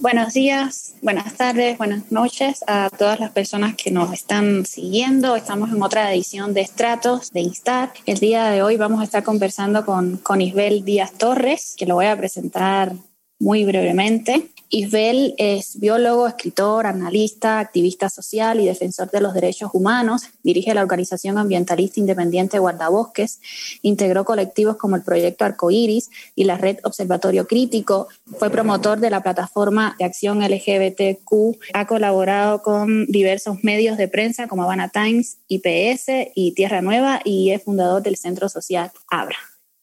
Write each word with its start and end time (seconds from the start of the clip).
Buenos 0.00 0.32
días, 0.34 0.89
buenas 1.02 1.34
tardes, 1.34 1.78
buenas 1.78 2.10
noches 2.12 2.62
a 2.66 2.90
todas 2.90 3.20
las 3.20 3.30
personas 3.30 3.74
que 3.74 3.90
nos 3.90 4.12
están 4.12 4.66
siguiendo. 4.66 5.36
Estamos 5.36 5.70
en 5.70 5.82
otra 5.82 6.12
edición 6.12 6.52
de 6.52 6.60
Estratos 6.60 7.30
de 7.30 7.40
Instar. 7.40 7.92
El 8.06 8.18
día 8.18 8.50
de 8.50 8.62
hoy 8.62 8.76
vamos 8.76 9.00
a 9.00 9.04
estar 9.04 9.22
conversando 9.22 9.84
con, 9.84 10.18
con 10.18 10.40
Isbel 10.40 10.84
Díaz 10.84 11.12
Torres, 11.12 11.74
que 11.76 11.86
lo 11.86 11.94
voy 11.94 12.06
a 12.06 12.16
presentar 12.16 12.92
muy 13.38 13.64
brevemente. 13.64 14.50
Isbel 14.72 15.34
es 15.36 15.80
biólogo, 15.80 16.28
escritor, 16.28 16.86
analista, 16.86 17.58
activista 17.58 18.08
social 18.08 18.60
y 18.60 18.66
defensor 18.66 19.10
de 19.10 19.20
los 19.20 19.34
derechos 19.34 19.70
humanos. 19.72 20.22
Dirige 20.44 20.72
la 20.74 20.82
organización 20.82 21.38
ambientalista 21.38 21.98
independiente 21.98 22.60
Guardabosques. 22.60 23.40
Integró 23.82 24.24
colectivos 24.24 24.76
como 24.76 24.94
el 24.94 25.02
Proyecto 25.02 25.44
Arcoiris 25.44 26.10
y 26.36 26.44
la 26.44 26.56
Red 26.56 26.78
Observatorio 26.84 27.48
Crítico. 27.48 28.06
Fue 28.38 28.48
promotor 28.48 29.00
de 29.00 29.10
la 29.10 29.24
plataforma 29.24 29.96
de 29.98 30.04
acción 30.04 30.38
LGBTQ. 30.38 31.58
Ha 31.74 31.86
colaborado 31.88 32.62
con 32.62 33.06
diversos 33.06 33.64
medios 33.64 33.98
de 33.98 34.06
prensa 34.06 34.46
como 34.46 34.62
Habana 34.62 34.88
Times, 34.88 35.38
IPS 35.48 36.30
y 36.36 36.52
Tierra 36.52 36.80
Nueva 36.80 37.22
y 37.24 37.50
es 37.50 37.64
fundador 37.64 38.04
del 38.04 38.16
Centro 38.16 38.48
Social 38.48 38.92
Abra. 39.08 39.36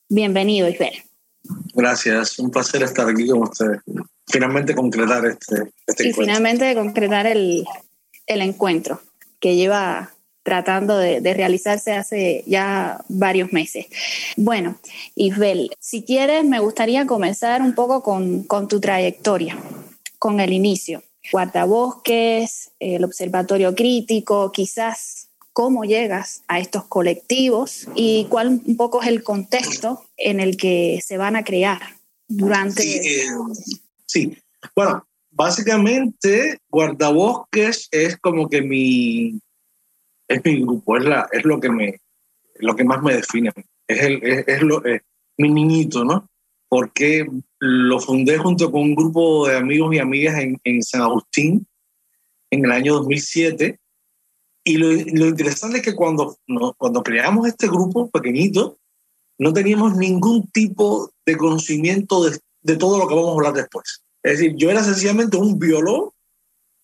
Bienvenido, 0.08 0.70
Isbel. 0.70 1.04
Gracias, 1.74 2.40
un 2.40 2.50
placer 2.50 2.84
estar 2.84 3.10
aquí 3.10 3.28
con 3.28 3.44
ustedes 3.44 3.82
finalmente 4.28 4.76
concretar 4.76 5.26
este, 5.26 5.72
este 5.86 6.10
y 6.10 6.14
finalmente 6.14 6.76
concretar 6.76 7.28
el, 7.28 7.66
el, 8.26 8.42
encuentro 8.42 9.02
que 9.40 9.56
lleva 9.56 10.14
tratando 10.44 10.98
de, 10.98 11.22
de, 11.22 11.34
realizarse 11.34 11.94
hace 11.94 12.44
ya 12.46 13.04
varios 13.10 13.52
meses. 13.52 13.88
Bueno, 14.38 14.80
Isbel, 15.16 15.72
si 15.80 16.04
quieres, 16.04 16.46
me 16.46 16.60
gustaría 16.60 17.06
comenzar 17.06 17.62
un 17.62 17.76
poco 17.76 18.02
con, 18.02 18.44
con 18.44 18.68
tu 18.68 18.80
trayectoria, 18.80 19.58
con 20.20 20.40
el 20.40 20.54
inicio. 20.54 21.04
Guardabosques, 21.32 22.72
el 22.80 23.04
Observatorio 23.04 23.76
Crítico, 23.76 24.52
quizás 24.52 25.28
cómo 25.52 25.84
llegas 25.84 26.44
a 26.48 26.60
estos 26.60 26.86
colectivos 26.86 27.88
y 27.96 28.26
cuál 28.30 28.62
un 28.64 28.78
poco 28.78 29.02
es 29.02 29.08
el 29.08 29.24
contexto 29.24 30.06
en 30.16 30.40
el 30.40 30.56
que 30.56 31.02
se 31.04 31.18
van 31.18 31.36
a 31.36 31.44
crear 31.44 31.82
durante... 32.28 32.84
Sí, 32.84 32.94
eh, 32.94 33.28
Sí, 34.08 34.38
bueno, 34.76 35.06
básicamente 35.32 36.60
guardabosques 36.70 37.90
es 37.92 38.18
como 38.18 38.50
que 38.50 38.62
mi 38.62 39.40
es 40.28 40.44
mi 40.44 40.62
grupo, 40.62 40.98
es 40.98 41.06
la 41.06 41.28
es 41.32 41.46
lo 41.46 41.60
que 41.60 41.70
me 41.70 42.02
lo 42.56 42.76
que 42.76 42.84
más 42.84 43.04
me 43.04 43.16
define, 43.16 43.52
es 43.88 44.02
el 44.02 44.24
es, 44.24 44.62
lo 44.62 44.82
mi 45.38 45.50
niñito, 45.50 46.04
¿no? 46.04 46.30
Porque 46.70 47.28
lo 47.60 48.00
fundé 48.00 48.38
junto 48.38 48.72
con 48.72 48.82
un 48.82 48.96
grupo 48.96 49.48
de 49.48 49.58
amigos 49.58 49.94
y 49.94 50.00
amigas 50.00 50.40
en, 50.40 50.60
en 50.64 50.82
San 50.82 51.02
Agustín 51.02 51.68
en 52.50 52.66
el 52.66 52.72
año 52.72 52.96
2007 52.96 53.80
y 54.64 54.78
lo, 54.78 54.88
lo 54.88 55.28
interesante 55.28 55.78
es 55.78 55.84
que 55.84 55.96
cuando 55.96 56.38
cuando 56.78 57.04
creamos 57.04 57.48
este 57.48 57.68
grupo 57.68 58.10
pequeñito 58.10 58.80
no 59.38 59.54
teníamos 59.54 59.96
ningún 59.96 60.48
tipo 60.48 61.12
de 61.26 61.38
conocimiento 61.38 62.24
de 62.24 62.40
de 62.68 62.76
todo 62.76 63.00
lo 63.00 63.08
que 63.08 63.16
vamos 63.16 63.30
a 63.30 63.34
hablar 63.34 63.54
después. 63.54 64.04
Es 64.22 64.40
decir, 64.40 64.56
yo 64.58 64.70
era 64.70 64.84
sencillamente 64.84 65.38
un 65.38 65.58
biólogo 65.58 66.14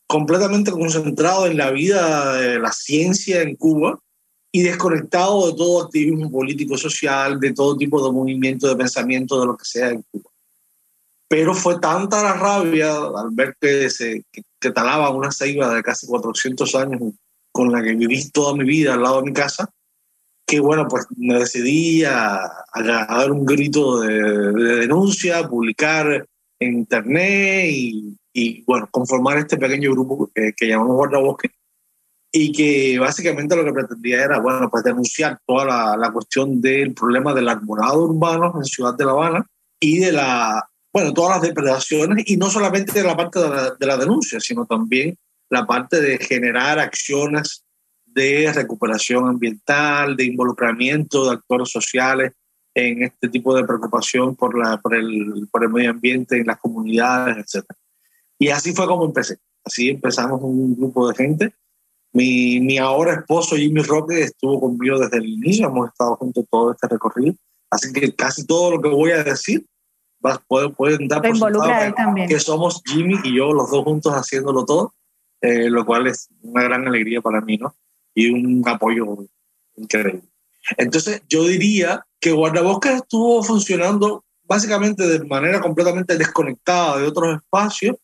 completamente 0.07 0.71
concentrado 0.71 1.45
en 1.45 1.57
la 1.57 1.71
vida 1.71 2.35
de 2.37 2.57
la 2.57 2.71
ciencia 2.71 3.41
en 3.41 3.57
Cuba 3.57 3.99
y 4.49 4.61
desconectado 4.61 5.47
de 5.47 5.57
todo 5.57 5.83
activismo 5.83 6.31
político 6.31 6.77
social, 6.77 7.37
de 7.39 7.53
todo 7.53 7.75
tipo 7.75 8.05
de 8.05 8.13
movimiento, 8.13 8.67
de 8.67 8.77
pensamiento, 8.77 9.41
de 9.41 9.45
lo 9.45 9.57
que 9.57 9.65
sea 9.65 9.89
en 9.89 10.03
Cuba. 10.09 10.31
Pero 11.27 11.53
fue 11.53 11.79
tanta 11.79 12.23
la 12.23 12.33
rabia 12.33 12.95
al 12.95 13.31
ver 13.31 13.57
que, 13.59 13.89
se, 13.89 14.23
que, 14.31 14.71
talaba 14.71 15.09
una 15.09 15.31
ceiba 15.31 15.73
de 15.75 15.83
casi 15.83 16.07
400 16.07 16.75
años 16.75 17.01
con 17.51 17.73
la 17.73 17.83
que 17.83 17.93
viví 17.93 18.29
toda 18.29 18.55
mi 18.55 18.63
vida 18.63 18.93
al 18.93 19.03
lado 19.03 19.17
de 19.17 19.25
mi 19.25 19.33
casa, 19.33 19.69
que 20.53 20.59
bueno, 20.59 20.87
pues 20.87 21.07
me 21.17 21.39
decidí 21.39 22.03
a, 22.03 22.39
dar 22.75 23.31
un 23.31 23.43
grito 23.43 24.01
de, 24.01 24.51
denuncia, 24.81 25.39
a 25.39 25.49
publicar 25.49 26.27
en 26.59 26.73
internet 26.73 27.71
y, 27.71 28.63
bueno, 28.63 28.87
conformar 28.91 29.39
este 29.39 29.57
pequeño 29.57 29.91
grupo 29.93 30.29
que, 30.33 30.53
que 30.55 30.67
llamamos 30.67 30.95
Guardabosque 30.95 31.49
y 32.31 32.51
que 32.51 32.99
básicamente 32.99 33.55
lo 33.55 33.65
que 33.65 33.73
pretendía 33.73 34.23
era, 34.23 34.39
bueno, 34.39 34.69
pues 34.69 34.83
denunciar 34.83 35.39
toda 35.43 35.65
la, 35.65 35.97
la 35.97 36.11
cuestión 36.11 36.61
del 36.61 36.93
problema 36.93 37.33
del 37.33 37.49
arborado 37.49 38.03
urbano 38.03 38.53
en 38.55 38.65
Ciudad 38.65 38.93
de 38.93 39.05
La 39.05 39.11
Habana 39.11 39.47
y 39.79 39.97
de 39.97 40.11
la, 40.11 40.69
bueno, 40.93 41.13
todas 41.13 41.37
las 41.37 41.41
depredaciones 41.41 42.25
y 42.29 42.37
no 42.37 42.51
solamente 42.51 42.91
de 42.91 43.07
la 43.07 43.17
parte 43.17 43.39
de 43.39 43.49
la, 43.49 43.71
de 43.71 43.85
la 43.87 43.97
denuncia, 43.97 44.39
sino 44.39 44.67
también 44.67 45.17
la 45.49 45.65
parte 45.65 45.99
de 45.99 46.19
generar 46.19 46.77
acciones 46.77 47.63
de 48.13 48.51
recuperación 48.53 49.27
ambiental, 49.27 50.15
de 50.15 50.25
involucramiento 50.25 51.25
de 51.25 51.35
actores 51.35 51.69
sociales 51.69 52.33
en 52.75 53.03
este 53.03 53.29
tipo 53.29 53.55
de 53.55 53.63
preocupación 53.63 54.35
por, 54.35 54.57
la, 54.57 54.77
por, 54.77 54.95
el, 54.95 55.47
por 55.51 55.63
el 55.63 55.69
medio 55.69 55.91
ambiente 55.91 56.39
en 56.39 56.47
las 56.47 56.59
comunidades, 56.59 57.37
etc. 57.37 57.65
Y 58.39 58.49
así 58.49 58.73
fue 58.73 58.87
como 58.87 59.05
empecé. 59.05 59.37
Así 59.63 59.89
empezamos 59.89 60.41
un 60.41 60.75
grupo 60.75 61.07
de 61.09 61.15
gente. 61.15 61.53
Mi, 62.11 62.59
mi 62.59 62.77
ahora 62.77 63.13
esposo 63.13 63.55
Jimmy 63.55 63.81
Roque 63.81 64.21
estuvo 64.21 64.59
conmigo 64.59 64.99
desde 64.99 65.17
el 65.17 65.27
inicio, 65.27 65.67
hemos 65.67 65.89
estado 65.89 66.15
juntos 66.15 66.45
todo 66.49 66.71
este 66.71 66.87
recorrido. 66.87 67.35
Así 67.69 67.91
que 67.91 68.13
casi 68.13 68.45
todo 68.45 68.71
lo 68.71 68.81
que 68.81 68.89
voy 68.89 69.11
a 69.11 69.23
decir 69.23 69.65
pueden, 70.47 70.73
pueden 70.73 71.07
dar 71.07 71.21
por 71.21 71.37
sentado 71.37 72.15
que 72.27 72.39
somos 72.39 72.81
Jimmy 72.85 73.15
y 73.23 73.37
yo 73.37 73.53
los 73.53 73.69
dos 73.69 73.83
juntos 73.83 74.13
haciéndolo 74.13 74.65
todo, 74.65 74.93
eh, 75.41 75.69
lo 75.69 75.85
cual 75.85 76.07
es 76.07 76.29
una 76.41 76.63
gran 76.63 76.87
alegría 76.87 77.21
para 77.21 77.41
mí, 77.41 77.57
¿no? 77.57 77.75
Y 78.13 78.29
un 78.29 78.63
apoyo 78.67 79.25
increíble. 79.75 80.23
Entonces, 80.77 81.21
yo 81.27 81.43
diría 81.43 82.05
que 82.19 82.31
Guardabosques 82.31 82.93
estuvo 82.93 83.43
funcionando 83.43 84.23
básicamente 84.43 85.07
de 85.07 85.25
manera 85.25 85.61
completamente 85.61 86.17
desconectada 86.17 86.99
de 86.99 87.07
otros 87.07 87.37
espacios 87.37 87.97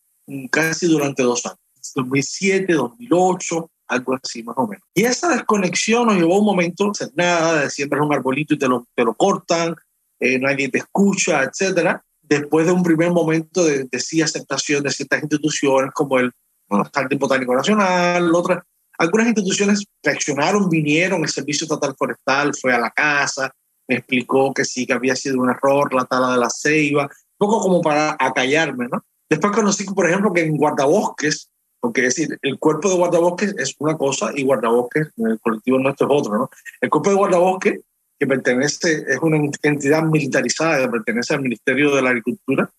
casi 0.50 0.86
durante 0.86 1.22
dos 1.22 1.44
años, 1.46 1.58
2007, 1.94 2.72
2008, 2.72 3.70
algo 3.88 4.18
así 4.22 4.42
más 4.42 4.56
o 4.58 4.66
menos. 4.66 4.84
Y 4.94 5.04
esa 5.04 5.28
desconexión 5.28 6.06
nos 6.06 6.16
llevó 6.16 6.36
a 6.36 6.38
un 6.38 6.44
momento, 6.44 6.92
nada, 7.14 7.62
de 7.62 7.70
siempre 7.70 7.98
es 7.98 8.06
un 8.06 8.12
arbolito 8.12 8.54
y 8.54 8.58
te 8.58 8.68
lo, 8.68 8.86
te 8.94 9.04
lo 9.04 9.14
cortan, 9.14 9.74
eh, 10.20 10.38
nadie 10.38 10.68
te 10.68 10.78
escucha, 10.78 11.42
etcétera. 11.42 12.04
Después 12.22 12.66
de 12.66 12.72
un 12.72 12.82
primer 12.82 13.10
momento 13.10 13.64
de, 13.64 13.88
de 13.90 14.00
sí 14.00 14.22
aceptación 14.22 14.84
de 14.84 14.90
ciertas 14.90 15.22
instituciones 15.22 15.90
como 15.92 16.18
el, 16.18 16.30
bueno, 16.68 16.88
Jardín 16.94 17.18
Botánico 17.18 17.54
Nacional, 17.54 18.32
otras, 18.32 18.62
algunas 19.00 19.28
instituciones 19.28 19.82
reaccionaron, 20.02 20.68
vinieron, 20.68 21.22
el 21.22 21.28
Servicio 21.30 21.64
Estatal 21.64 21.94
Forestal 21.96 22.52
fue 22.54 22.74
a 22.74 22.78
la 22.78 22.90
casa, 22.90 23.50
me 23.88 23.96
explicó 23.96 24.52
que 24.52 24.66
sí, 24.66 24.86
que 24.86 24.92
había 24.92 25.16
sido 25.16 25.40
un 25.40 25.48
error 25.48 25.94
la 25.94 26.04
tala 26.04 26.32
de 26.32 26.38
la 26.38 26.50
ceiba, 26.50 27.04
un 27.04 27.08
poco 27.38 27.62
como 27.62 27.80
para 27.80 28.14
acallarme, 28.18 28.88
¿no? 28.92 29.02
Después 29.30 29.54
conocí, 29.54 29.84
por 29.84 30.06
ejemplo, 30.06 30.34
que 30.34 30.42
en 30.42 30.54
guardabosques, 30.54 31.48
porque 31.80 32.04
es 32.04 32.14
decir, 32.14 32.38
el 32.42 32.58
cuerpo 32.58 32.90
de 32.90 32.96
guardabosques 32.96 33.54
es 33.56 33.74
una 33.78 33.96
cosa 33.96 34.32
y 34.34 34.44
guardabosques, 34.44 35.08
el 35.16 35.40
colectivo 35.40 35.78
nuestro 35.78 36.06
es 36.06 36.20
otro, 36.20 36.36
¿no? 36.36 36.50
El 36.82 36.90
cuerpo 36.90 37.08
de 37.08 37.16
guardabosques, 37.16 37.80
que 38.18 38.26
pertenece, 38.26 39.06
es 39.08 39.18
una 39.22 39.38
entidad 39.62 40.02
militarizada 40.02 40.78
que 40.78 40.88
pertenece 40.88 41.32
al 41.32 41.40
Ministerio 41.40 41.96
de 41.96 42.02
la 42.02 42.10
Agricultura, 42.10 42.70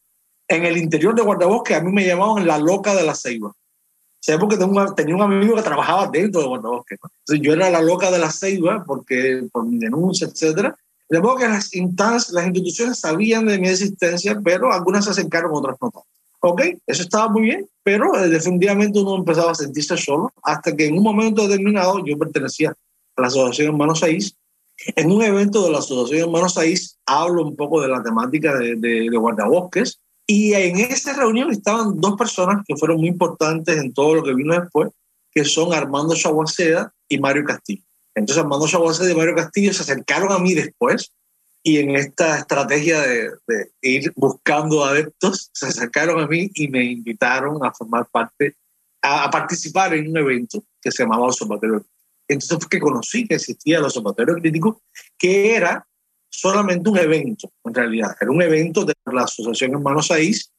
en 0.47 0.65
el 0.65 0.77
interior 0.77 1.15
de 1.15 1.23
guardabosques 1.23 1.77
a 1.77 1.81
mí 1.81 1.91
me 1.91 2.05
llamaban 2.05 2.45
la 2.45 2.59
loca 2.59 2.93
de 2.93 3.03
la 3.03 3.15
ceiba. 3.15 3.51
¿Sabes? 4.21 4.39
Porque 4.39 4.57
tenía 4.95 5.15
un 5.15 5.21
amigo 5.21 5.55
que 5.55 5.63
trabajaba 5.63 6.07
dentro 6.07 6.41
de 6.41 6.47
Guardabosques. 6.47 6.99
Entonces 7.01 7.45
yo 7.45 7.53
era 7.53 7.71
la 7.71 7.81
loca 7.81 8.11
de 8.11 8.19
la 8.19 8.31
ceiba 8.31 8.83
porque, 8.85 9.47
por 9.51 9.65
mi 9.65 9.79
denuncia, 9.79 10.27
etc. 10.27 10.75
De 11.09 11.19
modo 11.19 11.37
que 11.37 11.47
las 11.47 11.73
instancias, 11.73 12.31
las 12.31 12.45
instituciones 12.45 12.99
sabían 12.99 13.47
de 13.47 13.57
mi 13.57 13.67
existencia, 13.67 14.39
pero 14.43 14.71
algunas 14.71 15.05
se 15.05 15.11
acercaron, 15.11 15.51
otras 15.53 15.75
no. 15.81 15.91
Ok, 16.43 16.61
eso 16.85 17.01
estaba 17.03 17.29
muy 17.29 17.43
bien, 17.43 17.67
pero 17.83 18.15
eh, 18.15 18.29
definitivamente 18.29 18.99
uno 18.99 19.15
empezaba 19.15 19.51
a 19.51 19.55
sentirse 19.55 19.97
solo 19.97 20.31
hasta 20.43 20.75
que 20.75 20.87
en 20.87 20.97
un 20.97 21.03
momento 21.03 21.47
determinado 21.47 22.03
yo 22.05 22.17
pertenecía 22.17 22.75
a 23.15 23.21
la 23.21 23.27
Asociación 23.27 23.69
Hermanos 23.69 23.99
6. 23.99 24.35
En 24.95 25.11
un 25.11 25.21
evento 25.21 25.63
de 25.63 25.71
la 25.71 25.79
Asociación 25.79 26.29
Hermanos 26.29 26.53
6 26.55 26.97
hablo 27.05 27.43
un 27.43 27.55
poco 27.55 27.81
de 27.81 27.87
la 27.87 28.01
temática 28.01 28.57
de, 28.57 28.75
de, 28.75 29.09
de 29.09 29.17
guardabosques 29.17 29.99
y 30.27 30.53
en 30.53 30.77
esa 30.79 31.13
reunión 31.13 31.51
estaban 31.51 31.99
dos 31.99 32.15
personas 32.15 32.63
que 32.65 32.75
fueron 32.75 32.97
muy 32.97 33.09
importantes 33.09 33.77
en 33.77 33.93
todo 33.93 34.15
lo 34.15 34.23
que 34.23 34.33
vino 34.33 34.59
después, 34.59 34.89
que 35.31 35.45
son 35.45 35.73
Armando 35.73 36.15
Chaguaceda 36.15 36.93
y 37.09 37.19
Mario 37.19 37.43
Castillo. 37.45 37.83
Entonces 38.15 38.43
Armando 38.43 38.67
Chaguaceda 38.67 39.11
y 39.11 39.15
Mario 39.15 39.35
Castillo 39.35 39.73
se 39.73 39.83
acercaron 39.83 40.31
a 40.31 40.39
mí 40.39 40.53
después 40.53 41.11
y 41.63 41.77
en 41.77 41.95
esta 41.95 42.39
estrategia 42.39 43.01
de, 43.01 43.31
de, 43.47 43.71
ir 43.81 44.11
buscando 44.15 44.83
adeptos, 44.83 45.51
se 45.53 45.67
acercaron 45.67 46.19
a 46.19 46.27
mí 46.27 46.49
y 46.55 46.67
me 46.67 46.83
invitaron 46.83 47.63
a 47.63 47.71
formar 47.71 48.07
parte, 48.11 48.55
a, 49.01 49.29
participar 49.29 49.93
en 49.93 50.09
un 50.09 50.17
evento 50.17 50.63
que 50.81 50.91
se 50.91 51.03
llamaba 51.03 51.27
Observatorio. 51.27 51.85
Entonces 52.27 52.57
fue 52.59 52.69
que 52.69 52.79
conocí 52.79 53.27
que 53.27 53.35
existía 53.35 53.77
el 53.77 53.83
Observatorio 53.83 54.35
Crítico, 54.35 54.81
que 55.17 55.55
era 55.55 55.85
solamente 56.31 56.89
un 56.89 56.97
evento, 56.97 57.51
en 57.65 57.73
realidad. 57.73 58.15
Era 58.19 58.31
un 58.31 58.41
evento 58.41 58.85
de 58.85 58.93
la 59.11 59.23
Asociación 59.23 59.73
Hermanos 59.73 60.07
Saiz, 60.07 60.51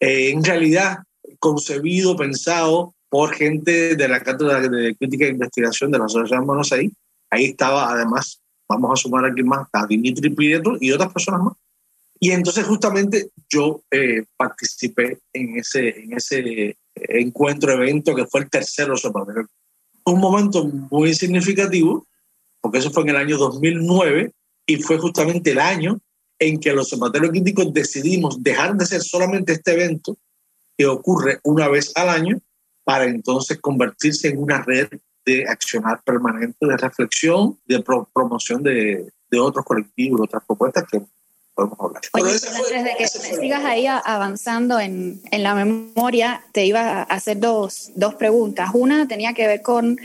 eh, 0.00 0.30
en 0.30 0.42
realidad 0.42 0.98
concebido, 1.38 2.16
pensado 2.16 2.94
por 3.08 3.32
gente 3.34 3.94
de 3.94 4.08
la 4.08 4.20
Cátedra 4.20 4.60
de 4.60 4.96
Crítica 4.96 5.26
e 5.26 5.30
Investigación 5.30 5.92
de 5.92 5.98
la 5.98 6.06
Asociación 6.06 6.40
Hermanos 6.40 6.68
Saiz. 6.68 6.92
Ahí 7.30 7.44
estaba 7.44 7.92
además 7.92 8.40
vamos 8.68 8.90
a 8.92 9.02
sumar 9.02 9.24
aquí 9.24 9.42
más 9.42 9.68
a 9.72 9.86
Dimitri 9.86 10.30
Prieto 10.30 10.76
y 10.80 10.90
otras 10.92 11.12
personas 11.12 11.42
más. 11.42 11.54
Y 12.20 12.30
entonces 12.30 12.64
justamente 12.64 13.30
yo 13.48 13.82
eh, 13.90 14.24
participé 14.36 15.18
en 15.32 15.58
ese, 15.58 15.88
en 16.00 16.12
ese 16.14 16.38
eh, 16.38 16.76
encuentro, 16.94 17.72
evento 17.72 18.14
que 18.14 18.26
fue 18.26 18.42
el 18.42 18.50
tercero 18.50 18.96
sobre 18.96 19.44
Un 20.06 20.20
momento 20.20 20.64
muy 20.64 21.14
significativo, 21.14 22.06
porque 22.60 22.78
eso 22.78 22.90
fue 22.90 23.02
en 23.02 23.10
el 23.10 23.16
año 23.16 23.36
2009 23.36 24.32
y 24.66 24.76
fue 24.76 24.98
justamente 24.98 25.50
el 25.50 25.58
año 25.58 26.00
en 26.38 26.58
que 26.58 26.72
los 26.72 26.92
observatorios 26.92 27.30
críticos 27.30 27.72
decidimos 27.72 28.42
dejar 28.42 28.76
de 28.76 28.86
ser 28.86 29.02
solamente 29.02 29.52
este 29.52 29.72
evento 29.72 30.16
que 30.76 30.86
ocurre 30.86 31.38
una 31.44 31.68
vez 31.68 31.92
al 31.94 32.08
año 32.08 32.40
para 32.82 33.04
entonces 33.04 33.58
convertirse 33.60 34.28
en 34.28 34.38
una 34.42 34.62
red 34.62 34.88
de 35.24 35.48
accionar 35.48 36.02
permanente, 36.02 36.66
de 36.66 36.76
reflexión, 36.76 37.58
de 37.64 37.82
promoción 38.12 38.62
de, 38.62 39.10
de, 39.30 39.38
otros 39.38 39.64
colectivos, 39.64 40.20
otras 40.22 40.42
propuestas 40.46 40.84
que 40.90 41.00
podemos 41.54 41.78
hablar. 41.80 42.02
Oye, 42.12 42.32
antes 42.32 42.84
de 42.84 42.94
que 42.98 43.08
sigas 43.08 43.64
ahí 43.64 43.86
avanzando 43.86 44.78
en, 44.78 45.22
en, 45.30 45.42
la 45.42 45.54
memoria, 45.54 46.44
te 46.52 46.66
iba 46.66 46.80
a 46.80 47.02
hacer 47.04 47.40
dos, 47.40 47.92
dos 47.94 48.16
preguntas. 48.16 48.70
Una 48.74 49.08
tenía 49.08 49.32
que 49.32 49.46
ver 49.46 49.62
con 49.62 49.98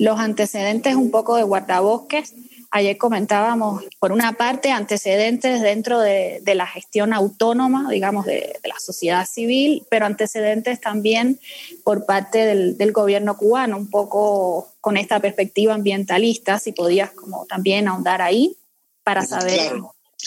los 0.00 0.18
antecedentes 0.18 0.96
un 0.96 1.12
poco 1.12 1.36
de 1.36 1.44
guardabosques 1.44 2.34
Ayer 2.76 2.98
comentábamos, 2.98 3.84
por 4.00 4.10
una 4.10 4.32
parte, 4.32 4.72
antecedentes 4.72 5.62
dentro 5.62 6.00
de, 6.00 6.42
la 6.44 6.66
gestión 6.66 7.12
autónoma, 7.12 7.88
digamos, 7.88 8.26
de, 8.26 8.58
la 8.64 8.80
sociedad 8.80 9.28
civil, 9.28 9.86
pero 9.90 10.06
antecedentes 10.06 10.80
también 10.80 11.38
por 11.84 12.04
parte 12.04 12.44
del, 12.44 12.92
gobierno 12.92 13.36
cubano, 13.36 13.76
un 13.76 13.88
poco 13.88 14.72
con 14.80 14.96
esta 14.96 15.20
perspectiva 15.20 15.74
ambientalista, 15.74 16.58
si 16.58 16.72
podías 16.72 17.12
como 17.12 17.46
también 17.46 17.86
ahondar 17.86 18.20
ahí 18.20 18.56
para 19.04 19.24
saber. 19.24 19.74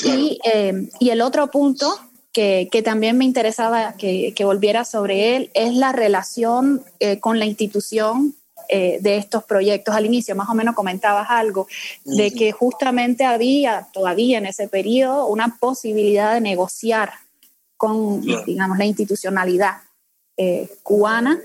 Eh, 0.05 0.87
y, 1.01 1.09
el 1.09 1.19
otro 1.19 1.51
punto 1.51 1.99
que, 2.31 2.69
también 2.81 3.17
me 3.17 3.25
interesaba 3.25 3.95
que, 3.97 4.33
volviera 4.45 4.85
sobre 4.85 5.35
él 5.35 5.51
es 5.53 5.73
la 5.73 5.91
relación 5.91 6.81
eh, 7.01 7.19
con 7.19 7.39
la 7.39 7.45
institución 7.45 8.36
eh, 8.69 8.97
de 9.01 9.17
estos 9.17 9.43
proyectos. 9.43 9.95
Al 9.95 10.05
inicio 10.05 10.35
más 10.35 10.49
o 10.49 10.53
menos 10.53 10.75
comentabas 10.75 11.27
algo 11.29 11.67
de 12.03 12.31
que 12.31 12.51
justamente 12.51 13.23
había 13.23 13.87
todavía 13.93 14.37
en 14.37 14.45
ese 14.45 14.67
periodo 14.67 15.27
una 15.27 15.57
posibilidad 15.59 16.33
de 16.33 16.41
negociar 16.41 17.13
con, 17.77 18.21
digamos, 18.45 18.77
la 18.77 18.85
institucionalidad 18.85 19.77
eh, 20.35 20.69
cubana 20.83 21.39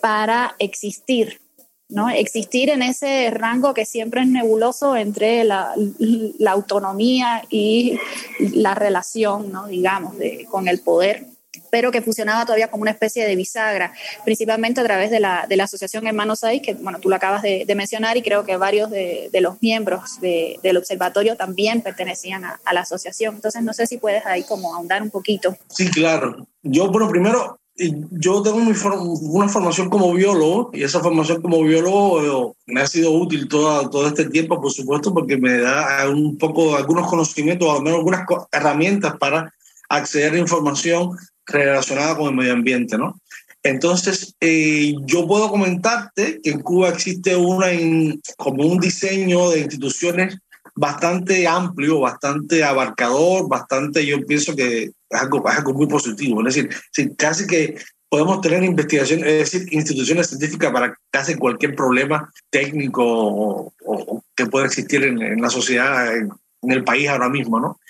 para 0.00 0.54
existir, 0.58 1.40
¿no? 1.88 2.08
Existir 2.10 2.70
en 2.70 2.82
ese 2.82 3.30
rango 3.30 3.74
que 3.74 3.84
siempre 3.84 4.20
es 4.20 4.28
nebuloso 4.28 4.96
entre 4.96 5.44
la, 5.44 5.74
la 6.38 6.52
autonomía 6.52 7.42
y 7.50 7.98
la 8.38 8.74
relación, 8.74 9.50
¿no? 9.50 9.66
Digamos, 9.66 10.16
de, 10.18 10.46
con 10.50 10.68
el 10.68 10.80
poder 10.80 11.26
pero 11.70 11.90
que 11.90 12.02
funcionaba 12.02 12.44
todavía 12.44 12.68
como 12.68 12.82
una 12.82 12.90
especie 12.90 13.26
de 13.26 13.36
bisagra, 13.36 13.92
principalmente 14.24 14.80
a 14.80 14.84
través 14.84 15.10
de 15.10 15.20
la, 15.20 15.46
de 15.48 15.56
la 15.56 15.64
Asociación 15.64 16.06
Hermanos 16.06 16.44
Ahí, 16.44 16.60
que 16.60 16.74
bueno, 16.74 16.98
tú 17.00 17.08
lo 17.08 17.16
acabas 17.16 17.42
de, 17.42 17.66
mencionar 17.76 18.16
y 18.16 18.22
creo 18.22 18.44
que 18.44 18.56
varios 18.56 18.90
de, 18.90 19.28
de 19.32 19.40
los 19.40 19.62
miembros 19.62 20.20
del 20.20 20.76
observatorio 20.76 21.36
también 21.36 21.80
pertenecían 21.80 22.44
a, 22.44 22.58
la 22.72 22.80
asociación. 22.80 23.36
Entonces, 23.36 23.62
no 23.62 23.72
sé 23.72 23.86
si 23.86 23.98
puedes 23.98 24.24
ahí 24.26 24.42
como 24.44 24.74
ahondar 24.74 25.02
un 25.02 25.10
poquito. 25.10 25.56
Sí, 25.68 25.88
claro. 25.90 26.46
Yo, 26.62 26.90
bueno, 26.90 27.08
primero, 27.08 27.58
yo 27.76 28.42
tengo 28.42 28.56
una 28.56 29.48
formación 29.48 29.88
como 29.88 30.12
biólogo 30.12 30.70
y 30.72 30.82
esa 30.82 31.00
formación 31.00 31.40
como 31.40 31.62
biólogo 31.62 32.50
eh, 32.50 32.52
me 32.66 32.80
ha 32.80 32.86
sido 32.86 33.12
útil 33.12 33.48
todo, 33.48 33.88
todo 33.88 34.08
este 34.08 34.28
tiempo, 34.28 34.60
por 34.60 34.72
supuesto, 34.72 35.14
porque 35.14 35.36
me 35.36 35.58
da 35.58 36.08
un 36.08 36.36
poco 36.36 36.76
algunos 36.76 37.08
conocimientos, 37.08 37.68
al 37.70 37.82
menos 37.82 37.98
algunas 37.98 38.22
herramientas 38.50 39.16
para 39.18 39.52
acceder 39.88 40.34
a 40.34 40.38
información 40.38 41.16
relacionada 41.48 42.16
con 42.16 42.28
el 42.28 42.34
medio 42.34 42.52
ambiente, 42.52 42.96
¿no? 42.96 43.20
Entonces, 43.62 44.34
eh, 44.40 44.94
yo 45.04 45.26
puedo 45.26 45.50
comentarte 45.50 46.40
que 46.42 46.50
en 46.50 46.60
Cuba 46.60 46.90
existe 46.90 47.36
una 47.36 47.66
como 48.36 48.64
un 48.64 48.78
diseño 48.78 49.50
de 49.50 49.60
instituciones 49.60 50.38
bastante 50.74 51.46
amplio, 51.46 52.00
bastante 52.00 52.62
abarcador, 52.62 53.48
bastante, 53.48 54.06
yo 54.06 54.24
pienso 54.24 54.54
que 54.54 54.84
es 54.84 54.92
algo, 55.10 55.42
muy 55.74 55.88
positivo. 55.88 56.46
Es 56.46 56.54
decir, 56.54 57.16
casi 57.16 57.46
que 57.46 57.76
podemos 58.08 58.40
tener 58.40 58.62
investigación, 58.62 59.20
es 59.20 59.50
decir, 59.50 59.66
instituciones 59.72 60.28
científicas 60.28 60.72
para 60.72 60.96
casi 61.10 61.34
cualquier 61.34 61.74
problema 61.74 62.30
técnico 62.50 63.02
o, 63.04 64.22
que 64.36 64.46
pueda 64.46 64.66
existir 64.66 65.02
en, 65.02 65.40
la 65.42 65.50
sociedad, 65.50 66.16
en, 66.16 66.30
en, 66.62 66.70
el 66.70 66.84
país 66.84 67.08
ahora 67.08 67.28
mismo, 67.28 67.58
¿no? 67.58 67.80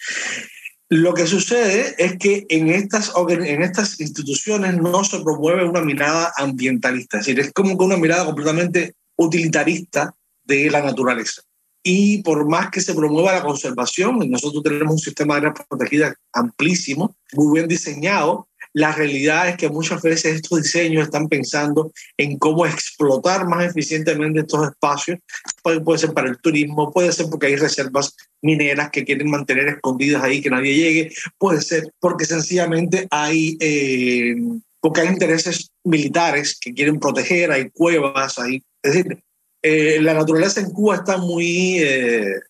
Lo 0.91 1.13
que 1.13 1.27
sucede 1.27 1.95
es 1.99 2.17
que 2.17 2.47
en 2.49 2.71
estas, 2.71 3.13
en 3.29 3.63
estas 3.63 4.01
instituciones 4.01 4.75
no 4.77 5.05
se 5.05 5.21
promueve 5.21 5.69
una 5.69 5.83
mirada 5.83 6.33
ambientalista, 6.37 7.19
es 7.19 7.27
decir, 7.27 7.41
es 7.41 7.53
como 7.53 7.75
una 7.75 7.99
mirada 7.99 8.25
completamente 8.25 8.95
utilitarista 9.17 10.15
de 10.45 10.71
la 10.71 10.83
naturaleza. 10.83 11.43
Y 11.83 12.23
por 12.23 12.49
más 12.49 12.71
que 12.71 12.81
se 12.81 12.95
promueva 12.95 13.33
la 13.33 13.43
conservación, 13.43 14.19
nosotros 14.31 14.63
tenemos 14.63 14.93
un 14.93 14.99
sistema 14.99 15.35
de 15.35 15.47
áreas 15.47 15.67
protegidas 15.69 16.15
amplísimo, 16.33 17.17
muy 17.35 17.59
bien 17.59 17.69
diseñado, 17.69 18.48
la 18.73 18.93
realidad 18.93 19.49
es 19.49 19.57
que 19.57 19.69
muchas 19.69 20.03
veces 20.03 20.37
estos 20.37 20.63
diseños 20.63 21.05
están 21.05 21.29
pensando 21.29 21.93
en 22.17 22.39
cómo 22.39 22.67
explotar 22.67 23.47
más 23.47 23.71
eficientemente 23.71 24.41
estos 24.41 24.69
espacios. 24.69 25.19
Puede, 25.63 25.99
ser 25.99 26.13
para 26.13 26.29
el 26.29 26.39
turismo, 26.39 26.93
puede 26.93 27.13
ser 27.13 27.27
porque 27.31 27.47
hay 27.47 27.57
reservas 27.57 28.15
mineras 28.43 28.91
que 28.91 29.05
quieren 29.05 29.31
mantener 29.31 29.69
escondidas 29.69 30.23
ahí, 30.23 30.41
que 30.41 30.51
nadie 30.51 30.75
llegue, 30.75 31.13
puede 31.39 31.61
ser 31.61 31.93
porque 31.99 32.25
sencillamente 32.25 33.07
hay, 33.11 33.57
eh, 33.61 34.37
porque 34.81 35.01
hay 35.01 35.09
intereses 35.09 35.71
militares 35.85 36.59
que 36.61 36.73
quieren 36.73 37.01
proteger, 37.01 37.51
hay 37.51 37.71
cuevas, 37.71 38.39
hay, 38.39 38.63
es 38.83 38.93
decir, 38.93 39.23
eh, 39.63 39.99
la 40.01 40.15
naturaleza 40.15 40.61
en 40.61 40.71
Cuba 40.71 40.97
está 40.97 41.17
muy... 41.19 41.79
Eh, 41.81 42.41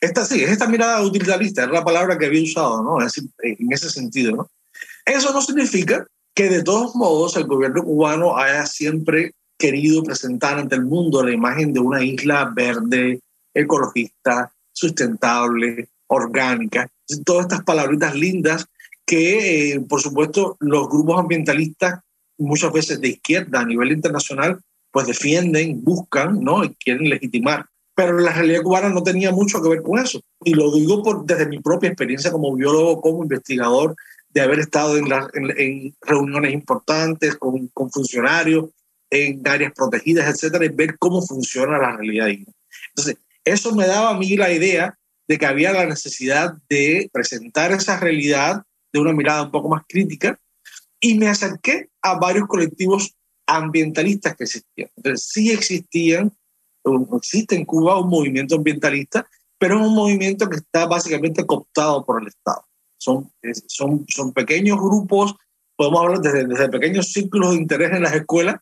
esta 0.00 0.24
sí, 0.24 0.44
es 0.44 0.50
esta 0.50 0.68
mirada 0.68 1.02
utilitarista, 1.02 1.64
es 1.64 1.70
la 1.70 1.84
palabra 1.84 2.16
que 2.16 2.26
había 2.26 2.44
usado, 2.44 2.84
¿no? 2.84 3.00
Es 3.00 3.12
decir, 3.12 3.28
en 3.42 3.72
ese 3.72 3.90
sentido, 3.90 4.36
¿no? 4.36 4.50
Eso 5.08 5.32
no 5.32 5.40
significa 5.40 6.06
que 6.34 6.50
de 6.50 6.62
todos 6.62 6.94
modos 6.94 7.36
el 7.36 7.44
gobierno 7.44 7.82
cubano 7.82 8.36
haya 8.36 8.66
siempre 8.66 9.32
querido 9.58 10.02
presentar 10.02 10.58
ante 10.58 10.76
el 10.76 10.84
mundo 10.84 11.24
la 11.24 11.32
imagen 11.32 11.72
de 11.72 11.80
una 11.80 12.04
isla 12.04 12.52
verde, 12.54 13.20
ecologista, 13.54 14.52
sustentable, 14.70 15.88
orgánica, 16.08 16.88
todas 17.24 17.46
estas 17.46 17.64
palabritas 17.64 18.14
lindas 18.14 18.66
que, 19.06 19.72
eh, 19.72 19.80
por 19.80 20.02
supuesto, 20.02 20.56
los 20.60 20.88
grupos 20.88 21.18
ambientalistas, 21.18 22.00
muchas 22.36 22.70
veces 22.72 23.00
de 23.00 23.08
izquierda 23.08 23.60
a 23.60 23.66
nivel 23.66 23.90
internacional, 23.90 24.60
pues 24.92 25.06
defienden, 25.06 25.82
buscan, 25.82 26.40
¿no? 26.40 26.64
Y 26.64 26.74
quieren 26.74 27.08
legitimar. 27.08 27.66
Pero 27.94 28.18
la 28.18 28.32
realidad 28.32 28.62
cubana 28.62 28.90
no 28.90 29.02
tenía 29.02 29.32
mucho 29.32 29.60
que 29.62 29.70
ver 29.70 29.82
con 29.82 29.98
eso. 29.98 30.20
Y 30.44 30.54
lo 30.54 30.72
digo 30.72 31.24
desde 31.24 31.48
mi 31.48 31.60
propia 31.60 31.88
experiencia 31.88 32.30
como 32.30 32.54
biólogo, 32.54 33.00
como 33.00 33.22
investigador, 33.22 33.96
de 34.38 34.44
haber 34.44 34.60
estado 34.60 34.96
en, 34.96 35.06
en, 35.56 35.96
reuniones 36.00 36.52
importantes 36.52 37.34
con, 37.34 37.66
con, 37.68 37.90
funcionarios, 37.90 38.66
en 39.10 39.42
áreas 39.48 39.72
protegidas, 39.74 40.32
etcétera, 40.32 40.64
y 40.64 40.68
ver 40.68 40.96
cómo 40.96 41.20
funciona 41.22 41.76
la 41.76 41.96
realidad. 41.96 42.28
Entonces, 42.90 43.16
eso 43.44 43.74
me 43.74 43.88
daba 43.88 44.10
a 44.10 44.18
mí 44.18 44.36
la 44.36 44.52
idea 44.52 44.96
de 45.26 45.38
que 45.38 45.46
había 45.46 45.72
la 45.72 45.86
necesidad 45.86 46.54
de 46.68 47.10
presentar 47.12 47.72
esa 47.72 47.98
realidad 47.98 48.62
de 48.92 49.00
una 49.00 49.12
mirada 49.12 49.42
un 49.42 49.50
poco 49.50 49.68
más 49.68 49.82
crítica 49.88 50.38
y 51.00 51.18
me 51.18 51.26
acerqué 51.26 51.88
a 52.00 52.16
varios 52.18 52.46
colectivos 52.46 53.16
ambientalistas 53.44 54.36
que 54.36 54.44
existían. 54.44 54.90
Entonces, 54.96 55.28
sí 55.32 55.50
existían, 55.50 56.32
existe 57.16 57.56
en 57.56 57.64
Cuba 57.64 57.98
un 57.98 58.08
movimiento 58.08 58.54
ambientalista, 58.54 59.28
pero 59.58 59.80
es 59.80 59.86
un 59.86 59.96
movimiento 59.96 60.48
que 60.48 60.58
está 60.58 60.86
básicamente 60.86 61.44
cooptado 61.44 62.04
por 62.04 62.22
el 62.22 62.28
Estado. 62.28 62.67
Son, 62.98 63.30
son, 63.66 64.04
son 64.08 64.32
pequeños 64.32 64.78
grupos, 64.78 65.34
podemos 65.76 66.00
hablar 66.02 66.20
desde, 66.20 66.46
desde 66.46 66.68
pequeños 66.68 67.12
círculos 67.12 67.50
de 67.50 67.56
interés 67.56 67.92
en 67.92 68.02
las 68.02 68.14
escuelas 68.14 68.56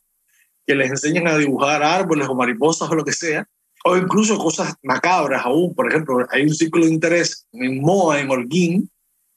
que 0.66 0.74
les 0.74 0.90
enseñan 0.90 1.26
a 1.26 1.36
dibujar 1.36 1.82
árboles 1.82 2.28
o 2.28 2.34
mariposas 2.34 2.90
o 2.90 2.94
lo 2.94 3.04
que 3.04 3.12
sea, 3.12 3.48
o 3.84 3.96
incluso 3.96 4.36
cosas 4.36 4.74
macabras 4.82 5.44
aún. 5.44 5.74
Por 5.74 5.88
ejemplo, 5.88 6.26
hay 6.30 6.42
un 6.42 6.54
círculo 6.54 6.86
de 6.86 6.92
interés 6.92 7.46
en 7.52 7.80
MOA, 7.80 8.20
en 8.20 8.30
Holguín, 8.30 8.90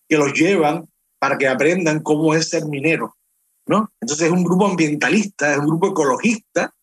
que 0.07 0.17
los 0.17 0.33
llevan 0.33 0.87
para 1.19 1.37
que 1.37 1.47
aprendan 1.47 2.01
cómo 2.01 2.33
es 2.33 2.49
ser 2.49 2.65
minero. 2.65 3.15
¿no? 3.69 3.91
Entonces 4.01 4.25
es 4.25 4.33
un 4.33 4.43
grupo 4.43 4.65
ambientalista, 4.65 5.51
es 5.53 5.59
un 5.59 5.67
grupo 5.67 5.89
ecologista 5.89 6.73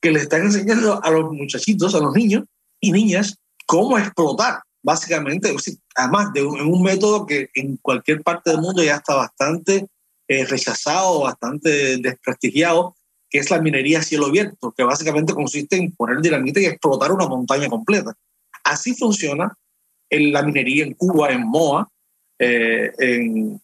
que 0.00 0.12
le 0.12 0.20
están 0.20 0.42
enseñando 0.42 1.02
a 1.02 1.10
los 1.10 1.32
muchachitos, 1.32 1.94
a 1.94 2.00
los 2.00 2.14
niños 2.14 2.44
y 2.80 2.92
niñas, 2.92 3.38
cómo 3.66 3.98
explotar, 3.98 4.62
básicamente, 4.82 5.54
además 5.94 6.32
de 6.32 6.42
un, 6.42 6.82
método 6.82 7.26
que 7.26 7.50
en 7.54 7.76
cualquier 7.78 8.22
parte 8.22 8.50
del 8.50 8.60
mundo 8.60 8.82
ya 8.82 8.96
está 8.96 9.14
bastante 9.14 9.86
eh, 10.28 10.44
rechazado, 10.44 11.22
bastante 11.22 11.98
desprestigiado, 11.98 12.94
que 13.30 13.38
es 13.38 13.50
la 13.50 13.60
minería 13.60 13.98
a 13.98 14.02
cielo 14.02 14.26
abierto, 14.26 14.72
que 14.76 14.84
básicamente 14.84 15.34
consiste 15.34 15.76
en 15.76 15.92
poner 15.92 16.20
dinamita 16.20 16.60
y 16.60 16.66
explotar 16.66 17.12
una 17.12 17.26
montaña 17.26 17.68
completa. 17.68 18.14
Así 18.64 18.94
funciona 18.94 19.54
en 20.10 20.32
la 20.32 20.42
minería 20.42 20.84
en 20.84 20.94
Cuba, 20.94 21.30
en 21.30 21.46
Moa, 21.46 21.90
eh, 22.38 22.92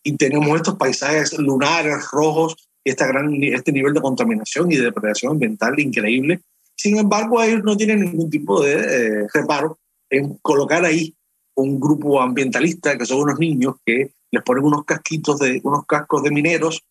y 0.03 0.17
tenemos 0.17 0.57
estos 0.57 0.77
paisajes 0.77 1.39
lunares, 1.39 2.11
rojos, 2.11 2.57
esta 2.83 3.07
gran, 3.07 3.43
este 3.43 3.73
nivel 3.73 3.95
de 3.95 4.03
contaminación 4.03 4.71
y 4.71 4.77
de 4.77 4.85
depredación 4.85 5.33
ambiental 5.33 5.79
increíble. 5.79 6.41
Sin 6.77 6.99
embargo, 6.99 7.43
ellos 7.43 7.63
no 7.65 7.77
tienen 7.77 8.01
ningún 8.01 8.29
tipo 8.29 8.63
de 8.63 8.75
eh, 8.75 9.27
reparo 9.33 9.79
en 10.17 10.35
colocar 10.43 10.85
ahí 10.85 11.15
un 11.57 11.79
grupo 11.79 12.21
ambientalista, 12.21 12.99
que 12.99 13.07
son 13.07 13.21
unos 13.21 13.39
niños 13.39 13.77
que 13.85 14.13
les 14.31 14.43
ponen 14.43 14.65
unos 14.65 14.85
casquitos 14.85 15.39
de 15.39 15.61
unos 15.63 15.87
cascos 15.87 16.23
de 16.23 16.31
mineros 16.31 16.83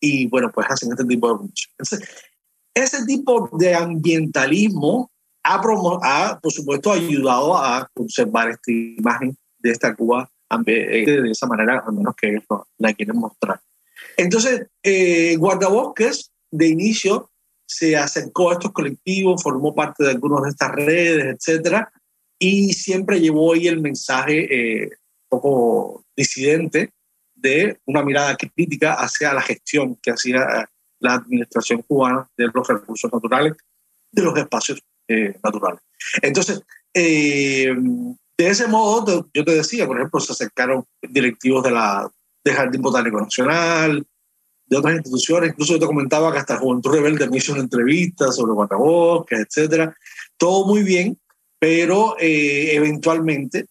y 0.00 0.26
bueno, 0.28 0.50
pues 0.52 0.66
hacen 0.70 0.90
este 0.90 1.04
tipo 1.04 1.32
de 1.32 1.48
cosas. 1.78 2.00
ese 2.74 3.04
tipo 3.04 3.48
de 3.58 3.74
ambientalismo 3.74 5.10
ha, 5.42 5.60
ha, 6.02 6.40
por 6.40 6.52
supuesto, 6.52 6.92
ayudado 6.92 7.56
a 7.56 7.88
conservar 7.94 8.50
esta 8.50 8.72
imagen 8.72 9.36
de 9.58 9.70
esta 9.70 9.94
Cuba 9.94 10.30
eh, 10.66 11.04
de 11.04 11.30
esa 11.30 11.46
manera, 11.46 11.82
al 11.86 11.92
menos 11.92 12.14
que 12.14 12.38
la 12.78 12.94
quieren 12.94 13.16
mostrar. 13.16 13.60
Entonces, 14.16 14.68
eh, 14.82 15.36
Guardabosques 15.36 16.30
de 16.50 16.68
inicio 16.68 17.30
se 17.66 17.96
acercó 17.96 18.50
a 18.50 18.54
estos 18.54 18.72
colectivos, 18.72 19.42
formó 19.42 19.74
parte 19.74 20.04
de 20.04 20.10
algunas 20.10 20.44
de 20.44 20.50
estas 20.50 20.72
redes, 20.72 21.36
etcétera, 21.36 21.92
y 22.38 22.72
siempre 22.72 23.20
llevó 23.20 23.54
ahí 23.54 23.66
el 23.68 23.80
mensaje 23.80 24.82
eh, 24.84 24.90
poco 25.28 26.04
disidente 26.16 26.92
de 27.34 27.78
una 27.86 28.02
mirada 28.02 28.36
crítica 28.36 28.94
hacia 28.94 29.34
la 29.34 29.42
gestión 29.42 29.96
que 30.02 30.10
hacía 30.10 30.42
eh, 30.42 30.64
la 31.00 31.14
administración 31.14 31.82
cubana 31.82 32.28
de 32.36 32.48
los 32.52 32.66
recursos 32.66 33.10
naturales, 33.12 33.54
de 34.12 34.22
los 34.22 34.36
espacios 34.38 34.82
eh, 35.08 35.34
naturales. 35.42 35.80
Entonces, 36.22 36.62
de 36.94 37.76
ese 38.38 38.66
modo, 38.68 39.28
yo 39.34 39.44
te 39.44 39.54
decía, 39.54 39.86
por 39.86 39.98
ejemplo, 39.98 40.18
se 40.20 40.32
acercaron 40.32 40.84
directivos 41.02 41.62
de 41.62 41.70
la 41.70 42.10
de 42.42 42.52
Jardín 42.52 42.80
Botánico 42.80 43.20
Nacional, 43.20 44.06
de 44.66 44.76
otras 44.76 44.94
instituciones, 44.94 45.50
incluso 45.50 45.74
yo 45.74 45.80
te 45.80 45.86
comentaba 45.86 46.32
que 46.32 46.38
hasta 46.38 46.58
Juventud 46.58 46.92
Rebelde 46.92 47.28
me 47.28 47.38
hizo 47.38 47.52
una 47.52 47.62
entrevista 47.62 48.32
sobre 48.32 48.52
Guatabosques, 48.52 49.40
etcétera. 49.40 49.96
Todo 50.36 50.66
muy 50.66 50.82
bien, 50.82 51.18
pero 51.58 52.16
eh, 52.18 52.74
eventualmente, 52.74 53.66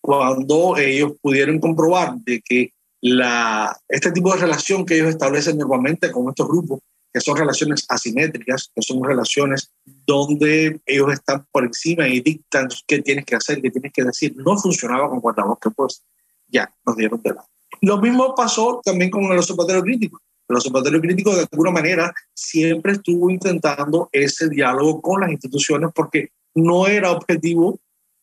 cuando 0.00 0.76
ellos 0.76 1.12
pudieron 1.20 1.58
comprobar 1.58 2.16
de 2.18 2.40
que 2.40 2.72
la, 3.00 3.76
este 3.88 4.12
tipo 4.12 4.32
de 4.32 4.40
relación 4.40 4.84
que 4.84 4.96
ellos 4.96 5.10
establecen 5.10 5.58
normalmente 5.58 6.10
con 6.10 6.28
estos 6.28 6.48
grupos, 6.48 6.80
que 7.12 7.20
son 7.20 7.36
relaciones 7.36 7.86
asimétricas, 7.88 8.70
que 8.74 8.82
son 8.82 9.02
relaciones 9.02 9.70
donde 10.06 10.80
ellos 10.84 11.12
están 11.12 11.46
por 11.50 11.64
encima 11.64 12.06
y 12.08 12.20
dictan 12.20 12.68
qué 12.86 13.00
tienes 13.00 13.24
que 13.24 13.36
hacer, 13.36 13.62
qué 13.62 13.70
tienes 13.70 13.92
que 13.92 14.04
decir, 14.04 14.34
no 14.36 14.56
funcionaba 14.58 15.08
con 15.08 15.20
Guatabosques, 15.20 15.72
pues 15.74 16.02
ya 16.48 16.70
nos 16.84 16.96
dieron 16.96 17.22
de 17.22 17.30
lado. 17.30 17.48
Lo 17.80 18.00
mismo 18.00 18.34
pasó 18.34 18.80
también 18.84 19.10
con 19.10 19.24
el 19.24 19.38
observatorio 19.38 19.82
crítico. 19.82 20.20
El 20.48 20.56
observatorio 20.56 21.00
crítico 21.00 21.34
de 21.34 21.46
alguna 21.50 21.70
manera 21.70 22.14
siempre 22.32 22.92
estuvo 22.92 23.30
intentando 23.30 24.08
ese 24.12 24.48
diálogo 24.48 25.00
con 25.00 25.20
las 25.20 25.30
instituciones 25.30 25.90
porque 25.94 26.30
no 26.56 26.86
era 26.86 27.12
objetivo, 27.12 27.78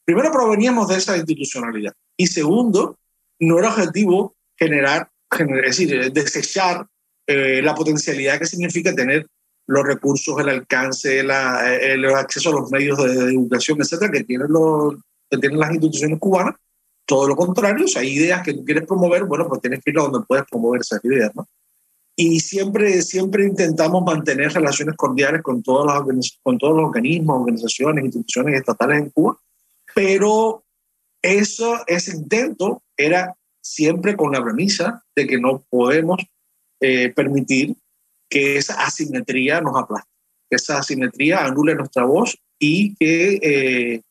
primero 0.05 0.31
proveníamos 0.31 0.89
de 0.89 0.97
esa 0.97 1.15
institucionalidad 1.15 1.93
y 2.17 2.27
segundo, 2.27 2.97
no 3.39 3.59
era 3.59 3.69
objetivo 3.69 4.35
generar, 4.57 5.09
es 5.31 5.77
decir, 5.77 6.11
desechar 6.11 6.85
eh, 7.27 7.61
la 7.61 7.73
potencialidad 7.73 8.39
que 8.39 8.45
significa 8.45 8.93
tener 8.93 9.27
los 9.67 9.85
recursos, 9.85 10.37
el 10.39 10.49
alcance, 10.49 11.19
el, 11.19 11.31
acceso 11.31 12.49
a 12.49 12.59
los 12.59 12.71
medios 12.71 12.97
de, 12.97 13.31
educación, 13.31 13.79
etcétera, 13.81 14.11
que 14.11 14.23
tienen, 14.23 14.47
los, 14.49 14.95
que 15.29 15.37
tienen 15.37 15.59
las 15.59 15.71
instituciones 15.71 16.19
cubanas. 16.19 16.55
Todo 17.05 17.27
lo 17.27 17.35
contrario, 17.35 17.87
si 17.87 17.99
hay 17.99 18.09
ideas 18.09 18.43
que 18.43 18.53
tú 18.53 18.65
quieres 18.65 18.85
promover, 18.85 19.25
bueno, 19.25 19.47
pues 19.47 19.61
tienes 19.61 19.81
que 19.83 19.91
ir 19.91 19.99
a 19.99 20.03
donde 20.03 20.25
puedes 20.27 20.45
promover 20.49 20.81
esas 20.81 21.03
ideas, 21.03 21.31
¿no? 21.35 21.47
Y 22.15 22.39
siempre, 22.39 23.01
siempre 23.01 23.46
intentamos 23.46 24.03
mantener 24.03 24.53
relaciones 24.53 24.96
cordiales 24.96 25.41
con, 25.41 25.63
todos 25.63 25.86
los, 25.86 26.39
con 26.43 26.58
todos 26.58 26.75
los 26.75 26.86
organismos, 26.86 27.39
organizaciones, 27.39 28.05
instituciones 28.05 28.60
estatales 28.60 29.00
en 29.00 29.10
Cuba, 29.10 29.38
pero 29.96 30.63
eso, 31.22 31.79
ese 31.88 32.15
intento 32.15 32.84
era 32.96 33.36
siempre 33.62 34.15
con 34.15 34.32
la 34.32 34.43
premisa 34.43 35.03
de 35.15 35.25
que 35.25 35.39
no 35.39 35.63
podemos 35.70 36.22
eh, 36.79 37.10
permitir 37.10 37.75
que 38.29 38.58
esa 38.58 38.84
asimetría 38.84 39.62
nos 39.62 39.75
aplaste, 39.75 40.10
que 40.50 40.58
esa 40.58 40.79
asimetría 40.79 41.46
anule 41.46 41.75
nuestra 41.75 42.03
voz 42.03 42.38
y 42.60 42.96
que 42.96 43.39
eh, 43.41 44.01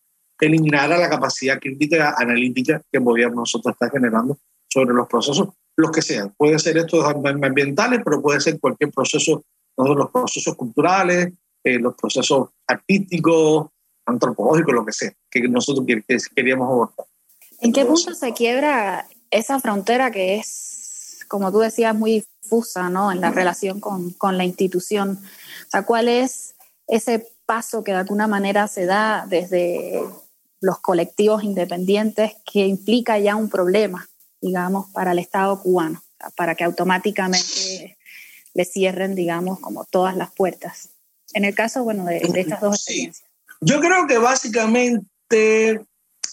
eliminara 0.41 0.99
la 0.99 1.09
capacidad 1.09 1.61
crítica 1.61 2.15
analítica 2.19 2.83
que 2.91 3.01
podíamos 3.01 3.37
nosotros 3.37 3.75
estar 3.75 3.91
generando 3.91 4.39
sobre 4.73 4.95
los 4.95 5.07
procesos 5.07 5.49
los 5.77 5.91
que 5.91 6.03
sean. 6.03 6.35
Puede 6.37 6.59
ser 6.59 6.77
estos 6.79 7.05
ambientales, 7.05 8.01
pero 8.05 8.23
puede 8.23 8.41
ser 8.41 8.59
cualquier 8.59 8.91
proceso, 8.91 9.45
los 9.77 10.11
procesos 10.11 10.55
culturales, 10.55 11.33
eh, 11.65 11.79
los 11.79 11.95
procesos 11.95 12.51
artísticos, 12.67 13.69
antropológicos, 14.07 14.75
lo 14.75 14.85
que 14.85 14.93
sea, 14.93 15.13
que 15.31 15.49
nosotros 15.49 15.87
queríamos 16.35 16.69
abordar. 16.69 17.07
¿En 17.61 17.73
qué 17.73 17.85
punto 17.85 18.15
se 18.15 18.33
quiebra 18.33 19.07
esa 19.31 19.61
frontera 19.61 20.11
que 20.11 20.37
es, 20.37 21.21
como 21.29 21.53
tú 21.53 21.61
decías, 21.61 21.95
muy 21.95 22.25
difusa 22.43 22.91
¿no? 22.91 23.13
en 23.13 23.21
la 23.21 23.31
relación 23.31 23.81
con, 23.81 24.11
con 24.11 24.37
la 24.37 24.45
institución? 24.45 25.21
O 25.67 25.71
sea, 25.71 25.85
¿cuál 25.85 26.09
es 26.09 26.55
ese 26.87 27.29
paso 27.47 27.85
que 27.85 27.93
de 27.93 27.99
alguna 27.99 28.27
manera 28.27 28.67
se 28.67 28.87
da 28.87 29.27
desde 29.29 30.03
los 30.61 30.81
colectivos 30.81 31.45
independientes 31.45 32.33
que 32.45 32.67
implica 32.67 33.19
ya 33.19 33.37
un 33.37 33.49
problema? 33.49 34.09
Digamos, 34.43 34.91
para 34.91 35.13
el 35.13 35.21
Estado 35.21 35.63
cubano, 35.63 36.03
para 36.37 36.55
que 36.55 36.65
automáticamente 36.65 37.97
le 38.55 38.65
cierren, 38.65 39.15
digamos, 39.15 39.61
como 39.61 39.85
todas 39.85 40.17
las 40.17 40.31
puertas. 40.33 40.91
En 41.33 41.45
el 41.45 41.55
caso, 41.55 41.85
bueno, 41.85 42.05
de, 42.05 42.19
estas 42.19 42.61
dos 42.61 42.77
experiencias. 42.77 43.29
Yo 43.61 43.81
creo 43.81 44.07
que 44.07 44.19
básicamente 44.19 45.81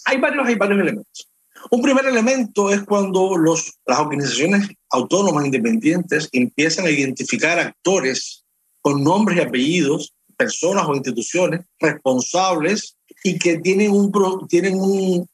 hay 0.04 0.18
varios, 0.18 0.46
hay 0.46 0.56
varios 0.56 0.80
elementos. 0.80 1.28
Un 1.70 1.82
primer 1.82 2.04
elemento 2.06 2.70
es 2.70 2.82
cuando 2.82 3.36
los, 3.36 3.78
las 3.86 4.00
organizaciones 4.00 4.68
autónomas 4.90 5.44
independientes 5.44 6.28
empiezan 6.32 6.86
a 6.86 6.90
identificar 6.90 7.58
actores 7.58 8.44
con 8.80 9.04
nombres 9.04 9.38
y 9.38 9.42
apellidos, 9.42 10.14
personas 10.36 10.86
o 10.86 10.94
instituciones 10.94 11.60
responsables 11.78 12.96
y 13.22 13.38
que 13.38 13.58
tienen, 13.58 13.90
un, 13.90 14.10
tienen 14.48 14.78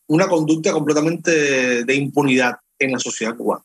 una 0.06 0.28
conducta 0.28 0.72
completamente 0.72 1.84
de 1.84 1.94
impunidad 1.94 2.56
en 2.78 2.92
la 2.92 2.98
sociedad 2.98 3.36
cubana. 3.36 3.64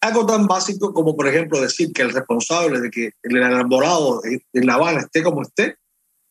Algo 0.00 0.24
tan 0.24 0.46
básico 0.46 0.94
como, 0.94 1.14
por 1.14 1.28
ejemplo, 1.28 1.60
decir 1.60 1.92
que 1.92 2.02
el 2.02 2.12
responsable 2.12 2.80
de 2.80 2.90
que 2.90 3.10
el 3.22 3.36
elaborado 3.36 4.22
en 4.24 4.66
La 4.66 4.74
Habana 4.74 5.00
esté 5.00 5.22
como 5.22 5.42
esté 5.42 5.76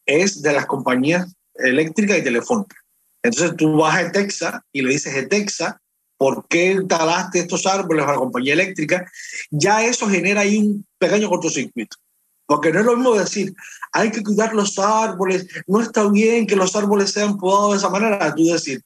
es 0.05 0.41
de 0.41 0.53
las 0.53 0.65
compañías 0.65 1.31
eléctricas 1.53 2.17
y 2.17 2.23
telefónicas. 2.23 2.79
Entonces 3.21 3.55
tú 3.57 3.77
vas 3.77 3.97
a 3.97 4.11
Texas 4.11 4.61
y 4.71 4.81
le 4.81 4.93
dices, 4.93 5.29
Texas, 5.29 5.75
¿por 6.17 6.47
qué 6.47 6.79
talaste 6.87 7.39
estos 7.39 7.65
árboles 7.65 8.05
a 8.05 8.13
la 8.13 8.17
compañía 8.17 8.53
eléctrica? 8.53 9.09
Ya 9.51 9.85
eso 9.85 10.07
genera 10.07 10.41
ahí 10.41 10.57
un 10.57 10.85
pequeño 10.97 11.29
cortocircuito. 11.29 11.97
Porque 12.45 12.71
no 12.71 12.79
es 12.79 12.85
lo 12.85 12.95
mismo 12.95 13.13
decir, 13.13 13.53
hay 13.91 14.09
que 14.09 14.23
cuidar 14.23 14.53
los 14.55 14.79
árboles, 14.79 15.47
no 15.67 15.81
está 15.81 16.09
bien 16.09 16.47
que 16.47 16.55
los 16.55 16.75
árboles 16.75 17.11
sean 17.11 17.37
podados 17.37 17.71
de 17.71 17.77
esa 17.77 17.89
manera. 17.89 18.33
Tú 18.33 18.43
decir, 18.45 18.81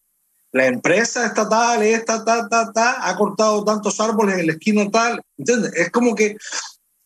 la 0.53 0.67
empresa 0.67 1.25
estatal, 1.25 1.81
esta, 1.81 2.23
ta, 2.23 2.47
ta, 2.47 2.71
ta, 2.71 3.09
ha 3.09 3.15
cortado 3.17 3.65
tantos 3.65 3.99
árboles 3.99 4.37
en 4.37 4.47
la 4.47 4.53
esquina 4.53 4.89
tal. 4.91 5.19
¿Entiendes? 5.35 5.73
Es 5.73 5.89
como 5.89 6.13
que 6.13 6.37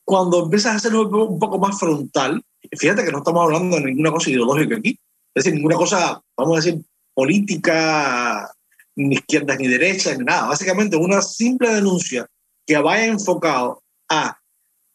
cuando 0.04 0.44
empiezas 0.44 0.74
a 0.74 0.76
hacerlo 0.76 1.08
un 1.08 1.40
poco 1.40 1.58
más 1.58 1.80
frontal, 1.80 2.44
fíjate 2.78 3.06
que 3.06 3.12
no 3.12 3.20
estamos 3.20 3.44
hablando 3.44 3.78
de 3.78 3.86
ninguna 3.86 4.12
cosa 4.12 4.30
ideológica 4.30 4.76
aquí, 4.76 5.00
es 5.34 5.44
decir, 5.44 5.54
ninguna 5.54 5.78
cosa, 5.78 6.22
vamos 6.36 6.58
a 6.58 6.62
decir, 6.62 6.84
política, 7.14 8.54
ni 8.98 9.16
izquierda 9.16 9.56
ni 9.56 9.68
derecha, 9.68 10.14
ni 10.14 10.26
nada. 10.26 10.50
Básicamente 10.50 10.98
una 10.98 11.22
simple 11.22 11.74
denuncia 11.74 12.28
que 12.66 12.78
vaya 12.78 13.06
enfocado 13.06 13.82
a 14.10 14.38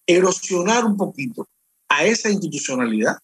erosionar 0.07 0.85
un 0.85 0.99
poquito 0.99 1.49
a 1.89 2.05
esa 2.05 2.29
institucionalidad, 2.29 3.17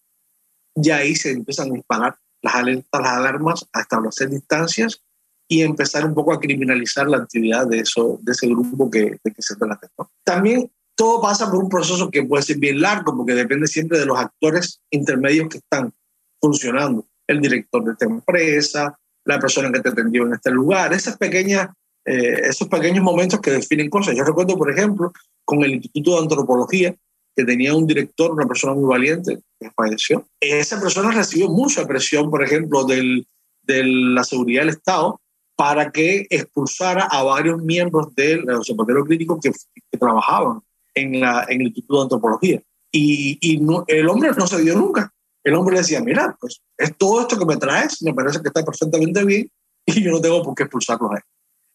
ya 0.75 0.97
ahí 0.97 1.15
se 1.15 1.31
empiezan 1.31 1.69
a 1.69 1.73
disparar 1.75 2.17
las 2.41 2.55
alertas, 2.55 3.01
las 3.01 3.13
alarmas, 3.13 3.65
a 3.73 3.81
establecer 3.81 4.29
distancias 4.29 5.03
y 5.51 5.63
empezar 5.63 6.05
un 6.05 6.13
poco 6.13 6.31
a 6.31 6.39
criminalizar 6.39 7.07
la 7.07 7.17
actividad 7.17 7.67
de, 7.67 7.79
eso, 7.79 8.19
de 8.21 8.33
ese 8.33 8.47
grupo 8.47 8.89
que, 8.89 9.17
de 9.23 9.33
que 9.33 9.41
se 9.41 9.55
trata. 9.55 9.89
También 10.23 10.71
todo 10.95 11.19
pasa 11.19 11.49
por 11.49 11.63
un 11.63 11.69
proceso 11.69 12.11
que 12.11 12.23
puede 12.23 12.43
ser 12.43 12.57
bien 12.59 12.79
largo, 12.79 13.17
porque 13.17 13.33
depende 13.33 13.65
siempre 13.65 13.97
de 13.97 14.05
los 14.05 14.19
actores 14.19 14.79
intermedios 14.91 15.49
que 15.49 15.57
están 15.57 15.91
funcionando. 16.39 17.07
El 17.27 17.41
director 17.41 17.83
de 17.83 17.93
esta 17.93 18.05
empresa, 18.05 18.99
la 19.25 19.39
persona 19.39 19.71
que 19.71 19.79
te 19.79 19.89
atendió 19.89 20.27
en 20.27 20.33
este 20.33 20.51
lugar, 20.51 20.93
esas 20.93 21.17
pequeñas, 21.17 21.69
eh, 22.05 22.41
esos 22.43 22.67
pequeños 22.67 23.03
momentos 23.03 23.39
que 23.39 23.51
definen 23.51 23.89
cosas. 23.89 24.15
Yo 24.15 24.23
recuerdo, 24.23 24.55
por 24.55 24.69
ejemplo, 24.69 25.11
con 25.45 25.63
el 25.63 25.73
Instituto 25.73 26.11
de 26.15 26.21
Antropología, 26.21 26.95
que 27.35 27.43
tenía 27.43 27.73
un 27.73 27.87
director, 27.87 28.31
una 28.31 28.45
persona 28.45 28.75
muy 28.75 28.87
valiente, 28.87 29.39
que 29.59 29.71
falleció. 29.71 30.27
Esa 30.39 30.79
persona 30.79 31.09
recibió 31.09 31.49
mucha 31.49 31.87
presión, 31.87 32.29
por 32.29 32.43
ejemplo, 32.43 32.83
del, 32.83 33.25
de 33.63 33.83
la 33.83 34.23
seguridad 34.23 34.61
del 34.61 34.75
Estado 34.75 35.19
para 35.59 35.91
que 35.91 36.25
expulsara 36.29 37.03
a 37.03 37.21
varios 37.21 37.61
miembros 37.61 38.15
del 38.15 38.49
observatorio 38.49 39.03
crítico 39.03 39.41
que, 39.41 39.51
que 39.51 39.97
trabajaban 39.97 40.61
en, 40.95 41.19
la, 41.19 41.45
en 41.49 41.59
el 41.59 41.67
Instituto 41.67 41.97
de 41.97 42.03
Antropología. 42.03 42.63
Y, 42.93 43.37
y 43.41 43.61
el 43.87 44.07
hombre 44.07 44.31
no 44.37 44.47
se 44.47 44.61
dio 44.61 44.75
nunca. 44.75 45.13
El 45.43 45.55
hombre 45.55 45.73
le 45.73 45.81
decía, 45.81 45.99
mira, 45.99 46.37
pues 46.39 46.61
es 46.77 46.95
todo 46.95 47.19
esto 47.19 47.37
que 47.37 47.45
me 47.45 47.57
traes, 47.57 48.01
me 48.03 48.13
parece 48.13 48.41
que 48.41 48.47
está 48.47 48.63
perfectamente 48.63 49.25
bien 49.25 49.51
y 49.85 50.01
yo 50.01 50.11
no 50.11 50.21
tengo 50.21 50.41
por 50.43 50.55
qué 50.55 50.63
expulsarlo 50.63 51.11
a 51.11 51.17
él. 51.17 51.23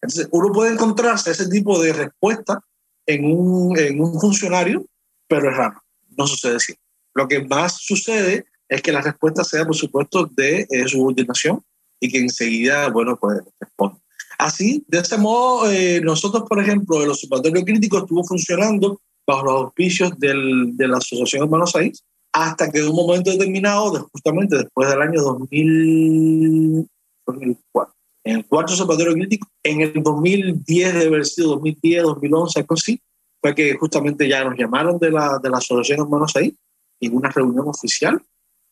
Entonces, 0.01 0.29
uno 0.31 0.51
puede 0.51 0.73
encontrarse 0.73 1.29
ese 1.29 1.47
tipo 1.47 1.79
de 1.79 1.93
respuesta 1.93 2.59
en 3.05 3.23
un, 3.23 3.77
en 3.77 4.01
un 4.01 4.19
funcionario, 4.19 4.83
pero 5.27 5.51
es 5.51 5.57
raro, 5.57 5.79
no 6.17 6.25
sucede 6.25 6.55
así. 6.55 6.73
Lo 7.13 7.27
que 7.27 7.43
más 7.43 7.77
sucede 7.77 8.47
es 8.67 8.81
que 8.81 8.91
la 8.91 9.01
respuesta 9.01 9.43
sea, 9.43 9.63
por 9.63 9.75
supuesto, 9.75 10.25
de 10.25 10.65
eh, 10.71 10.87
subordinación 10.87 11.63
y 11.99 12.11
que 12.11 12.19
enseguida, 12.19 12.89
bueno, 12.89 13.17
pues 13.19 13.41
responde. 13.59 13.97
Así, 14.37 14.85
de 14.87 14.99
ese 14.99 15.17
modo, 15.17 15.71
eh, 15.71 15.99
nosotros, 16.01 16.43
por 16.47 16.61
ejemplo, 16.61 17.01
el 17.01 17.09
observatorio 17.09 17.63
crítico 17.63 17.97
estuvo 17.99 18.23
funcionando 18.23 19.01
bajo 19.25 19.45
los 19.45 19.63
auspicios 19.63 20.11
del, 20.19 20.75
de 20.75 20.87
la 20.87 20.97
Asociación 20.97 21.49
Buenos 21.49 21.75
Aires, 21.75 22.03
hasta 22.33 22.69
que 22.69 22.77
en 22.79 22.89
un 22.89 22.95
momento 22.95 23.31
determinado, 23.31 24.09
justamente 24.11 24.57
después 24.57 24.89
del 24.89 25.01
año 25.01 25.21
2004, 25.21 27.93
en 28.25 28.37
el 28.37 28.45
cuarto 28.45 28.73
observatorio 28.73 29.13
crítico, 29.13 29.47
en 29.63 29.81
el 29.81 30.03
2010, 30.03 30.93
debe 30.93 31.07
haber 31.07 31.25
sido 31.25 31.47
2010, 31.49 32.03
2011, 32.03 32.59
algo 32.59 32.73
así, 32.73 32.99
fue 33.41 33.55
que 33.55 33.75
justamente 33.75 34.27
ya 34.27 34.43
nos 34.43 34.57
llamaron 34.57 34.99
de 34.99 35.11
la, 35.11 35.39
de 35.41 35.49
la 35.49 35.59
Asociación 35.59 36.09
Buenos 36.09 36.35
Aires 36.35 36.55
en 36.99 37.15
una 37.15 37.29
reunión 37.29 37.67
oficial, 37.67 38.21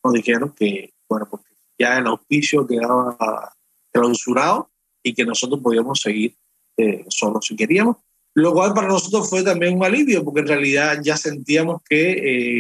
nos 0.04 0.14
dijeron 0.14 0.54
que, 0.58 0.92
bueno, 1.08 1.28
porque 1.30 1.53
ya 1.84 1.98
el 1.98 2.08
auspicio 2.08 2.66
quedaba 2.66 3.54
clausurado 3.92 4.70
y 5.04 5.14
que 5.14 5.26
nosotros 5.26 5.60
podíamos 5.62 6.00
seguir 6.00 6.36
eh, 6.78 7.06
solos 7.10 7.46
si 7.46 7.56
queríamos. 7.56 7.98
Lo 8.36 8.54
cual 8.54 8.74
para 8.74 8.88
nosotros 8.88 9.30
fue 9.30 9.44
también 9.44 9.76
un 9.76 9.84
alivio, 9.84 10.24
porque 10.24 10.40
en 10.40 10.48
realidad 10.48 11.00
ya 11.04 11.18
sentíamos 11.18 11.82
que 11.88 12.12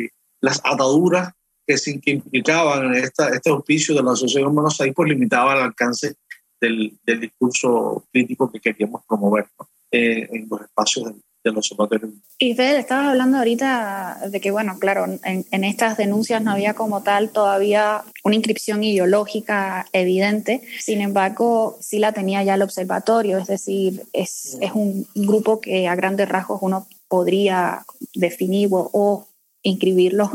eh, 0.05 0.09
las 0.41 0.61
ataduras 0.63 1.33
que, 1.65 1.75
que 2.01 2.11
implicaban 2.11 2.93
esta, 2.93 3.29
este 3.29 3.49
auspicio 3.49 3.95
de 3.95 4.03
la 4.03 4.11
Asociación 4.11 4.49
de 4.49 4.55
Buenos 4.55 4.79
Aires 4.81 4.95
pues 4.95 5.09
limitaban 5.09 5.57
el 5.57 5.63
alcance 5.63 6.15
del, 6.59 6.97
del 7.03 7.21
discurso 7.21 8.05
crítico 8.11 8.51
que 8.51 8.59
queríamos 8.59 9.03
promover 9.07 9.47
eh, 9.91 10.27
en 10.31 10.47
los 10.49 10.61
espacios 10.61 11.05
del, 11.05 11.21
de. 11.43 12.09
Y 12.39 12.55
Fede, 12.55 12.79
estabas 12.79 13.07
hablando 13.07 13.37
ahorita 13.37 14.21
de 14.29 14.41
que, 14.41 14.51
bueno, 14.51 14.77
claro, 14.79 15.05
en, 15.23 15.63
estas 15.63 15.97
denuncias 15.97 16.41
no 16.41 16.51
había 16.51 16.73
como 16.73 17.03
tal 17.03 17.29
todavía 17.29 18.03
una 18.23 18.35
inscripción 18.35 18.83
ideológica 18.83 19.85
evidente, 19.91 20.61
sin 20.79 21.01
embargo, 21.01 21.77
sí 21.81 21.99
la 21.99 22.13
tenía 22.13 22.43
ya 22.43 22.55
el 22.55 22.61
observatorio, 22.61 23.37
es 23.37 23.47
decir, 23.47 24.03
es, 24.13 24.57
es 24.61 24.71
un 24.73 25.07
grupo 25.15 25.59
que 25.59 25.87
a 25.87 25.95
grandes 25.95 26.29
rasgos 26.29 26.59
uno 26.61 26.87
podría 27.07 27.85
definir 28.15 28.69
o, 28.71 28.89
o 28.93 29.27
inscribirlos 29.63 30.29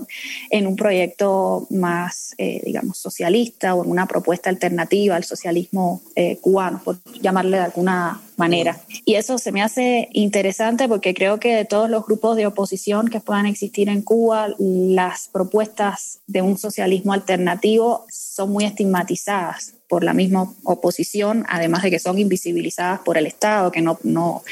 en 0.50 0.66
un 0.66 0.74
proyecto 0.74 1.66
más, 1.70 2.34
eh, 2.38 2.62
digamos, 2.64 2.98
socialista 2.98 3.74
o 3.74 3.84
en 3.84 3.90
una 3.90 4.06
propuesta 4.06 4.50
alternativa 4.50 5.14
al 5.14 5.24
socialismo 5.24 6.02
eh, 6.16 6.38
cubano, 6.40 6.80
por 6.82 6.96
llamarle 7.20 7.58
de 7.58 7.64
alguna 7.64 8.20
manera. 8.38 8.80
Y 9.04 9.14
eso 9.14 9.38
se 9.38 9.52
me 9.52 9.62
hace 9.62 10.08
interesante 10.12 10.88
porque 10.88 11.12
creo 11.14 11.38
que 11.40 11.54
de 11.54 11.64
todos 11.64 11.90
los 11.90 12.06
grupos 12.06 12.36
de 12.36 12.46
oposición 12.46 13.08
que 13.08 13.20
puedan 13.20 13.46
existir 13.46 13.88
en 13.88 14.02
Cuba, 14.02 14.48
las 14.58 15.28
propuestas 15.28 16.20
de 16.26 16.42
un 16.42 16.56
socialismo 16.56 17.12
alternativo 17.12 18.06
son 18.10 18.50
muy 18.50 18.64
estigmatizadas 18.64 19.74
por 19.88 20.04
la 20.04 20.12
misma 20.12 20.52
oposición, 20.64 21.46
además 21.48 21.82
de 21.82 21.90
que 21.90 21.98
son 21.98 22.18
invisibilizadas 22.18 23.00
por 23.00 23.16
el 23.16 23.26
Estado, 23.26 23.72
que 23.72 23.80
no, 23.80 23.98
no, 24.02 24.42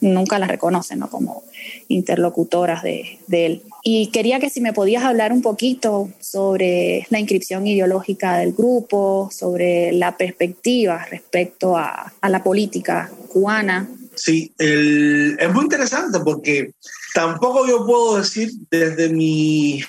nunca 0.00 0.38
las 0.38 0.48
reconocen 0.48 0.98
¿no? 0.98 1.10
como 1.10 1.44
interlocutoras 1.88 2.82
de, 2.82 3.18
de, 3.26 3.46
él. 3.46 3.62
Y 3.82 4.08
quería 4.08 4.40
que 4.40 4.50
si 4.50 4.60
me 4.60 4.72
podías 4.72 5.04
hablar 5.04 5.32
un 5.32 5.42
poquito 5.42 6.10
sobre 6.20 7.06
la 7.10 7.20
inscripción 7.20 7.66
ideológica 7.66 8.36
del 8.38 8.52
grupo, 8.52 9.30
sobre 9.32 9.92
la 9.92 10.16
perspectiva 10.16 11.04
respecto 11.10 11.76
a, 11.76 12.12
a 12.20 12.28
la 12.28 12.42
política 12.42 13.10
cubana. 13.28 13.88
Sí, 14.14 14.52
el, 14.58 15.36
es 15.38 15.54
muy 15.54 15.64
interesante 15.64 16.18
porque 16.20 16.72
tampoco 17.14 17.66
yo 17.68 17.86
puedo 17.86 18.18
decir 18.18 18.50
desde 18.70 19.08
mi 19.10 19.80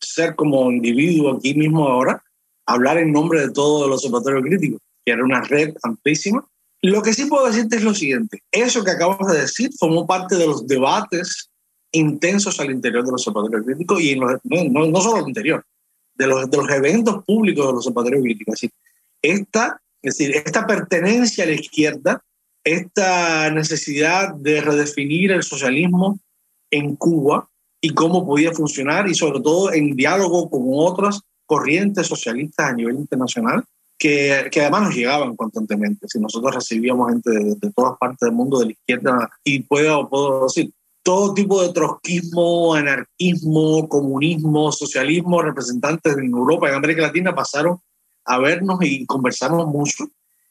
ser 0.00 0.34
como 0.34 0.70
individuo 0.70 1.36
aquí 1.36 1.54
mismo 1.54 1.86
ahora, 1.86 2.22
hablar 2.66 2.98
en 2.98 3.12
nombre 3.12 3.40
de 3.40 3.50
todos 3.52 3.88
los 3.88 4.04
observatorios 4.04 4.42
críticos, 4.42 4.80
que 5.04 5.12
era 5.12 5.24
una 5.24 5.42
red 5.42 5.74
amplísima. 5.82 6.44
Lo 6.82 7.02
que 7.02 7.12
sí 7.12 7.26
puedo 7.26 7.46
decirte 7.46 7.76
es 7.76 7.82
lo 7.82 7.94
siguiente, 7.94 8.42
eso 8.50 8.82
que 8.82 8.90
acabas 8.90 9.32
de 9.32 9.42
decir 9.42 9.70
formó 9.78 10.06
parte 10.06 10.36
de 10.36 10.46
los 10.46 10.66
debates 10.66 11.49
intensos 11.92 12.60
al 12.60 12.70
interior 12.70 13.04
de 13.04 13.12
los 13.12 13.26
observatorios 13.26 13.66
críticos 13.66 14.00
y 14.00 14.18
no, 14.18 14.28
no, 14.44 14.86
no, 14.86 15.00
solo 15.00 15.18
al 15.22 15.28
interior, 15.28 15.64
de 16.14 16.26
los, 16.26 16.50
de 16.50 16.56
los 16.56 16.70
eventos 16.70 17.24
públicos 17.24 17.66
de 17.66 17.72
los 17.72 17.86
observatorios 17.86 18.22
críticos. 18.22 18.54
Es 18.54 18.60
decir, 18.60 18.72
esta, 19.22 19.82
es 20.02 20.16
decir, 20.16 20.36
esta 20.36 20.66
pertenencia 20.66 21.44
a 21.44 21.48
la 21.48 21.54
izquierda, 21.54 22.22
esta 22.64 23.50
necesidad 23.50 24.34
de 24.34 24.60
redefinir 24.60 25.32
el 25.32 25.42
socialismo 25.42 26.18
en 26.70 26.96
Cuba 26.96 27.48
y 27.80 27.90
cómo 27.90 28.26
podía 28.26 28.52
funcionar 28.52 29.08
y 29.08 29.14
sobre 29.14 29.40
todo 29.40 29.72
en 29.72 29.96
diálogo 29.96 30.50
con 30.50 30.62
otras 30.66 31.20
corrientes 31.46 32.06
socialistas 32.06 32.70
a 32.70 32.74
nivel 32.74 32.96
internacional 32.96 33.64
que, 33.98 34.48
que, 34.50 34.60
además 34.62 34.82
nos 34.82 34.94
llegaban 34.94 35.36
constantemente. 35.36 36.06
Si 36.08 36.18
nosotros 36.18 36.54
recibíamos 36.54 37.10
gente 37.10 37.30
de, 37.30 37.54
de, 37.56 37.72
todas 37.72 37.98
partes 37.98 38.20
del 38.20 38.32
mundo, 38.32 38.58
de 38.58 38.66
la 38.66 38.72
izquierda, 38.72 39.30
y 39.44 39.60
puedo, 39.60 40.08
puedo 40.08 40.44
decir, 40.44 40.72
todo 41.02 41.34
tipo 41.34 41.62
de 41.62 41.72
trotskismo, 41.72 42.74
anarquismo, 42.74 43.88
comunismo, 43.88 44.70
socialismo, 44.72 45.42
representantes 45.42 46.16
en 46.16 46.26
Europa 46.26 46.66
y 46.66 46.70
en 46.70 46.76
América 46.76 47.02
Latina 47.02 47.34
pasaron 47.34 47.80
a 48.24 48.38
vernos 48.38 48.78
y 48.82 49.06
conversamos 49.06 49.66
mucho. 49.66 50.04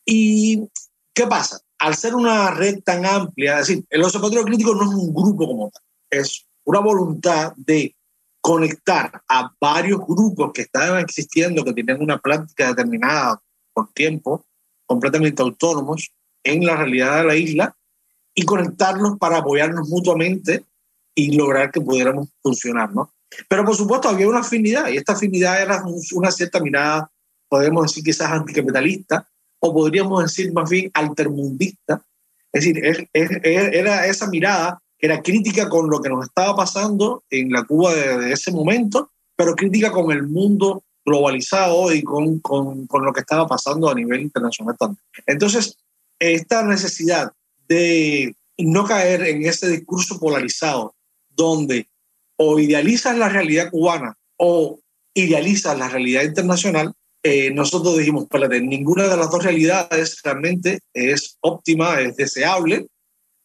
¿Y 0.05 0.67
qué 1.13 1.27
pasa? 1.27 1.59
Al 1.77 1.95
ser 1.95 2.15
una 2.15 2.51
red 2.51 2.81
tan 2.83 3.05
amplia, 3.05 3.59
es 3.59 3.67
decir, 3.67 3.85
el 3.89 4.03
observatorio 4.03 4.43
crítico 4.43 4.73
no 4.73 4.83
es 4.83 4.89
un 4.89 5.13
grupo 5.13 5.47
como 5.47 5.69
tal, 5.69 5.83
es 6.09 6.45
una 6.65 6.79
voluntad 6.79 7.53
de 7.55 7.95
conectar 8.41 9.21
a 9.29 9.51
varios 9.59 9.99
grupos 10.05 10.51
que 10.53 10.63
estaban 10.63 10.99
existiendo, 10.99 11.63
que 11.63 11.73
tenían 11.73 12.01
una 12.01 12.17
práctica 12.17 12.69
determinada 12.69 13.41
por 13.73 13.91
tiempo, 13.93 14.45
completamente 14.85 15.41
autónomos 15.41 16.12
en 16.43 16.65
la 16.65 16.75
realidad 16.75 17.17
de 17.17 17.23
la 17.25 17.35
isla, 17.35 17.75
y 18.39 18.43
conectarlos 18.43 19.17
para 19.17 19.39
apoyarnos 19.39 19.89
mutuamente 19.89 20.63
y 21.13 21.36
lograr 21.36 21.71
que 21.71 21.82
pudiéramos 21.82 22.30
funcionar, 22.41 22.89
¿no? 22.93 23.12
Pero 23.49 23.65
por 23.65 23.75
supuesto 23.75 24.08
había 24.08 24.30
una 24.30 24.39
afinidad, 24.39 24.88
y 24.88 24.95
esta 24.95 25.12
afinidad 25.12 25.62
era 25.62 25.84
una 26.13 26.32
cierta 26.32 26.62
mirada, 26.62 27.12
podemos 27.49 27.84
decir 27.84 28.02
quizás 28.02 28.32
anticapitalista, 28.32 29.28
o 29.60 29.73
podríamos 29.73 30.23
decir 30.23 30.54
más 30.54 30.69
bien 30.69 30.89
altermundista. 30.93 32.02
Es 32.54 32.63
decir, 32.63 33.10
era 33.12 34.08
esa 34.08 34.30
mirada 34.30 34.82
que 34.97 35.08
era 35.08 35.21
crítica 35.21 35.67
con 35.67 35.89
lo 35.89 36.02
que 36.02 36.08
nos 36.08 36.25
estaba 36.25 36.56
pasando 36.56 37.23
en 37.30 37.52
la 37.52 37.65
Cuba 37.65 37.93
de 37.93 38.32
ese 38.32 38.54
momento, 38.54 39.12
pero 39.36 39.54
crítica 39.54 39.91
con 39.91 40.13
el 40.13 40.23
mundo 40.23 40.84
globalizado 41.06 41.93
y 41.93 42.04
con, 42.04 42.39
con, 42.39 42.88
con, 42.88 43.04
lo 43.04 43.12
que 43.12 43.19
estaba 43.19 43.45
pasando 43.47 43.89
a 43.89 43.95
nivel 43.95 44.21
internacional 44.21 44.78
también. 44.78 45.04
Entonces, 45.28 45.78
esta 46.19 46.63
necesidad 46.63 47.34
de 47.69 48.36
no 48.58 48.84
caer 48.84 49.21
en 49.23 49.45
ese 49.45 49.69
discurso 49.69 50.19
polarizado, 50.19 50.95
donde 51.29 51.88
o 52.36 52.60
idealizas 52.60 53.17
la 53.17 53.29
realidad 53.29 53.69
cubana 53.69 54.17
o 54.38 54.79
idealizas 55.13 55.77
la 55.77 55.88
realidad 55.88 56.23
internacional, 56.23 56.93
eh, 57.23 57.51
nosotros 57.51 57.97
dijimos, 57.97 58.23
espérate, 58.23 58.62
ninguna 58.62 59.08
de 59.08 59.17
las 59.17 59.29
dos 59.29 59.43
realidades 59.43 60.21
realmente 60.23 60.79
es 60.93 61.38
óptima, 61.41 61.99
es 62.01 62.15
deseable, 62.15 62.88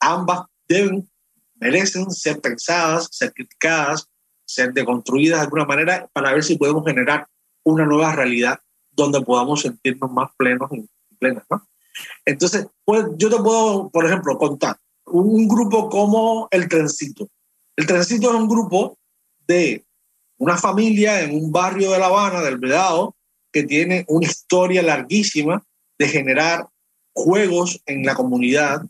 ambas 0.01 0.47
deben 0.69 1.09
merecen 1.57 2.11
ser 2.11 2.41
pensadas, 2.41 3.09
ser 3.11 3.33
criticadas, 3.33 4.07
ser 4.45 4.73
deconstruidas 4.73 5.39
de 5.39 5.45
alguna 5.45 5.65
manera 5.65 6.09
para 6.13 6.33
ver 6.33 6.45
si 6.45 6.57
podemos 6.57 6.85
generar 6.85 7.27
una 7.65 7.87
nueva 7.87 8.15
realidad 8.15 8.59
donde 8.91 9.21
podamos 9.23 9.63
sentirnos 9.63 10.11
más 10.13 10.31
plenos 10.37 10.71
y 10.73 11.17
plenas, 11.17 11.45
¿no? 11.51 11.67
Entonces, 12.25 12.67
pues 12.85 13.05
yo 13.17 13.31
te 13.31 13.37
puedo, 13.37 13.89
por 13.91 14.07
ejemplo, 14.07 14.37
contar 14.39 14.77
un 15.07 15.47
grupo 15.47 15.89
como 15.89 16.49
el 16.51 16.69
Trencito. 16.69 17.29
El 17.77 17.87
Trencito 17.87 18.31
es 18.31 18.35
un 18.35 18.49
grupo 18.49 18.99
de 19.47 19.85
una 20.39 20.57
familia 20.57 21.21
en 21.21 21.37
un 21.37 21.53
barrio 21.53 21.93
de 21.93 21.99
La 21.99 22.07
Habana, 22.07 22.43
del 22.43 22.59
Vedado, 22.59 23.15
que 23.53 23.63
tiene 23.63 24.05
una 24.09 24.27
historia 24.27 24.83
larguísima 24.83 25.65
de 25.99 26.09
generar 26.09 26.69
juegos 27.15 27.81
en 27.87 28.05
la 28.05 28.15
comunidad, 28.15 28.83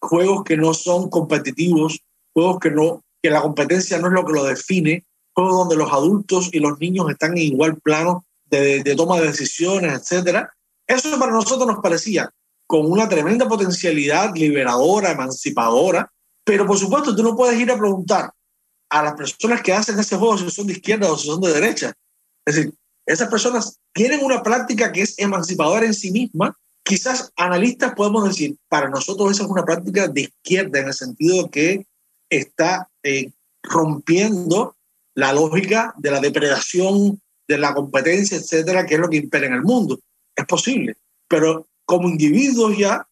juegos 0.00 0.44
que 0.44 0.56
no 0.56 0.74
son 0.74 1.10
competitivos, 1.10 2.00
juegos 2.32 2.60
que 2.60 2.70
no 2.70 3.02
que 3.20 3.30
la 3.30 3.42
competencia 3.42 3.98
no 3.98 4.06
es 4.06 4.12
lo 4.12 4.24
que 4.24 4.32
lo 4.32 4.44
define, 4.44 5.04
juegos 5.34 5.56
donde 5.56 5.74
los 5.74 5.92
adultos 5.92 6.50
y 6.52 6.60
los 6.60 6.78
niños 6.78 7.10
están 7.10 7.32
en 7.32 7.38
igual 7.38 7.80
plano 7.80 8.24
de, 8.44 8.84
de 8.84 8.94
toma 8.94 9.18
de 9.18 9.26
decisiones, 9.26 9.92
etcétera. 9.92 10.54
Eso 10.88 11.18
para 11.18 11.32
nosotros 11.32 11.66
nos 11.66 11.80
parecía 11.80 12.32
con 12.66 12.90
una 12.90 13.08
tremenda 13.08 13.46
potencialidad 13.46 14.34
liberadora, 14.34 15.12
emancipadora, 15.12 16.10
pero 16.44 16.66
por 16.66 16.78
supuesto 16.78 17.14
tú 17.14 17.22
no 17.22 17.36
puedes 17.36 17.60
ir 17.60 17.70
a 17.70 17.78
preguntar 17.78 18.32
a 18.90 19.02
las 19.02 19.14
personas 19.14 19.62
que 19.62 19.72
hacen 19.72 19.98
ese 19.98 20.16
juego 20.16 20.38
si 20.38 20.50
son 20.50 20.66
de 20.66 20.72
izquierda 20.72 21.12
o 21.12 21.16
si 21.16 21.28
son 21.28 21.40
de 21.40 21.52
derecha. 21.52 21.92
Es 22.46 22.56
decir, 22.56 22.74
esas 23.06 23.28
personas 23.28 23.78
tienen 23.92 24.24
una 24.24 24.42
práctica 24.42 24.90
que 24.92 25.02
es 25.02 25.18
emancipadora 25.18 25.86
en 25.86 25.94
sí 25.94 26.10
misma. 26.10 26.56
Quizás 26.82 27.32
analistas 27.36 27.94
podemos 27.94 28.26
decir, 28.26 28.56
para 28.68 28.88
nosotros 28.88 29.30
esa 29.30 29.44
es 29.44 29.50
una 29.50 29.64
práctica 29.64 30.08
de 30.08 30.22
izquierda 30.22 30.80
en 30.80 30.88
el 30.88 30.94
sentido 30.94 31.50
que 31.50 31.86
está 32.30 32.88
eh, 33.02 33.30
rompiendo 33.62 34.76
la 35.14 35.32
lógica 35.32 35.94
de 35.98 36.10
la 36.10 36.20
depredación, 36.20 37.20
de 37.46 37.58
la 37.58 37.74
competencia, 37.74 38.36
etcétera, 38.36 38.86
que 38.86 38.94
es 38.94 39.00
lo 39.00 39.08
que 39.08 39.16
impera 39.16 39.46
en 39.46 39.54
el 39.54 39.62
mundo. 39.62 39.98
Es 40.38 40.46
posible, 40.46 40.96
pero 41.26 41.66
como 41.84 42.08
individuos 42.08 42.78
ya, 42.78 43.04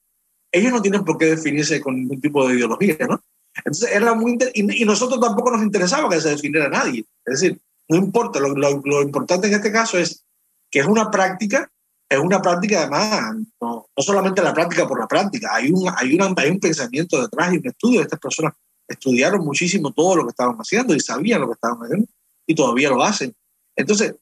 ellos 0.53 0.73
no 0.73 0.81
tienen 0.81 1.05
por 1.05 1.19
qué 1.19 1.27
definirse 1.27 1.81
con 1.81 1.97
ningún 1.97 2.21
tipo 2.21 2.47
de 2.47 2.55
ideología, 2.55 2.97
¿no? 3.01 3.21
Entonces 3.57 3.91
era 3.93 4.15
muy 4.15 4.39
y, 4.55 4.83
y, 4.83 4.85
nosotros 4.85 5.19
tampoco 5.19 5.51
nos 5.51 5.63
interesaba 5.63 6.09
que 6.09 6.21
se 6.21 6.29
definiera 6.29 6.69
nadie. 6.69 7.05
Es 7.25 7.41
decir, 7.41 7.61
no 7.89 7.97
importa, 7.97 8.39
lo, 8.39 8.55
lo, 8.55 9.03
importante 9.03 9.49
en 9.49 9.55
este 9.55 9.73
caso 9.73 9.99
es 9.99 10.23
que 10.71 10.79
es 10.79 10.87
una 10.87 11.11
práctica, 11.11 11.69
es 12.09 12.19
una 12.21 12.41
práctica 12.41 12.83
además, 12.83 13.35
no, 13.61 13.87
no 13.97 14.03
solamente 14.03 14.41
la 14.41 14.55
práctica 14.55 14.87
por 14.87 15.01
la 15.01 15.09
práctica, 15.09 15.49
hay 15.53 15.73
un, 15.73 15.91
hay, 15.97 16.15
una, 16.15 16.33
hay 16.37 16.51
un 16.51 16.61
pensamiento 16.61 17.21
detrás 17.21 17.53
y 17.53 17.57
un 17.57 17.67
estudio. 17.67 18.03
Estas 18.03 18.21
personas 18.21 18.53
estudiaron 18.87 19.45
muchísimo 19.45 19.93
todo 19.93 20.15
lo 20.15 20.23
que 20.25 20.31
estaban 20.31 20.57
haciendo 20.59 20.95
y 20.95 21.01
sabían 21.01 21.41
lo 21.41 21.49
que 21.49 21.55
estaban 21.55 21.79
haciendo 21.81 22.07
y 22.47 22.55
todavía 22.55 22.91
lo 22.91 23.03
hacen. 23.03 23.35
Entonces, 23.75 24.15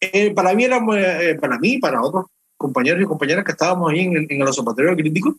eh, 0.00 0.32
para 0.32 0.54
mí 0.54 0.64
era, 0.64 0.78
eh, 0.96 1.36
para 1.40 1.58
mí, 1.58 1.78
para 1.78 2.02
otros 2.02 2.26
compañeros 2.62 3.02
y 3.02 3.06
compañeras 3.06 3.44
que 3.44 3.52
estábamos 3.52 3.90
ahí 3.90 4.00
en, 4.00 4.16
en 4.16 4.40
el 4.40 4.48
observatorio 4.48 4.96
crítico, 4.96 5.36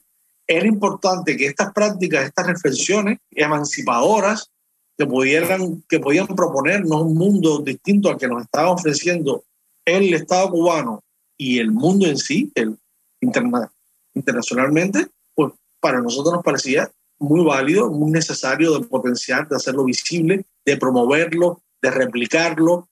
era 0.48 0.68
importante 0.68 1.36
que 1.38 1.48
estas 1.48 1.74
prácticas, 1.74 2.26
estas 2.26 2.48
reflexiones 2.48 3.20
emancipadoras 3.32 4.52
que 4.98 5.06
pudieran, 5.06 5.84
que 5.90 6.00
podían 6.00 6.28
proponernos 6.28 7.02
un 7.02 7.16
mundo 7.16 7.60
distinto 7.60 8.10
al 8.10 8.18
que 8.18 8.28
nos 8.28 8.44
estaba 8.44 8.72
ofreciendo 8.72 9.44
el 9.86 10.14
Estado 10.14 10.50
cubano 10.50 11.04
y 11.38 11.60
el 11.60 11.72
mundo 11.72 12.08
en 12.08 12.18
sí, 12.18 12.52
el 12.56 12.78
interna, 13.22 13.72
internacionalmente, 14.14 15.08
pues 15.34 15.54
para 15.80 16.02
nosotros 16.02 16.36
nos 16.36 16.44
parecía 16.44 16.92
muy 17.20 17.44
válido, 17.44 17.90
muy 17.90 18.12
necesario 18.12 18.78
de 18.78 18.86
potenciar, 18.86 19.48
de 19.48 19.56
hacerlo 19.56 19.86
visible, 19.86 20.46
de 20.66 20.78
promoverlo, 20.78 21.62
de 21.82 21.90
replicarlo 21.90 22.90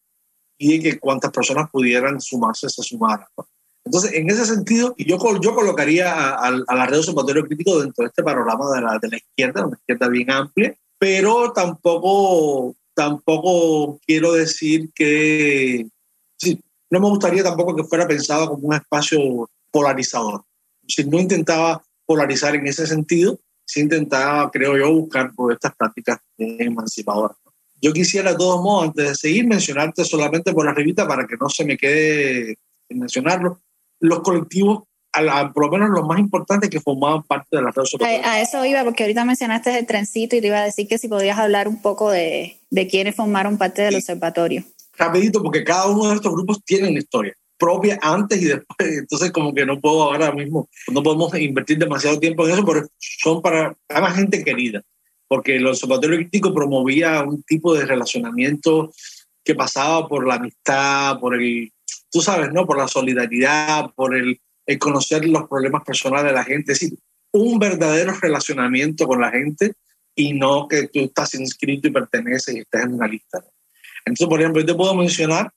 y 0.58 0.78
de 0.78 0.92
que 0.92 1.00
cuantas 1.00 1.32
personas 1.32 1.70
pudieran 1.70 2.20
sumarse 2.22 2.70
se 2.70 2.82
sumaran. 2.82 3.28
Entonces, 3.84 4.14
en 4.14 4.30
ese 4.30 4.46
sentido, 4.46 4.96
yo, 4.98 5.18
yo 5.42 5.56
colocaría 5.56 6.14
a, 6.14 6.48
a, 6.48 6.76
la 6.76 6.86
red 6.86 7.00
observatorio 7.00 7.46
crítico 7.46 7.80
dentro 7.80 8.04
de 8.04 8.10
este 8.10 8.24
panorama 8.24 8.70
de 8.76 8.82
la, 8.82 9.00
de 9.00 9.10
la 9.10 9.18
izquierda, 9.18 9.66
una 9.66 9.78
izquierda 9.78 10.08
bien 10.08 10.32
amplia, 10.32 10.76
pero 11.00 11.52
tampoco, 11.52 12.76
tampoco 12.94 14.00
quiero 14.06 14.34
decir 14.34 14.92
que, 14.94 15.88
sí, 16.38 16.62
no 16.92 17.00
me 17.00 17.10
gustaría 17.10 17.44
tampoco 17.44 17.76
que 17.76 17.84
fuera 17.84 18.08
pensado 18.08 18.50
como 18.50 18.68
un 18.68 18.76
espacio 18.76 19.50
polarizador. 19.72 20.44
Si 20.88 21.04
no 21.06 21.20
intentaba 21.20 21.84
polarizar 22.06 22.56
en 22.56 22.68
ese 22.68 22.86
sentido, 22.86 23.40
sí 23.66 23.80
intentaba, 23.80 24.52
creo 24.52 24.78
yo, 24.78 24.94
buscar 24.94 25.34
por 25.34 25.54
estas 25.54 25.76
prácticas 25.76 26.20
emancipadoras. 26.38 27.38
Yo 27.82 27.94
quisiera, 27.94 28.32
de 28.32 28.38
todos 28.38 28.62
modos, 28.62 28.90
antes 28.90 29.10
de 29.10 29.16
seguir, 29.16 29.48
mencionarte 29.48 30.06
solamente 30.06 30.54
por 30.54 30.68
revista 30.76 31.08
para 31.08 31.26
que 31.26 31.36
no 31.36 31.50
se 31.50 31.66
me 31.66 31.78
quede 31.78 32.60
en 32.90 33.00
mencionarlo, 33.00 33.60
los 34.02 34.20
colectivos 34.20 34.84
a 35.14 35.52
por 35.52 35.66
lo 35.66 35.72
menos 35.72 35.90
los 35.90 36.08
más 36.08 36.20
importantes 36.20 36.70
que 36.70 36.80
formaban 36.80 37.24
parte 37.24 37.58
de 37.58 37.62
la 37.62 37.72
red 37.72 37.84
social. 37.84 38.22
A, 38.24 38.42
eso 38.42 38.64
iba, 38.66 38.84
porque 38.84 39.04
ahorita 39.04 39.26
mencionaste 39.26 39.78
el 39.78 39.86
trencito 39.86 40.36
y 40.36 40.42
te 40.42 40.48
iba 40.48 40.60
a 40.60 40.66
decir 40.66 40.88
que 40.88 40.98
si 40.98 41.08
podías 41.08 41.38
hablar 41.38 41.68
un 41.68 41.82
poco 41.82 42.10
de, 42.10 42.60
de 42.70 42.88
quiénes 42.88 43.16
formaron 43.16 43.58
parte 43.58 43.82
del 43.82 43.96
observatorio. 43.96 44.64
Rapidito, 44.98 45.42
porque 45.42 45.64
cada 45.64 45.88
uno 45.88 46.10
de 46.10 46.16
estos 46.16 46.32
grupos 46.32 46.64
tiene 46.64 46.90
una 46.90 47.00
historia 47.00 47.34
propia 47.58 48.00
antes 48.02 48.42
y 48.42 48.46
después, 48.46 48.66
entonces 48.80 49.32
como 49.32 49.54
que 49.54 49.66
no 49.66 49.80
puedo 49.80 50.04
ahora 50.04 50.32
mismo, 50.32 50.68
no 50.92 51.04
podemos 51.04 51.34
invertir 51.36 51.78
demasiado 51.78 52.20
tiempo 52.20 52.48
en 52.48 52.54
eso, 52.54 52.66
pero 52.66 52.88
son 52.98 53.42
para, 53.42 53.76
para 53.88 54.12
gente 54.12 54.44
querida, 54.44 54.82
porque 55.28 55.58
el 55.58 55.68
Observatorio 55.68 56.18
Crítico 56.18 56.54
promovía 56.54 57.22
un 57.22 57.44
tipo 57.44 57.76
de 57.76 57.86
relacionamiento 57.86 58.92
que 59.44 59.54
pasaba 59.54 60.08
por 60.08 60.28
la 60.28 60.36
amistad, 60.36 61.20
por 61.20 61.36
el, 61.36 61.72
tú 62.12 62.22
sabes, 62.22 62.52
¿no? 62.52 62.66
Por 62.66 62.78
la 62.78 62.88
solidaridad, 62.88 63.92
por 63.96 64.16
el 64.16 64.40
el 64.66 64.80
conocer 64.80 65.26
los 65.26 65.48
problemas 65.48 65.84
personales 65.84 66.32
de 66.32 66.34
la 66.34 66.44
gente, 66.44 66.74
es 66.74 66.80
decir, 66.80 66.98
un 67.32 67.60
verdadero 67.60 68.14
relacionamiento 68.14 69.08
con 69.08 69.22
la 69.22 69.32
gente 69.32 69.74
y 70.16 70.34
no 70.34 70.68
que 70.68 70.88
tú 70.88 71.00
estás 71.00 71.34
inscrito 71.36 71.88
y 71.88 71.92
perteneces 71.92 72.56
y 72.56 72.60
estás 72.60 72.84
en 72.84 72.94
una 72.94 73.08
lista. 73.08 73.44
Entonces, 74.06 74.28
por 74.28 74.40
ejemplo, 74.40 74.62
yo 74.62 74.68
te 74.68 74.76
puedo 74.76 74.94
mencionar 74.96 75.52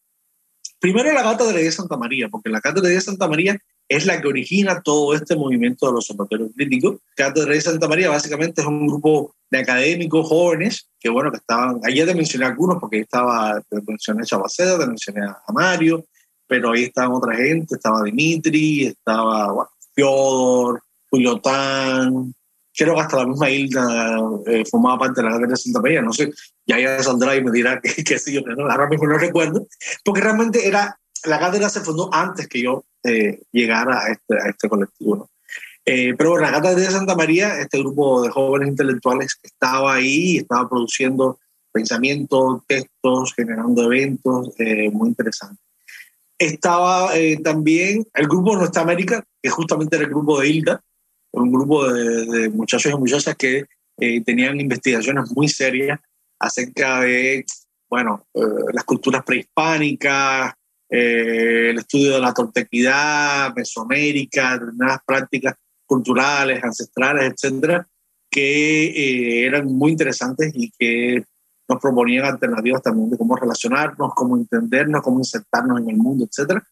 primero 0.78 1.12
la 1.12 1.22
Cátedra 1.22 1.58
de 1.58 1.72
Santa 1.72 1.96
María, 1.96 2.28
porque 2.28 2.50
la 2.50 2.60
Cátedra 2.60 2.90
de 2.90 3.00
Santa 3.00 3.26
María 3.26 3.58
es 3.88 4.06
la 4.06 4.20
que 4.20 4.28
origina 4.28 4.80
todo 4.82 5.14
este 5.14 5.36
movimiento 5.36 5.86
de 5.86 5.92
los 5.92 6.10
observatorios 6.10 6.50
críticos. 6.54 6.98
Cátedra 7.16 7.52
de 7.52 7.60
Santa 7.60 7.88
María 7.88 8.10
básicamente 8.10 8.60
es 8.60 8.66
un 8.66 8.86
grupo 8.86 9.34
de 9.50 9.58
académicos 9.58 10.28
jóvenes 10.28 10.88
que, 11.00 11.10
bueno, 11.10 11.30
que 11.30 11.38
estaban, 11.38 11.80
ayer 11.84 12.06
te 12.06 12.14
mencioné 12.14 12.46
algunos 12.46 12.78
porque 12.80 13.00
estaba, 13.00 13.60
te 13.68 13.80
mencioné 13.86 14.22
a 14.22 14.26
Chabaceda, 14.26 14.78
te 14.78 14.86
mencioné 14.86 15.26
a 15.26 15.52
Mario, 15.52 16.06
pero 16.46 16.72
ahí 16.72 16.84
estaba 16.84 17.16
otra 17.16 17.36
gente, 17.36 17.76
estaba 17.76 18.02
Dimitri, 18.02 18.86
estaba 18.86 19.52
bueno, 19.52 19.70
Fyodor, 19.94 20.82
Juliotán, 21.10 22.34
creo 22.76 22.94
que 22.94 23.00
hasta 23.00 23.18
la 23.18 23.26
misma 23.26 23.50
Hilda 23.50 24.18
eh, 24.46 24.64
formaba 24.70 24.98
parte 24.98 25.22
de 25.22 25.28
la 25.28 25.38
Guerra 25.38 25.50
de 25.50 25.56
Santa 25.56 25.80
María, 25.80 26.02
no 26.02 26.12
sé, 26.12 26.30
ya 26.66 26.78
ya 26.78 27.02
saldrá 27.02 27.36
y 27.36 27.44
me 27.44 27.50
dirá 27.50 27.80
que, 27.82 28.02
que 28.02 28.18
sí 28.18 28.40
no, 28.42 28.70
ahora 28.70 28.88
mismo 28.88 29.06
no 29.06 29.18
recuerdo, 29.18 29.66
porque 30.04 30.20
realmente 30.20 30.66
era, 30.66 30.98
la 31.24 31.38
cátedra 31.38 31.68
se 31.68 31.80
fundó 31.80 32.12
antes 32.12 32.48
que 32.48 32.62
yo 32.62 32.84
eh, 33.04 33.42
llegara 33.52 34.00
a 34.00 34.12
este, 34.12 34.34
a 34.34 34.48
este 34.48 34.68
colectivo, 34.68 35.16
¿no? 35.16 35.30
Eh, 35.86 36.14
pero 36.16 36.30
bueno, 36.30 36.46
la 36.46 36.52
Cátedra 36.52 36.80
de 36.80 36.90
Santa 36.90 37.14
María, 37.14 37.60
este 37.60 37.78
grupo 37.78 38.22
de 38.22 38.30
jóvenes 38.30 38.68
intelectuales 38.70 39.38
estaba 39.42 39.94
ahí, 39.94 40.38
estaba 40.38 40.66
produciendo 40.68 41.38
pensamientos, 41.72 42.62
textos, 42.66 43.34
generando 43.34 43.82
eventos 43.82 44.54
eh, 44.58 44.88
muy 44.90 45.08
interesantes. 45.08 45.63
Estaba 46.44 47.16
eh, 47.16 47.38
también 47.42 48.06
el 48.12 48.28
grupo 48.28 48.54
Nuestra 48.54 48.82
América, 48.82 49.24
que 49.42 49.48
justamente 49.48 49.96
era 49.96 50.04
el 50.04 50.10
grupo 50.10 50.38
de 50.38 50.48
Hilda, 50.48 50.80
un 51.32 51.50
grupo 51.50 51.90
de, 51.90 52.50
muchachos 52.50 52.92
y 52.92 52.96
muchachas 52.96 53.34
que 53.34 53.64
eh, 53.98 54.20
tenían 54.22 54.60
investigaciones 54.60 55.30
muy 55.34 55.48
serias 55.48 55.98
acerca 56.38 57.00
de, 57.00 57.46
bueno, 57.88 58.26
eh, 58.34 58.40
las 58.74 58.84
culturas 58.84 59.24
prehispánicas, 59.24 60.52
el 60.90 61.78
estudio 61.78 62.12
de 62.12 62.20
la 62.20 62.34
tortequidad, 62.34 63.54
Mesoamérica, 63.54 64.52
determinadas 64.52 65.00
prácticas 65.06 65.54
culturales, 65.86 66.62
ancestrales, 66.62 67.32
etcétera, 67.32 67.88
que 68.30 69.46
eran 69.46 69.66
muy 69.66 69.92
interesantes 69.92 70.52
y 70.54 70.70
que 70.78 71.24
nos 71.68 71.80
proponían 71.80 72.26
alternativas 72.26 72.82
también 72.82 73.10
de 73.10 73.18
cómo 73.18 73.36
relacionarnos, 73.36 74.12
cómo 74.14 74.36
entendernos, 74.36 75.02
cómo 75.02 75.18
insertarnos 75.18 75.80
en 75.80 75.90
el 75.90 75.96
mundo, 75.96 76.24
etc. 76.24 76.62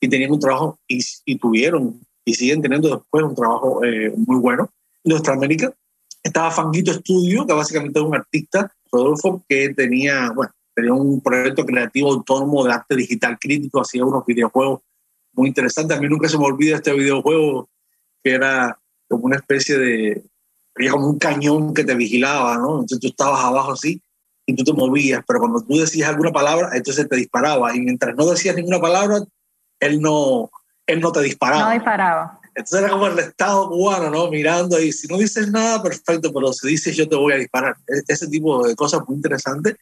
Y 0.00 0.08
tenían 0.08 0.32
un 0.32 0.40
trabajo, 0.40 0.78
y, 0.88 1.00
y 1.26 1.38
tuvieron, 1.38 2.00
y 2.24 2.34
siguen 2.34 2.62
teniendo 2.62 2.96
después 2.96 3.24
un 3.24 3.34
trabajo 3.34 3.84
eh, 3.84 4.12
muy 4.16 4.38
bueno. 4.38 4.70
En 5.04 5.10
nuestra 5.10 5.34
América 5.34 5.72
estaba 6.22 6.50
Fanguito 6.50 6.90
Estudio, 6.90 7.46
que 7.46 7.52
básicamente 7.52 7.98
es 7.98 8.04
un 8.04 8.14
artista, 8.14 8.72
Rodolfo, 8.90 9.44
que 9.48 9.74
tenía, 9.74 10.30
bueno, 10.34 10.52
tenía 10.74 10.94
un 10.94 11.20
proyecto 11.20 11.64
creativo 11.64 12.12
autónomo 12.12 12.64
de 12.64 12.72
arte 12.72 12.96
digital 12.96 13.38
crítico, 13.38 13.80
hacía 13.80 14.04
unos 14.04 14.24
videojuegos 14.24 14.80
muy 15.34 15.48
interesantes. 15.48 15.96
A 15.96 16.00
mí 16.00 16.08
nunca 16.08 16.28
se 16.28 16.38
me 16.38 16.44
olvida 16.44 16.76
este 16.76 16.92
videojuego 16.92 17.68
que 18.22 18.32
era 18.32 18.78
como 19.08 19.24
una 19.24 19.36
especie 19.36 19.78
de, 19.78 20.24
había 20.74 20.90
como 20.92 21.08
un 21.08 21.18
cañón 21.18 21.74
que 21.74 21.84
te 21.84 21.94
vigilaba, 21.94 22.56
¿no? 22.56 22.72
Entonces 22.80 23.00
tú 23.00 23.08
estabas 23.08 23.44
abajo 23.44 23.72
así 23.72 24.02
y 24.50 24.54
tú 24.56 24.64
te 24.64 24.72
movías, 24.72 25.22
pero 25.26 25.40
cuando 25.40 25.62
tú 25.62 25.78
decías 25.78 26.08
alguna 26.08 26.32
palabra, 26.32 26.70
entonces 26.74 27.08
te 27.08 27.16
disparaba. 27.16 27.74
Y 27.74 27.80
mientras 27.80 28.14
no 28.16 28.26
decías 28.26 28.56
ninguna 28.56 28.80
palabra, 28.80 29.20
él 29.80 30.00
no, 30.00 30.50
él 30.86 31.00
no 31.00 31.12
te 31.12 31.22
disparaba. 31.22 31.68
No 31.68 31.72
disparaba. 31.72 32.40
Entonces 32.54 32.80
era 32.80 32.90
como 32.90 33.06
el 33.06 33.18
Estado 33.18 33.68
cubano, 33.68 34.10
¿no? 34.10 34.28
Mirando 34.28 34.76
ahí, 34.76 34.92
si 34.92 35.06
no 35.06 35.18
dices 35.18 35.50
nada, 35.50 35.82
perfecto, 35.82 36.32
pero 36.32 36.52
si 36.52 36.68
dices 36.68 36.96
yo 36.96 37.08
te 37.08 37.16
voy 37.16 37.32
a 37.32 37.36
disparar. 37.36 37.76
E-, 37.86 38.02
ese 38.08 38.26
tipo 38.28 38.66
de 38.66 38.74
cosas 38.74 39.02
muy 39.06 39.16
interesantes. 39.16 39.76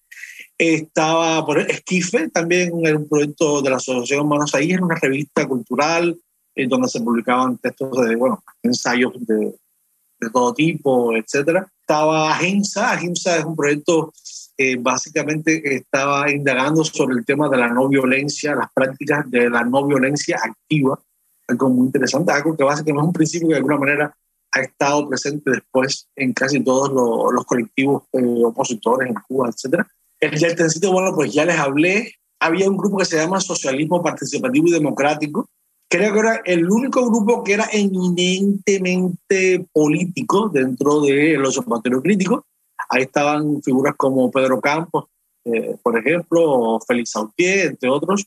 Estaba 0.59 1.45
por 1.47 1.59
Esquife, 1.61 2.29
también 2.31 2.73
era 2.85 2.97
un 2.97 3.09
proyecto 3.09 3.63
de 3.63 3.71
la 3.71 3.77
Asociación 3.77 4.29
Manos 4.29 4.55
Ahí, 4.55 4.73
era 4.73 4.85
una 4.85 4.97
revista 4.97 5.47
cultural 5.47 6.19
en 6.55 6.65
eh, 6.65 6.69
donde 6.69 6.89
se 6.89 7.01
publicaban 7.01 7.59
textos 7.59 7.91
de, 8.05 8.17
bueno, 8.17 8.43
ensayos 8.63 9.13
de, 9.21 9.55
de 10.21 10.31
todo 10.31 10.53
tipo, 10.53 11.17
etcétera. 11.17 11.71
Estaba 11.81 12.33
Agenza, 12.33 12.93
Agenza 12.93 13.39
es 13.39 13.45
un 13.45 13.57
proyecto 13.57 14.13
que 14.59 14.77
básicamente 14.77 15.77
estaba 15.77 16.29
indagando 16.31 16.85
sobre 16.85 17.17
el 17.17 17.25
tema 17.25 17.49
de 17.49 17.59
la 17.59 17.69
no 17.69 17.89
violencia, 17.89 18.57
las 18.57 18.73
prácticas 18.75 19.31
de 19.31 19.49
la 19.49 19.65
no 19.65 19.87
violencia 19.87 20.37
activa, 20.43 20.99
algo 21.47 21.71
muy 21.71 21.87
interesante, 21.87 22.33
algo 22.33 22.57
que 22.57 22.65
básicamente 22.65 23.01
es 23.01 23.07
un 23.07 23.13
principio 23.13 23.49
que 23.49 23.55
de 23.55 23.59
alguna 23.59 23.79
manera 23.79 24.17
ha 24.51 24.61
estado 24.61 25.09
presente 25.09 25.53
después 25.53 26.09
en 26.17 26.33
casi 26.33 26.59
todos 26.61 26.91
los, 26.91 27.45
colectivos 27.45 28.03
eh, 28.13 28.43
opositores 28.45 29.09
en 29.09 29.15
Cuba, 29.29 29.49
etcétera. 29.49 29.87
El 30.19 30.37
Yeltencito, 30.37 30.91
bueno, 30.93 31.15
pues 31.15 31.33
ya 31.33 31.45
les 31.45 31.57
hablé. 31.57 32.15
Había 32.41 32.69
un 32.69 32.77
grupo 32.77 32.99
que 32.99 33.05
se 33.05 33.17
llama 33.17 33.41
Socialismo 33.41 34.03
Participativo 34.03 34.67
y 34.67 34.73
Democrático. 34.73 35.49
Creo 35.89 36.13
que 36.13 36.19
era 36.19 36.43
el 36.45 36.69
único 36.69 37.07
grupo 37.09 37.45
que 37.45 37.55
era 37.55 37.69
eminentemente 37.73 39.67
político 39.73 40.49
dentro 40.49 41.01
de 41.03 41.37
los 41.39 41.57
observatorios 41.57 42.03
críticos. 42.03 42.43
Ahí 42.89 43.03
estaban 43.03 43.63
figuras 43.63 43.95
como 43.97 44.31
Pedro 44.31 44.61
Campos, 44.61 45.05
eh, 45.45 45.77
por 45.83 45.99
ejemplo, 45.99 46.43
o 46.43 46.81
Félix 46.81 47.11
Sautier, 47.11 47.67
entre 47.67 47.89
otros. 47.89 48.27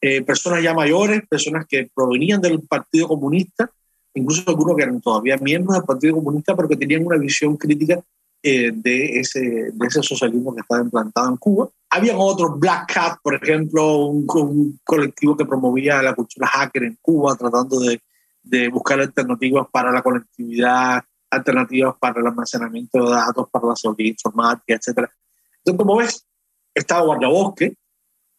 Eh, 0.00 0.22
personas 0.22 0.62
ya 0.62 0.74
mayores, 0.74 1.22
personas 1.28 1.64
que 1.68 1.88
provenían 1.94 2.40
del 2.40 2.60
Partido 2.62 3.06
Comunista, 3.06 3.70
incluso 4.14 4.42
algunos 4.48 4.76
que 4.76 4.82
eran 4.82 5.00
todavía 5.00 5.36
miembros 5.36 5.76
del 5.76 5.86
Partido 5.86 6.16
Comunista, 6.16 6.56
pero 6.56 6.68
que 6.68 6.76
tenían 6.76 7.06
una 7.06 7.16
visión 7.16 7.56
crítica 7.56 8.02
eh, 8.42 8.72
de, 8.74 9.20
ese, 9.20 9.40
de 9.40 9.86
ese 9.86 10.02
socialismo 10.02 10.52
que 10.52 10.62
estaba 10.62 10.82
implantado 10.82 11.28
en 11.28 11.36
Cuba. 11.36 11.68
Habían 11.88 12.16
otros, 12.18 12.58
Black 12.58 12.92
Cat, 12.92 13.18
por 13.22 13.36
ejemplo, 13.36 14.06
un, 14.06 14.26
un 14.34 14.80
colectivo 14.82 15.36
que 15.36 15.44
promovía 15.44 16.02
la 16.02 16.14
cultura 16.14 16.48
hacker 16.48 16.82
en 16.82 16.98
Cuba, 17.00 17.36
tratando 17.36 17.78
de, 17.78 18.00
de 18.42 18.68
buscar 18.68 18.98
alternativas 18.98 19.68
para 19.70 19.92
la 19.92 20.02
conectividad, 20.02 21.04
alternativas 21.32 21.96
para 21.98 22.20
el 22.20 22.26
almacenamiento 22.26 23.04
de 23.04 23.10
datos, 23.10 23.48
para 23.50 23.68
la 23.68 23.76
seguridad 23.76 24.10
informática, 24.10 24.74
etc. 24.74 25.08
Entonces, 25.58 25.78
como 25.78 25.96
ves, 25.96 26.26
estaba 26.74 27.02
Guardabosque, 27.02 27.74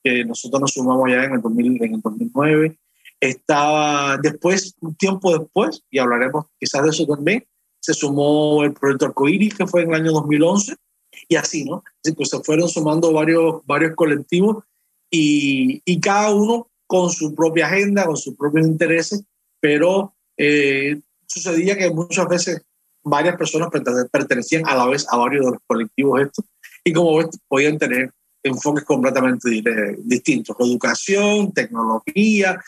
que 0.04 0.26
nosotros 0.26 0.62
nos 0.62 0.72
sumamos 0.72 1.10
ya 1.10 1.24
en 1.24 1.34
el, 1.34 1.42
2000, 1.42 1.84
en 1.84 1.96
el 1.96 2.02
2009. 2.02 2.78
Estaba 3.20 4.18
después, 4.18 4.76
un 4.82 4.96
tiempo 4.96 5.38
después, 5.38 5.84
y 5.90 6.00
hablaremos 6.00 6.46
quizás 6.60 6.84
de 6.84 6.90
eso 6.90 7.06
también, 7.08 7.46
se 7.80 7.94
sumó 7.94 8.64
el 8.64 8.74
proyecto 8.74 9.08
Arcoiris, 9.08 9.56
que 9.56 9.68
fue 9.68 9.84
en 9.84 9.90
el 9.90 10.02
año 10.02 10.12
2011, 10.12 10.76
y 11.28 11.36
así, 11.36 11.66
¿no? 11.66 11.84
Así 12.04 12.16
que 12.16 12.26
se 12.26 12.40
fueron 12.42 12.70
sumando 12.70 13.12
varios, 13.12 13.66
varios 13.66 13.96
colectivos 13.96 14.64
y, 15.10 15.82
y 15.86 16.00
cada 16.00 16.34
uno 16.34 16.70
con 16.86 17.10
su 17.10 17.34
propia 17.34 17.68
agenda, 17.68 18.06
con 18.06 18.18
sus 18.18 18.36
propios 18.36 18.68
intereses, 18.68 19.24
pero 19.60 20.14
eh, 20.38 21.02
sucedía 21.26 21.78
que 21.78 21.90
muchas 21.92 22.28
veces 22.28 22.62
varias 23.04 23.36
personas 23.38 23.70
pertenecían 24.12 24.68
a 24.68 24.76
la 24.76 24.88
vez 24.88 25.06
a 25.10 25.18
varios 25.18 25.46
de 25.46 25.52
los 25.52 25.62
colectivos 25.68 26.22
estos 26.22 26.46
y 26.84 26.94
como 26.94 27.18
ves 27.18 27.30
podían 27.48 27.78
tener 27.78 28.12
enfoques 28.44 28.84
completamente 28.84 29.50
distintos, 30.00 30.56
educación, 30.60 31.52
tecnología, 31.54 32.62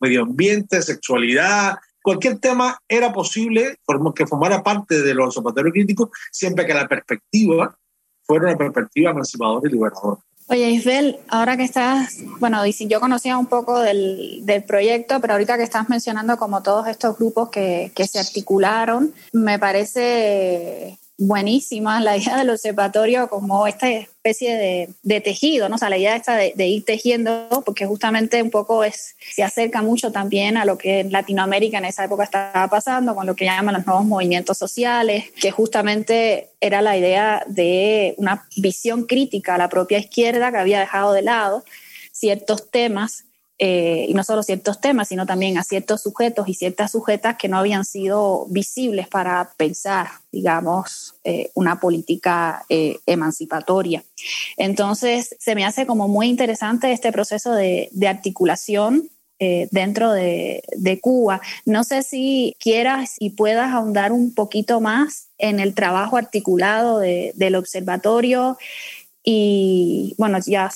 medio 0.00 0.22
ambiente, 0.22 0.82
sexualidad, 0.82 1.76
cualquier 2.02 2.38
tema 2.38 2.76
era 2.88 3.12
posible 3.12 3.76
que 4.16 4.26
formara 4.26 4.62
parte 4.62 5.00
de 5.00 5.14
los 5.14 5.28
observatorios 5.28 5.72
críticos 5.72 6.10
siempre 6.32 6.66
que 6.66 6.74
la 6.74 6.88
perspectiva 6.88 7.76
fuera 8.24 8.48
una 8.48 8.58
perspectiva 8.58 9.10
emancipadora 9.10 9.68
y 9.68 9.72
liberadora. 9.72 10.20
Oye, 10.48 10.70
Isabel, 10.70 11.18
ahora 11.28 11.56
que 11.56 11.64
estás, 11.64 12.18
bueno, 12.38 12.64
yo 12.66 13.00
conocía 13.00 13.38
un 13.38 13.46
poco 13.46 13.80
del, 13.80 14.40
del, 14.42 14.64
proyecto, 14.64 15.20
pero 15.20 15.34
ahorita 15.34 15.56
que 15.56 15.62
estás 15.62 15.88
mencionando 15.88 16.36
como 16.36 16.62
todos 16.62 16.88
estos 16.88 17.16
grupos 17.16 17.48
que, 17.48 17.90
que 17.94 18.06
se 18.06 18.18
articularon, 18.18 19.14
me 19.32 19.58
parece 19.58 20.98
buenísima 21.26 22.00
la 22.02 22.16
idea 22.16 22.36
del 22.38 22.50
observatorio 22.50 23.28
como 23.28 23.66
esta 23.66 23.90
especie 23.90 24.88
de, 25.02 25.20
tejido, 25.20 25.68
¿no? 25.68 25.78
Sea, 25.78 25.90
la 25.90 25.98
idea 25.98 26.16
esta 26.16 26.36
de, 26.36 26.52
de, 26.54 26.66
ir 26.66 26.84
tejiendo, 26.84 27.48
porque 27.64 27.86
justamente 27.86 28.42
un 28.42 28.50
poco 28.50 28.84
es, 28.84 29.16
se 29.34 29.42
acerca 29.42 29.82
mucho 29.82 30.12
también 30.12 30.56
a 30.56 30.64
lo 30.64 30.78
que 30.78 31.00
en 31.00 31.12
Latinoamérica 31.12 31.78
en 31.78 31.86
esa 31.86 32.04
época 32.04 32.24
estaba 32.24 32.68
pasando, 32.68 33.14
con 33.14 33.26
lo 33.26 33.34
que 33.34 33.44
llaman 33.44 33.74
los 33.74 33.86
nuevos 33.86 34.04
movimientos 34.04 34.58
sociales, 34.58 35.30
que 35.40 35.50
justamente 35.50 36.50
era 36.60 36.82
la 36.82 36.96
idea 36.96 37.44
de 37.46 38.14
una 38.18 38.46
visión 38.56 39.04
crítica 39.04 39.54
a 39.54 39.58
la 39.58 39.68
propia 39.68 39.98
izquierda 39.98 40.50
que 40.52 40.58
había 40.58 40.80
dejado 40.80 41.12
de 41.12 41.22
lado 41.22 41.64
ciertos 42.12 42.70
temas 42.70 43.24
eh, 43.64 44.06
y 44.08 44.14
no 44.14 44.24
solo 44.24 44.42
ciertos 44.42 44.80
temas, 44.80 45.06
sino 45.06 45.24
también 45.24 45.56
a 45.56 45.62
ciertos 45.62 46.02
sujetos 46.02 46.48
y 46.48 46.54
ciertas 46.54 46.90
sujetas 46.90 47.36
que 47.38 47.46
no 47.46 47.58
habían 47.58 47.84
sido 47.84 48.44
visibles 48.48 49.06
para 49.06 49.52
pensar, 49.56 50.08
digamos, 50.32 51.14
eh, 51.22 51.52
una 51.54 51.78
política 51.78 52.64
eh, 52.68 52.98
emancipatoria. 53.06 54.02
Entonces, 54.56 55.36
se 55.38 55.54
me 55.54 55.64
hace 55.64 55.86
como 55.86 56.08
muy 56.08 56.26
interesante 56.26 56.90
este 56.90 57.12
proceso 57.12 57.52
de, 57.52 57.88
de 57.92 58.08
articulación 58.08 59.08
dentro 59.72 60.12
de, 60.12 60.62
de, 60.76 61.00
Cuba. 61.00 61.40
No 61.64 61.82
sé 61.82 62.04
si 62.04 62.54
quieras 62.60 63.16
y 63.18 63.30
puedas 63.30 63.72
ahondar 63.72 64.12
un 64.12 64.32
poquito 64.32 64.80
más 64.80 65.30
en 65.36 65.58
el 65.58 65.74
trabajo 65.74 66.16
articulado 66.16 67.00
de, 67.00 67.32
del 67.34 67.56
observatorio 67.56 68.56
y, 69.24 70.14
bueno, 70.16 70.38
ya 70.46 70.70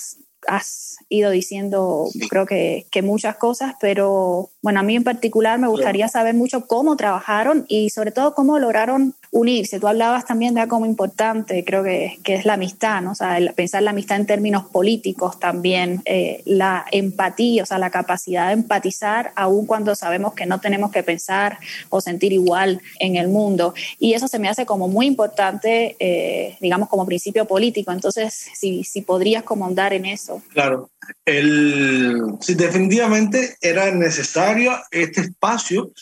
has 0.47 0.97
ido 1.09 1.31
diciendo, 1.31 2.09
creo 2.29 2.47
que, 2.47 2.87
que, 2.91 3.03
muchas 3.03 3.37
cosas, 3.37 3.75
pero 3.81 4.51
bueno, 4.63 4.81
a 4.81 4.83
mí 4.83 4.97
en 4.97 5.05
particular 5.05 5.59
me 5.59 5.69
gustaría 5.69 6.09
saber 6.09 6.35
mucho 6.35 6.67
cómo 6.67 6.97
trabajaron 6.97 7.65
y 7.69 7.91
sobre 7.91 8.11
todo 8.11 8.35
cómo 8.35 8.59
lograron 8.59 9.15
unirse. 9.37 9.79
Tú 9.79 9.87
hablabas 9.87 10.25
también 10.25 10.55
de 10.55 10.62
algo 10.62 10.85
importante, 10.87 11.62
creo 11.64 11.85
que, 11.85 12.18
es 12.25 12.46
la 12.46 12.55
amistad, 12.55 13.03
¿no? 13.03 13.12
O 13.12 13.14
sea, 13.14 13.38
pensar 13.55 13.83
la 13.83 13.90
amistad 13.90 14.18
en 14.18 14.27
términos 14.27 14.64
políticos 14.64 15.38
también, 15.38 16.01
eh, 16.07 16.42
la 16.46 16.87
empatía, 16.90 17.62
o 17.62 17.66
sea, 17.66 17.79
la 17.79 17.90
capacidad 17.90 18.46
de 18.46 18.55
empatizar 18.55 19.33
aun 19.37 19.66
cuando 19.66 19.94
sabemos 19.94 20.33
que 20.33 20.46
no 20.46 20.59
tenemos 20.61 20.90
que 20.90 21.03
pensar 21.03 21.59
o 21.90 22.01
sentir 22.01 22.33
igual 22.33 22.81
en 22.99 23.16
el 23.16 23.29
mundo. 23.29 23.75
Y 23.99 24.14
eso 24.14 24.27
se 24.27 24.38
me 24.38 24.49
hace 24.49 24.64
como 24.64 24.88
muy 24.88 25.07
importante, 25.07 25.96
eh, 25.99 26.57
digamos, 26.61 26.88
como 26.88 27.05
principio 27.05 27.44
político. 27.44 27.92
Entonces, 27.92 28.49
si, 28.55 28.85
si 28.85 29.03
podrías 29.03 29.42
comandar 29.42 29.92
en 29.92 30.07
eso. 30.07 30.42
Claro. 30.49 30.88
El, 31.27 32.22
sí, 32.40 32.55
definitivamente 32.55 33.57
era 33.61 33.90
necesario 33.90 34.72
este 34.90 35.20
espacio 35.20 35.92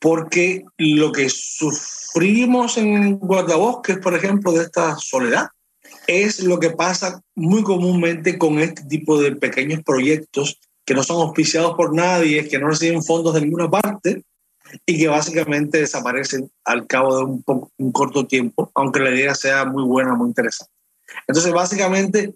porque 0.00 0.64
lo 0.76 1.12
que 1.12 1.28
sufrimos 2.12 2.76
en 2.76 3.18
guardabosques, 3.18 3.98
por 3.98 4.14
ejemplo, 4.14 4.52
de 4.52 4.64
esta 4.64 4.96
soledad, 4.96 5.48
es 6.06 6.42
lo 6.42 6.58
que 6.58 6.70
pasa 6.70 7.20
muy 7.34 7.62
comúnmente 7.62 8.38
con 8.38 8.58
este 8.58 8.82
tipo 8.84 9.20
de 9.20 9.36
pequeños 9.36 9.82
proyectos 9.84 10.58
que 10.84 10.94
no 10.94 11.02
son 11.02 11.20
auspiciados 11.20 11.74
por 11.76 11.94
nadie, 11.94 12.48
que 12.48 12.58
no 12.58 12.68
reciben 12.68 13.02
fondos 13.02 13.34
de 13.34 13.42
ninguna 13.42 13.70
parte 13.70 14.24
y 14.86 14.98
que 14.98 15.08
básicamente 15.08 15.78
desaparecen 15.78 16.50
al 16.64 16.86
cabo 16.86 17.18
de 17.18 17.24
un, 17.76 17.92
corto 17.92 18.26
tiempo, 18.26 18.70
aunque 18.74 19.00
la 19.00 19.10
idea 19.10 19.34
sea 19.34 19.64
muy 19.64 19.84
buena, 19.84 20.14
muy 20.14 20.28
interesante. 20.28 20.72
Entonces, 21.26 21.52
básicamente, 21.52 22.34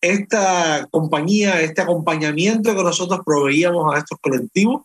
esta 0.00 0.86
compañía, 0.90 1.60
este 1.60 1.82
acompañamiento 1.82 2.74
que 2.74 2.82
nosotros 2.82 3.20
proveíamos 3.24 3.94
a 3.94 3.98
estos 3.98 4.18
colectivos, 4.20 4.82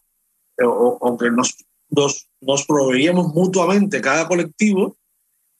aunque 1.02 1.32
nos 1.32 1.56
nos, 1.90 2.30
nos 2.42 2.66
proveíamos 2.66 3.34
mutuamente 3.34 4.02
cada 4.02 4.28
colectivo, 4.28 4.98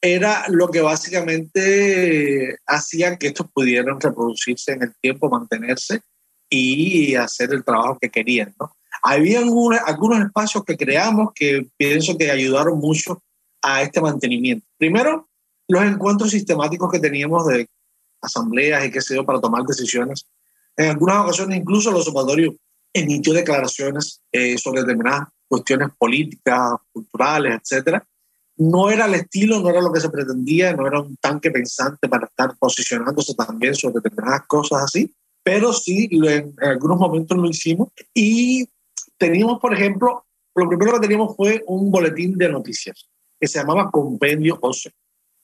era 0.02 0.46
lo 0.50 0.70
que 0.70 0.82
básicamente 0.82 2.58
hacía 2.66 3.18
que 3.18 3.28
estos 3.28 3.48
pudieran 3.52 4.00
reproducirse 4.00 4.74
en 4.74 4.84
el 4.84 4.94
tiempo, 5.02 5.30
mantenerse 5.30 6.02
y 6.50 7.16
hacer 7.16 7.52
el 7.54 7.64
trabajo 7.64 7.98
que 8.00 8.10
querían. 8.10 8.54
¿no? 8.60 8.72
Había 9.02 9.40
algunos, 9.40 9.80
algunos 9.86 10.20
espacios 10.20 10.64
que 10.64 10.78
creamos 10.78 11.30
que 11.34 11.68
pienso 11.78 12.18
que 12.18 12.30
ayudaron 12.30 12.80
mucho 12.80 13.24
a 13.62 13.82
este 13.82 14.02
mantenimiento. 14.02 14.66
Primero, 14.78 15.28
los 15.68 15.84
encuentros 15.84 16.32
sistemáticos 16.32 16.92
que 16.92 17.00
teníamos 17.00 17.48
de 17.48 17.68
asambleas 18.22 18.86
y 18.86 18.92
qué 18.92 19.02
sé 19.02 19.16
yo 19.16 19.26
para 19.26 19.42
tomar 19.42 19.64
decisiones. 19.64 20.28
En 20.76 20.92
algunas 20.92 21.24
ocasiones 21.24 21.58
incluso 21.58 21.92
los 21.92 22.02
observatorios 22.08 22.56
emitió 22.94 23.34
declaraciones 23.34 24.22
eh, 24.32 24.58
sobre 24.58 24.82
determinadas 24.82 25.30
cuestiones 25.48 25.90
políticas, 25.98 26.74
culturales, 26.92 27.60
etcétera. 27.62 28.06
No 28.58 28.90
era 28.90 29.06
el 29.06 29.14
estilo, 29.14 29.60
no 29.60 29.70
era 29.70 29.82
lo 29.82 29.92
que 29.92 30.00
se 30.00 30.10
pretendía, 30.10 30.74
no 30.74 30.88
era 30.88 31.02
un 31.02 31.16
tanque 31.18 31.52
pensante 31.52 32.10
para 32.10 32.26
estar 32.26 32.58
posicionándose 32.58 33.36
también 33.36 33.76
sobre 33.76 33.96
determinadas 33.96 34.48
cosas 34.48 34.84
así, 34.84 35.14
pero 35.44 35.72
sí 35.74 36.10
en, 36.12 36.54
algunos 36.62 36.98
momentos 36.98 37.38
lo 37.38 37.48
hicimos 37.48 37.90
y 38.14 38.68
teníamos, 39.18 39.60
por 39.60 39.74
ejemplo, 39.74 40.26
lo 40.56 40.68
primero 40.68 40.94
que 40.94 41.02
teníamos 41.02 41.36
fue 41.36 41.64
un 41.68 41.92
boletín 41.92 42.38
de 42.38 42.50
noticias 42.50 43.08
que 43.40 43.48
se 43.48 43.60
llamaba 43.60 43.92
Compendio 43.92 44.58
OCE. 44.60 44.92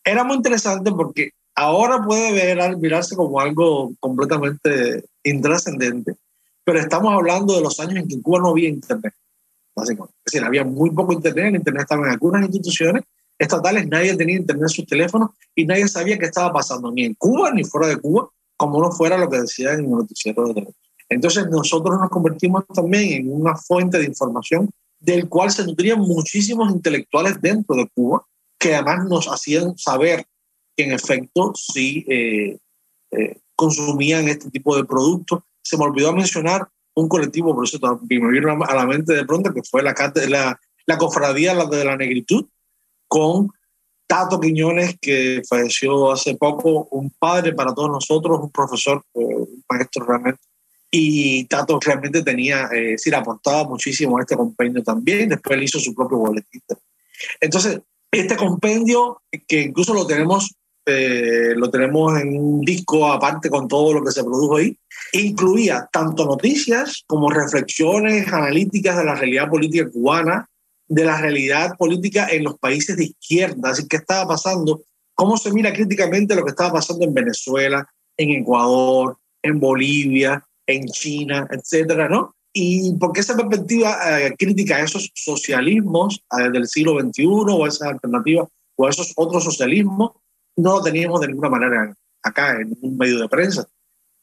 Era 0.03 0.23
muy 0.23 0.37
interesante 0.37 0.91
porque 0.91 1.31
ahora 1.55 2.03
puede 2.03 2.31
ver, 2.31 2.77
mirarse 2.77 3.15
como 3.15 3.39
algo 3.39 3.93
completamente 3.99 5.05
intrascendente, 5.23 6.15
pero 6.63 6.79
estamos 6.79 7.13
hablando 7.13 7.55
de 7.55 7.61
los 7.61 7.79
años 7.79 7.97
en 7.97 8.07
que 8.07 8.15
en 8.15 8.21
Cuba 8.21 8.39
no 8.39 8.49
había 8.49 8.69
Internet. 8.69 9.13
Básicamente. 9.75 10.15
Es 10.25 10.31
decir, 10.31 10.45
había 10.45 10.63
muy 10.63 10.91
poco 10.91 11.13
Internet, 11.13 11.47
el 11.47 11.55
Internet 11.55 11.83
estaba 11.83 12.05
en 12.05 12.13
algunas 12.13 12.43
instituciones 12.43 13.03
estatales, 13.37 13.87
nadie 13.87 14.15
tenía 14.15 14.37
Internet 14.37 14.63
en 14.63 14.69
sus 14.69 14.85
teléfonos 14.85 15.31
y 15.55 15.65
nadie 15.65 15.87
sabía 15.87 16.17
qué 16.17 16.25
estaba 16.25 16.53
pasando 16.53 16.91
ni 16.91 17.05
en 17.05 17.15
Cuba 17.15 17.51
ni 17.51 17.63
fuera 17.63 17.87
de 17.87 17.97
Cuba, 17.97 18.29
como 18.55 18.79
no 18.81 18.91
fuera 18.91 19.17
lo 19.17 19.29
que 19.29 19.41
decían 19.41 19.79
en 19.79 19.85
el 19.85 19.91
noticiero 19.91 20.47
de 20.47 20.53
televisión. 20.53 20.83
Entonces 21.09 21.47
nosotros 21.49 21.99
nos 21.99 22.09
convertimos 22.09 22.65
también 22.73 23.21
en 23.21 23.31
una 23.31 23.55
fuente 23.55 23.97
de 23.97 24.05
información 24.05 24.69
del 24.99 25.27
cual 25.27 25.51
se 25.51 25.65
nutrían 25.65 25.99
muchísimos 25.99 26.71
intelectuales 26.71 27.41
dentro 27.41 27.75
de 27.75 27.89
Cuba, 27.93 28.25
que 28.57 28.73
además 28.73 29.05
nos 29.09 29.27
hacían 29.27 29.77
saber 29.77 30.25
que 30.75 30.85
en 30.85 30.93
efecto 30.93 31.51
sí 31.55 32.05
eh, 32.07 32.57
eh, 33.11 33.37
consumían 33.55 34.29
este 34.29 34.49
tipo 34.49 34.75
de 34.75 34.85
productos. 34.85 35.41
Se 35.61 35.77
me 35.77 35.83
olvidó 35.83 36.13
mencionar 36.13 36.69
un 36.95 37.07
colectivo, 37.07 37.55
por 37.55 37.65
eso 37.65 37.79
me 38.07 38.31
vino 38.31 38.63
a 38.63 38.75
la 38.75 38.85
mente 38.85 39.13
de 39.13 39.25
pronto, 39.25 39.53
que 39.53 39.63
fue 39.63 39.81
la, 39.83 39.95
la, 40.27 40.59
la 40.85 40.97
cofradía 40.97 41.55
de 41.55 41.85
la 41.85 41.97
negritud, 41.97 42.45
con 43.07 43.49
Tato 44.07 44.39
Quiñones, 44.39 44.97
que 44.99 45.41
falleció 45.47 46.11
hace 46.11 46.35
poco, 46.35 46.87
un 46.91 47.09
padre 47.11 47.53
para 47.53 47.73
todos 47.73 47.89
nosotros, 47.89 48.39
un 48.41 48.51
profesor, 48.51 49.03
eh, 49.13 49.19
un 49.19 49.63
maestro 49.69 50.05
realmente. 50.05 50.41
Y 50.91 51.45
Tato 51.45 51.79
realmente 51.79 52.21
tenía, 52.21 52.69
eh, 52.71 52.91
decir, 52.91 53.15
aportaba 53.15 53.63
muchísimo 53.63 54.17
a 54.17 54.21
este 54.21 54.35
compendio 54.35 54.83
también. 54.83 55.29
Después 55.29 55.57
él 55.57 55.63
hizo 55.63 55.79
su 55.79 55.95
propio 55.95 56.19
boletín. 56.19 56.61
Entonces, 57.41 57.81
este 58.11 58.35
compendio, 58.35 59.21
que 59.47 59.61
incluso 59.61 59.93
lo 59.93 60.05
tenemos 60.05 60.53
eh, 60.85 61.53
lo 61.55 61.69
tenemos 61.69 62.19
en 62.19 62.37
un 62.37 62.61
disco 62.61 63.11
aparte 63.11 63.49
con 63.49 63.67
todo 63.67 63.93
lo 63.93 64.03
que 64.03 64.11
se 64.11 64.23
produjo 64.23 64.57
ahí, 64.57 64.77
incluía 65.13 65.87
tanto 65.91 66.25
noticias 66.25 67.03
como 67.07 67.29
reflexiones 67.29 68.27
analíticas 68.27 68.97
de 68.97 69.05
la 69.05 69.15
realidad 69.15 69.49
política 69.49 69.89
cubana, 69.89 70.49
de 70.87 71.05
la 71.05 71.19
realidad 71.19 71.75
política 71.77 72.27
en 72.29 72.43
los 72.43 72.59
países 72.59 72.97
de 72.97 73.05
izquierda, 73.05 73.69
así 73.69 73.87
que 73.87 73.97
estaba 73.97 74.27
pasando, 74.27 74.83
cómo 75.13 75.37
se 75.37 75.51
mira 75.51 75.71
críticamente 75.71 76.35
lo 76.35 76.43
que 76.43 76.51
estaba 76.51 76.73
pasando 76.73 77.05
en 77.05 77.13
Venezuela, 77.13 77.87
en 78.17 78.31
Ecuador, 78.41 79.17
en 79.41 79.59
Bolivia, 79.59 80.43
en 80.67 80.85
China, 80.87 81.47
etcétera, 81.49 82.09
¿no? 82.09 82.35
Y 82.53 82.93
porque 82.99 83.21
esa 83.21 83.35
perspectiva 83.35 83.97
eh, 84.19 84.35
crítica 84.37 84.75
a 84.75 84.83
esos 84.83 85.11
socialismos 85.15 86.23
eh, 86.37 86.49
del 86.51 86.67
siglo 86.67 86.99
XXI 86.99 87.25
o 87.25 87.65
esas 87.65 87.89
alternativas 87.89 88.47
o 88.75 88.87
esos 88.87 89.13
otros 89.15 89.43
socialismos 89.43 90.11
no 90.55 90.77
lo 90.77 90.81
teníamos 90.81 91.21
de 91.21 91.27
ninguna 91.27 91.49
manera 91.49 91.95
acá 92.21 92.59
en 92.59 92.75
un 92.81 92.97
medio 92.97 93.19
de 93.19 93.29
prensa. 93.29 93.67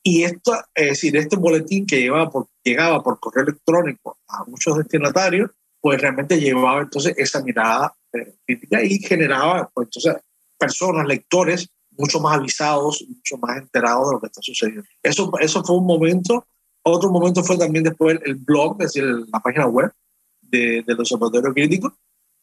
Y 0.03 0.23
esto, 0.23 0.53
es 0.75 0.89
decir, 0.91 1.17
este 1.17 1.37
boletín 1.37 1.87
que 1.87 2.01
llevaba 2.01 2.31
llegaba 2.65 3.03
por 3.03 3.21
correo 3.21 3.45
electrónico 3.45 4.19
a 4.29 4.45
muchos 4.45 4.79
destinatarios, 4.79 5.51
pues 5.81 6.01
realmente 6.01 6.41
llevaba 6.41 6.83
entonces 6.83 7.15
esa 7.17 7.43
mirada 7.43 7.95
eh, 8.13 8.35
y 8.83 8.99
generaba, 8.99 9.71
pues 9.75 9.89
entonces, 9.89 10.23
personas, 10.59 11.07
lectores, 11.07 11.69
mucho 11.91 12.21
más 12.21 12.37
avisados, 12.37 13.05
mucho 13.07 13.37
más 13.39 13.59
enterados 13.59 14.09
de 14.09 14.15
lo 14.15 14.21
que 14.21 14.27
está 14.27 14.41
sucediendo. 14.43 14.85
Eso, 15.03 15.31
eso 15.39 15.63
fue 15.65 15.77
un 15.77 15.87
momento. 15.87 16.47
Otro 16.83 17.11
momento 17.11 17.43
fue 17.45 17.59
también 17.59 17.85
después 17.85 18.19
el 18.25 18.37
blog, 18.37 18.81
es 18.81 18.93
decir, 18.93 19.05
la 19.05 19.41
página 19.41 19.67
web 19.67 19.93
de, 20.41 20.83
de 20.87 20.95
los 20.95 21.13
observatorios 21.13 21.55
críticos, 21.55 21.93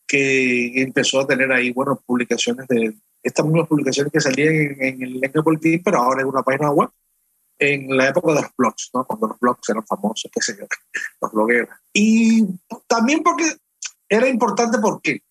que 0.07 0.81
empezó 0.81 1.21
a 1.21 1.27
tener 1.27 1.51
ahí, 1.51 1.71
bueno, 1.71 2.01
publicaciones 2.05 2.67
de 2.67 2.95
estas 3.27 3.45
mismas 3.45 3.67
publicaciones 3.67 4.11
que 4.11 4.21
salían 4.21 4.53
en, 4.79 5.03
el 5.03 5.19
Lengue 5.19 5.43
Politín, 5.43 5.81
pero 5.83 5.99
ahora 5.99 6.21
en 6.21 6.27
una 6.27 6.43
página 6.43 6.71
web, 6.71 6.89
en 7.59 7.95
la 7.95 8.09
época 8.09 8.33
de 8.33 8.41
los 8.41 8.51
blogs, 8.57 8.89
¿no? 8.93 9.05
Cuando 9.05 9.27
los 9.27 9.39
blogs 9.39 9.69
eran 9.69 9.85
famosos, 9.85 10.31
qué 10.33 10.41
sé 10.41 10.55
yo, 10.57 10.65
los 11.21 11.31
blogueros. 11.31 11.69
Y 11.93 12.45
también 12.87 13.21
porque 13.23 13.55
era 14.07 14.27
importante 14.29 14.77
porque 14.79 15.21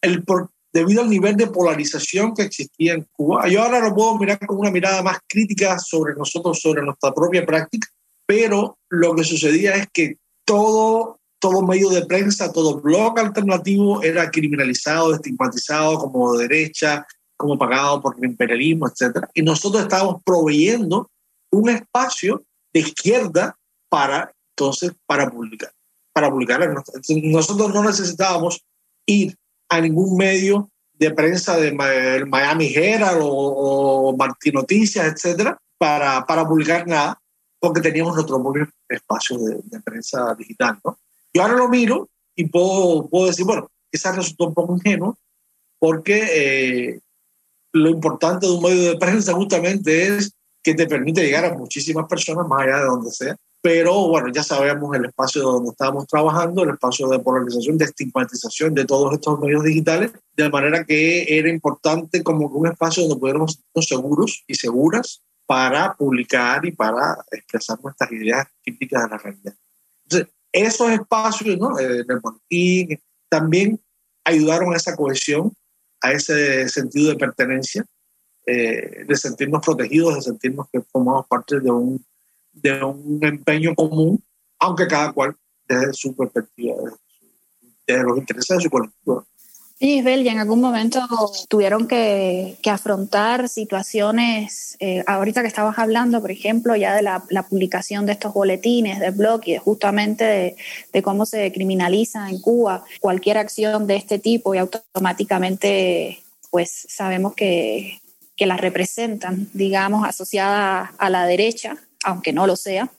el, 0.00 0.24
por, 0.24 0.50
debido 0.72 1.02
al 1.02 1.10
nivel 1.10 1.36
de 1.36 1.46
polarización 1.46 2.34
que 2.34 2.42
existía 2.42 2.94
en 2.94 3.06
Cuba, 3.12 3.48
yo 3.48 3.62
ahora 3.62 3.80
lo 3.80 3.94
puedo 3.94 4.18
mirar 4.18 4.38
con 4.44 4.58
una 4.58 4.70
mirada 4.70 5.02
más 5.02 5.18
crítica 5.28 5.78
sobre 5.78 6.14
nosotros, 6.14 6.60
sobre 6.60 6.82
nuestra 6.82 7.12
propia 7.12 7.46
práctica, 7.46 7.88
pero 8.26 8.78
lo 8.88 9.14
que 9.14 9.24
sucedía 9.24 9.74
es 9.74 9.86
que 9.92 10.18
todo 10.44 11.20
todo 11.44 11.60
medio 11.60 11.90
de 11.90 12.06
prensa, 12.06 12.50
todo 12.50 12.80
blog 12.80 13.18
alternativo 13.18 14.02
era 14.02 14.30
criminalizado, 14.30 15.12
estigmatizado 15.12 15.98
como 15.98 16.32
derecha, 16.38 17.06
como 17.36 17.58
pagado 17.58 18.00
por 18.00 18.16
el 18.16 18.24
imperialismo, 18.24 18.88
etc. 18.88 19.26
Y 19.34 19.42
nosotros 19.42 19.82
estábamos 19.82 20.22
proveyendo 20.24 21.10
un 21.50 21.70
espacio 21.70 22.44
de 22.72 22.80
izquierda 22.80 23.56
para, 23.88 24.32
entonces, 24.50 24.92
para 25.06 25.30
publicar. 25.30 25.72
Para 26.12 26.30
publicar. 26.30 26.60
Nosotros 27.08 27.72
no 27.72 27.84
necesitábamos 27.84 28.64
ir 29.06 29.36
a 29.68 29.80
ningún 29.80 30.16
medio 30.16 30.70
de 30.92 31.10
prensa 31.10 31.56
de 31.56 31.72
Miami 31.72 32.72
Herald 32.74 33.20
o, 33.22 34.08
o 34.08 34.16
Martín 34.16 34.54
Noticias, 34.54 35.06
etcétera, 35.06 35.58
para, 35.78 36.24
para 36.24 36.46
publicar 36.46 36.86
nada, 36.86 37.20
porque 37.58 37.80
teníamos 37.80 38.14
nuestro 38.14 38.42
propio 38.42 38.68
espacio 38.88 39.38
de, 39.38 39.80
prensa 39.80 40.34
digital, 40.34 40.78
¿no? 40.84 40.98
Yo 41.32 41.42
ahora 41.42 41.54
lo 41.54 41.68
miro 41.68 42.08
y 42.36 42.46
puedo, 42.46 43.08
puedo 43.08 43.26
decir, 43.26 43.44
bueno, 43.44 43.68
quizás 43.90 44.14
resultó 44.14 44.48
un 44.48 44.54
poco 44.54 44.74
ingenuo, 44.74 45.18
porque 45.78 46.28
eh, 46.32 47.00
lo 47.74 47.90
importante 47.90 48.46
de 48.46 48.52
un 48.52 48.62
medio 48.62 48.90
de 48.90 48.98
prensa 48.98 49.32
justamente 49.32 50.06
es 50.06 50.32
que 50.62 50.74
te 50.74 50.86
permite 50.86 51.22
llegar 51.22 51.44
a 51.44 51.54
muchísimas 51.54 52.06
personas 52.06 52.46
más 52.46 52.62
allá 52.62 52.78
de 52.78 52.84
donde 52.84 53.10
sea. 53.10 53.36
Pero 53.60 54.08
bueno, 54.08 54.28
ya 54.32 54.42
sabemos 54.42 54.94
el 54.94 55.06
espacio 55.06 55.42
donde 55.42 55.70
estábamos 55.70 56.06
trabajando, 56.06 56.62
el 56.62 56.70
espacio 56.70 57.08
de 57.08 57.18
polarización, 57.18 57.76
de 57.76 57.86
estigmatización 57.86 58.74
de 58.74 58.84
todos 58.84 59.12
estos 59.14 59.40
medios 59.40 59.64
digitales, 59.64 60.12
de 60.36 60.50
manera 60.50 60.84
que 60.84 61.26
era 61.28 61.48
importante 61.48 62.22
como 62.22 62.46
un 62.46 62.68
espacio 62.68 63.02
donde 63.02 63.18
pudiéramos 63.18 63.58
estar 63.58 63.84
seguros 63.84 64.44
y 64.46 64.54
seguras 64.54 65.22
para 65.46 65.94
publicar 65.94 66.64
y 66.64 66.72
para 66.72 67.24
expresar 67.32 67.78
nuestras 67.82 68.12
ideas 68.12 68.46
críticas 68.62 69.04
de 69.04 69.08
la 69.08 69.18
realidad. 69.18 69.54
Entonces, 70.04 70.34
esos 70.52 70.90
espacios 70.90 71.58
¿no? 71.58 71.78
Eh, 71.78 72.04
en 72.08 72.90
también 73.28 73.80
ayudaron 74.24 74.72
a 74.72 74.76
esa 74.76 74.94
cohesión, 74.94 75.52
a 76.04 76.12
ese 76.12 76.68
sentido 76.68 77.12
de 77.12 77.16
pertenencia, 77.16 77.82
eh, 78.46 79.04
de 79.08 79.16
sentirnos 79.16 79.64
protegidos, 79.64 80.16
de 80.16 80.20
sentirnos 80.20 80.68
que 80.70 80.82
formamos 80.82 81.26
parte 81.26 81.60
de 81.60 81.70
un, 81.70 82.04
de 82.52 82.84
un 82.84 83.18
empeño 83.22 83.74
común, 83.74 84.22
aunque 84.58 84.86
cada 84.86 85.12
cual 85.12 85.34
desde 85.66 85.94
su 85.94 86.14
perspectiva, 86.14 86.74
desde, 87.86 88.02
los 88.02 88.18
intereses 88.18 88.58
de 88.58 88.64
su 88.64 88.68
colectivo. 88.68 89.26
Sí, 89.76 89.96
Isabel, 89.96 90.24
y 90.24 90.28
en 90.28 90.38
algún 90.38 90.60
momento 90.60 91.00
tuvieron 91.48 91.88
que, 91.88 92.56
afrontar 92.70 93.48
situaciones, 93.48 94.76
eh, 94.78 95.02
ahorita 95.06 95.42
que 95.42 95.48
estabas 95.48 95.78
hablando, 95.78 96.20
por 96.20 96.30
ejemplo, 96.30 96.76
ya 96.76 96.94
de 96.94 97.02
la, 97.02 97.22
publicación 97.48 98.06
de 98.06 98.12
estos 98.12 98.32
boletines 98.32 99.00
de 99.00 99.10
blog 99.10 99.40
y 99.46 99.56
justamente 99.56 100.24
de, 100.24 100.56
de, 100.92 101.02
cómo 101.02 101.26
se 101.26 101.52
criminaliza 101.52 102.30
en 102.30 102.40
Cuba 102.40 102.84
cualquier 103.00 103.36
acción 103.36 103.88
de 103.88 103.96
este 103.96 104.18
tipo 104.20 104.54
y 104.54 104.58
automáticamente 104.58 106.22
pues 106.50 106.86
sabemos 106.88 107.34
que, 107.34 108.00
que 108.36 108.46
la 108.46 108.56
representan, 108.56 109.48
digamos, 109.54 110.06
asociada 110.06 110.92
a 110.98 111.10
la 111.10 111.26
derecha, 111.26 111.76
aunque 112.04 112.32
no 112.32 112.46
lo 112.46 112.54
sea. 112.54 112.90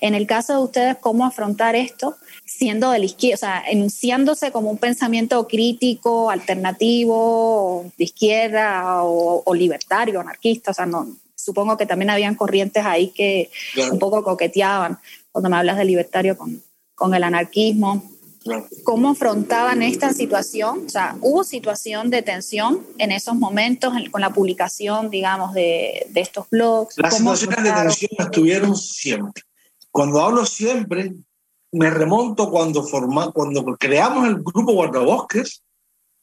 En 0.00 0.14
el 0.14 0.26
caso 0.26 0.52
de 0.54 0.64
ustedes, 0.64 0.96
¿cómo 1.00 1.24
afrontar 1.24 1.76
esto 1.76 2.16
siendo 2.50 2.90
de 2.90 2.98
la 2.98 3.04
izquierda, 3.04 3.34
o 3.34 3.38
sea, 3.38 3.64
enunciándose 3.68 4.50
como 4.50 4.70
un 4.70 4.78
pensamiento 4.78 5.46
crítico, 5.46 6.30
alternativo, 6.30 7.90
de 7.96 8.04
izquierda 8.04 9.02
o, 9.04 9.54
libertario, 9.54 10.20
anarquista? 10.20 10.72
O 10.72 10.74
sea, 10.74 10.84
no, 10.84 11.06
supongo 11.36 11.76
que 11.76 11.86
también 11.86 12.10
habían 12.10 12.34
corrientes 12.34 12.84
ahí 12.84 13.08
que 13.08 13.50
un 13.92 13.98
poco 13.98 14.24
coqueteaban 14.24 14.98
cuando 15.30 15.48
me 15.48 15.56
hablas 15.56 15.78
de 15.78 15.84
libertario 15.84 16.36
con, 16.36 16.60
con 16.94 17.14
el 17.14 17.22
anarquismo. 17.22 18.02
¿Cómo 18.84 19.10
afrontaban 19.10 19.82
esta 19.82 20.12
situación? 20.12 20.86
O 20.86 20.88
sea, 20.88 21.16
¿hubo 21.20 21.44
situación 21.44 22.10
de 22.10 22.22
tensión 22.22 22.84
en 22.98 23.12
esos 23.12 23.36
momentos 23.36 23.92
con 24.10 24.20
la 24.20 24.30
publicación, 24.30 25.08
digamos, 25.08 25.52
de, 25.54 26.06
de 26.08 26.20
estos 26.20 26.48
blogs? 26.50 26.98
Las 26.98 27.16
situaciones 27.16 27.62
de 27.62 27.70
tensión 27.70 28.10
estuvieron 28.18 28.76
siempre. 28.76 29.44
Cuando 29.92 30.20
hablo 30.20 30.46
siempre, 30.46 31.14
me 31.72 31.90
remonto 31.90 32.50
cuando, 32.50 32.82
forma, 32.82 33.30
cuando 33.32 33.64
creamos 33.76 34.26
el 34.26 34.36
grupo 34.42 34.72
Guardabosques 34.72 35.62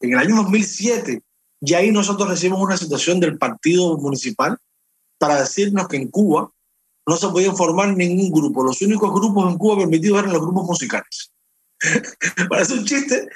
en 0.02 0.14
el 0.14 0.20
año 0.20 0.36
2007. 0.36 1.22
Y 1.62 1.74
ahí 1.74 1.92
nosotros 1.92 2.30
recibimos 2.30 2.62
una 2.62 2.78
situación 2.78 3.20
del 3.20 3.38
partido 3.38 3.98
municipal 3.98 4.58
para 5.18 5.42
decirnos 5.42 5.88
que 5.88 5.98
en 5.98 6.10
Cuba 6.10 6.52
no 7.08 7.16
se 7.16 7.30
podía 7.30 7.54
formar 7.54 7.96
ningún 7.96 8.32
grupo. 8.32 8.64
Los 8.64 8.82
únicos 8.82 9.12
grupos 9.14 9.52
en 9.52 9.58
Cuba 9.58 9.78
permitidos 9.78 10.20
eran 10.20 10.34
los 10.34 10.42
grupos 10.42 10.66
musicales. 10.66 11.32
parece 12.50 12.74
un 12.74 12.86
chiste, 12.86 13.30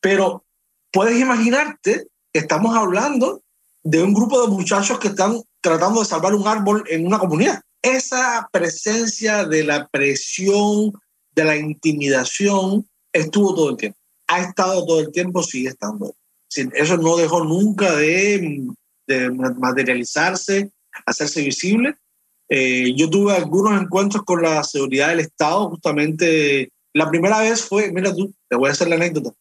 pero 0.00 0.44
puedes 0.90 1.18
imaginarte 1.20 2.08
estamos 2.32 2.74
hablando 2.74 3.42
de 3.82 4.02
un 4.02 4.14
grupo 4.14 4.42
de 4.42 4.48
muchachos 4.48 4.98
que 4.98 5.08
están 5.08 5.40
tratando 5.60 6.00
de 6.00 6.06
salvar 6.06 6.34
un 6.34 6.46
árbol 6.46 6.84
en 6.88 7.06
una 7.06 7.18
comunidad. 7.18 7.60
Esa 7.82 8.48
presencia 8.52 9.44
de 9.44 9.64
la 9.64 9.88
presión, 9.88 10.92
de 11.34 11.44
la 11.44 11.56
intimidación, 11.56 12.86
estuvo 13.12 13.54
todo 13.54 13.70
el 13.70 13.76
tiempo. 13.76 13.98
Ha 14.26 14.40
estado 14.40 14.84
todo 14.86 15.00
el 15.00 15.10
tiempo, 15.12 15.42
sigue 15.42 15.68
estando. 15.68 16.14
Eso 16.74 16.96
no 16.98 17.16
dejó 17.16 17.44
nunca 17.44 17.96
de, 17.96 18.68
materializarse, 19.58 20.70
hacerse 21.06 21.42
visible. 21.42 21.96
Eh, 22.48 22.94
yo 22.94 23.08
tuve 23.08 23.34
algunos 23.34 23.80
encuentros 23.80 24.22
con 24.24 24.42
la 24.42 24.62
seguridad 24.64 25.08
del 25.08 25.20
Estado, 25.20 25.70
justamente. 25.70 26.70
La 26.92 27.08
primera 27.08 27.40
vez 27.40 27.62
fue, 27.62 27.90
mira 27.90 28.14
tú, 28.14 28.34
te 28.48 28.56
voy 28.56 28.68
a 28.68 28.72
hacer 28.72 28.88
la 28.88 28.96
anécdota. 28.96 29.32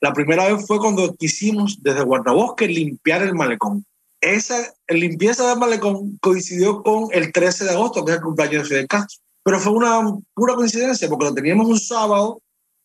La 0.00 0.12
primera 0.12 0.52
vez 0.52 0.66
fue 0.66 0.78
cuando 0.78 1.14
quisimos 1.16 1.82
desde 1.82 2.02
Guardabosque 2.02 2.68
limpiar 2.68 3.22
el 3.22 3.34
malecón. 3.34 3.84
Esa 4.20 4.74
limpieza 4.88 5.48
del 5.48 5.58
malecón 5.58 6.18
coincidió 6.20 6.82
con 6.82 7.08
el 7.12 7.32
13 7.32 7.64
de 7.64 7.70
agosto, 7.70 8.04
que 8.04 8.12
es 8.12 8.18
el 8.18 8.22
cumpleaños 8.22 8.64
de 8.64 8.68
Fidel 8.68 8.88
Castro. 8.88 9.20
Pero 9.48 9.60
fue 9.60 9.72
una 9.72 10.02
pura 10.34 10.54
coincidencia, 10.56 11.08
porque 11.08 11.24
lo 11.24 11.32
teníamos 11.32 11.66
un 11.68 11.80
sábado, 11.80 12.42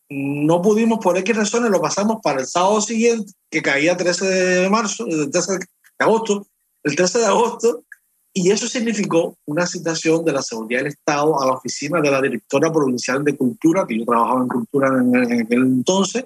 no 0.09 0.61
pudimos 0.61 0.99
por 0.99 1.17
X 1.17 1.35
razones, 1.35 1.69
lo 1.69 1.81
pasamos 1.81 2.21
para 2.23 2.39
el 2.39 2.47
sábado 2.47 2.79
siguiente, 2.79 3.33
que 3.51 3.61
caía 3.61 3.97
13 3.97 4.25
de 4.25 4.69
marzo, 4.69 5.05
el 5.05 5.29
13 5.29 5.57
de 5.57 5.65
agosto, 5.99 6.47
el 6.83 6.95
13 6.95 7.19
de 7.19 7.25
agosto, 7.25 7.83
y 8.31 8.49
eso 8.49 8.65
significó 8.69 9.37
una 9.43 9.67
citación 9.67 10.23
de 10.23 10.31
la 10.31 10.41
Seguridad 10.41 10.79
del 10.79 10.93
Estado 10.93 11.41
a 11.41 11.47
la 11.47 11.51
oficina 11.51 11.99
de 11.99 12.09
la 12.09 12.21
directora 12.21 12.71
provincial 12.71 13.25
de 13.25 13.35
Cultura, 13.35 13.85
que 13.85 13.99
yo 13.99 14.05
trabajaba 14.05 14.43
en 14.43 14.47
Cultura 14.47 14.87
en, 14.87 15.41
aquel 15.41 15.63
entonces, 15.63 16.23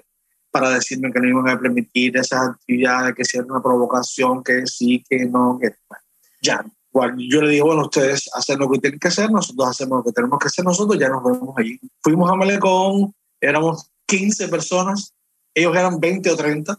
para 0.52 0.70
decirme 0.70 1.12
que 1.12 1.18
no 1.18 1.30
iban 1.30 1.48
a 1.48 1.58
permitir 1.58 2.16
esas 2.16 2.50
actividades, 2.50 3.16
que 3.16 3.24
si 3.24 3.38
era 3.38 3.46
una 3.46 3.60
provocación, 3.60 4.44
que 4.44 4.68
sí, 4.68 5.04
que 5.10 5.26
no, 5.26 5.58
que 5.60 5.72
ya. 6.40 6.64
Yo 7.16 7.42
le 7.42 7.50
dije, 7.50 7.62
bueno, 7.62 7.82
ustedes 7.82 8.28
hacen 8.34 8.58
lo 8.58 8.68
que 8.68 8.78
tienen 8.78 8.98
que 8.98 9.08
hacer, 9.08 9.30
nosotros 9.30 9.68
hacemos 9.68 9.98
lo 9.98 10.04
que 10.04 10.12
tenemos 10.12 10.38
que 10.38 10.48
hacer, 10.48 10.64
nosotros 10.64 10.98
ya 10.98 11.08
nos 11.08 11.22
vemos 11.22 11.54
allí. 11.56 11.78
Fuimos 12.02 12.30
a 12.30 12.34
Malecón, 12.34 13.14
éramos 13.40 13.90
15 14.06 14.48
personas, 14.48 15.14
ellos 15.54 15.76
eran 15.76 16.00
20 16.00 16.30
o 16.30 16.36
30, 16.36 16.78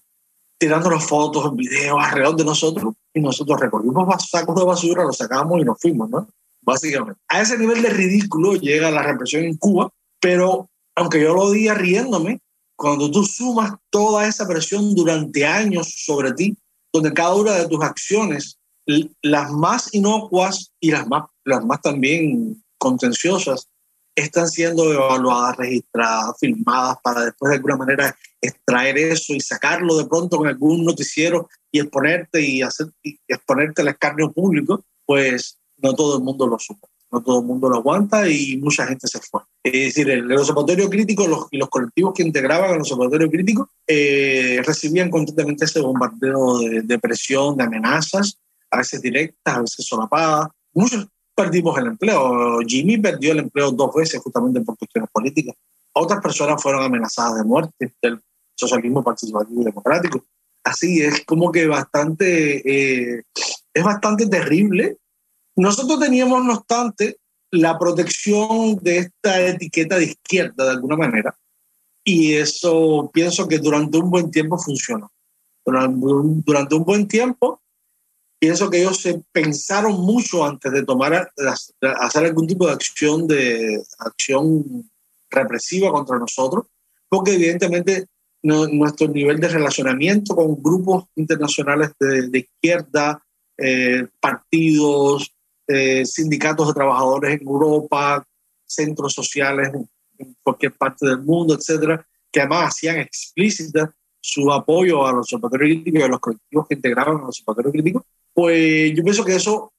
tirando 0.57 0.89
las 0.89 1.05
fotos, 1.05 1.55
videos 1.55 1.97
alrededor 2.01 2.35
de 2.35 2.45
nosotros 2.45 2.93
y 3.13 3.21
nosotros 3.21 3.59
recorrimos 3.59 4.29
sacos 4.29 4.55
de 4.55 4.65
basura, 4.65 5.03
los 5.03 5.17
sacamos 5.17 5.61
y 5.61 5.63
nos 5.63 5.79
fuimos, 5.79 6.09
¿no? 6.09 6.27
Básicamente. 6.61 7.19
A 7.29 7.41
ese 7.41 7.57
nivel 7.57 7.81
de 7.81 7.89
ridículo 7.89 8.55
llega 8.55 8.91
la 8.91 9.03
represión 9.03 9.43
en 9.43 9.57
Cuba, 9.57 9.89
pero 10.19 10.69
aunque 10.95 11.21
yo 11.21 11.33
lo 11.33 11.49
diga 11.51 11.73
riéndome, 11.75 12.41
cuando 12.75 13.09
tú 13.09 13.25
sumas 13.25 13.73
toda 13.89 14.27
esa 14.27 14.47
presión 14.47 14.93
durante 14.93 15.45
años 15.45 15.93
sobre 16.05 16.33
ti, 16.33 16.57
donde 16.93 17.13
cada 17.13 17.35
una 17.35 17.53
de 17.53 17.67
tus 17.67 17.83
acciones, 17.83 18.58
las 19.21 19.51
más 19.51 19.93
inocuas 19.93 20.71
y 20.79 20.91
las 20.91 21.07
más, 21.07 21.25
las 21.45 21.63
más 21.63 21.81
también 21.81 22.63
contenciosas, 22.77 23.67
están 24.15 24.47
siendo 24.49 24.91
evaluadas, 24.91 25.57
registradas, 25.57 26.35
filmadas 26.39 26.97
para 27.03 27.25
después 27.25 27.49
de 27.49 27.55
alguna 27.57 27.77
manera 27.77 28.15
extraer 28.41 28.97
eso 28.97 29.33
y 29.33 29.39
sacarlo 29.39 29.97
de 29.97 30.05
pronto 30.05 30.41
en 30.41 30.47
algún 30.47 30.83
noticiero 30.83 31.49
y 31.71 31.79
exponerte 31.79 32.41
y, 32.41 32.61
hacer, 32.61 32.87
y 33.03 33.17
exponerte 33.27 33.81
al 33.81 33.89
escarnio 33.89 34.31
público, 34.31 34.83
pues 35.05 35.57
no 35.77 35.93
todo 35.93 36.17
el 36.17 36.23
mundo 36.23 36.47
lo 36.47 36.57
supo, 36.59 36.89
no 37.11 37.21
todo 37.21 37.39
el 37.39 37.45
mundo 37.45 37.69
lo 37.69 37.77
aguanta 37.77 38.27
y 38.27 38.57
mucha 38.57 38.87
gente 38.87 39.07
se 39.07 39.19
fue. 39.19 39.41
Es 39.63 39.95
decir, 39.95 40.09
el, 40.09 40.31
observatorio 40.31 40.89
crítico 40.89 41.27
los, 41.27 41.47
y 41.51 41.57
los 41.57 41.69
colectivos 41.69 42.13
que 42.13 42.23
integraban 42.23 42.71
el 42.71 42.81
observatorio 42.81 43.29
crítico 43.29 43.69
eh, 43.87 44.61
recibían 44.65 45.09
constantemente 45.09 45.65
ese 45.65 45.79
bombardeo 45.79 46.59
de, 46.59 46.81
de 46.81 46.99
presión, 46.99 47.55
de 47.55 47.63
amenazas, 47.63 48.37
a 48.71 48.77
veces 48.77 49.01
directas, 49.01 49.57
a 49.57 49.61
veces 49.61 49.85
solapadas. 49.85 50.47
Muchos 50.73 51.07
perdimos 51.35 51.77
el 51.77 51.87
empleo. 51.87 52.59
Jimmy 52.67 52.97
perdió 52.97 53.31
el 53.31 53.39
empleo 53.39 53.71
dos 53.71 53.93
veces 53.95 54.21
justamente 54.21 54.61
por 54.61 54.77
cuestiones 54.77 55.09
políticas. 55.11 55.55
Otras 55.93 56.21
personas 56.21 56.61
fueron 56.61 56.83
amenazadas 56.83 57.35
de 57.35 57.43
muerte 57.43 57.93
del 58.01 58.21
socialismo 58.55 59.03
participativo 59.03 59.61
y 59.61 59.65
democrático. 59.65 60.23
Así 60.63 61.01
es 61.01 61.23
como 61.25 61.51
que 61.51 61.67
bastante, 61.67 63.15
eh, 63.17 63.23
es 63.73 63.83
bastante 63.83 64.27
terrible. 64.27 64.97
Nosotros 65.55 65.99
teníamos, 65.99 66.43
no 66.43 66.53
obstante, 66.55 67.17
la 67.51 67.79
protección 67.79 68.77
de 68.81 68.97
esta 68.99 69.41
etiqueta 69.41 69.97
de 69.97 70.05
izquierda 70.05 70.65
de 70.65 70.71
alguna 70.71 70.97
manera. 70.97 71.35
Y 72.03 72.33
eso 72.33 73.09
pienso 73.13 73.47
que 73.47 73.59
durante 73.59 73.97
un 73.97 74.09
buen 74.09 74.29
tiempo 74.29 74.57
funcionó. 74.57 75.11
Durante 75.65 76.05
un, 76.05 76.41
durante 76.41 76.75
un 76.75 76.83
buen 76.83 77.07
tiempo 77.07 77.61
pienso 78.39 78.69
que 78.69 78.79
ellos 78.79 79.01
se 79.01 79.21
pensaron 79.31 79.99
mucho 79.99 80.45
antes 80.45 80.71
de 80.71 80.83
tomar 80.83 81.31
hacer 81.99 82.25
algún 82.25 82.47
tipo 82.47 82.65
de 82.65 82.73
acción 82.73 83.27
de 83.27 83.83
acción 83.99 84.89
represiva 85.29 85.91
contra 85.91 86.17
nosotros, 86.17 86.65
porque 87.07 87.33
evidentemente 87.33 88.07
nuestro 88.41 89.09
nivel 89.09 89.39
de 89.39 89.49
relacionamiento 89.49 90.35
con 90.35 90.61
grupos 90.63 91.05
internacionales 91.15 91.91
de, 91.99 92.39
izquierda, 92.39 93.21
eh, 93.57 94.07
partidos, 94.19 95.35
eh, 95.67 96.05
sindicatos 96.05 96.69
de 96.69 96.73
trabajadores 96.73 97.39
en 97.39 97.47
Europa, 97.47 98.25
centros 98.65 99.13
sociales 99.13 99.71
en 100.17 100.35
cualquier 100.41 100.73
parte 100.73 101.05
del 101.05 101.21
mundo, 101.21 101.53
etcétera, 101.53 102.05
que 102.31 102.39
además 102.39 102.69
hacían 102.69 102.97
explícita 102.97 103.93
su 104.21 104.51
apoyo 104.51 105.05
a 105.05 105.11
los 105.11 105.33
observatorios 105.33 105.75
críticos 105.75 106.01
y 106.01 106.03
a 106.03 106.07
los 106.07 106.19
colectivos 106.19 106.67
que 106.67 106.75
integraban 106.75 107.17
a 107.17 107.19
los 107.19 107.29
observatorios 107.29 107.73
críticos, 107.73 108.03
pues 108.39 108.93
yo 108.95 109.03
pienso 109.03 109.25
que 109.25 109.35
eso 109.35 109.73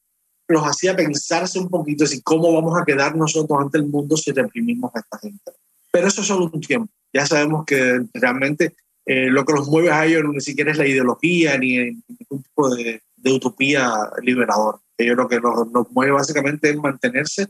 los 0.46 0.62
hacía 0.64 0.94
pensarse 0.94 1.58
un 1.58 1.70
poquito 1.70 2.06
si 2.06 2.20
cómo 2.20 2.52
vamos 2.52 2.78
a 2.78 2.84
quedar 2.84 3.16
nosotros 3.16 3.58
ante 3.58 3.78
el 3.78 3.86
mundo 3.86 4.18
si 4.18 4.32
reprimimos 4.32 4.94
a 4.94 4.98
esta 4.98 5.18
gente. 5.18 5.52
Pero 5.90 6.08
eso 6.08 6.20
es 6.20 6.26
solo 6.26 6.50
un 6.52 6.60
tiempo. 6.60 6.92
Ya 7.10 7.24
sabemos 7.24 7.64
que 7.64 8.02
realmente 8.12 8.74
eh, 9.06 9.30
lo 9.30 9.46
que 9.46 9.54
los 9.54 9.66
mueve 9.68 9.90
a 9.90 10.04
ellos 10.04 10.24
ni 10.30 10.42
siquiera 10.42 10.72
es 10.72 10.76
la 10.76 10.86
ideología 10.86 11.56
ni 11.56 11.78
ningún 11.78 12.42
tipo 12.42 12.74
de, 12.74 13.00
utopía 13.24 13.94
liberadora. 14.22 14.78
Ellos 14.98 15.16
lo 15.16 15.26
que 15.26 15.40
los, 15.40 15.90
mueve 15.92 16.12
básicamente 16.12 16.68
es 16.68 16.76
mantenerse 16.76 17.46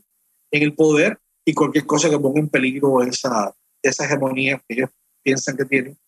en 0.52 0.62
el 0.62 0.74
poder 0.74 1.18
y 1.44 1.54
cualquier 1.54 1.86
cosa 1.86 2.08
que 2.08 2.20
ponga 2.20 2.38
en 2.38 2.50
peligro 2.50 3.02
esa, 3.02 3.52
esa 3.82 4.04
hegemonía 4.04 4.62
que 4.68 4.74
ellos 4.76 4.90
piensan 5.24 5.56
que 5.56 5.64
tienen, 5.64 5.98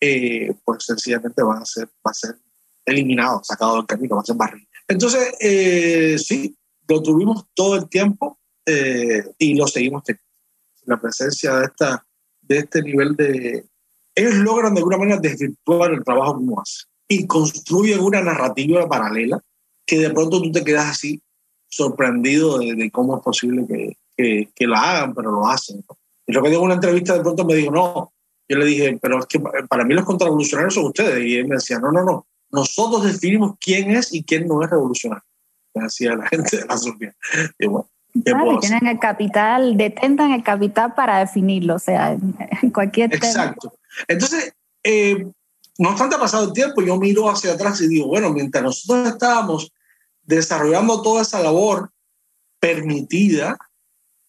eh, 0.00 0.54
pues 0.64 0.84
sencillamente 0.84 1.42
van 1.42 1.62
a 1.62 1.66
ser, 1.66 1.86
va 2.06 2.12
a 2.12 2.14
ser 2.14 2.36
eliminado, 2.84 3.40
sacado 3.44 3.76
del 3.76 3.86
camino, 3.86 4.16
va 4.16 4.22
a 4.22 4.24
ser 4.24 4.36
barrido. 4.36 4.66
Entonces, 4.88 5.34
eh, 5.40 6.16
sí, 6.18 6.56
lo 6.88 7.02
tuvimos 7.02 7.46
todo 7.54 7.76
el 7.76 7.88
tiempo 7.88 8.38
eh, 8.66 9.24
y 9.38 9.54
lo 9.54 9.66
seguimos 9.66 10.04
teniendo. 10.04 10.26
La 10.84 11.00
presencia 11.00 11.56
de, 11.56 11.66
esta, 11.66 12.04
de 12.40 12.58
este 12.58 12.82
nivel 12.82 13.14
de... 13.16 13.64
Ellos 14.14 14.34
logran 14.34 14.74
de 14.74 14.80
alguna 14.80 14.98
manera 14.98 15.18
desvirtuar 15.18 15.92
el 15.92 16.04
trabajo 16.04 16.36
que 16.36 16.44
uno 16.44 16.60
hace 16.60 16.84
y 17.08 17.26
construyen 17.26 18.00
una 18.00 18.20
narrativa 18.20 18.88
paralela 18.88 19.40
que 19.86 19.98
de 19.98 20.10
pronto 20.10 20.42
tú 20.42 20.50
te 20.50 20.64
quedas 20.64 20.90
así 20.90 21.22
sorprendido 21.68 22.58
de, 22.58 22.90
cómo 22.90 23.16
es 23.16 23.22
posible 23.22 23.66
que, 24.16 24.48
que, 24.54 24.66
la 24.66 24.78
hagan, 24.80 25.14
pero 25.14 25.30
lo 25.30 25.46
hacen. 25.46 25.82
Y 26.26 26.32
lo 26.32 26.42
que 26.42 26.50
digo 26.50 26.60
en 26.60 26.66
una 26.66 26.74
entrevista 26.74 27.14
de 27.14 27.20
pronto 27.20 27.44
me 27.44 27.54
dijo, 27.54 27.70
no, 27.70 28.12
yo 28.48 28.58
le 28.58 28.66
dije, 28.66 28.98
pero 29.00 29.20
es 29.20 29.26
que 29.26 29.40
para 29.40 29.84
mí 29.84 29.94
los 29.94 30.04
contrarrevolucionarios 30.04 30.74
son 30.74 30.86
ustedes. 30.86 31.24
Y 31.24 31.36
él 31.36 31.48
me 31.48 31.56
decía, 31.56 31.78
no, 31.78 31.90
no, 31.90 32.04
no, 32.04 32.26
nosotros 32.52 33.04
definimos 33.04 33.56
quién 33.58 33.90
es 33.90 34.12
y 34.12 34.22
quién 34.22 34.46
no 34.46 34.62
es 34.62 34.70
revolucionario. 34.70 35.24
Decía 35.74 36.14
la 36.14 36.28
gente 36.28 36.58
de 36.58 36.66
la 36.66 36.76
Sofía. 36.76 37.14
Y 37.58 37.66
bueno, 37.66 37.88
tienen 38.60 38.86
el 38.86 38.98
capital, 38.98 39.76
detentan 39.76 40.32
el 40.32 40.42
capital 40.42 40.94
para 40.94 41.18
definirlo, 41.18 41.76
o 41.76 41.78
sea, 41.78 42.12
en 42.12 42.70
cualquier 42.70 43.14
Exacto. 43.14 43.72
Entonces, 44.06 44.54
eh, 44.84 45.26
no 45.78 45.90
obstante 45.90 46.16
ha 46.16 46.20
pasado 46.20 46.44
el 46.44 46.52
tiempo, 46.52 46.82
yo 46.82 46.98
miro 46.98 47.30
hacia 47.30 47.52
atrás 47.52 47.80
y 47.80 47.88
digo, 47.88 48.08
bueno, 48.08 48.30
mientras 48.30 48.62
nosotros 48.62 49.08
estábamos 49.08 49.72
desarrollando 50.22 51.00
toda 51.00 51.22
esa 51.22 51.40
labor 51.40 51.90
permitida, 52.60 53.56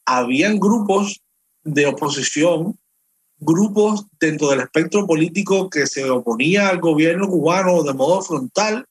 habían 0.06 0.60
grupos 0.60 1.22
de 1.64 1.86
oposición 1.86 2.80
grupos 3.44 4.06
dentro 4.20 4.50
del 4.50 4.62
espectro 4.62 5.06
político 5.06 5.70
que 5.70 5.88
se 5.88 6.10
oponía 6.10 6.70
al 6.70 6.80
gobierno 6.80 7.28
cubano 7.28 7.84
de 7.84 7.94
modo 7.94 8.22
frontal 8.22 8.86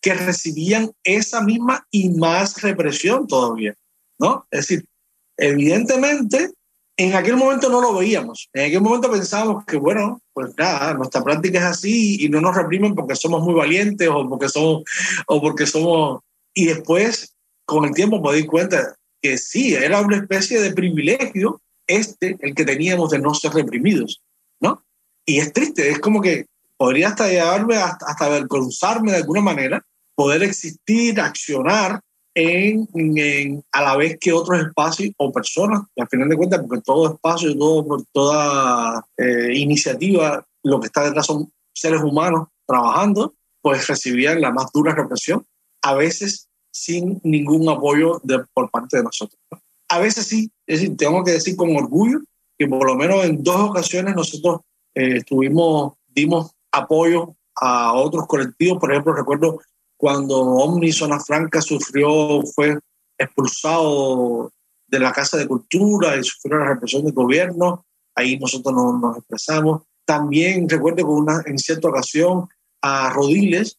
que 0.00 0.14
recibían 0.14 0.92
esa 1.04 1.42
misma 1.42 1.86
y 1.90 2.10
más 2.10 2.62
represión 2.62 3.26
todavía, 3.26 3.74
¿no? 4.18 4.46
Es 4.50 4.60
decir, 4.60 4.84
evidentemente 5.36 6.52
en 6.96 7.14
aquel 7.14 7.36
momento 7.36 7.68
no 7.68 7.80
lo 7.80 7.94
veíamos. 7.94 8.48
En 8.52 8.66
aquel 8.66 8.80
momento 8.80 9.10
pensábamos 9.10 9.64
que, 9.64 9.76
bueno, 9.76 10.20
pues 10.32 10.52
nada, 10.58 10.94
nuestra 10.94 11.22
práctica 11.22 11.60
es 11.60 11.64
así 11.64 12.24
y 12.24 12.28
no 12.28 12.40
nos 12.40 12.56
reprimen 12.56 12.94
porque 12.94 13.14
somos 13.14 13.42
muy 13.42 13.54
valientes 13.54 14.08
o 14.08 14.28
porque 14.28 14.48
somos, 14.48 14.82
o 15.26 15.40
porque 15.40 15.66
somos... 15.66 16.20
Y 16.54 16.66
después, 16.66 17.36
con 17.64 17.84
el 17.84 17.94
tiempo, 17.94 18.20
me 18.20 18.34
di 18.34 18.46
cuenta 18.46 18.96
que 19.22 19.38
sí, 19.38 19.74
era 19.74 20.00
una 20.00 20.16
especie 20.16 20.60
de 20.60 20.72
privilegio 20.72 21.60
este, 21.88 22.36
el 22.40 22.54
que 22.54 22.64
teníamos 22.64 23.10
de 23.10 23.18
no 23.18 23.34
ser 23.34 23.52
reprimidos. 23.52 24.22
¿no? 24.60 24.84
Y 25.26 25.38
es 25.40 25.52
triste, 25.52 25.90
es 25.90 25.98
como 25.98 26.20
que 26.20 26.46
podría 26.76 27.08
hasta 27.08 27.28
llevarme 27.28 27.76
hasta, 27.76 28.06
hasta 28.06 28.26
avergonzarme 28.26 29.10
de 29.10 29.18
alguna 29.18 29.40
manera 29.40 29.84
poder 30.14 30.42
existir, 30.42 31.20
accionar 31.20 32.00
en, 32.34 33.64
a 33.72 33.82
la 33.82 33.96
vez 33.96 34.16
que 34.20 34.32
otros 34.32 34.60
espacios 34.60 35.12
o 35.16 35.32
personas, 35.32 35.82
y 35.94 36.00
al 36.00 36.08
final 36.08 36.28
de 36.28 36.36
cuentas, 36.36 36.60
porque 36.60 36.82
todo 36.82 37.14
espacio 37.14 37.50
y 37.50 37.58
todo, 37.58 38.04
toda 38.12 39.04
eh, 39.16 39.50
iniciativa, 39.54 40.44
lo 40.62 40.80
que 40.80 40.86
está 40.86 41.04
detrás 41.04 41.26
son 41.26 41.52
seres 41.72 42.00
humanos 42.02 42.48
trabajando, 42.66 43.34
pues 43.60 43.86
recibían 43.86 44.40
la 44.40 44.52
más 44.52 44.70
dura 44.72 44.94
represión, 44.94 45.44
a 45.82 45.94
veces 45.94 46.48
sin 46.70 47.20
ningún 47.24 47.68
apoyo 47.68 48.20
por 48.52 48.70
parte 48.70 48.98
de 48.98 49.04
nosotros. 49.04 49.40
A 49.88 49.98
veces 49.98 50.26
sí, 50.26 50.50
es 50.66 50.80
decir, 50.80 50.96
tengo 50.96 51.24
que 51.24 51.32
decir 51.32 51.56
con 51.56 51.74
orgullo 51.74 52.20
que 52.58 52.66
por 52.66 52.86
lo 52.86 52.96
menos 52.96 53.24
en 53.24 53.42
dos 53.42 53.70
ocasiones 53.70 54.14
nosotros 54.14 54.60
eh, 54.94 55.18
estuvimos, 55.18 55.94
dimos 56.06 56.52
apoyo 56.72 57.36
a 57.54 57.92
otros 57.94 58.26
colectivos. 58.26 58.78
Por 58.78 58.90
ejemplo, 58.90 59.14
recuerdo 59.14 59.60
cuando 59.96 60.40
Omni 60.40 60.92
Zona 60.92 61.20
Franca 61.20 61.60
sufrió, 61.60 62.42
fue 62.54 62.78
expulsado 63.16 64.52
de 64.86 65.00
la 65.00 65.12
Casa 65.12 65.36
de 65.36 65.46
Cultura 65.46 66.16
y 66.16 66.24
sufrió 66.24 66.58
la 66.58 66.68
represión 66.68 67.04
del 67.04 67.12
gobierno, 67.12 67.84
ahí 68.14 68.38
nosotros 68.38 68.74
nos, 68.74 69.00
nos 69.00 69.16
expresamos. 69.18 69.82
También 70.04 70.68
recuerdo 70.68 71.06
con 71.06 71.22
una, 71.22 71.42
en 71.46 71.58
cierta 71.58 71.88
ocasión 71.88 72.48
a 72.80 73.10
Rodiles, 73.10 73.78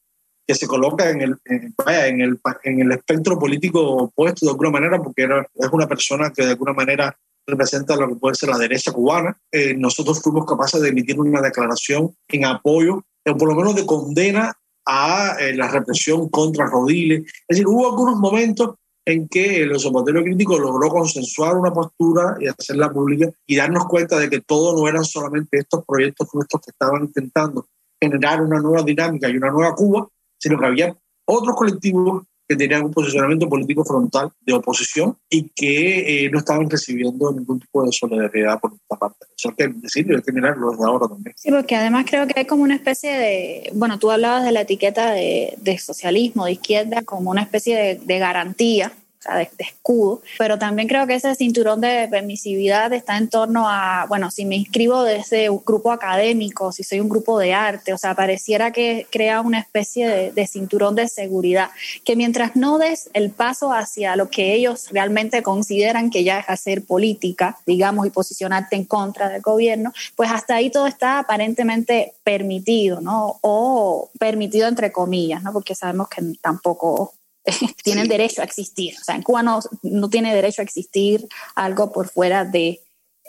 que 0.50 0.56
se 0.56 0.66
coloca 0.66 1.08
en 1.12 1.22
el, 1.22 1.36
en, 1.45 1.76
en, 1.86 2.22
el, 2.22 2.39
en 2.64 2.80
el 2.82 2.91
espectro 2.93 3.38
político 3.38 3.82
opuesto 3.82 4.47
de 4.47 4.52
alguna 4.52 4.72
manera, 4.72 5.00
porque 5.00 5.22
era, 5.22 5.47
es 5.54 5.70
una 5.72 5.86
persona 5.86 6.32
que 6.32 6.43
de 6.43 6.54
alguna 6.54 6.74
manera 6.74 7.16
representa 7.45 7.95
lo 7.95 8.08
que 8.08 8.16
puede 8.16 8.34
ser 8.34 8.50
la 8.50 8.58
derecha 8.58 8.91
cubana. 8.91 9.38
Eh, 9.52 9.76
nosotros 9.76 10.20
fuimos 10.24 10.47
capaces 10.47 10.82
de 10.82 10.89
emitir 10.89 11.20
una 11.20 11.39
declaración 11.39 12.16
en 12.30 12.45
apoyo, 12.45 13.04
o 13.28 13.38
por 13.38 13.47
lo 13.47 13.54
menos 13.54 13.76
de 13.76 13.86
condena 13.86 14.58
a 14.88 15.36
eh, 15.39 15.54
la 15.54 15.68
represión 15.68 16.30
contra 16.30 16.66
Rodiles. 16.66 17.28
Es 17.47 17.50
decir, 17.50 17.68
hubo 17.68 17.88
algunos 17.88 18.18
momentos 18.18 18.74
en 19.06 19.28
que 19.28 19.62
el 19.62 19.72
observatorio 19.72 20.24
crítico 20.24 20.58
logró 20.58 20.89
consensuar 20.89 21.58
una 21.58 21.72
postura 21.72 22.38
y 22.39 22.47
hacerla 22.47 22.91
pública 22.91 23.30
y 23.45 23.56
darnos 23.56 23.86
cuenta 23.86 24.18
de 24.18 24.32
que 24.32 24.41
todo 24.41 24.76
no 24.76 24.88
eran 24.88 25.06
solamente 25.06 25.60
estos 25.60 25.86
proyectos 25.86 26.28
nuestros 26.34 26.64
que 26.64 26.72
estaban 26.72 27.04
intentando 27.04 27.68
generar 28.02 28.41
una 28.41 28.60
nueva 28.60 28.82
dinámica 28.82 29.30
y 29.30 29.38
una 29.38 29.52
nueva 29.52 29.76
Cuba, 29.76 30.08
sino 30.40 30.58
que 30.58 30.66
había 30.66 30.98
otros 31.26 31.56
colectivos 31.56 32.24
que 32.50 32.56
tenían 32.56 32.84
un 32.84 32.92
posicionamiento 32.92 33.48
político 33.48 33.86
frontal 33.86 34.32
de 34.42 34.54
oposición 34.54 35.16
y 35.30 35.50
que 35.50 36.26
eh, 36.26 36.32
no 36.32 36.40
estaban 36.40 36.68
recibiendo 36.68 37.32
ningún 37.32 37.60
tipo 37.60 37.84
de 37.84 37.92
solidaridad 37.92 38.60
por 38.60 38.74
esta 38.74 38.96
parte. 38.98 39.28
Eso 39.38 39.54
que 39.56 39.68
decirlo, 39.68 40.18
hay 40.18 40.24
que 40.24 40.32
mirarlo 40.32 40.72
desde 40.72 40.84
ahora 40.84 41.08
también. 41.08 41.36
Sí, 41.38 41.52
porque 41.52 41.76
además 41.76 42.08
creo 42.10 42.26
que 42.26 42.34
hay 42.40 42.46
como 42.46 42.64
una 42.64 42.74
especie 42.74 43.12
de, 43.12 43.72
bueno, 43.76 44.00
tú 44.00 44.10
hablabas 44.10 44.44
de 44.44 44.52
la 44.52 44.62
etiqueta 44.62 45.12
de, 45.12 45.54
de 45.62 45.78
socialismo, 45.78 46.46
de 46.46 46.54
izquierda, 46.54 47.04
como 47.04 47.30
una 47.30 47.44
especie 47.44 47.78
de, 47.78 47.96
de 48.04 48.18
garantía 48.18 48.94
o 49.20 49.22
sea, 49.22 49.36
de, 49.36 49.50
de, 49.58 49.66
escudo, 49.66 50.22
pero 50.38 50.58
también 50.58 50.88
creo 50.88 51.06
que 51.06 51.16
ese 51.16 51.36
cinturón 51.36 51.82
de 51.82 52.08
permisividad 52.10 52.92
está 52.94 53.18
en 53.18 53.30
torno 53.30 53.68
a, 53.68 54.06
bueno, 54.08 54.32
si 54.32 54.46
me 54.46 54.56
inscribo 54.56 55.04
desde 55.04 55.50
un 55.50 55.62
grupo 55.66 55.92
académico, 55.92 56.72
si 56.72 56.84
soy 56.84 57.00
un 57.00 57.10
grupo 57.10 57.38
de 57.38 57.54
arte, 57.54 57.94
o 57.94 57.98
sea, 57.98 58.16
pareciera 58.16 58.72
que 58.72 59.08
crea 59.10 59.42
una 59.42 59.60
especie 59.60 60.08
de, 60.08 60.32
de 60.32 60.48
cinturón 60.48 60.96
de 60.96 61.08
seguridad, 61.08 61.70
que 62.06 62.16
mientras 62.16 62.56
no 62.56 62.78
des 62.78 63.10
el 63.14 63.30
paso 63.30 63.74
hacia 63.74 64.16
lo 64.16 64.30
que 64.30 64.54
ellos 64.54 64.88
realmente 64.92 65.44
consideran 65.44 66.10
que 66.10 66.24
ya 66.24 66.40
es 66.40 66.50
hacer 66.50 66.86
política, 66.86 67.58
digamos, 67.66 68.08
y 68.08 68.10
posicionarte 68.10 68.76
en 68.76 68.86
contra 68.86 69.30
del 69.30 69.42
gobierno, 69.42 69.92
pues 70.16 70.32
hasta 70.32 70.56
ahí 70.56 70.70
todo 70.70 70.88
está 70.88 71.20
aparentemente 71.20 72.14
permitido, 72.24 73.02
¿no? 73.02 73.40
O 73.42 74.10
permitido 74.20 74.68
entre 74.68 74.92
comillas, 74.92 75.44
¿no? 75.44 75.54
Porque 75.54 75.76
sabemos 75.76 76.08
que 76.10 76.22
tampoco 76.42 77.14
tienen 77.84 78.06
sí. 78.06 78.10
derecho 78.10 78.41
a 78.41 78.45
existir. 78.45 78.95
O 79.00 79.04
sea, 79.04 79.16
en 79.16 79.24
Cuba 79.24 79.43
no, 79.43 79.60
no 79.84 80.10
tiene 80.10 80.34
derecho 80.34 80.62
a 80.62 80.66
existir 80.66 81.28
algo 81.56 81.91
por 81.91 82.10
fuera 82.10 82.45
de 82.45 82.82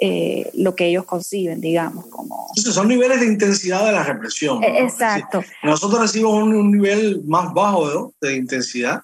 eh, 0.02 0.50
lo 0.54 0.74
que 0.74 0.86
ellos 0.86 1.04
conciben, 1.04 1.60
digamos, 1.60 2.06
como... 2.06 2.46
Entonces, 2.56 2.74
son 2.74 2.88
niveles 2.88 3.20
de 3.20 3.26
intensidad 3.26 3.84
de 3.84 3.92
la 3.92 4.02
represión. 4.02 4.60
¿no? 4.60 4.66
Exacto. 4.66 5.40
Decir, 5.40 5.54
nosotros 5.62 6.00
recibimos 6.00 6.42
un, 6.42 6.54
un, 6.54 6.72
nivel 6.72 7.22
más 7.26 7.52
bajo 7.52 7.86
¿no? 7.86 8.14
de 8.20 8.36
intensidad 8.36 9.02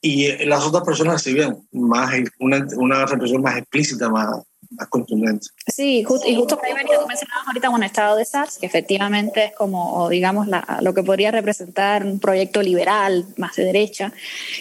y 0.00 0.46
las 0.46 0.64
otras 0.64 0.82
personas 0.82 1.14
reciben 1.14 1.58
más, 1.72 2.10
una, 2.38 2.66
una 2.76 3.04
represión 3.04 3.42
más 3.42 3.58
explícita, 3.58 4.08
más, 4.08 4.28
más 4.70 4.88
contundente. 4.88 5.48
Sí, 5.66 6.04
just, 6.04 6.26
y 6.26 6.34
justo 6.36 6.58
ahí 6.62 6.72
venía, 6.72 6.98
tú 6.98 7.06
mencionabas 7.06 7.46
ahorita 7.46 7.70
un 7.70 7.82
estado 7.82 8.16
de 8.16 8.24
SARS, 8.24 8.58
que 8.58 8.66
efectivamente 8.66 9.46
es 9.46 9.52
como, 9.54 10.08
digamos, 10.08 10.46
la, 10.46 10.78
lo 10.80 10.94
que 10.94 11.02
podría 11.02 11.30
representar 11.30 12.04
un 12.04 12.20
proyecto 12.20 12.62
liberal, 12.62 13.26
más 13.36 13.56
de 13.56 13.64
derecha, 13.64 14.12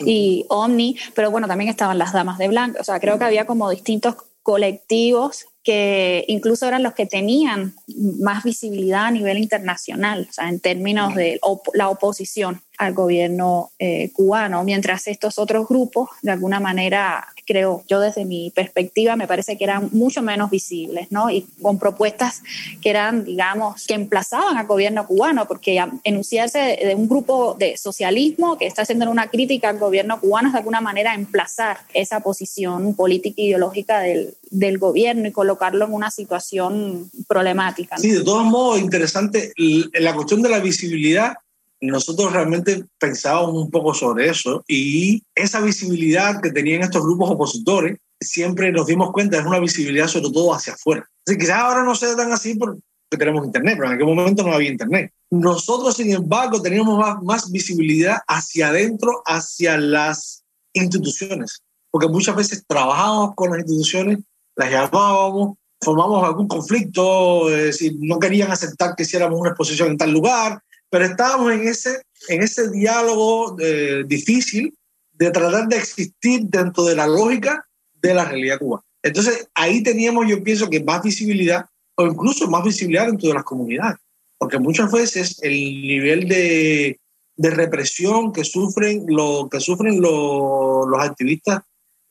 uh 0.01 0.03
-huh. 0.03 0.07
y 0.07 0.45
Omni, 0.49 0.97
pero 1.13 1.31
bueno, 1.31 1.47
también 1.47 1.69
estaban 1.69 1.97
las 1.97 2.13
damas 2.13 2.37
de 2.37 2.47
blanco, 2.47 2.79
o 2.79 2.83
sea, 2.83 2.99
creo 2.99 3.17
que 3.17 3.25
había 3.25 3.45
como 3.45 3.69
distintos 3.69 4.15
colectivos 4.41 5.45
que 5.63 6.25
incluso 6.27 6.65
eran 6.65 6.81
los 6.81 6.93
que 6.93 7.05
tenían 7.05 7.75
más 8.19 8.43
visibilidad 8.43 9.05
a 9.05 9.11
nivel 9.11 9.37
internacional, 9.37 10.25
o 10.29 10.33
sea, 10.33 10.49
en 10.49 10.59
términos 10.59 11.13
de 11.13 11.37
op 11.41 11.67
la 11.73 11.89
oposición 11.89 12.61
al 12.77 12.93
gobierno 12.93 13.71
eh, 13.77 14.09
cubano, 14.13 14.63
mientras 14.63 15.05
estos 15.07 15.37
otros 15.37 15.67
grupos, 15.67 16.09
de 16.21 16.31
alguna 16.31 16.59
manera, 16.59 17.27
creo 17.49 17.83
yo 17.87 17.99
desde 17.99 18.25
mi 18.25 18.51
perspectiva, 18.51 19.15
me 19.15 19.25
parece 19.25 19.57
que 19.57 19.63
eran 19.63 19.89
mucho 19.91 20.21
menos 20.21 20.51
visibles, 20.51 21.07
¿no? 21.09 21.31
Y 21.31 21.47
con 21.63 21.79
propuestas 21.79 22.43
que 22.79 22.91
eran, 22.91 23.25
digamos, 23.25 23.87
que 23.87 23.95
emplazaban 23.95 24.55
al 24.55 24.67
gobierno 24.67 25.07
cubano, 25.07 25.47
porque 25.47 25.83
enunciarse 26.03 26.59
de, 26.59 26.93
un 26.93 27.09
grupo 27.09 27.55
de 27.57 27.75
socialismo 27.75 28.59
que 28.59 28.67
está 28.67 28.83
haciendo 28.83 29.09
una 29.09 29.29
crítica 29.29 29.69
al 29.69 29.79
gobierno 29.79 30.19
cubano 30.19 30.49
es 30.49 30.53
de 30.53 30.59
alguna 30.59 30.79
manera 30.79 31.15
emplazar 31.15 31.79
esa 31.95 32.19
posición 32.19 32.93
política 32.93 33.41
e 33.41 33.45
ideológica 33.45 34.01
del, 34.01 34.35
del 34.51 34.77
gobierno 34.77 35.27
y 35.27 35.31
colocarlo 35.31 35.85
en 35.85 35.93
una 35.93 36.11
situación 36.11 37.09
problemática. 37.27 37.97
Sí, 37.97 38.11
de 38.11 38.23
todos 38.23 38.45
modos, 38.45 38.79
interesante, 38.79 39.53
la 39.93 40.13
cuestión 40.13 40.43
de 40.43 40.49
la 40.49 40.59
visibilidad 40.59 41.33
nosotros 41.81 42.33
realmente 42.33 42.85
pensábamos 42.99 43.55
un 43.55 43.71
poco 43.71 43.93
sobre 43.93 44.29
eso 44.29 44.63
y 44.67 45.23
esa 45.35 45.61
visibilidad 45.61 46.41
que 46.41 46.51
tenían 46.51 46.81
estos 46.81 47.03
grupos 47.03 47.31
opositores, 47.31 47.97
siempre 48.19 48.71
nos 48.71 48.87
dimos 48.87 49.11
cuenta, 49.11 49.39
es 49.39 49.45
una 49.45 49.59
visibilidad 49.59 50.07
sobre 50.07 50.31
todo 50.31 50.53
hacia 50.53 50.73
afuera. 50.73 51.07
Así, 51.25 51.37
quizás 51.37 51.57
ahora 51.57 51.83
no 51.83 51.95
sea 51.95 52.15
tan 52.15 52.31
así 52.31 52.55
porque 52.55 52.81
tenemos 53.09 53.45
internet, 53.45 53.75
pero 53.77 53.87
en 53.87 53.95
aquel 53.95 54.07
momento 54.07 54.43
no 54.43 54.53
había 54.53 54.71
internet. 54.71 55.11
Nosotros, 55.31 55.95
sin 55.95 56.11
embargo, 56.11 56.61
teníamos 56.61 56.97
más, 56.97 57.21
más 57.23 57.51
visibilidad 57.51 58.17
hacia 58.27 58.69
adentro, 58.69 59.21
hacia 59.25 59.77
las 59.77 60.43
instituciones, 60.73 61.61
porque 61.91 62.07
muchas 62.07 62.35
veces 62.35 62.63
trabajábamos 62.67 63.35
con 63.35 63.51
las 63.51 63.59
instituciones, 63.59 64.19
las 64.55 64.71
llamábamos, 64.71 65.57
formamos 65.81 66.23
algún 66.23 66.47
conflicto, 66.47 67.49
es 67.49 67.63
decir, 67.63 67.93
no 67.99 68.19
querían 68.19 68.51
aceptar 68.51 68.95
que 68.95 69.03
hiciéramos 69.03 69.39
una 69.39 69.51
exposición 69.51 69.89
en 69.91 69.97
tal 69.97 70.11
lugar, 70.11 70.61
pero 70.89 71.05
estábamos 71.05 71.51
en 71.53 71.67
ese, 71.67 72.01
en 72.27 72.41
ese 72.41 72.69
diálogo 72.69 73.55
eh, 73.59 74.03
difícil 74.05 74.75
de 75.13 75.31
tratar 75.31 75.67
de 75.67 75.77
existir 75.77 76.41
dentro 76.45 76.85
de 76.85 76.95
la 76.95 77.07
lógica 77.07 77.65
de 77.93 78.13
la 78.13 78.25
realidad 78.25 78.59
cubana. 78.59 78.83
Entonces, 79.03 79.49
ahí 79.53 79.83
teníamos, 79.83 80.27
yo 80.27 80.43
pienso 80.43 80.69
que 80.69 80.83
más 80.83 81.01
visibilidad, 81.03 81.65
o 81.95 82.05
incluso 82.05 82.49
más 82.49 82.63
visibilidad 82.63 83.07
dentro 83.07 83.27
de 83.27 83.35
las 83.35 83.43
comunidades, 83.43 83.97
porque 84.37 84.59
muchas 84.59 84.91
veces 84.91 85.37
el 85.41 85.53
nivel 85.53 86.27
de, 86.27 86.99
de 87.35 87.49
represión 87.49 88.31
que 88.33 88.43
sufren, 88.43 89.05
lo, 89.07 89.47
que 89.49 89.59
sufren 89.59 90.01
lo, 90.01 90.85
los 90.87 91.01
activistas, 91.01 91.61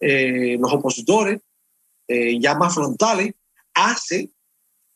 eh, 0.01 0.57
los 0.61 0.72
opositores, 0.72 1.41
eh, 2.07 2.39
ya 2.41 2.55
más 2.55 2.74
frontales, 2.74 3.35
hace 3.74 4.31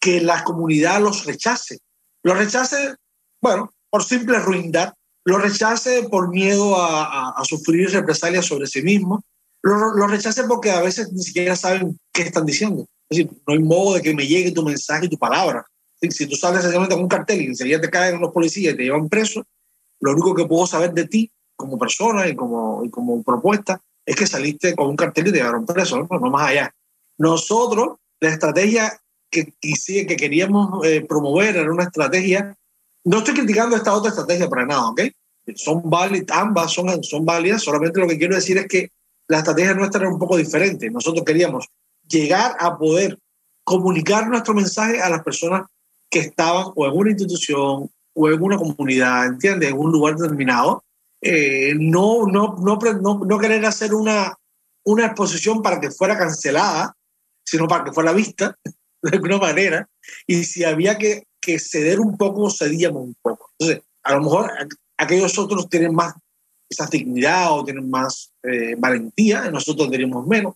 que 0.01 0.21
la 0.21 0.43
comunidad 0.45 1.01
los 1.01 1.25
rechace. 1.27 1.79
Los 2.23 2.39
rechace 2.39 2.97
bueno, 3.43 3.73
por 3.91 4.05
simple 4.05 4.39
ruindad, 4.39 4.95
lo 5.25 5.39
rechace 5.39 6.05
por 6.05 6.31
miedo 6.31 6.77
a, 6.77 7.05
a, 7.05 7.31
a 7.37 7.45
sufrir 7.45 7.91
represalias 7.91 8.47
sobre 8.47 8.67
sí 8.67 8.83
mismo, 8.83 9.23
lo, 9.63 9.95
lo, 9.95 10.07
rechace 10.07 10.45
porque 10.45 10.71
a 10.71 10.81
veces 10.81 11.13
ni 11.13 11.23
siquiera 11.23 11.55
saben 11.55 11.99
qué 12.13 12.23
están 12.23 12.47
diciendo. 12.47 12.87
Es 13.09 13.19
decir, 13.19 13.31
no 13.47 13.55
hay 13.55 13.61
modo 13.61 13.95
de 13.95 14.03
que 14.03 14.15
me 14.15 14.27
llegue 14.27 14.51
tu 14.53 14.65
mensaje 14.65 15.07
y 15.07 15.09
tu 15.09 15.19
palabra. 15.19 15.65
Si 16.01 16.27
tú 16.27 16.35
sales 16.35 16.63
sencillamente 16.63 16.95
con 16.95 17.05
un 17.05 17.09
cartel 17.09 17.43
y 17.43 17.47
enseguida 17.47 17.81
te 17.81 17.91
caen 17.91 18.21
los 18.21 18.33
policías 18.33 18.75
y 18.75 18.77
te 18.77 18.83
llevan 18.85 19.09
preso, 19.09 19.45
lo 20.01 20.13
único 20.13 20.35
que 20.35 20.47
puedo 20.47 20.67
saber 20.67 20.93
de 20.93 21.07
ti 21.07 21.31
como 21.55 21.79
persona 21.79 22.27
y 22.27 22.35
como, 22.35 22.85
y 22.85 22.91
como 22.91 23.23
propuesta 23.23 23.81
es 24.05 24.17
que 24.17 24.27
saliste 24.27 24.75
con 24.75 24.89
un 24.89 24.97
cartel 24.97 25.29
y 25.29 25.33
te 25.33 25.39
llevaron 25.39 25.65
preso, 25.65 25.99
¿no? 25.99 26.09
no 26.11 26.31
más 26.31 26.49
allá. 26.49 26.75
Nosotros, 27.19 27.99
la 28.19 28.31
estrategia 28.31 29.01
que, 29.31 29.53
que 29.61 30.17
queríamos 30.17 30.85
eh, 30.85 31.05
promover 31.09 31.57
era 31.57 31.71
una 31.71 31.85
estrategia 31.85 32.57
no 33.05 33.19
estoy 33.19 33.35
criticando 33.35 33.77
esta 33.77 33.95
otra 33.95 34.11
estrategia 34.11 34.49
para 34.49 34.67
nada, 34.67 34.89
¿ok? 34.89 35.01
Son 35.57 35.83
válidas, 35.85 36.37
ambas 36.37 36.73
son, 36.73 37.03
son 37.03 37.25
válidas, 37.25 37.63
solamente 37.63 38.01
lo 38.01 38.09
que 38.09 38.19
quiero 38.19 38.35
decir 38.35 38.59
es 38.59 38.67
que 38.67 38.91
la 39.29 39.39
estrategia 39.39 39.75
nuestra 39.75 40.03
era 40.03 40.11
un 40.11 40.19
poco 40.19 40.37
diferente. 40.37 40.91
Nosotros 40.91 41.25
queríamos 41.25 41.67
llegar 42.09 42.57
a 42.59 42.77
poder 42.79 43.19
comunicar 43.65 44.29
nuestro 44.29 44.55
mensaje 44.55 45.01
a 45.01 45.09
las 45.09 45.23
personas 45.23 45.67
que 46.11 46.21
estaban 46.21 46.67
o 46.75 46.87
en 46.87 46.97
una 46.97 47.11
institución 47.11 47.91
o 48.15 48.29
en 48.29 48.43
una 48.43 48.57
comunidad, 48.57 49.27
¿entiendes? 49.27 49.71
En 49.71 49.79
un 49.79 49.91
lugar 49.91 50.17
determinado. 50.17 50.85
Eh, 51.21 51.75
no, 51.79 52.27
no, 52.27 52.57
no, 52.59 52.79
no, 53.01 53.21
no 53.25 53.39
querer 53.39 53.65
hacer 53.65 53.95
una, 53.95 54.37
una 54.85 55.07
exposición 55.07 55.63
para 55.63 55.81
que 55.81 55.91
fuera 55.91 56.19
cancelada, 56.19 56.95
sino 57.45 57.67
para 57.67 57.85
que 57.85 57.93
fuera 57.93 58.13
vista 58.13 58.57
de 59.03 59.17
alguna 59.17 59.39
manera. 59.39 59.89
Y 60.27 60.45
si 60.45 60.65
había 60.65 60.99
que, 60.99 61.25
que 61.43 61.59
ceder 61.59 62.01
un 62.01 62.17
poco, 62.17 62.51
cedíamos 62.51 63.03
un 63.03 63.17
poco. 63.21 63.51
Entonces, 63.59 63.85
a 64.03 64.15
lo 64.15 64.23
mejor 64.23 64.51
aquellos 64.97 65.39
otros 65.39 65.69
tienen 65.69 65.95
más 65.95 66.15
esa 66.71 66.87
dignidad 66.87 67.53
o 67.53 67.65
tienen 67.65 67.91
más 67.91 68.33
eh, 68.43 68.75
valentía, 68.79 69.51
nosotros 69.51 69.91
tenemos 69.91 70.27
menos, 70.27 70.55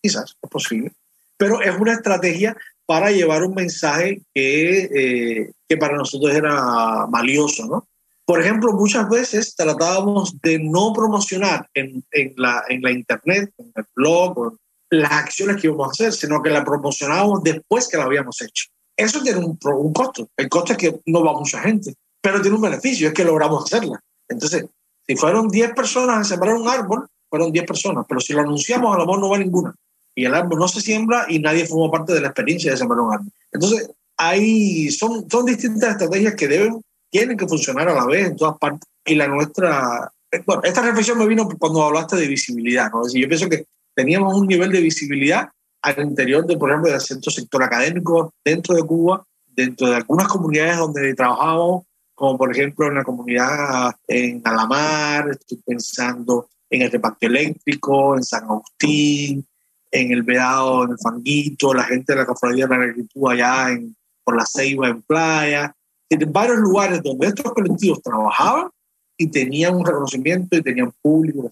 quizás, 0.00 0.36
es 0.40 0.50
posible. 0.50 0.92
Pero 1.36 1.60
es 1.60 1.76
una 1.76 1.94
estrategia 1.94 2.56
para 2.86 3.10
llevar 3.10 3.42
un 3.42 3.54
mensaje 3.54 4.22
que, 4.32 4.84
eh, 4.84 5.52
que 5.68 5.76
para 5.76 5.96
nosotros 5.96 6.32
era 6.32 7.06
valioso, 7.08 7.66
¿no? 7.66 7.88
Por 8.24 8.40
ejemplo, 8.40 8.72
muchas 8.72 9.08
veces 9.08 9.54
tratábamos 9.54 10.40
de 10.40 10.58
no 10.58 10.92
promocionar 10.92 11.68
en, 11.74 12.04
en, 12.10 12.32
la, 12.36 12.64
en 12.68 12.82
la 12.82 12.90
internet, 12.90 13.52
en 13.58 13.72
el 13.74 13.84
blog, 13.94 14.56
las 14.90 15.12
acciones 15.12 15.60
que 15.60 15.68
íbamos 15.68 15.88
a 15.88 15.90
hacer, 15.90 16.12
sino 16.12 16.42
que 16.42 16.50
la 16.50 16.64
promocionábamos 16.64 17.42
después 17.42 17.88
que 17.88 17.96
la 17.96 18.04
habíamos 18.04 18.40
hecho. 18.40 18.66
Eso 18.96 19.22
tiene 19.22 19.38
un, 19.38 19.58
un 19.62 19.92
costo. 19.92 20.28
El 20.36 20.48
costo 20.48 20.72
es 20.72 20.78
que 20.78 21.00
no 21.06 21.24
va 21.24 21.32
mucha 21.32 21.60
gente, 21.60 21.94
pero 22.20 22.40
tiene 22.40 22.56
un 22.56 22.62
beneficio, 22.62 23.08
es 23.08 23.14
que 23.14 23.24
logramos 23.24 23.64
hacerla. 23.64 24.00
Entonces, 24.28 24.66
si 25.06 25.16
fueron 25.16 25.48
10 25.48 25.74
personas 25.74 26.18
a 26.18 26.24
sembrar 26.24 26.54
un 26.54 26.68
árbol, 26.68 27.06
fueron 27.28 27.52
10 27.52 27.66
personas, 27.66 28.06
pero 28.08 28.20
si 28.20 28.32
lo 28.32 28.40
anunciamos, 28.40 28.94
a 28.94 28.98
lo 28.98 29.06
mejor 29.06 29.20
no 29.20 29.30
va 29.30 29.38
ninguna. 29.38 29.74
Y 30.14 30.24
el 30.24 30.34
árbol 30.34 30.58
no 30.58 30.68
se 30.68 30.80
siembra 30.80 31.26
y 31.28 31.38
nadie 31.38 31.66
forma 31.66 31.90
parte 31.90 32.14
de 32.14 32.20
la 32.20 32.28
experiencia 32.28 32.70
de 32.70 32.76
sembrar 32.76 33.00
un 33.00 33.12
árbol. 33.12 33.32
Entonces, 33.52 33.90
hay, 34.16 34.90
son, 34.90 35.28
son 35.30 35.44
distintas 35.44 35.90
estrategias 35.90 36.34
que 36.34 36.48
deben 36.48 36.80
tienen 37.10 37.36
que 37.36 37.46
funcionar 37.46 37.88
a 37.88 37.94
la 37.94 38.06
vez 38.06 38.26
en 38.26 38.36
todas 38.36 38.58
partes. 38.58 38.88
Y 39.04 39.14
la 39.14 39.28
nuestra, 39.28 40.10
eh, 40.30 40.42
bueno, 40.44 40.62
esta 40.64 40.82
reflexión 40.82 41.18
me 41.18 41.26
vino 41.26 41.48
cuando 41.58 41.82
hablaste 41.82 42.16
de 42.16 42.26
visibilidad, 42.26 42.90
¿no? 42.90 43.06
Es 43.06 43.12
yo 43.14 43.28
pienso 43.28 43.48
que 43.48 43.66
teníamos 43.94 44.34
un 44.34 44.46
nivel 44.46 44.70
de 44.72 44.80
visibilidad 44.80 45.48
al 45.86 46.04
interior, 46.04 46.44
de, 46.46 46.56
por 46.56 46.70
ejemplo, 46.70 46.90
del 46.90 47.00
cierto 47.00 47.30
sector 47.30 47.62
académico 47.62 48.34
dentro 48.44 48.74
de 48.74 48.82
Cuba, 48.82 49.24
dentro 49.46 49.88
de 49.88 49.96
algunas 49.96 50.26
comunidades 50.28 50.78
donde 50.78 51.14
trabajábamos, 51.14 51.84
como 52.14 52.38
por 52.38 52.50
ejemplo 52.50 52.88
en 52.88 52.94
la 52.94 53.04
comunidad 53.04 53.94
en 54.08 54.42
Alamar, 54.44 55.30
estoy 55.30 55.58
pensando 55.64 56.48
en 56.68 56.82
el 56.82 56.90
reparto 56.90 57.26
eléctrico, 57.26 58.16
en 58.16 58.24
San 58.24 58.44
Agustín, 58.44 59.46
en 59.92 60.12
el 60.12 60.22
Vedado, 60.22 60.84
en 60.84 60.90
el 60.90 60.98
Fanguito, 60.98 61.72
la 61.72 61.84
gente 61.84 62.12
de 62.12 62.18
la 62.18 62.26
cofradía 62.26 62.66
de 62.66 62.76
la 62.76 62.82
agricultura 62.82 63.34
allá 63.34 63.72
en, 63.72 63.96
por 64.24 64.36
la 64.36 64.44
Ceiba 64.44 64.88
en 64.88 65.02
Playa, 65.02 65.74
en 66.10 66.32
varios 66.32 66.58
lugares 66.58 67.02
donde 67.02 67.28
estos 67.28 67.52
colectivos 67.52 68.02
trabajaban 68.02 68.70
y 69.16 69.28
tenían 69.28 69.76
un 69.76 69.86
reconocimiento 69.86 70.56
y 70.56 70.62
tenían 70.62 70.92
público. 71.00 71.48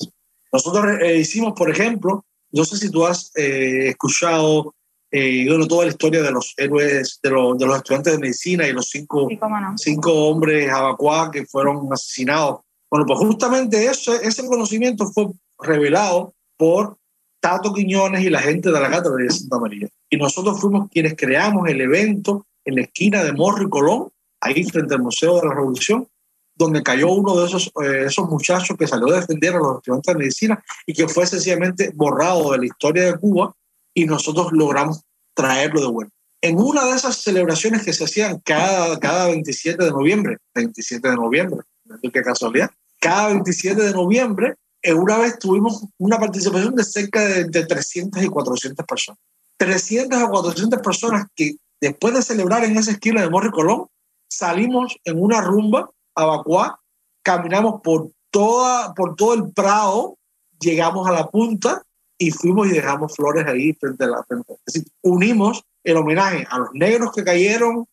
Nosotros 0.53 1.01
eh, 1.01 1.19
hicimos, 1.19 1.53
por 1.55 1.71
ejemplo, 1.71 2.25
no 2.55 2.65
sé 2.65 2.77
si 2.77 2.91
tú 2.91 3.05
has 3.05 3.33
eh, 3.37 3.89
escuchado 3.89 4.75
eh, 5.11 5.47
toda 5.69 5.85
la 5.85 5.91
historia 5.91 6.23
de 6.23 6.33
los 6.33 6.55
héroes, 6.57 7.21
de, 7.23 7.31
de, 7.31 7.67
los 7.67 7.77
estudiantes 7.77 8.13
de 8.13 8.19
medicina 8.19 8.67
y 8.67 8.73
los 8.73 8.91
cinco, 8.91 9.29
cinco 9.77 10.13
hombres 10.13 10.71
abacuá 10.71 11.31
que 11.31 11.47
fueron 11.47 11.93
asesinados. 11.93 12.61
Bueno, 12.91 13.07
pues 13.07 13.19
justamente 13.19 13.85
eso, 13.87 14.15
ese 14.15 14.47
conocimiento 14.47 15.07
fue 15.07 15.29
revelado 15.61 16.35
por 16.57 16.97
Tato 17.41 17.73
Quiñones 17.73 18.25
y 18.25 18.31
la 18.31 18.41
gente 18.41 18.71
de 18.71 18.81
la 18.81 18.91
Cátedra 18.91 19.23
de 19.23 19.31
Santa 19.31 19.59
María. 19.59 19.89
Y 20.09 20.17
nosotros 20.17 20.61
fuimos 20.61 20.89
quienes 20.91 21.15
creamos 21.15 21.69
el 21.69 21.81
evento 21.81 22.47
en 22.65 22.77
la 22.77 22.83
esquina 22.83 23.23
de 23.23 23.33
Morro 23.33 23.65
y 23.65 23.69
Colón, 23.69 24.09
ahí 24.41 24.65
frente 24.65 24.95
al 24.95 25.03
Museo 25.03 25.41
de 25.41 25.49
la 25.49 25.55
Revolución, 25.55 26.07
donde 26.55 26.83
cayó 26.83 27.11
uno 27.11 27.41
de 27.41 27.47
esos, 27.47 27.71
eh, 27.83 28.05
esos 28.07 28.29
muchachos 28.29 28.77
que 28.79 28.87
salió 28.87 29.09
a 29.09 29.21
defender 29.21 29.55
a 29.55 29.59
los 29.59 29.77
estudiantes 29.77 30.15
de 30.15 30.19
medicina 30.19 30.65
y 30.87 30.93
que 30.93 31.09
fue 31.09 31.27
sencillamente 31.27 31.91
borrado 31.95 32.53
de 32.53 32.59
la 32.59 32.67
historia 32.67 33.05
de 33.05 33.19
Cuba 33.19 33.55
y 33.93 34.05
nosotros 34.05 34.53
logramos 34.53 35.03
traerlo 35.35 35.81
de 35.81 35.89
vuelta. 35.89 36.15
En 36.41 36.59
una 36.59 36.85
de 36.85 36.93
esas 36.93 37.17
celebraciones 37.17 37.83
que 37.83 37.93
se 37.93 38.05
hacían 38.05 38.41
cada, 38.45 38.99
cada 39.01 39.29
27 39.29 39.83
de 39.83 39.91
noviembre, 39.91 40.37
27 40.55 41.09
de 41.09 41.17
noviembre, 41.17 41.61
qué 42.03 42.23
casualidad, 42.23 42.71
cada 43.01 43.29
27 43.29 43.81
de 43.81 43.93
noviembre, 43.93 44.55
en 44.83 44.99
una 44.99 45.19
vez 45.19 45.39
tuvimos 45.39 45.85
una 45.99 46.19
participación 46.19 46.75
de 46.75 46.85
cerca 46.85 47.27
de, 47.27 47.45
de 47.45 47.65
300 47.65 48.23
y 48.23 48.29
400 48.29 48.87
personas. 48.87 49.19
300 49.57 50.23
a 50.23 50.29
400 50.29 50.81
personas 50.83 51.27
que 51.35 51.57
después 51.81 52.15
de 52.15 52.23
celebrar 52.23 52.65
en 52.65 52.77
esa 52.77 52.91
esquina 52.91 53.23
de 53.23 53.31
Morri 53.31 53.51
Colón, 53.51 53.87
salimos 54.29 54.97
en 55.05 55.23
una 55.23 55.41
rumba 55.41 55.91
a 56.15 56.25
Bacuá, 56.25 56.81
caminamos 57.23 57.81
por, 57.83 58.11
toda, 58.31 58.95
por 58.95 59.17
todo 59.17 59.35
el 59.35 59.53
Prado, 59.53 60.19
llegamos 60.61 61.09
a 61.09 61.13
la 61.13 61.29
punta 61.29 61.83
y 62.19 62.31
fuimos 62.31 62.69
y 62.69 62.71
dejamos 62.71 63.15
flores 63.15 63.47
ahí 63.47 63.73
frente 63.75 64.05
a 64.05 64.09
la 64.09 64.25
frente. 64.25 64.55
Es 64.67 64.75
decir, 64.75 64.89
unimos 65.03 65.65
el 65.83 65.97
homenaje 65.97 66.47
a 66.49 66.59
los 66.59 66.69
negros 66.73 67.13
que 67.13 67.25
cayeron 67.25 67.87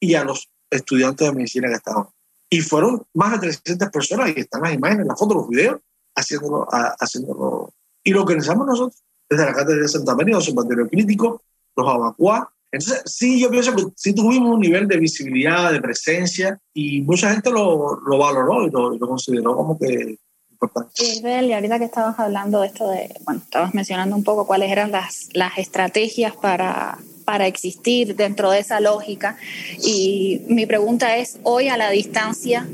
y 0.00 0.14
a 0.14 0.24
los 0.24 0.48
estudiantes 0.70 1.28
de 1.28 1.34
medicina 1.34 1.68
que 1.68 1.74
estaban. 1.74 2.06
Y 2.48 2.60
fueron 2.60 3.04
más 3.14 3.32
de 3.32 3.48
300 3.48 3.90
personas 3.90 4.32
y 4.36 4.40
están 4.40 4.62
las 4.62 4.74
imágenes, 4.74 5.06
las 5.06 5.18
fotos, 5.18 5.36
los 5.36 5.48
videos, 5.48 5.80
haciéndolo. 6.14 6.66
haciéndolo. 6.70 7.72
Y 8.04 8.10
lo 8.10 8.22
organizamos 8.22 8.66
nosotros, 8.66 9.02
desde 9.28 9.44
la 9.44 9.54
Cátedra 9.54 9.82
de 9.82 9.88
Santa 9.88 10.14
María, 10.14 10.36
los 10.36 10.48
observatorios 10.48 10.88
críticos, 10.88 11.40
los 11.76 11.88
abacuá, 11.88 12.52
entonces, 12.72 13.02
sí, 13.06 13.40
yo 13.40 13.50
pienso 13.50 13.74
que 13.74 13.84
sí 13.96 14.14
tuvimos 14.14 14.54
un 14.54 14.60
nivel 14.60 14.88
de 14.88 14.98
visibilidad, 14.98 15.72
de 15.72 15.80
presencia, 15.80 16.58
y 16.74 17.00
mucha 17.02 17.32
gente 17.32 17.50
lo, 17.50 18.00
lo 18.00 18.18
valoró 18.18 18.66
y 18.66 18.70
lo, 18.70 18.90
lo, 18.96 19.08
consideró 19.08 19.56
como 19.56 19.78
que 19.78 20.16
importante. 20.50 21.04
Israel, 21.04 21.46
y 21.46 21.52
ahorita 21.52 21.78
que 21.78 21.84
estabas 21.84 22.18
hablando 22.18 22.60
de 22.60 22.66
esto 22.66 22.90
de, 22.90 23.14
bueno, 23.24 23.40
estabas 23.42 23.74
mencionando 23.74 24.16
un 24.16 24.24
poco 24.24 24.46
cuáles 24.46 24.70
eran 24.70 24.90
las, 24.90 25.28
las 25.32 25.58
estrategias 25.58 26.34
para, 26.34 26.98
para 27.24 27.46
existir 27.46 28.16
dentro 28.16 28.50
de 28.50 28.60
esa 28.60 28.80
lógica, 28.80 29.36
y 29.82 30.42
mi 30.48 30.66
pregunta 30.66 31.16
es, 31.16 31.38
hoy 31.44 31.68
a 31.68 31.76
la 31.76 31.90
distancia, 31.90 32.66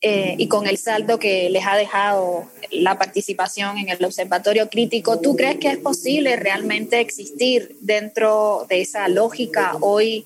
eh, 0.00 0.36
y 0.38 0.46
con 0.46 0.68
el 0.68 0.78
saldo 0.78 1.18
que 1.18 1.50
les 1.50 1.66
ha 1.66 1.76
dejado 1.76 2.46
la 2.70 2.98
participación 2.98 3.78
en 3.78 3.88
el 3.88 4.04
observatorio 4.04 4.68
crítico, 4.68 5.18
¿tú 5.18 5.34
crees 5.34 5.58
que 5.58 5.68
es 5.68 5.78
posible 5.78 6.36
realmente 6.36 7.00
existir 7.00 7.76
dentro 7.80 8.64
de 8.68 8.80
esa 8.80 9.08
lógica 9.08 9.76
hoy 9.80 10.24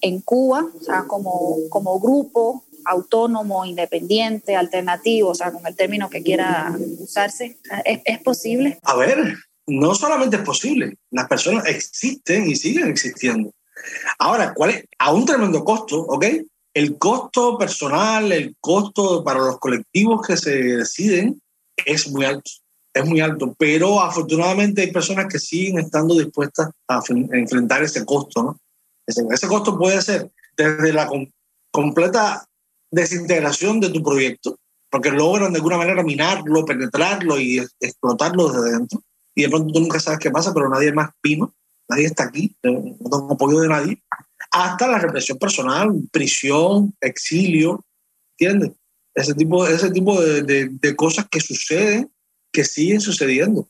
en 0.00 0.20
Cuba, 0.20 0.66
o 0.78 0.84
sea, 0.84 1.04
como, 1.08 1.56
como 1.68 1.98
grupo 1.98 2.64
autónomo, 2.84 3.64
independiente, 3.64 4.54
alternativo, 4.54 5.30
o 5.30 5.34
sea, 5.34 5.50
con 5.50 5.66
el 5.66 5.74
término 5.74 6.08
que 6.08 6.22
quiera 6.22 6.72
usarse? 7.00 7.58
¿Es, 7.84 8.00
es 8.04 8.18
posible? 8.20 8.78
A 8.82 8.96
ver, 8.96 9.34
no 9.66 9.96
solamente 9.96 10.36
es 10.36 10.42
posible, 10.42 10.96
las 11.10 11.26
personas 11.26 11.66
existen 11.66 12.48
y 12.48 12.54
siguen 12.54 12.88
existiendo. 12.88 13.50
Ahora, 14.18 14.54
¿cuál 14.54 14.70
es? 14.70 14.84
A 14.98 15.12
un 15.12 15.24
tremendo 15.26 15.64
costo, 15.64 16.00
¿ok? 16.02 16.24
El 16.74 16.98
costo 16.98 17.58
personal, 17.58 18.32
el 18.32 18.56
costo 18.60 19.24
para 19.24 19.40
los 19.40 19.58
colectivos 19.58 20.26
que 20.26 20.36
se 20.36 20.62
deciden 20.62 21.40
es 21.76 22.08
muy 22.08 22.24
alto, 22.24 22.50
es 22.94 23.04
muy 23.04 23.20
alto, 23.20 23.54
pero 23.58 24.00
afortunadamente 24.00 24.82
hay 24.82 24.92
personas 24.92 25.26
que 25.26 25.38
siguen 25.38 25.78
estando 25.78 26.14
dispuestas 26.14 26.70
a, 26.88 27.00
enfrentar 27.32 27.82
ese 27.82 28.04
costo. 28.04 28.58
Ese, 29.06 29.48
costo 29.48 29.78
puede 29.78 30.02
ser 30.02 30.30
desde 30.56 30.92
la 30.92 31.08
completa 31.70 32.46
desintegración 32.90 33.80
de 33.80 33.90
tu 33.90 34.02
proyecto, 34.02 34.58
porque 34.90 35.10
logran 35.10 35.52
de 35.52 35.58
alguna 35.58 35.78
manera 35.78 36.02
minarlo, 36.02 36.64
penetrarlo 36.64 37.40
y 37.40 37.58
explotarlo 37.80 38.52
desde 38.52 38.72
dentro. 38.72 39.02
Y 39.34 39.42
de 39.42 39.48
pronto 39.48 39.72
tú 39.72 39.80
nunca 39.80 40.00
sabes 40.00 40.18
qué 40.18 40.30
pasa, 40.30 40.52
pero 40.52 40.68
nadie 40.68 40.92
más 40.92 41.10
vino, 41.22 41.54
nadie 41.88 42.06
está 42.06 42.24
aquí, 42.24 42.54
no 42.62 42.94
tengo 42.98 43.32
apoyo 43.32 43.60
de 43.60 43.68
nadie 43.68 44.02
hasta 44.50 44.88
la 44.88 44.98
represión 44.98 45.38
personal, 45.38 45.92
prisión, 46.10 46.94
exilio, 47.00 47.84
¿entiendes? 48.38 48.72
Ese 49.14 49.34
tipo, 49.34 49.66
ese 49.66 49.90
tipo 49.90 50.20
de, 50.20 50.68
de, 50.70 50.96
cosas 50.96 51.26
que 51.28 51.40
suceden, 51.40 52.10
que 52.52 52.64
siguen 52.64 53.00
sucediendo. 53.00 53.68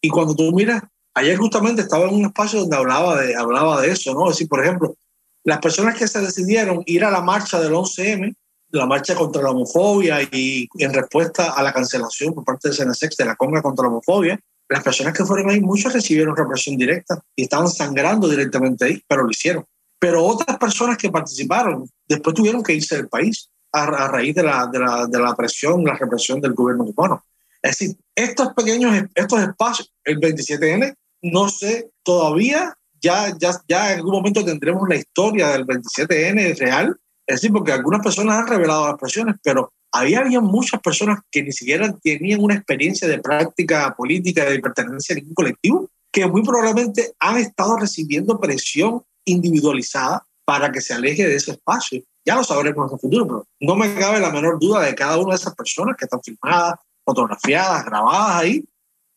Y 0.00 0.08
cuando 0.08 0.34
tú 0.34 0.50
miras, 0.52 0.82
ayer 1.14 1.36
justamente 1.36 1.82
estaba 1.82 2.08
en 2.08 2.16
un 2.16 2.24
espacio 2.26 2.60
donde 2.60 2.76
hablaba 2.76 3.20
de, 3.20 3.36
hablaba 3.36 3.80
de 3.80 3.92
eso, 3.92 4.12
¿no? 4.12 4.28
Es 4.28 4.36
decir, 4.36 4.48
por 4.48 4.64
ejemplo, 4.64 4.96
las 5.44 5.58
personas 5.58 5.96
que 5.96 6.08
se 6.08 6.20
decidieron 6.20 6.82
ir 6.86 7.04
a 7.04 7.10
la 7.10 7.20
marcha 7.20 7.60
del 7.60 7.72
11M, 7.72 8.34
la 8.70 8.86
marcha 8.86 9.14
contra 9.14 9.42
la 9.42 9.50
homofobia 9.50 10.22
y 10.22 10.68
en 10.78 10.92
respuesta 10.92 11.52
a 11.52 11.62
la 11.62 11.72
cancelación 11.72 12.34
por 12.34 12.44
parte 12.44 12.70
de 12.70 12.74
CNSEX 12.74 13.16
de 13.16 13.24
la 13.26 13.36
conga 13.36 13.62
contra 13.62 13.84
la 13.84 13.90
homofobia, 13.90 14.40
las 14.68 14.82
personas 14.82 15.16
que 15.16 15.24
fueron 15.24 15.50
ahí, 15.50 15.60
muchos 15.60 15.92
recibieron 15.92 16.36
represión 16.36 16.76
directa 16.76 17.22
y 17.36 17.42
estaban 17.42 17.68
sangrando 17.68 18.28
directamente 18.28 18.86
ahí, 18.86 19.02
pero 19.06 19.24
lo 19.24 19.30
hicieron. 19.30 19.66
Pero 20.02 20.24
otras 20.24 20.58
personas 20.58 20.98
que 20.98 21.12
participaron 21.12 21.88
después 22.08 22.34
tuvieron 22.34 22.60
que 22.60 22.74
irse 22.74 22.96
del 22.96 23.08
país 23.08 23.48
a, 23.70 24.08
raíz 24.08 24.34
de 24.34 24.42
la, 24.42 24.66
de, 24.66 24.80
la, 24.80 25.06
de 25.06 25.20
la, 25.20 25.32
presión, 25.36 25.84
la 25.84 25.94
represión 25.94 26.40
del 26.40 26.54
gobierno 26.54 26.86
cubano. 26.86 27.24
Es 27.62 27.78
decir, 27.78 27.96
estos 28.12 28.52
pequeños 28.52 29.00
estos 29.14 29.40
espacios, 29.40 29.92
el 30.02 30.18
27N, 30.18 30.92
no 31.22 31.48
sé 31.48 31.92
todavía 32.02 32.76
ya, 33.00 33.32
ya, 33.38 33.52
ya 33.68 33.92
en 33.92 33.98
algún 33.98 34.14
momento 34.14 34.44
tendremos 34.44 34.88
la 34.88 34.96
historia 34.96 35.50
del 35.50 35.64
27N 35.64 36.58
real. 36.58 36.96
Es 37.24 37.36
decir, 37.36 37.52
porque 37.52 37.70
algunas 37.70 38.02
personas 38.02 38.38
han 38.38 38.48
revelado 38.48 38.88
las 38.88 38.98
presiones, 38.98 39.36
pero 39.40 39.72
había, 39.92 40.18
había 40.18 40.40
muchas 40.40 40.80
personas 40.80 41.20
que 41.30 41.44
ni 41.44 41.52
siquiera 41.52 41.94
tenían 42.02 42.42
una 42.42 42.56
experiencia 42.56 43.06
de 43.06 43.20
práctica 43.20 43.94
política, 43.96 44.46
de 44.46 44.58
pertenencia 44.58 45.14
a 45.14 45.18
ningún 45.18 45.34
colectivo, 45.34 45.88
que 46.10 46.26
muy 46.26 46.42
probablemente 46.42 47.12
han 47.20 47.36
estado 47.36 47.76
recibiendo 47.76 48.40
presión 48.40 49.04
individualizada 49.24 50.26
para 50.44 50.70
que 50.70 50.80
se 50.80 50.94
aleje 50.94 51.26
de 51.26 51.36
ese 51.36 51.52
espacio. 51.52 52.02
Ya 52.24 52.36
lo 52.36 52.44
sabremos 52.44 52.88
en 52.88 52.94
el 52.94 53.00
futuro, 53.00 53.26
pero 53.26 53.46
no 53.60 53.74
me 53.74 53.94
cabe 53.94 54.20
la 54.20 54.30
menor 54.30 54.58
duda 54.58 54.82
de 54.82 54.94
cada 54.94 55.18
una 55.18 55.30
de 55.30 55.36
esas 55.36 55.54
personas 55.54 55.96
que 55.96 56.04
están 56.04 56.22
filmadas, 56.22 56.74
fotografiadas, 57.04 57.84
grabadas 57.84 58.36
ahí, 58.36 58.64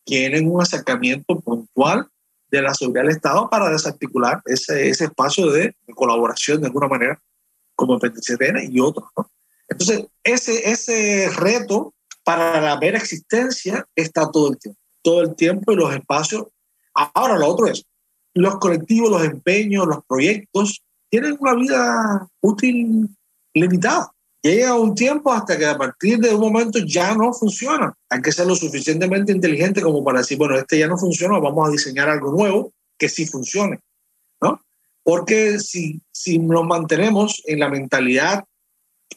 tienen 0.04 0.50
un 0.50 0.62
acercamiento 0.62 1.40
puntual 1.40 2.08
de 2.50 2.62
la 2.62 2.74
seguridad 2.74 3.04
del 3.04 3.16
Estado 3.16 3.50
para 3.50 3.70
desarticular 3.70 4.42
ese, 4.46 4.88
ese 4.90 5.06
espacio 5.06 5.52
de, 5.52 5.76
colaboración 5.96 6.62
de 6.62 6.68
alguna 6.68 6.88
manera 6.88 7.20
como 7.76 8.00
el 8.02 8.74
y 8.74 8.80
otros. 8.80 9.10
Entonces, 9.68 10.08
ese, 10.24 10.70
ese 10.70 11.30
reto 11.36 11.94
para 12.24 12.62
la 12.62 12.78
mera 12.78 12.98
existencia 12.98 13.86
está 13.96 14.32
todo 14.32 14.52
el 14.52 14.58
tiempo, 14.58 14.80
todo 15.02 15.22
el 15.22 15.36
tiempo 15.36 15.72
y 15.72 15.76
los 15.76 15.94
espacios. 15.94 16.46
Ahora, 16.94 17.38
lo 17.38 17.48
otro 17.48 17.68
es, 17.68 17.86
los 18.36 18.60
colectivos, 18.60 19.10
los 19.10 19.24
empeños, 19.24 19.88
los 19.88 20.06
proyectos 20.06 20.84
tienen 21.10 21.38
una 21.40 21.56
vida 21.56 22.28
útil 22.42 23.10
limitada. 23.54 24.12
Llega 24.44 24.76
un 24.76 24.94
tiempo 24.94 25.32
hasta 25.32 25.58
que 25.58 25.66
a 25.66 25.78
partir 25.78 26.20
de 26.20 26.36
un 26.36 26.42
momento 26.42 26.78
ya 26.80 27.16
no 27.16 27.34
funciona. 27.34 27.94
Hay 28.10 28.22
que 28.22 28.32
ser 28.32 28.46
lo 28.46 28.56
suficientemente 28.56 29.32
inteligente 29.32 29.82
como 29.82 30.04
para 30.04 30.20
decir, 30.20 30.38
bueno, 30.38 30.56
este 30.56 30.78
ya 30.78 30.88
no 30.88 30.98
funciona, 30.98 31.40
vamos 31.40 31.68
a 31.68 31.72
diseñar 31.72 32.10
algo 32.10 32.32
nuevo 32.32 32.72
que 32.98 33.10
sí 33.10 33.26
funcione. 33.26 33.80
¿no? 34.42 34.62
Porque 35.02 35.60
si, 35.60 36.02
si 36.12 36.38
nos 36.38 36.66
mantenemos 36.66 37.42
en 37.46 37.60
la 37.60 37.70
mentalidad 37.70 38.44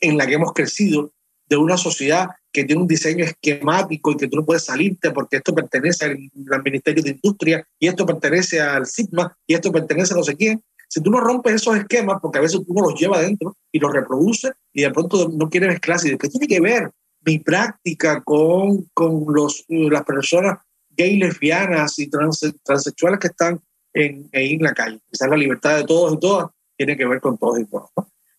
en 0.01 0.17
la 0.17 0.27
que 0.27 0.35
hemos 0.35 0.53
crecido, 0.53 1.11
de 1.49 1.57
una 1.57 1.77
sociedad 1.77 2.29
que 2.53 2.65
tiene 2.65 2.81
un 2.81 2.89
diseño 2.89 3.25
esquemático 3.25 4.13
y 4.13 4.17
que 4.17 4.29
tú 4.29 4.37
no 4.37 4.45
puedes 4.45 4.65
salirte 4.65 5.11
porque 5.11 5.37
esto 5.37 5.55
pertenece 5.55 6.05
al, 6.05 6.63
Ministerio 6.63 7.03
de 7.03 7.11
Industria 7.11 7.67
y 7.79 7.89
esto 7.89 8.07
pertenece 8.07 8.61
al 8.61 8.87
SIGMA 8.87 9.37
y 9.47 9.55
esto 9.55 9.71
pertenece 9.71 10.15
a 10.15 10.17
no 10.17 10.25
sé 10.25 10.37
quién. 10.37 10.63
Si 10.89 11.03
tú 11.03 11.11
no 11.11 11.21
rompes 11.21 11.55
esos 11.55 11.77
esquemas, 11.77 12.19
porque 12.23 12.39
a 12.39 12.43
veces 12.43 12.61
tú 12.67 12.75
los 12.75 12.99
llevas 12.99 13.19
adentro 13.21 13.57
y 13.71 13.79
los 13.79 13.93
reproduces 13.93 14.53
y 14.73 14.83
de 14.83 14.91
pronto 14.91 15.29
no 15.29 15.51
quieres 15.51 15.69
mezclarse, 15.69 16.17
¿qué 16.17 16.29
tiene 16.29 16.47
que 16.47 16.61
ver 16.61 16.91
mi 17.27 17.39
práctica 17.39 18.23
con, 18.23 18.85
con 18.95 19.27
los, 19.29 19.65
las 19.69 20.05
personas 20.05 20.59
gay, 20.91 21.19
lesbianas 21.19 21.99
y 21.99 22.09
transexuales 22.09 23.21
que 23.21 23.29
están 23.29 23.61
en, 23.93 24.29
en 24.33 24.63
la 24.63 24.73
calle? 24.73 24.99
Quizás 25.11 25.29
la 25.29 25.37
libertad 25.37 25.77
de 25.77 25.85
todos 25.85 26.15
y 26.15 26.21
todas 26.21 26.49
tiene 26.79 26.97
que 26.97 27.07
ver 27.07 27.21
con 27.21 27.37
todos 27.37 27.61
y 27.61 27.67
todas. 27.67 27.91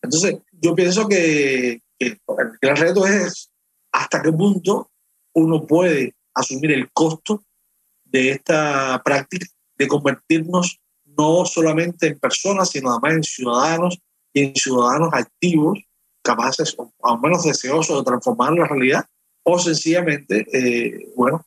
Entonces, 0.02 0.38
yo 0.52 0.74
pienso 0.74 1.06
que, 1.06 1.82
el 1.98 2.76
reto 2.76 3.06
es 3.06 3.49
hasta 3.92 4.22
qué 4.22 4.32
punto 4.32 4.90
uno 5.34 5.66
puede 5.66 6.14
asumir 6.34 6.72
el 6.72 6.90
costo 6.92 7.42
de 8.04 8.30
esta 8.30 9.00
práctica 9.04 9.46
de 9.78 9.88
convertirnos 9.88 10.80
no 11.16 11.44
solamente 11.44 12.06
en 12.08 12.18
personas, 12.18 12.70
sino 12.70 12.90
además 12.90 13.14
en 13.14 13.22
ciudadanos 13.22 13.98
y 14.32 14.44
en 14.44 14.54
ciudadanos 14.54 15.10
activos, 15.12 15.78
capaces 16.22 16.74
o 16.78 16.92
al 17.02 17.20
menos 17.20 17.44
deseosos 17.44 17.98
de 17.98 18.04
transformar 18.04 18.52
la 18.52 18.66
realidad, 18.66 19.04
o 19.42 19.58
sencillamente, 19.58 20.46
eh, 20.52 21.12
bueno, 21.16 21.44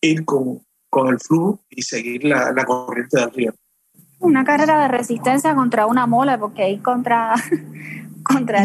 ir 0.00 0.24
con, 0.24 0.60
con, 0.88 1.08
el 1.08 1.18
flujo 1.18 1.60
y 1.70 1.82
seguir 1.82 2.24
la, 2.24 2.52
la 2.52 2.64
corriente 2.64 3.18
del 3.18 3.32
río. 3.32 3.54
Una 4.18 4.44
carrera 4.44 4.80
de 4.82 4.88
resistencia 4.88 5.54
contra 5.54 5.86
una 5.86 6.06
mola, 6.06 6.38
porque 6.38 6.62
ahí 6.62 6.78
contra, 6.78 7.34
contra 8.22 8.64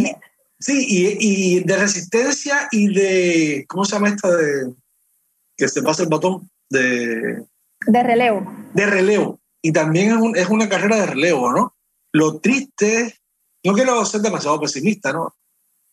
Sí, 0.59 0.85
y, 0.87 1.57
y, 1.57 1.63
de 1.63 1.77
resistencia 1.77 2.67
y 2.71 2.93
de, 2.93 3.65
¿cómo 3.67 3.83
se 3.83 3.95
llama 3.95 4.09
esta 4.09 4.29
de 4.29 4.73
que 5.57 5.67
se 5.67 5.83
pasa 5.83 6.03
el 6.03 6.09
botón? 6.09 6.49
De, 6.69 7.45
de 7.87 8.03
relevo. 8.03 8.53
De 8.73 8.85
relevo. 8.85 9.39
Y 9.61 9.71
también 9.73 10.11
es, 10.11 10.43
es 10.43 10.49
una 10.49 10.69
carrera 10.69 10.97
de 10.97 11.05
relevo, 11.07 11.51
¿no? 11.51 11.75
Lo 12.13 12.39
triste, 12.39 13.15
no 13.65 13.73
quiero 13.73 14.03
ser 14.05 14.21
demasiado 14.21 14.59
pesimista, 14.61 15.11
¿no? 15.11 15.35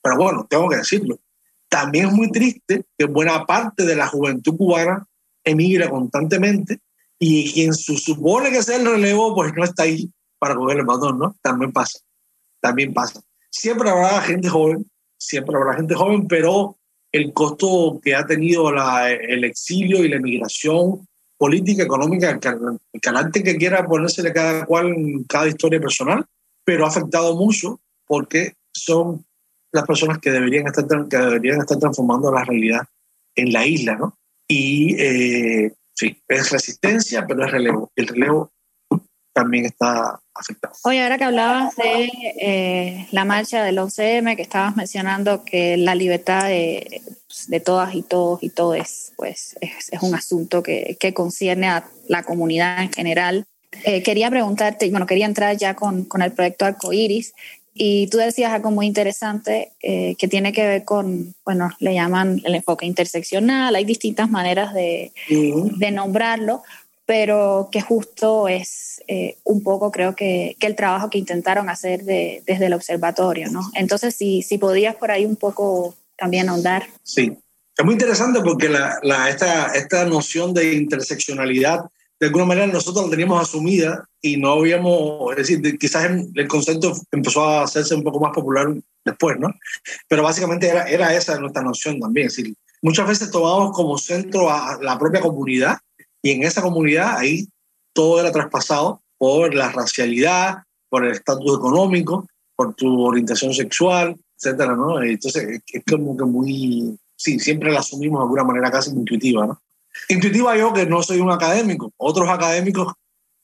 Pero 0.01 0.17
bueno, 0.17 0.47
tengo 0.49 0.69
que 0.69 0.77
decirlo. 0.77 1.19
También 1.69 2.07
es 2.07 2.13
muy 2.13 2.31
triste 2.31 2.85
que 2.97 3.07
buena 3.07 3.45
parte 3.45 3.85
de 3.85 3.97
la 3.97 4.07
juventud 4.07 4.57
cubana 4.57 5.07
emigra 5.45 5.91
constantemente 5.91 6.81
y 7.19 7.53
quien 7.53 7.75
se 7.75 7.97
supone 7.97 8.51
que 8.51 8.63
sea 8.63 8.77
el 8.77 8.87
relevo, 8.87 9.35
pues 9.35 9.53
no 9.55 9.65
está 9.65 9.85
ahí 9.85 10.13
para 10.39 10.55
coger 10.55 10.79
el 10.79 10.85
botón, 10.85 11.19
¿no? 11.19 11.37
También 11.43 11.73
pasa. 11.73 11.99
También 12.61 12.95
pasa 12.95 13.21
siempre 13.53 13.91
habrá 13.91 14.21
gente 14.23 14.49
joven, 14.49 14.91
siempre 15.19 15.57
habrá 15.57 15.75
gente 15.75 15.95
joven, 15.95 16.27
pero 16.27 16.79
el 17.13 17.33
costo 17.33 18.01
que 18.03 18.15
ha 18.15 18.27
tenido 18.27 18.73
la, 18.73 19.11
el 19.11 19.45
exilio 19.45 20.03
y 20.03 20.09
la 20.09 20.17
emigración 20.17 21.07
política, 21.37 21.83
económica, 21.83 22.31
el 22.31 23.01
calante 23.01 23.43
que 23.43 23.57
quiera 23.57 23.87
ponérsele 23.87 24.33
cada 24.33 24.65
cual 24.65 24.89
en 24.89 25.25
cada 25.25 25.49
historia 25.49 25.81
personal, 25.81 26.25
pero 26.65 26.85
ha 26.85 26.89
afectado 26.89 27.37
mucho 27.37 27.81
porque 28.07 28.55
son 28.73 29.25
las 29.73 29.87
personas 29.87 30.19
que 30.19 30.31
deberían 30.31 30.67
estar, 30.67 30.87
que 31.09 31.17
deberían 31.17 31.61
estar 31.61 31.79
transformando 31.79 32.33
la 32.33 32.45
realidad 32.45 32.83
en 33.35 33.53
la 33.53 33.67
isla, 33.67 33.97
¿no? 33.97 34.17
Y 34.49 34.95
eh, 34.99 35.73
sí, 35.95 36.17
es 36.29 36.51
resistencia, 36.51 37.27
pero 37.27 37.45
es 37.45 37.51
relevo. 37.51 37.91
El 37.97 38.07
relevo 38.07 38.53
también 39.33 39.67
está 39.67 40.21
afectado. 40.35 40.75
Oye, 40.85 41.03
ahora 41.03 41.19
que 41.19 41.25
hablabas 41.25 41.75
de 41.77 42.11
eh, 42.41 43.09
la 43.11 43.25
marcha 43.25 43.63
del 43.63 43.79
11M, 43.79 44.37
que 44.37 44.43
estabas 44.43 44.77
mencionando 44.77 45.45
que 45.45 45.77
la 45.77 45.95
libertad 45.95 46.49
de, 46.49 47.03
de 47.49 47.61
todas 47.61 47.95
y 47.95 48.03
todos 48.03 48.43
y 48.43 48.51
todes 48.51 49.13
pues, 49.17 49.57
es, 49.61 49.89
es 49.91 50.03
un 50.03 50.15
asunto 50.15 50.63
que, 50.63 50.97
que, 51.01 51.15
concierne 51.15 51.69
a 51.69 51.89
la 52.09 52.23
comunidad 52.23 52.83
en 52.83 52.93
general. 52.93 53.47
Eh, 53.85 54.03
quería 54.03 54.31
preguntarte, 54.31 54.91
bueno, 54.91 55.07
quería 55.07 55.27
entrar 55.27 55.57
ya 55.57 55.75
con, 55.75 56.05
con 56.05 56.23
el 56.23 56.33
proyecto 56.33 56.65
Arcoiris 56.65 57.33
y 57.75 58.09
tú 58.09 58.19
decías 58.19 58.53
algo 58.53 58.71
muy 58.71 58.87
interesante 58.87 59.73
eh, 59.81 60.15
que 60.19 60.29
tiene 60.29 60.53
que 60.53 60.67
ver 60.67 60.85
con, 60.85 61.35
bueno, 61.45 61.71
le 61.79 61.95
llaman 61.95 62.43
el 62.45 62.55
enfoque 62.55 62.85
interseccional, 62.85 63.75
hay 63.75 63.85
distintas 63.85 64.31
maneras 64.31 64.75
de, 64.75 65.13
de 65.29 65.91
nombrarlo, 65.91 66.63
pero 67.13 67.69
que 67.71 67.83
justo 67.83 68.49
es 68.49 69.03
eh, 69.07 69.37
un 69.45 69.63
poco, 69.63 69.93
creo 69.93 70.17
que, 70.17 70.57
que, 70.59 70.67
el 70.67 70.75
trabajo 70.75 71.11
que 71.11 71.19
intentaron 71.19 71.69
hacer 71.69 72.05
de, 72.05 72.43
desde 72.47 72.65
el 72.65 72.73
observatorio, 72.73 73.51
¿no? 73.51 73.71
Entonces, 73.75 74.15
si, 74.15 74.41
si 74.41 74.57
podías 74.57 74.97
por 74.97 75.11
ahí 75.11 75.27
un 75.27 75.37
poco 75.37 75.95
también 76.17 76.49
ahondar. 76.49 76.87
Sí, 77.03 77.37
es 77.77 77.85
muy 77.85 77.93
interesante 77.93 78.41
porque 78.41 78.71
la, 78.71 78.99
la, 79.03 79.29
esta, 79.29 79.67
esta 79.75 80.07
noción 80.07 80.55
de 80.55 80.73
interseccionalidad, 80.73 81.81
de 82.19 82.29
alguna 82.29 82.47
manera 82.47 82.67
nosotros 82.67 83.05
la 83.05 83.11
teníamos 83.11 83.43
asumida 83.43 84.09
y 84.23 84.39
no 84.39 84.53
habíamos, 84.53 85.33
es 85.33 85.49
decir, 85.49 85.79
quizás 85.79 86.11
el 86.35 86.49
concepto 86.49 86.95
empezó 87.11 87.45
a 87.45 87.65
hacerse 87.65 87.95
un 87.95 88.05
poco 88.05 88.21
más 88.21 88.33
popular 88.33 88.69
después, 89.05 89.39
¿no? 89.39 89.53
Pero 90.09 90.23
básicamente 90.23 90.67
era, 90.67 90.85
era 90.85 91.15
esa 91.15 91.39
nuestra 91.39 91.61
noción 91.61 92.01
también, 92.01 92.29
es 92.29 92.37
decir, 92.37 92.55
muchas 92.81 93.07
veces 93.07 93.31
tomamos 93.31 93.73
como 93.73 93.99
centro 93.99 94.51
a 94.51 94.79
la 94.81 94.99
propia 94.99 95.21
comunidad 95.21 95.77
y 96.23 96.31
en 96.31 96.45
esa 96.45 96.63
comunidad 96.63 97.17
ahí 97.19 97.49
todo 97.93 98.21
era 98.21 98.33
traspasado 98.33 99.03
por 99.19 99.55
la 99.55 99.71
racialidad, 99.71 100.63
por 100.89 101.05
el 101.05 101.13
estatus 101.13 101.59
económico, 101.59 102.27
por 102.57 102.75
tu 102.75 103.03
orientación 103.03 103.53
sexual, 103.53 104.17
etcétera, 104.37 104.75
¿no? 104.75 105.03
Entonces 105.03 105.61
es 105.67 105.83
como 105.89 106.17
que 106.17 106.25
muy, 106.25 106.99
sí, 107.17 107.39
siempre 107.39 107.73
la 107.73 107.81
asumimos 107.81 108.21
de 108.21 108.25
alguna 108.25 108.45
manera 108.45 108.71
casi 108.71 108.91
intuitiva, 108.91 109.47
¿no? 109.47 109.63
Intuitiva 110.09 110.57
yo 110.57 110.73
que 110.73 110.87
no 110.87 111.03
soy 111.03 111.21
un 111.21 111.31
académico, 111.31 111.93
otros 111.97 112.29
académicos 112.29 112.95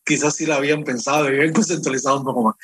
quizás 0.05 0.37
sí 0.37 0.47
la 0.47 0.57
habían 0.57 0.85
pensado 0.85 1.27
habían 1.27 1.53
conceptualizado 1.53 2.19
un 2.19 2.25
poco 2.25 2.43
más. 2.45 2.55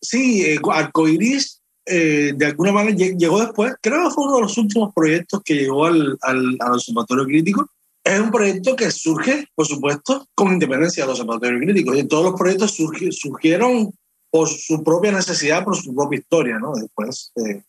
Sí, 0.00 0.42
eh, 0.44 0.58
Arcoiris 0.72 1.60
eh, 1.84 2.32
de 2.34 2.46
alguna 2.46 2.72
manera 2.72 2.96
llegó 2.96 3.40
después, 3.40 3.74
creo 3.80 4.08
que 4.08 4.14
fue 4.14 4.24
uno 4.24 4.36
de 4.36 4.42
los 4.42 4.58
últimos 4.58 4.92
proyectos 4.92 5.40
que 5.44 5.54
llegó 5.54 5.86
al, 5.86 6.18
al, 6.22 6.56
al 6.58 6.72
observatorio 6.72 7.24
crítico 7.24 7.68
es 8.06 8.20
un 8.20 8.30
proyecto 8.30 8.76
que 8.76 8.90
surge, 8.90 9.48
por 9.54 9.66
supuesto, 9.66 10.26
con 10.34 10.52
independencia 10.52 11.04
de 11.04 11.10
los 11.10 11.20
observatorios 11.20 11.60
críticos. 11.60 11.98
Y 11.98 12.04
todos 12.04 12.24
los 12.24 12.38
proyectos 12.38 12.78
surgieron 13.10 13.92
por 14.30 14.48
su 14.48 14.82
propia 14.84 15.12
necesidad, 15.12 15.64
por 15.64 15.76
su 15.76 15.94
propia 15.94 16.20
historia, 16.20 16.58
¿no? 16.58 16.72
Después 16.74 17.32
eh, 17.36 17.62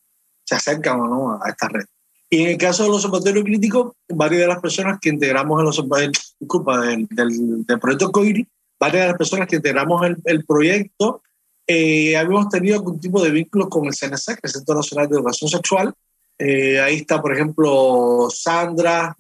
se 0.43 0.55
acercan 0.55 0.99
o 0.99 1.07
no 1.07 1.39
a 1.43 1.49
esta 1.49 1.67
red. 1.69 1.85
Y 2.29 2.43
en 2.43 2.49
el 2.49 2.57
caso 2.57 2.83
de 2.83 2.89
los 2.89 3.05
observatorios 3.05 3.45
críticos, 3.45 3.93
varias 4.09 4.41
de 4.41 4.47
las 4.47 4.59
personas 4.59 4.99
que 5.01 5.09
integramos 5.09 5.77
el, 6.01 6.11
disculpa, 6.39 6.81
del, 6.81 7.07
del, 7.09 7.65
del, 7.65 7.79
proyecto 7.79 8.11
COIRI, 8.11 8.47
varias 8.79 9.03
de 9.03 9.07
las 9.07 9.17
personas 9.17 9.47
que 9.47 9.55
integramos 9.55 10.05
el, 10.05 10.17
el 10.25 10.45
proyecto, 10.45 11.21
eh, 11.65 12.15
habíamos 12.15 12.49
tenido 12.49 12.75
algún 12.75 12.99
tipo 12.99 13.23
de 13.23 13.31
vínculo 13.31 13.69
con 13.69 13.85
el 13.85 13.89
es 13.89 14.01
el 14.07 14.49
Centro 14.49 14.75
Nacional 14.75 15.09
de 15.09 15.15
Educación 15.15 15.49
Sexual. 15.49 15.93
Eh, 16.37 16.79
ahí 16.79 16.97
está, 16.97 17.21
por 17.21 17.33
ejemplo, 17.33 18.27
Sandra, 18.29 19.15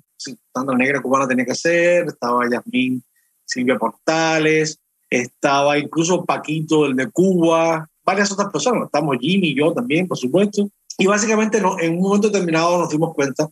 la 0.53 0.75
Negra 0.75 1.01
Cubana 1.01 1.27
tenía 1.27 1.45
que 1.45 1.55
ser, 1.55 2.05
estaba 2.07 2.49
Yasmín 2.49 3.03
Silvia 3.45 3.77
Portales, 3.77 4.79
estaba 5.09 5.77
incluso 5.77 6.25
Paquito, 6.25 6.85
el 6.85 6.95
de 6.95 7.09
Cuba, 7.09 7.89
varias 8.03 8.31
otras 8.31 8.51
personas, 8.51 8.85
estamos 8.85 9.17
Jimmy 9.19 9.49
y 9.49 9.55
yo 9.55 9.73
también, 9.73 10.07
por 10.07 10.17
supuesto. 10.17 10.69
Y 10.97 11.05
básicamente 11.05 11.61
no, 11.61 11.79
en 11.79 11.93
un 11.93 12.01
momento 12.01 12.29
determinado 12.29 12.79
nos 12.79 12.89
dimos 12.89 13.13
cuenta 13.13 13.49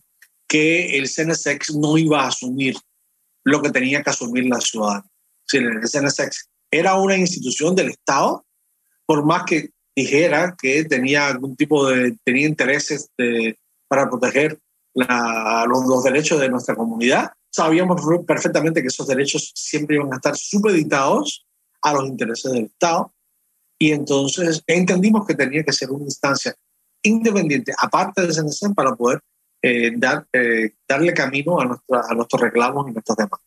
que 0.48 0.98
el 0.98 1.08
CNSX 1.08 1.76
no 1.76 1.96
iba 1.96 2.22
a 2.22 2.28
asumir 2.28 2.76
lo 3.44 3.62
que 3.62 3.70
tenía 3.70 4.02
que 4.02 4.10
asumir 4.10 4.46
la 4.46 4.60
ciudad. 4.60 5.04
el 5.52 5.80
CNSX 5.80 6.48
era 6.70 6.96
una 6.96 7.16
institución 7.16 7.74
del 7.74 7.90
Estado, 7.90 8.44
por 9.06 9.24
más 9.24 9.44
que 9.44 9.70
dijera 9.94 10.56
que 10.60 10.84
tenía 10.84 11.28
algún 11.28 11.56
tipo 11.56 11.88
de, 11.88 12.16
tenía 12.24 12.46
intereses 12.46 13.08
de, 13.16 13.58
para 13.88 14.10
proteger 14.10 14.58
los, 14.96 16.04
derechos 16.04 16.40
de 16.40 16.48
nuestra 16.48 16.74
comunidad, 16.74 17.30
sabíamos 17.50 18.00
perfectamente 18.26 18.80
que 18.80 18.88
esos 18.88 19.06
derechos 19.06 19.52
siempre 19.54 19.96
iban 19.96 20.12
a 20.12 20.16
estar 20.16 20.36
supeditados 20.36 21.46
a 21.82 21.92
los 21.92 22.06
intereses 22.06 22.52
del 22.52 22.64
Estado 22.64 23.12
y 23.78 23.92
entonces 23.92 24.62
entendimos 24.66 25.26
que 25.26 25.34
tenía 25.34 25.62
que 25.62 25.72
ser 25.72 25.90
una 25.90 26.04
instancia 26.04 26.54
independiente, 27.02 27.72
aparte 27.78 28.22
del 28.22 28.32
CNC, 28.34 28.74
para 28.74 28.94
poder 28.96 29.20
eh, 29.62 29.92
dar, 29.96 30.26
eh, 30.32 30.72
darle 30.88 31.12
camino 31.12 31.60
a, 31.60 31.66
nuestra, 31.66 32.02
a 32.08 32.14
nuestros 32.14 32.40
reclamos 32.40 32.88
y 32.88 32.92
nuestros 32.92 33.16
temas. 33.16 33.40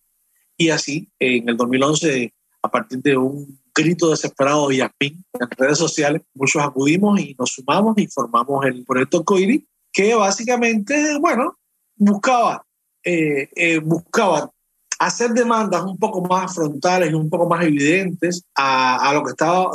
Y 0.55 0.69
así, 0.69 1.09
en 1.19 1.49
el 1.49 1.57
2011, 1.57 2.33
a 2.61 2.69
partir 2.69 3.01
de 3.01 3.17
un 3.17 3.59
grito 3.73 4.11
desesperado 4.11 4.67
de 4.67 4.77
Yasmin 4.77 5.23
en 5.39 5.49
redes 5.57 5.77
sociales, 5.77 6.21
muchos 6.33 6.61
acudimos 6.61 7.19
y 7.19 7.35
nos 7.39 7.51
sumamos 7.51 7.97
y 7.97 8.07
formamos 8.07 8.65
el 8.65 8.83
proyecto 8.85 9.23
COIRI, 9.23 9.65
que 9.91 10.15
básicamente, 10.15 11.17
bueno, 11.19 11.57
buscaba, 11.95 12.65
eh, 13.03 13.79
buscaba 13.83 14.51
hacer 14.99 15.31
demandas 15.31 15.81
un 15.83 15.97
poco 15.97 16.21
más 16.21 16.53
frontales 16.53 17.11
y 17.11 17.13
un 17.13 17.29
poco 17.29 17.47
más 17.47 17.65
evidentes 17.65 18.43
a, 18.55 19.11
lo 19.13 19.23
que 19.23 19.31
estaba 19.31 19.71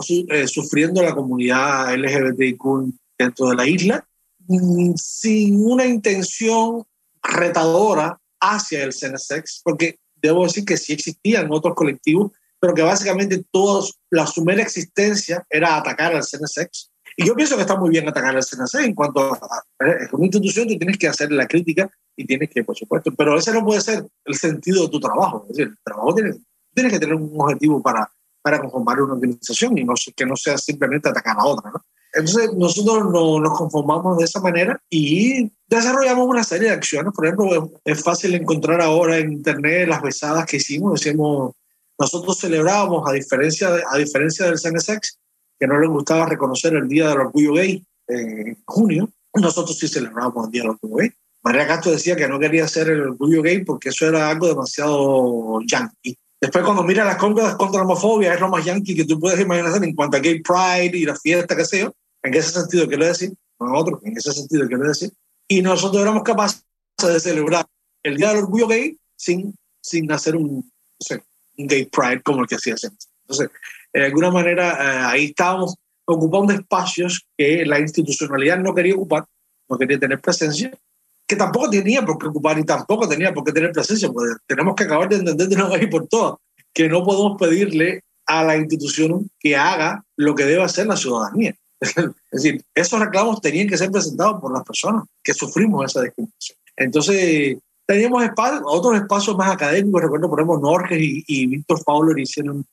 sufriendo 0.46 1.02
la 1.02 1.14
comunidad 1.14 1.94
LGBTIQ 1.94 2.92
dentro 3.18 3.48
de 3.48 3.56
la 3.56 3.66
isla, 3.66 4.06
mm, 4.46 4.92
sin 4.96 5.64
una 5.64 5.86
intención 5.86 6.84
retadora 7.22 8.18
hacia 8.38 8.84
el 8.84 8.92
CNSX, 8.92 9.62
porque 9.64 9.98
debo 10.16 10.44
decir 10.44 10.64
que 10.64 10.76
sí 10.76 10.92
existían 10.92 11.48
otros 11.50 11.74
colectivos, 11.74 12.32
pero 12.60 12.74
que 12.74 12.82
básicamente 12.82 13.44
todos, 13.50 13.98
la 14.10 14.26
su 14.26 14.44
mera 14.44 14.62
existencia 14.62 15.44
era 15.48 15.76
atacar 15.76 16.14
al 16.14 16.22
CNSX. 16.22 16.90
Y 17.16 17.26
yo 17.26 17.34
pienso 17.34 17.56
que 17.56 17.62
está 17.62 17.76
muy 17.76 17.90
bien 17.90 18.08
atacar 18.08 18.34
al 18.34 18.42
CNSX 18.42 18.74
en 18.86 18.94
cuanto 18.94 19.20
a, 19.20 19.64
una 20.12 20.24
institución 20.24 20.68
tú 20.68 20.78
tienes 20.78 20.98
que 20.98 21.08
hacer 21.08 21.30
la 21.32 21.46
crítica 21.46 21.88
y 22.16 22.26
tienes 22.26 22.50
que, 22.50 22.64
por 22.64 22.76
supuesto, 22.76 23.12
pero 23.16 23.36
ese 23.38 23.52
no 23.52 23.64
puede 23.64 23.80
ser 23.80 24.06
el 24.24 24.34
sentido 24.34 24.82
de 24.84 24.88
tu 24.88 25.00
trabajo. 25.00 25.46
Es 25.48 25.56
decir, 25.56 25.68
el 25.68 25.78
trabajo 25.84 26.14
tiene, 26.14 26.34
tienes 26.74 26.92
que 26.92 26.98
tener 26.98 27.14
un 27.14 27.32
objetivo 27.40 27.82
para, 27.82 28.10
para 28.42 28.60
conformar 28.60 29.00
una 29.02 29.14
organización 29.14 29.78
y 29.78 29.84
no, 29.84 29.94
que 30.16 30.26
no 30.26 30.36
sea 30.36 30.58
simplemente 30.58 31.08
atacar 31.08 31.36
a 31.38 31.44
otra. 31.44 31.70
¿no? 31.70 31.84
Entonces 32.14 32.52
nosotros 32.54 33.10
no, 33.10 33.40
nos 33.40 33.58
conformamos 33.58 34.18
de 34.18 34.24
esa 34.24 34.40
manera 34.40 34.80
y 34.88 35.50
desarrollamos 35.66 36.28
una 36.28 36.44
serie 36.44 36.68
de 36.68 36.74
acciones. 36.74 37.12
Por 37.12 37.26
ejemplo, 37.26 37.72
es 37.84 38.02
fácil 38.02 38.34
encontrar 38.34 38.80
ahora 38.80 39.18
en 39.18 39.32
internet 39.32 39.88
las 39.88 40.00
besadas 40.00 40.46
que 40.46 40.58
hicimos. 40.58 41.00
Decimos, 41.00 41.54
nosotros 41.98 42.38
celebrábamos, 42.38 43.08
a 43.08 43.12
diferencia, 43.12 43.70
de, 43.70 43.82
a 43.88 43.96
diferencia 43.98 44.46
del 44.46 44.60
CNSX, 44.60 45.18
que 45.64 45.68
no 45.68 45.80
les 45.80 45.88
gustaba 45.88 46.26
reconocer 46.26 46.74
el 46.74 46.86
Día 46.86 47.08
del 47.08 47.20
Orgullo 47.20 47.54
Gay 47.54 47.82
en 48.06 48.62
junio, 48.66 49.08
nosotros 49.32 49.78
sí 49.78 49.88
celebrábamos 49.88 50.44
el 50.44 50.52
Día 50.52 50.62
del 50.62 50.72
Orgullo 50.72 50.96
Gay. 50.96 51.12
María 51.42 51.66
Castro 51.66 51.92
decía 51.92 52.16
que 52.16 52.28
no 52.28 52.38
quería 52.38 52.64
hacer 52.64 52.88
el 52.88 53.00
orgullo 53.00 53.42
gay 53.42 53.64
porque 53.64 53.90
eso 53.90 54.06
era 54.06 54.30
algo 54.30 54.48
demasiado 54.48 55.60
yankee. 55.66 56.16
Después, 56.40 56.64
cuando 56.64 56.82
mira 56.82 57.04
las 57.04 57.16
compras 57.16 57.54
contra 57.56 57.80
la 57.80 57.84
homofobia, 57.84 58.32
es 58.32 58.40
lo 58.40 58.48
más 58.48 58.64
yankee 58.64 58.94
que 58.94 59.04
tú 59.04 59.18
puedes 59.18 59.40
imaginar 59.40 59.82
en 59.82 59.94
cuanto 59.94 60.16
a 60.16 60.20
gay 60.20 60.40
pride 60.40 60.96
y 60.96 61.04
la 61.04 61.16
fiesta, 61.16 61.56
que 61.56 61.64
sea. 61.64 61.90
En 62.22 62.34
ese 62.34 62.50
sentido 62.50 62.86
quiero 62.86 63.06
decir, 63.06 63.32
no 63.60 63.74
otro, 63.74 64.00
en 64.04 64.16
ese 64.16 64.32
sentido 64.32 64.66
quiero 64.66 64.86
decir. 64.86 65.12
Y 65.48 65.62
nosotros 65.62 66.02
éramos 66.02 66.22
capaces 66.22 66.62
de 67.02 67.20
celebrar 67.20 67.66
el 68.02 68.16
Día 68.16 68.28
del 68.28 68.38
Orgullo 68.38 68.66
Gay 68.66 68.98
sin, 69.16 69.54
sin 69.82 70.10
hacer 70.12 70.36
un, 70.36 70.70
un 71.58 71.66
gay 71.66 71.86
pride 71.86 72.22
como 72.22 72.42
el 72.42 72.46
que 72.46 72.56
hacía. 72.56 72.74
Entonces, 73.22 73.50
de 74.01 74.07
alguna 74.07 74.30
manera, 74.30 74.72
eh, 74.72 75.05
ahí 75.07 75.24
estábamos 75.26 75.76
ocupando 76.05 76.53
espacios 76.53 77.26
que 77.36 77.64
la 77.64 77.80
institucionalidad 77.80 78.59
no 78.59 78.74
quería 78.74 78.95
ocupar, 78.95 79.24
no 79.68 79.78
quería 79.78 79.99
tener 79.99 80.20
presencia, 80.20 80.70
que 81.26 81.36
tampoco 81.36 81.70
tenía 81.70 82.05
por 82.05 82.18
qué 82.18 82.26
ocupar 82.26 82.59
y 82.59 82.64
tampoco 82.64 83.09
tenía 83.09 83.32
por 83.32 83.45
qué 83.45 83.53
tener 83.53 83.72
presencia, 83.72 84.11
porque 84.11 84.34
tenemos 84.47 84.74
que 84.74 84.84
acabar 84.84 85.09
de 85.09 85.16
entender 85.16 85.49
de 85.49 85.55
una 85.55 85.68
vez 85.68 85.82
y 85.82 85.86
por 85.86 86.07
todas 86.09 86.34
que 86.74 86.88
no 86.88 87.05
podemos 87.05 87.38
pedirle 87.38 88.03
a 88.26 88.42
la 88.42 88.57
institución 88.57 89.30
que 89.38 89.57
haga 89.57 90.05
lo 90.16 90.34
que 90.34 90.45
debe 90.45 90.62
hacer 90.62 90.86
la 90.86 90.97
ciudadanía. 90.97 91.55
Es 92.32 92.42
decir, 92.42 92.64
esos 92.74 92.99
reclamos 92.99 93.40
tenían 93.40 93.68
que 93.68 93.78
ser 93.78 93.90
presentados 93.90 94.40
por 94.40 94.53
las 94.53 94.64
personas 94.64 95.05
que 95.22 95.32
sufrimos 95.32 95.84
esa 95.84 96.03
discriminación. 96.03 96.59
Entonces, 96.76 97.59
teníamos 97.86 98.24
otros 98.64 98.97
espacios 98.97 99.36
más 99.36 99.53
académicos. 99.53 100.03
Recuerdo, 100.03 100.28
por 100.28 100.40
ejemplo, 100.40 100.59
Norges 100.59 100.99
y, 101.01 101.47
Víctor 101.47 101.80
Fowler 101.84 102.18
hicieron 102.18 102.64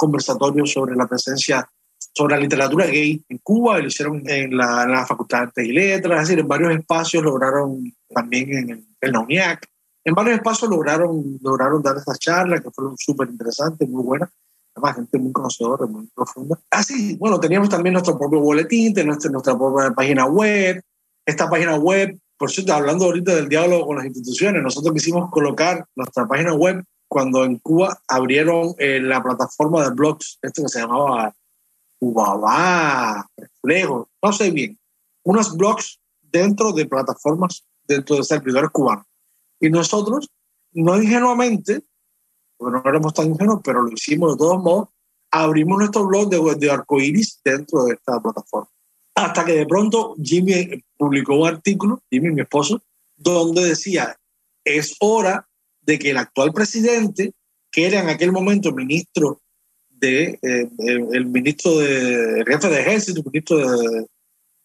conversatorios 0.00 0.72
sobre 0.72 0.96
la 0.96 1.06
presencia, 1.06 1.68
sobre 2.14 2.36
la 2.36 2.40
literatura 2.40 2.86
gay 2.86 3.22
en 3.28 3.38
Cuba, 3.38 3.78
lo 3.78 3.88
hicieron 3.88 4.22
en 4.24 4.56
la, 4.56 5.04
Facultad 5.06 5.38
de 5.38 5.44
Artes 5.44 5.66
y 5.66 5.72
Letras, 5.72 6.22
es 6.22 6.28
decir, 6.28 6.40
en 6.40 6.48
varios 6.48 6.72
espacios 6.72 7.22
lograron, 7.22 7.92
también 8.08 8.56
en 8.56 8.70
el, 8.70 9.12
la 9.12 9.20
UNIAC, 9.20 9.66
en 10.04 10.14
varios 10.14 10.36
espacios 10.36 10.70
lograron, 10.70 11.38
lograron 11.42 11.82
dar 11.82 11.98
estas 11.98 12.18
charlas 12.18 12.62
que 12.62 12.70
fueron 12.70 12.96
súper 12.96 13.28
interesantes, 13.28 13.86
muy 13.86 14.02
buenas 14.02 14.30
además 14.74 14.96
gente 14.96 15.18
muy 15.18 15.32
conocedora, 15.32 15.86
muy 15.86 16.08
profunda. 16.14 16.58
Así, 16.70 17.12
ah, 17.12 17.16
bueno, 17.18 17.40
teníamos 17.40 17.68
también 17.68 17.92
nuestro 17.92 18.18
propio 18.18 18.40
boletín, 18.40 18.94
nuestra, 19.04 19.30
nuestra 19.30 19.58
propia 19.58 19.90
página 19.90 20.26
web. 20.26 20.80
Esta 21.26 21.50
página 21.50 21.76
web, 21.76 22.18
por 22.38 22.50
cierto, 22.50 22.72
hablando 22.72 23.04
ahorita 23.04 23.34
del 23.34 23.48
diálogo 23.48 23.86
con 23.86 23.96
las 23.96 24.06
instituciones, 24.06 24.62
nosotros 24.62 24.94
quisimos 24.94 25.30
colocar 25.30 25.84
nuestra 25.94 26.26
página 26.26 26.54
web 26.54 26.82
cuando 27.10 27.44
en 27.44 27.58
Cuba 27.58 28.00
abrieron 28.06 28.72
eh, 28.78 29.00
la 29.00 29.20
plataforma 29.20 29.82
de 29.82 29.90
blogs, 29.90 30.38
esto 30.42 30.62
que 30.62 30.68
se 30.68 30.78
llamaba 30.78 31.34
Cubabá, 31.98 33.28
Reflejo, 33.36 34.08
no 34.22 34.32
sé 34.32 34.52
bien, 34.52 34.78
unos 35.24 35.56
blogs 35.56 35.98
dentro 36.22 36.70
de 36.70 36.86
plataformas, 36.86 37.66
dentro 37.82 38.14
de 38.14 38.22
servidores 38.22 38.70
cubanos. 38.70 39.06
Y 39.58 39.70
nosotros, 39.70 40.30
no 40.70 41.02
ingenuamente, 41.02 41.82
porque 42.56 42.78
no 42.78 42.88
éramos 42.88 43.12
tan 43.12 43.26
ingenuos, 43.26 43.60
pero 43.64 43.82
lo 43.82 43.90
hicimos 43.90 44.34
de 44.34 44.38
todos 44.38 44.62
modos, 44.62 44.88
abrimos 45.32 45.78
nuestro 45.78 46.06
blog 46.06 46.28
de, 46.28 46.54
de 46.64 46.70
arcoiris 46.70 47.40
dentro 47.44 47.86
de 47.86 47.94
esta 47.94 48.20
plataforma. 48.20 48.70
Hasta 49.16 49.44
que 49.44 49.54
de 49.54 49.66
pronto 49.66 50.14
Jimmy 50.22 50.84
publicó 50.96 51.34
un 51.34 51.48
artículo, 51.48 52.04
Jimmy, 52.08 52.30
mi 52.30 52.42
esposo, 52.42 52.80
donde 53.16 53.64
decía, 53.64 54.16
es 54.64 54.94
hora 55.00 55.49
de 55.90 55.98
que 55.98 56.10
el 56.10 56.18
actual 56.18 56.52
presidente, 56.52 57.32
que 57.70 57.86
era 57.86 58.00
en 58.00 58.08
aquel 58.08 58.32
momento 58.32 58.72
ministro 58.72 59.40
de, 59.88 60.38
eh, 60.40 60.70
el, 60.78 61.26
ministro 61.26 61.78
de, 61.78 62.44
jefe 62.46 62.68
de 62.68 62.80
ejército, 62.80 63.20
el 63.20 63.26
ministro 63.26 63.58
de, 63.58 64.06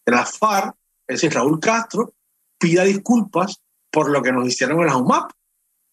de 0.06 0.12
la 0.12 0.26
FARC, 0.26 0.76
es 1.08 1.22
decir, 1.22 1.34
Raúl 1.34 1.60
Castro, 1.60 2.14
pida 2.60 2.84
disculpas 2.84 3.60
por 3.92 4.10
lo 4.10 4.22
que 4.22 4.32
nos 4.32 4.48
hicieron 4.48 4.82
en 4.82 4.88
la 4.88 4.98
UMAP 4.98 5.32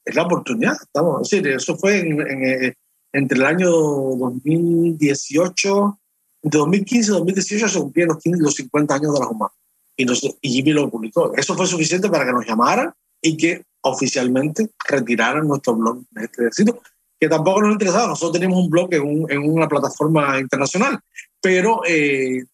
es 0.05 0.14
la 0.14 0.24
oportunidad. 0.24 0.74
Estamos, 0.80 1.22
es 1.22 1.30
decir, 1.30 1.49
eso 1.49 1.76
fue 1.76 2.01
eh, 2.01 2.74
entre 3.12 3.39
el 3.39 3.47
año 3.47 3.70
2018, 3.70 5.99
entre 6.43 6.59
2015 6.59 7.11
y 7.11 7.14
2018 7.14 7.68
se 7.68 7.78
cumplieron 7.78 8.16
los, 8.16 8.41
los 8.41 8.55
50 8.55 8.95
años 8.95 9.14
de 9.14 9.20
la 9.20 9.28
UMA. 9.28 9.51
Y, 9.97 10.07
y 10.41 10.51
Jimmy 10.51 10.72
lo 10.72 10.91
publicó. 10.91 11.33
Eso 11.35 11.55
fue 11.55 11.66
suficiente 11.66 12.09
para 12.09 12.24
que 12.24 12.33
nos 12.33 12.47
llamaran 12.47 12.93
y 13.23 13.37
que 13.37 13.62
oficialmente 13.83 14.68
retiraran 14.89 15.47
nuestro 15.49 15.75
blog 15.75 16.03
de 16.11 16.25
este 16.25 16.43
ejército, 16.43 16.83
que 17.18 17.29
tampoco 17.29 17.62
nos 17.62 17.73
interesaba. 17.73 18.09
Nosotros 18.09 18.33
teníamos 18.33 18.64
un 18.64 18.70
blog 18.70 18.93
en, 18.93 19.27
en 19.29 19.51
una 19.51 19.68
plataforma 19.68 20.39
internacional, 20.39 21.01
pero 21.41 21.81
eh, 21.87 22.45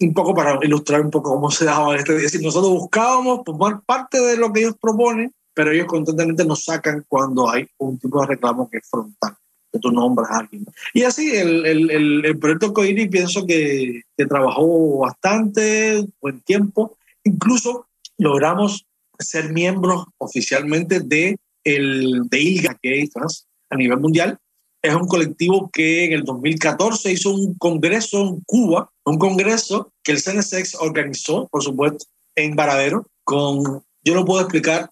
un 0.00 0.14
poco 0.14 0.34
para 0.34 0.58
ilustrar 0.62 1.00
un 1.00 1.10
poco 1.10 1.34
cómo 1.34 1.50
se 1.50 1.64
daba 1.64 1.96
este. 1.96 2.14
Es 2.16 2.22
decir, 2.22 2.42
nosotros 2.42 2.70
buscábamos 2.70 3.40
formar 3.44 3.80
parte 3.84 4.20
de 4.20 4.36
lo 4.36 4.52
que 4.52 4.60
ellos 4.60 4.76
proponen 4.80 5.32
pero 5.58 5.72
ellos 5.72 5.88
constantemente 5.88 6.44
nos 6.44 6.62
sacan 6.62 7.04
cuando 7.08 7.50
hay 7.50 7.66
un 7.78 7.98
tipo 7.98 8.20
de 8.20 8.28
reclamo 8.28 8.70
que 8.70 8.76
es 8.78 8.88
frontal, 8.88 9.34
que 9.72 9.80
tú 9.80 9.90
nombras 9.90 10.30
a 10.30 10.38
alguien. 10.38 10.64
Y 10.94 11.02
así, 11.02 11.34
el, 11.34 11.66
el, 11.66 12.24
el, 12.24 12.38
proyecto 12.38 12.72
COIRI 12.72 13.08
pienso 13.08 13.44
que, 13.44 14.02
que 14.16 14.26
trabajó 14.26 14.98
bastante, 14.98 16.06
buen 16.20 16.42
tiempo, 16.42 16.96
incluso 17.24 17.88
logramos 18.18 18.86
ser 19.18 19.52
miembros 19.52 20.04
oficialmente 20.18 21.00
de, 21.00 21.36
el, 21.64 22.22
de 22.28 22.40
ILGA, 22.40 22.78
que 22.80 23.02
es 23.02 23.46
a 23.70 23.76
nivel 23.76 24.00
mundial. 24.00 24.38
Es 24.82 24.94
un 24.94 25.06
colectivo 25.06 25.70
que 25.72 26.04
en 26.04 26.12
el 26.12 26.22
2014 26.22 27.12
hizo 27.12 27.34
un 27.34 27.54
congreso 27.54 28.22
en 28.22 28.40
Cuba, 28.46 28.90
un 29.04 29.18
congreso 29.18 29.92
que 30.02 30.12
el 30.12 30.22
CNSX 30.22 30.76
organizó, 30.76 31.48
por 31.48 31.62
supuesto, 31.62 32.06
en 32.36 32.54
Varadero, 32.54 33.06
con, 33.24 33.82
yo 34.04 34.14
no 34.14 34.24
puedo 34.24 34.40
explicar 34.40 34.90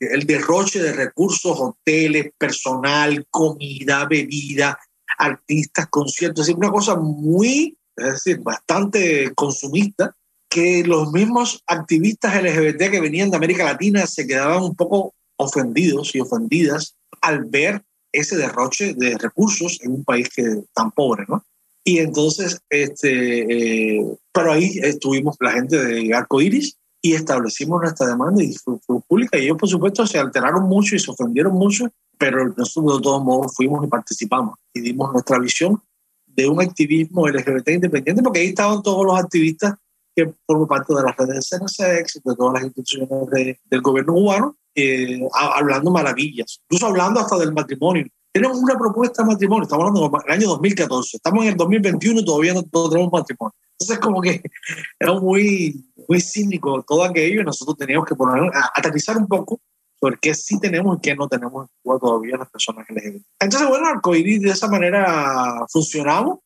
el 0.00 0.26
derroche 0.26 0.82
de 0.82 0.92
recursos, 0.92 1.56
hoteles, 1.58 2.32
personal, 2.36 3.24
comida, 3.30 4.04
bebida, 4.06 4.78
artistas, 5.18 5.86
conciertos, 5.88 6.48
es 6.48 6.54
una 6.54 6.70
cosa 6.70 6.96
muy, 6.96 7.78
es 7.96 8.12
decir, 8.12 8.40
bastante 8.40 9.32
consumista, 9.34 10.14
que 10.56 10.84
los 10.84 11.12
mismos 11.12 11.62
activistas 11.66 12.42
LGBT 12.42 12.90
que 12.90 13.00
venían 13.02 13.30
de 13.30 13.36
América 13.36 13.62
Latina 13.62 14.06
se 14.06 14.26
quedaban 14.26 14.62
un 14.62 14.74
poco 14.74 15.12
ofendidos 15.36 16.14
y 16.14 16.20
ofendidas 16.20 16.96
al 17.20 17.44
ver 17.44 17.84
ese 18.10 18.38
derroche 18.38 18.94
de 18.94 19.18
recursos 19.18 19.78
en 19.82 19.92
un 19.92 20.04
país 20.04 20.30
que 20.34 20.62
tan 20.72 20.92
pobre, 20.92 21.26
¿no? 21.28 21.44
Y 21.84 21.98
entonces, 21.98 22.58
este, 22.70 23.98
eh, 23.98 24.16
pero 24.32 24.52
ahí 24.52 24.78
estuvimos 24.82 25.36
la 25.40 25.52
gente 25.52 25.76
de 25.76 26.14
Arco 26.14 26.40
Iris 26.40 26.78
y 27.02 27.12
establecimos 27.12 27.82
nuestra 27.82 28.06
demanda 28.06 28.42
y 28.42 28.54
fue, 28.54 28.78
pública. 29.06 29.36
Y 29.36 29.42
ellos, 29.42 29.58
por 29.58 29.68
supuesto, 29.68 30.06
se 30.06 30.18
alteraron 30.18 30.62
mucho 30.62 30.96
y 30.96 31.00
se 31.00 31.10
ofendieron 31.10 31.52
mucho, 31.52 31.92
pero 32.16 32.48
nosotros 32.56 32.96
de 32.96 33.02
todos 33.02 33.22
modos 33.22 33.54
fuimos 33.54 33.84
y 33.84 33.88
participamos 33.88 34.54
y 34.72 34.80
dimos 34.80 35.12
nuestra 35.12 35.38
visión 35.38 35.82
de 36.24 36.48
un 36.48 36.62
activismo 36.62 37.28
LGBT 37.28 37.68
independiente, 37.68 38.22
porque 38.22 38.40
ahí 38.40 38.46
estaban 38.46 38.82
todos 38.82 39.04
los 39.04 39.18
activistas 39.20 39.74
que 40.16 40.32
forman 40.46 40.66
parte 40.66 40.94
de 40.94 41.02
las 41.02 41.16
redes 41.16 41.50
de 41.50 41.58
CNSX, 41.58 42.22
de 42.24 42.34
todas 42.34 42.54
las 42.54 42.62
instituciones 42.64 43.08
del 43.66 43.82
gobierno 43.82 44.14
cubano, 44.14 44.56
eh, 44.74 45.20
hablando 45.34 45.90
maravillas, 45.90 46.60
incluso 46.64 46.86
hablando 46.86 47.20
hasta 47.20 47.36
del 47.36 47.52
matrimonio. 47.52 48.06
Tenemos 48.32 48.58
una 48.58 48.78
propuesta 48.78 49.22
de 49.22 49.28
matrimonio, 49.28 49.64
estamos 49.64 49.86
hablando 49.86 50.18
del 50.18 50.32
año 50.32 50.48
2014, 50.48 51.18
estamos 51.18 51.44
en 51.44 51.50
el 51.50 51.56
2021 51.56 52.20
y 52.20 52.24
todavía 52.24 52.54
no, 52.54 52.62
tenemos 52.62 53.12
matrimonio. 53.12 53.54
Entonces, 53.78 53.98
como 53.98 54.22
que 54.22 54.42
era 54.98 55.12
muy, 55.20 55.86
muy 56.08 56.20
cínico 56.20 56.82
todo 56.82 57.04
aquello 57.04 57.42
y 57.42 57.44
nosotros 57.44 57.76
teníamos 57.76 58.06
que 58.06 58.14
poner, 58.14 58.50
aterrizar 58.74 59.18
un 59.18 59.26
poco 59.26 59.60
sobre 60.00 60.18
qué 60.18 60.34
sí 60.34 60.58
tenemos 60.58 60.96
y 60.96 61.00
qué 61.00 61.14
no 61.14 61.28
tenemos 61.28 61.68
todavía 61.82 62.36
las 62.38 62.50
personas 62.50 62.86
LGBT. 62.88 63.22
Entonces, 63.40 63.68
bueno, 63.68 63.86
Arcoiris 63.86 64.42
de 64.42 64.50
esa 64.50 64.68
manera 64.68 65.64
funcionamos, 65.70 66.38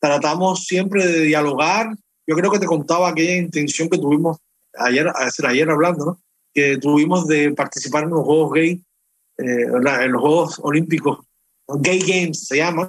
tratamos 0.00 0.64
siempre 0.64 1.06
de 1.06 1.20
dialogar. 1.20 1.94
Yo 2.26 2.34
creo 2.36 2.50
que 2.50 2.58
te 2.58 2.66
contaba 2.66 3.08
aquella 3.08 3.36
intención 3.36 3.88
que 3.88 3.98
tuvimos 3.98 4.38
ayer, 4.74 5.06
ayer 5.46 5.70
hablando, 5.70 6.04
¿no? 6.04 6.20
que 6.54 6.78
tuvimos 6.78 7.26
de 7.26 7.52
participar 7.52 8.04
en 8.04 8.10
los 8.10 8.24
Juegos 8.24 8.52
Gay, 8.52 8.82
eh, 9.38 9.66
en 9.66 10.12
los 10.12 10.22
Juegos 10.22 10.60
Olímpicos, 10.62 11.18
Gay 11.66 11.98
Games 12.00 12.46
se 12.46 12.58
llaman, 12.58 12.88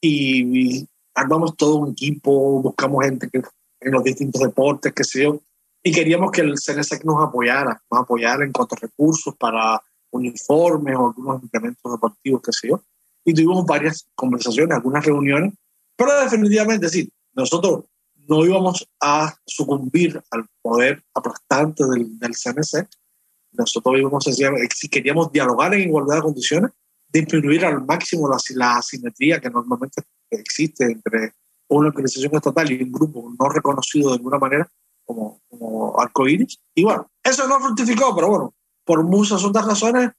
y, 0.00 0.86
armamos 1.14 1.56
todo 1.56 1.76
un 1.76 1.92
equipo, 1.92 2.62
buscamos 2.62 3.04
gente 3.04 3.28
que, 3.30 3.42
en 3.80 3.92
los 3.92 4.02
distintos 4.02 4.42
deportes, 4.42 4.92
qué 4.92 5.04
sé 5.04 5.24
yo, 5.24 5.40
y 5.82 5.92
queríamos 5.92 6.30
que 6.30 6.40
el 6.40 6.58
CNSEC 6.58 7.04
nos 7.04 7.22
apoyara, 7.22 7.80
nos 7.90 8.00
apoyara 8.00 8.44
en 8.44 8.52
cuanto 8.52 8.74
a 8.74 8.78
recursos 8.80 9.34
para 9.36 9.80
uniformes 10.10 10.96
o 10.96 11.06
algunos 11.08 11.42
implementos 11.42 11.92
deportivos, 11.92 12.42
qué 12.42 12.52
sé 12.52 12.68
yo. 12.68 12.82
Y 13.24 13.32
tuvimos 13.32 13.64
varias 13.64 14.06
conversaciones, 14.14 14.76
algunas 14.76 15.04
reuniones, 15.04 15.54
pero 15.96 16.20
definitivamente 16.20 16.88
sí, 16.88 17.10
nosotros 17.34 17.84
no 18.28 18.44
íbamos 18.44 18.88
a 19.00 19.34
sucumbir 19.46 20.20
al 20.30 20.46
poder 20.62 21.02
aplastante 21.14 21.84
del, 21.86 22.18
del 22.18 22.32
CNC. 22.32 22.88
Nosotros 23.52 23.98
íbamos 23.98 24.26
a 24.26 24.32
si 24.32 24.88
queríamos 24.88 25.32
dialogar 25.32 25.74
en 25.74 25.88
igualdad 25.88 26.16
de 26.16 26.22
condiciones, 26.22 26.70
disminuir 27.08 27.64
al 27.64 27.84
máximo 27.84 28.28
la, 28.28 28.36
la 28.54 28.76
asimetría 28.76 29.40
que 29.40 29.50
normalmente 29.50 30.02
existe 30.30 30.84
entre 30.84 31.34
una 31.68 31.88
organización 31.88 32.34
estatal 32.34 32.70
y 32.70 32.82
un 32.82 32.92
grupo 32.92 33.32
no 33.38 33.48
reconocido 33.48 34.10
de 34.10 34.18
ninguna 34.18 34.38
manera 34.38 34.68
como, 35.04 35.40
como 35.48 36.00
arcoíris. 36.00 36.58
Y 36.74 36.84
bueno, 36.84 37.10
eso 37.22 37.46
no 37.48 37.60
fructificó, 37.60 38.14
pero 38.14 38.28
bueno, 38.28 38.54
por 38.84 39.04
muchas 39.04 39.44
otras 39.44 39.66
razones, 39.66 40.10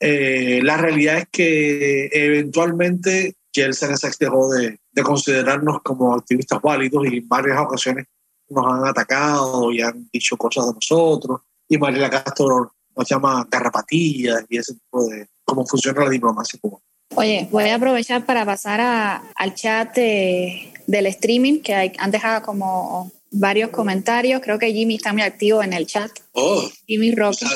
eh, 0.00 0.60
la 0.62 0.76
realidad 0.76 1.18
es 1.18 1.28
que 1.30 2.08
eventualmente 2.12 3.36
que 3.52 3.62
el 3.62 3.74
CNSX 3.74 4.18
dejó 4.18 4.48
de, 4.54 4.80
de, 4.90 5.02
considerarnos 5.02 5.82
como 5.82 6.14
activistas 6.14 6.60
válidos 6.62 7.04
y 7.06 7.18
en 7.18 7.28
varias 7.28 7.58
ocasiones 7.58 8.06
nos 8.48 8.66
han 8.66 8.86
atacado 8.86 9.70
y 9.72 9.80
han 9.80 10.08
dicho 10.12 10.36
cosas 10.36 10.66
de 10.66 10.74
nosotros. 10.74 11.40
Y 11.68 11.78
Mariela 11.78 12.10
Castro 12.10 12.72
nos 12.96 13.08
llama 13.08 13.46
garrapatillas 13.50 14.44
y 14.48 14.58
ese 14.58 14.74
tipo 14.74 15.06
de 15.06 15.28
cómo 15.44 15.66
funciona 15.66 16.04
la 16.04 16.10
diplomacia 16.10 16.58
cubana. 16.60 16.84
Oye, 17.14 17.48
voy 17.50 17.64
a 17.64 17.74
aprovechar 17.74 18.24
para 18.24 18.44
pasar 18.46 18.80
a, 18.80 19.22
al 19.34 19.54
chat 19.54 19.94
del 19.94 21.06
streaming 21.06 21.60
que 21.60 21.74
hay, 21.74 21.92
han 21.98 22.10
dejado 22.10 22.42
como 22.42 23.12
varios 23.30 23.70
comentarios. 23.70 24.40
Creo 24.42 24.58
que 24.58 24.72
Jimmy 24.72 24.96
está 24.96 25.12
muy 25.12 25.22
activo 25.22 25.62
en 25.62 25.72
el 25.72 25.86
chat. 25.86 26.10
Oh, 26.32 26.62
Jimmy 26.86 27.14
Rocky. 27.14 27.46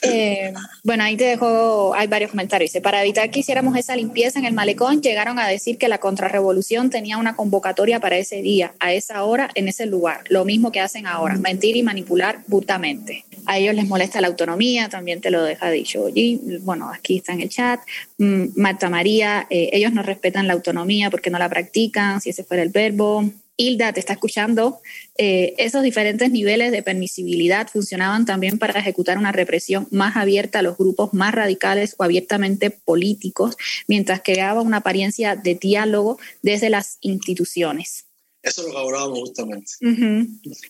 eh, 0.03 0.53
bueno, 0.83 1.05
ahí 1.05 1.17
te 1.17 1.25
dejo, 1.25 1.95
hay 1.95 2.07
varios 2.07 2.31
comentarios. 2.31 2.71
Dice, 2.71 2.81
para 2.81 3.03
evitar 3.03 3.31
que 3.31 3.41
hiciéramos 3.41 3.77
esa 3.77 3.97
limpieza 3.97 4.39
en 4.39 4.45
el 4.45 4.55
malecón, 4.55 5.01
llegaron 5.03 5.39
a 5.39 5.49
decir 5.49 5.79
que 5.79 5.89
la 5.89 5.99
contrarrevolución 5.99 6.91
tenía 6.91 7.19
una 7.19 7.37
convocatoria 7.37 8.01
para 8.01 8.17
ese 8.17 8.43
día, 8.43 8.75
a 8.81 8.93
esa 8.93 9.25
hora, 9.25 9.51
en 9.55 9.69
ese 9.69 9.87
lugar. 9.87 10.25
Lo 10.29 10.45
mismo 10.45 10.73
que 10.73 10.81
hacen 10.81 11.07
ahora, 11.07 11.37
mentir 11.37 11.77
y 11.77 11.83
manipular 11.83 12.41
brutamente. 12.47 13.25
A 13.47 13.59
ellos 13.59 13.75
les 13.75 13.87
molesta 13.87 14.21
la 14.21 14.29
autonomía, 14.29 14.89
también 14.89 15.21
te 15.21 15.31
lo 15.31 15.43
deja 15.43 15.71
dicho 15.71 16.07
allí. 16.07 16.41
Bueno, 16.63 16.91
aquí 16.91 17.19
está 17.19 17.33
en 17.33 17.41
el 17.43 17.49
chat. 17.49 17.81
Mm, 18.19 18.47
Marta 18.57 18.89
María, 18.89 19.47
eh, 19.51 19.71
ellos 19.73 19.93
no 19.93 20.03
respetan 20.03 20.47
la 20.47 20.55
autonomía 20.55 21.11
porque 21.11 21.31
no 21.31 21.39
la 21.39 21.49
practican, 21.49 22.21
si 22.21 22.31
ese 22.31 22.45
fuera 22.45 22.63
el 22.63 22.71
verbo. 22.71 23.25
Hilda 23.57 23.93
te 23.93 24.01
está 24.01 24.15
escuchando, 24.15 24.81
eh, 25.17 25.55
esos 25.59 25.83
diferentes 25.83 26.31
niveles 26.31 26.73
de 26.73 26.83
permisibilidad 26.83 27.69
funcionaban 27.69 28.27
también 28.27 28.59
para 28.59 28.79
ejecutar 28.81 29.17
una 29.19 29.33
represión 29.33 29.87
más 29.91 30.17
abierta 30.17 30.59
a 30.59 30.63
los 30.63 30.77
grupos 30.77 31.15
más 31.15 31.35
radicales 31.35 31.95
o 31.99 32.05
abiertamente 32.05 32.71
políticos, 32.71 33.57
mientras 33.87 34.23
creaba 34.23 34.63
una 34.63 34.79
apariencia 34.79 35.37
de 35.37 35.55
diálogo 35.55 36.19
desde 36.43 36.71
las 36.71 36.99
instituciones. 37.01 38.07
Eso 38.45 38.61
es 38.61 38.69
lo 38.69 38.75
que 38.75 38.79
hablábamos 38.79 39.21
justamente. 39.21 39.73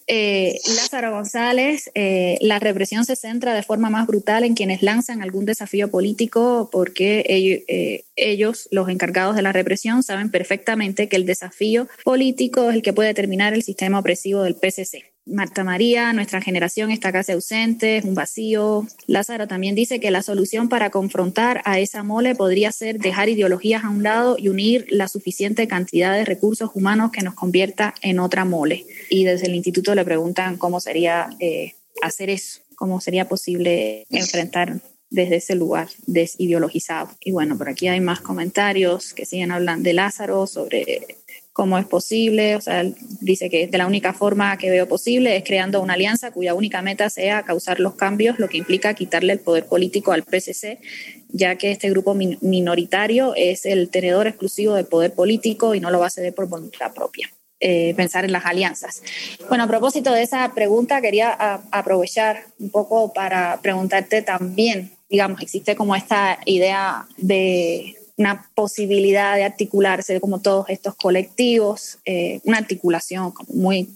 Eh, 0.07 0.61
Lázaro 0.77 1.11
González, 1.11 1.91
eh, 1.95 2.39
la 2.41 2.61
represión 2.61 3.05
se 3.05 3.17
centra 3.17 3.53
de 3.53 3.65
forma 3.65 3.91
más 3.91 4.07
brutal 4.07 4.45
en 4.45 4.55
quienes 4.55 4.81
lanzan 4.83 5.23
algún 5.23 5.45
desafío 5.45 5.91
político 5.91 6.69
porque 6.71 7.25
ellos, 7.29 7.65
eh, 7.67 8.05
ellos, 8.15 8.69
los 8.71 8.89
encargados 8.89 9.35
de 9.35 9.43
la 9.43 9.53
represión, 9.53 10.05
saben 10.05 10.31
perfectamente 10.31 11.09
que 11.09 11.17
el 11.17 11.27
desafío 11.27 11.89
político 12.05 12.71
es 12.71 12.77
el 12.77 12.83
que 12.83 12.93
puede 12.93 13.13
terminar 13.13 13.55
el 13.55 13.65
sistema 13.65 13.99
opresivo 13.99 14.43
del 14.43 14.55
PCC. 14.55 15.14
Marta 15.27 15.65
María, 15.65 16.13
nuestra 16.13 16.43
generación 16.43 16.91
está 16.91 17.11
casi 17.11 17.33
ausente, 17.33 17.97
es 17.97 18.05
un 18.05 18.15
vacío. 18.15 18.87
Lázaro 19.07 19.49
también 19.49 19.75
dice 19.75 19.99
que 19.99 20.11
la 20.11 20.23
solución 20.23 20.69
para 20.69 20.91
confrontar 20.91 21.63
a 21.65 21.79
esa 21.79 22.03
mole 22.03 22.35
podría 22.35 22.71
ser 22.73 22.99
dejar 22.99 23.31
ideologías 23.31 23.85
a 23.85 23.89
un 23.89 24.03
lado 24.03 24.37
y 24.39 24.51
unir 24.51 24.87
la 24.91 25.09
suficiente 25.09 25.67
cantidad 25.67 26.13
de 26.13 26.27
recursos 26.27 26.71
humanos 26.75 27.11
que 27.11 27.23
nos 27.23 27.35
convierta 27.35 27.95
en 28.03 28.19
otra 28.19 28.45
mole. 28.45 28.85
Y 29.09 29.25
desde 29.25 29.47
el 29.47 29.55
instituto 29.55 29.95
le 29.95 30.05
preguntan 30.05 30.59
cómo 30.59 30.79
sería 30.79 31.31
eh, 31.41 31.75
hacer 32.03 32.29
eso, 32.29 32.61
cómo 32.77 33.01
sería 33.01 33.27
posible 33.27 34.05
enfrentar 34.11 34.81
desde 35.09 35.37
ese 35.37 35.55
lugar 35.55 35.89
desideologizado. 36.07 37.09
Y 37.21 37.33
bueno, 37.33 37.57
por 37.57 37.71
aquí 37.71 37.89
hay 37.89 38.01
más 38.01 38.21
comentarios 38.21 39.15
que 39.15 39.25
siguen 39.25 39.53
hablando 39.53 39.85
de 39.85 39.95
Lázaro 39.95 40.47
sobre 40.47 41.17
cómo 41.55 41.79
es 41.79 41.87
posible, 41.87 42.57
o 42.57 42.61
sea, 42.61 42.85
dice 43.21 43.49
que 43.49 43.69
de 43.69 43.79
la 43.79 43.87
única 43.87 44.13
forma 44.13 44.59
que 44.59 44.71
veo 44.71 44.89
posible 44.89 45.37
es 45.37 45.45
creando 45.45 45.81
una 45.81 45.95
alianza 45.95 46.33
cuya 46.33 46.53
única 46.53 46.83
meta 46.83 47.09
sea 47.09 47.45
causar 47.45 47.79
los 47.79 47.95
cambios, 47.95 48.41
lo 48.41 48.49
que 48.49 48.59
implica 48.59 48.93
quitarle 48.95 49.35
el 49.35 49.39
poder 49.39 49.67
político 49.67 50.11
al 50.11 50.25
PSC, 50.25 50.81
ya 51.29 51.55
que 51.55 51.71
este 51.71 51.89
grupo 51.91 52.15
minoritario 52.15 53.35
es 53.37 53.67
el 53.67 53.89
tenedor 53.89 54.27
exclusivo 54.27 54.75
del 54.75 54.87
poder 54.87 55.15
político 55.15 55.77
y 55.77 55.81
no 55.81 55.93
lo 55.93 56.01
va 56.01 56.09
a 56.09 56.11
ceder 56.11 56.35
por 56.35 56.49
voluntad 56.49 56.93
propia. 56.93 57.31
Eh, 57.61 57.95
pensar 57.95 58.25
en 58.25 58.33
las 58.33 58.45
alianzas. 58.45 59.01
Bueno, 59.49 59.65
a 59.65 59.69
propósito 59.69 60.13
de 60.13 60.23
esa 60.23 60.53
pregunta, 60.55 61.01
quería 61.01 61.63
aprovechar 61.71 62.47
un 62.59 62.71
poco 62.71 63.13
para 63.13 63.61
preguntarte 63.63 64.23
también, 64.23 64.91
digamos, 65.09 65.41
existe 65.41 65.77
como 65.77 65.95
esta 65.95 66.41
idea 66.47 67.07
de 67.17 67.97
una 68.17 68.49
posibilidad 68.55 69.37
de 69.37 69.45
articularse 69.45 70.21
como 70.21 70.41
todos 70.41 70.67
estos 70.69 70.95
colectivos, 70.95 71.99
eh, 72.05 72.41
una 72.45 72.59
articulación 72.59 73.33
muy 73.49 73.89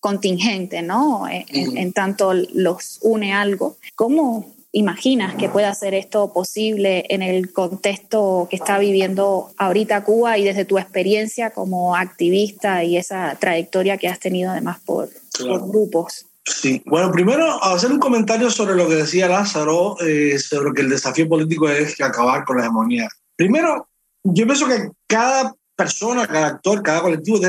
contingente, 0.00 0.82
¿no? 0.82 1.28
Eh, 1.28 1.46
en, 1.48 1.92
tanto 1.92 2.34
los 2.34 2.98
une 3.02 3.32
algo. 3.32 3.76
¿Cómo 3.94 4.52
imaginas 4.72 5.34
que 5.36 5.48
pueda 5.48 5.72
ser 5.74 5.94
esto 5.94 6.32
posible 6.32 7.04
en 7.10 7.22
el 7.22 7.52
contexto 7.52 8.48
que 8.50 8.56
está 8.56 8.78
viviendo 8.78 9.52
ahorita 9.58 10.02
Cuba 10.02 10.38
y 10.38 10.44
desde 10.44 10.64
tu 10.64 10.78
experiencia 10.78 11.50
como 11.50 11.94
activista 11.94 12.82
y 12.82 12.96
esa 12.96 13.36
trayectoria 13.38 13.98
que 13.98 14.08
has 14.08 14.18
tenido 14.18 14.50
además 14.50 14.80
por, 14.84 15.10
grupos? 15.38 16.26
Sí, 16.44 16.82
bueno, 16.86 17.12
primero 17.12 17.62
hacer 17.62 17.92
un 17.92 18.00
comentario 18.00 18.50
sobre 18.50 18.74
lo 18.74 18.88
que 18.88 18.96
decía 18.96 19.28
Lázaro, 19.28 19.96
eh, 20.00 20.38
sobre 20.38 20.72
que 20.72 20.82
el 20.82 20.90
desafío 20.90 21.28
político 21.28 21.68
es 21.68 22.00
acabar 22.00 22.44
con 22.44 22.56
la 22.56 22.64
hegemonía 22.64 23.08
Primero, 23.36 23.88
yo 24.24 24.46
pienso 24.46 24.66
que 24.66 24.90
cada 25.06 25.54
persona, 25.76 26.26
cada 26.26 26.46
actor, 26.48 26.82
cada 26.82 27.02
colectivo 27.02 27.40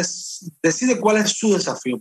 decide 0.61 0.99
cuál 0.99 1.17
es 1.17 1.31
su 1.31 1.53
desafío. 1.53 1.99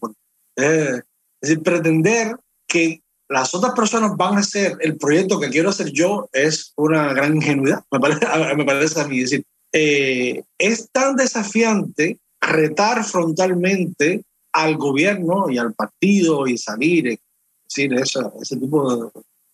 Eh, 0.57 1.01
es 1.41 1.49
decir, 1.49 1.63
pretender 1.63 2.37
que 2.67 3.03
las 3.29 3.55
otras 3.55 3.75
personas 3.75 4.13
van 4.17 4.37
a 4.37 4.41
hacer 4.41 4.77
el 4.81 4.97
proyecto 4.97 5.41
que 5.41 5.49
quiero 5.49 5.71
hacer 5.71 5.91
yo 5.91 6.29
es 6.33 6.73
una 6.77 7.13
gran 7.13 7.37
ingenuidad, 7.37 7.83
me 7.91 7.99
parece, 7.99 8.21
me 8.57 8.65
parece 8.65 9.01
a 9.01 9.09
mí. 9.09 9.21
decir, 9.21 9.45
eh, 9.73 10.43
es 10.59 10.91
tan 10.93 11.17
desafiante 11.17 12.19
retar 12.41 13.05
frontalmente 13.05 14.23
al 14.53 14.77
gobierno 14.77 15.49
y 15.49 15.59
al 15.59 15.73
partido 15.73 16.47
y 16.47 16.59
salir, 16.59 17.09
es 17.09 17.19
decir, 17.65 17.93
ese 17.95 18.57
tipo 18.57 18.97
de, 18.97 19.11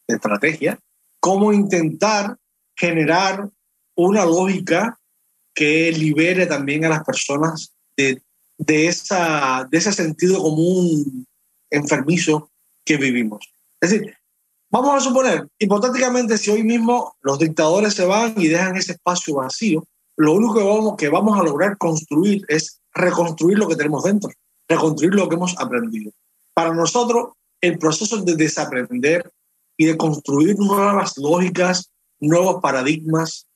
de 0.08 0.14
estrategia, 0.16 0.78
como 1.20 1.52
intentar 1.52 2.36
generar 2.76 3.48
una 3.98 4.24
lógica 4.24 4.98
que 5.52 5.90
libere 5.90 6.46
también 6.46 6.84
a 6.84 6.88
las 6.88 7.04
personas 7.04 7.74
de, 7.96 8.22
de, 8.56 8.86
esa, 8.86 9.66
de 9.68 9.78
ese 9.78 9.92
sentido 9.92 10.40
común 10.40 11.26
enfermizo 11.68 12.48
que 12.84 12.96
vivimos. 12.96 13.52
Es 13.80 13.90
decir, 13.90 14.14
vamos 14.70 14.94
a 14.94 15.00
suponer, 15.00 15.48
hipotéticamente, 15.58 16.38
si 16.38 16.52
hoy 16.52 16.62
mismo 16.62 17.16
los 17.22 17.40
dictadores 17.40 17.94
se 17.94 18.06
van 18.06 18.34
y 18.36 18.46
dejan 18.46 18.76
ese 18.76 18.92
espacio 18.92 19.34
vacío, 19.34 19.84
lo 20.16 20.34
único 20.34 20.54
que 20.54 20.64
vamos, 20.64 20.96
que 20.96 21.08
vamos 21.08 21.38
a 21.38 21.42
lograr 21.42 21.76
construir 21.76 22.42
es 22.46 22.80
reconstruir 22.94 23.58
lo 23.58 23.66
que 23.66 23.76
tenemos 23.76 24.04
dentro, 24.04 24.30
reconstruir 24.68 25.12
lo 25.14 25.28
que 25.28 25.34
hemos 25.34 25.58
aprendido. 25.58 26.12
Para 26.54 26.72
nosotros, 26.72 27.30
el 27.60 27.78
proceso 27.78 28.18
de 28.18 28.36
desaprender 28.36 29.28
y 29.76 29.86
de 29.86 29.96
construir 29.96 30.56
nuevas 30.56 31.18
lógicas, 31.18 31.90
nuevos 32.20 32.62
paradigmas 32.62 33.47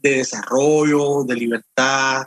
de 0.00 0.16
desarrollo, 0.16 1.24
de 1.24 1.34
libertad, 1.34 2.26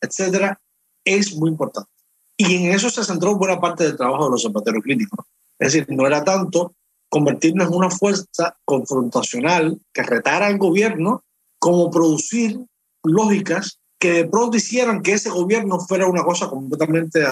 etcétera, 0.00 0.60
es 1.04 1.34
muy 1.36 1.50
importante. 1.50 1.90
Y 2.36 2.56
en 2.56 2.72
eso 2.72 2.88
se 2.88 3.04
centró 3.04 3.36
buena 3.36 3.60
parte 3.60 3.84
del 3.84 3.96
trabajo 3.96 4.24
de 4.24 4.30
los 4.30 4.42
zapateros 4.42 4.82
críticos. 4.82 5.26
Es 5.58 5.72
decir, 5.72 5.86
no 5.90 6.06
era 6.06 6.24
tanto 6.24 6.74
convertirnos 7.10 7.68
en 7.68 7.74
una 7.74 7.90
fuerza 7.90 8.56
confrontacional 8.64 9.78
que 9.92 10.02
retara 10.02 10.46
al 10.46 10.58
gobierno 10.58 11.22
como 11.58 11.90
producir 11.90 12.58
lógicas 13.02 13.78
que 13.98 14.12
de 14.12 14.24
pronto 14.24 14.56
hicieran 14.56 15.02
que 15.02 15.12
ese 15.12 15.28
gobierno 15.28 15.78
fuera 15.80 16.06
una 16.06 16.24
cosa 16.24 16.48
completamente 16.48 17.22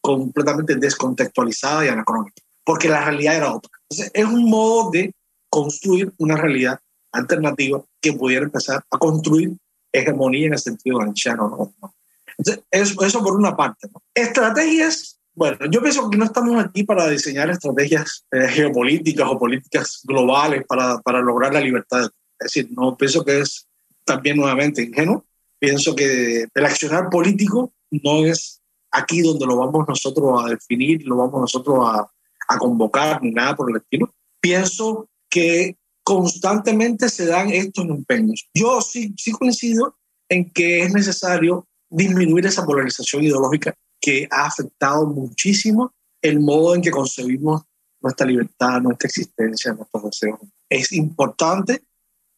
completamente 0.00 0.76
descontextualizada 0.76 1.84
y 1.84 1.88
anacrónica, 1.88 2.40
porque 2.64 2.88
la 2.88 3.04
realidad 3.04 3.36
era 3.36 3.54
otra. 3.54 3.70
Es 3.88 4.24
un 4.24 4.48
modo 4.48 4.90
de 4.90 5.12
construir 5.50 6.12
una 6.18 6.36
realidad 6.36 6.78
alternativa 7.12 7.82
que 8.00 8.12
pudiera 8.12 8.44
empezar 8.44 8.82
a 8.90 8.98
construir 8.98 9.56
hegemonía 9.92 10.46
en 10.46 10.52
el 10.54 10.58
sentido 10.58 11.00
anciano. 11.00 11.74
¿no? 11.80 11.94
Entonces, 12.38 12.64
eso, 12.70 13.02
eso 13.04 13.22
por 13.22 13.34
una 13.34 13.56
parte. 13.56 13.88
Estrategias 14.14 15.20
bueno, 15.40 15.58
yo 15.70 15.80
pienso 15.80 16.10
que 16.10 16.18
no 16.18 16.24
estamos 16.24 16.62
aquí 16.62 16.82
para 16.82 17.08
diseñar 17.08 17.48
estrategias 17.50 18.26
eh, 18.32 18.48
geopolíticas 18.48 19.28
o 19.28 19.38
políticas 19.38 20.00
globales 20.04 20.64
para, 20.66 20.98
para, 20.98 21.20
lograr 21.20 21.54
la 21.54 21.60
libertad. 21.60 22.10
Es 22.38 22.52
decir, 22.52 22.68
no 22.72 22.96
pienso 22.96 23.24
que 23.24 23.40
es 23.40 23.66
también 24.04 24.36
nuevamente 24.36 24.82
ingenuo. 24.82 25.24
Pienso 25.58 25.94
que 25.94 26.46
el 26.52 26.64
accionar 26.66 27.08
político 27.10 27.72
no 27.90 28.26
es 28.26 28.60
aquí 28.90 29.22
donde 29.22 29.46
lo 29.46 29.56
vamos 29.56 29.86
nosotros 29.88 30.44
a 30.44 30.48
definir, 30.48 31.06
lo 31.06 31.16
vamos 31.16 31.40
nosotros 31.40 31.78
a, 31.86 32.10
a 32.48 32.58
convocar, 32.58 33.22
ni 33.22 33.30
nada 33.30 33.54
por 33.54 33.70
el 33.70 33.76
estilo. 33.76 34.12
Pienso 34.40 35.08
que 35.28 35.76
constantemente 36.10 37.08
se 37.08 37.26
dan 37.26 37.50
estos 37.50 37.84
empeños. 37.84 38.48
Yo 38.52 38.80
sí, 38.80 39.14
sí 39.16 39.30
coincido 39.30 39.96
en 40.28 40.50
que 40.50 40.82
es 40.82 40.92
necesario 40.92 41.68
disminuir 41.88 42.46
esa 42.46 42.66
polarización 42.66 43.22
ideológica 43.22 43.72
que 44.00 44.26
ha 44.28 44.46
afectado 44.46 45.06
muchísimo 45.06 45.92
el 46.20 46.40
modo 46.40 46.74
en 46.74 46.82
que 46.82 46.90
concebimos 46.90 47.62
nuestra 48.00 48.26
libertad, 48.26 48.80
nuestra 48.80 49.06
existencia, 49.06 49.72
nuestros 49.72 50.02
deseos. 50.02 50.40
Es 50.68 50.90
importante 50.90 51.84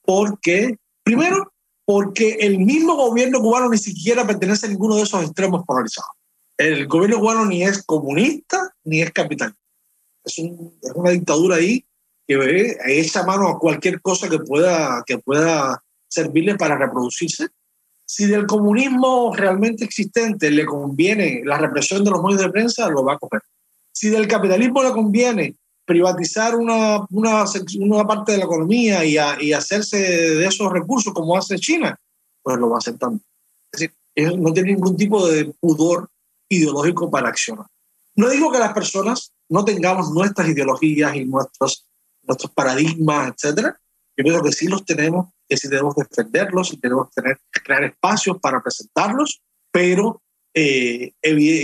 porque, 0.03 0.77
primero, 1.03 1.51
porque 1.87 2.33
el 2.41 2.59
mismo 2.59 2.95
gobierno 2.95 3.41
cubano 3.41 3.71
ni 3.71 3.79
siquiera 3.79 4.27
pertenece 4.27 4.67
a 4.67 4.69
ninguno 4.69 4.97
de 4.97 5.05
esos 5.05 5.25
extremos 5.25 5.65
polarizados. 5.65 6.11
El 6.59 6.87
gobierno 6.89 7.21
cubano 7.21 7.47
ni 7.47 7.63
es 7.63 7.83
comunista 7.83 8.75
ni 8.85 9.01
es 9.01 9.11
capitalista. 9.13 9.59
Es, 10.25 10.37
es 10.37 10.93
una 10.95 11.11
dictadura 11.11 11.57
ahí 11.57 11.87
que 12.27 12.37
ve, 12.37 12.79
echa 12.87 13.25
mano 13.25 13.49
a 13.49 13.59
cualquier 13.59 14.01
cosa 14.01 14.29
que 14.29 14.39
pueda, 14.39 15.03
que 15.07 15.19
pueda 15.19 15.83
servirle 16.09 16.57
para 16.57 16.77
reproducirse 16.77 17.49
si 18.13 18.27
del 18.27 18.47
comunismo 18.47 19.33
realmente 19.35 19.85
existente 19.87 20.51
le 20.51 20.67
conviene 20.67 21.41
la 21.47 21.57
represión 21.57 22.05
de 22.05 22.11
los 22.11 22.23
medios 22.23 22.43
de 22.43 22.51
prensa, 22.51 22.91
lo 22.91 23.03
va 23.03 23.15
a 23.15 23.19
coger. 23.19 23.41
Si 23.91 24.11
del 24.11 24.29
capitalismo 24.29 24.83
le 24.83 24.93
conviene 24.93 25.57
privatizar 25.87 26.55
una, 26.57 27.07
una, 27.09 27.45
una 27.81 28.07
parte 28.07 28.33
de 28.33 28.39
la 28.39 28.45
economía 28.45 29.03
y, 29.03 29.17
y, 29.41 29.53
hacerse 29.55 29.97
de 29.97 30.47
esos 30.47 30.71
recursos 30.71 31.15
como 31.15 31.39
hace 31.39 31.57
China, 31.59 31.99
pues 32.43 32.59
lo 32.59 32.69
va 32.69 32.77
a 32.77 32.79
hacer 32.81 32.99
también. 32.99 33.25
Es 33.73 33.81
decir, 33.81 34.39
no 34.39 34.53
tiene 34.53 34.75
ningún 34.75 34.95
tipo 34.95 35.27
de 35.27 35.47
pudor 35.59 36.11
ideológico 36.51 37.11
para 37.11 37.31
accionar. 37.31 37.65
No 38.15 38.29
digo 38.29 38.53
que 38.53 38.59
las 38.59 38.75
personas 38.75 39.33
no 39.49 39.65
tengamos 39.65 40.11
nuestras 40.11 40.51
ideologías 40.51 41.17
y 41.17 41.25
nuestros, 41.25 41.87
nuestros 42.23 42.53
paradigmas, 42.53 43.33
etcétera. 43.33 43.79
Yo 44.17 44.25
creo 44.25 44.43
que 44.43 44.53
sí 44.53 44.69
los 44.69 44.85
tenemos 44.85 45.29
que 45.53 45.59
sí 45.59 45.69
debemos 45.69 45.95
defenderlos 45.97 46.73
y 46.73 46.79
tenemos 46.79 47.09
que 47.09 47.21
tener, 47.21 47.39
crear 47.63 47.85
espacios 47.85 48.39
para 48.41 48.63
presentarlos, 48.63 49.43
pero 49.71 50.23
eh, 50.55 51.13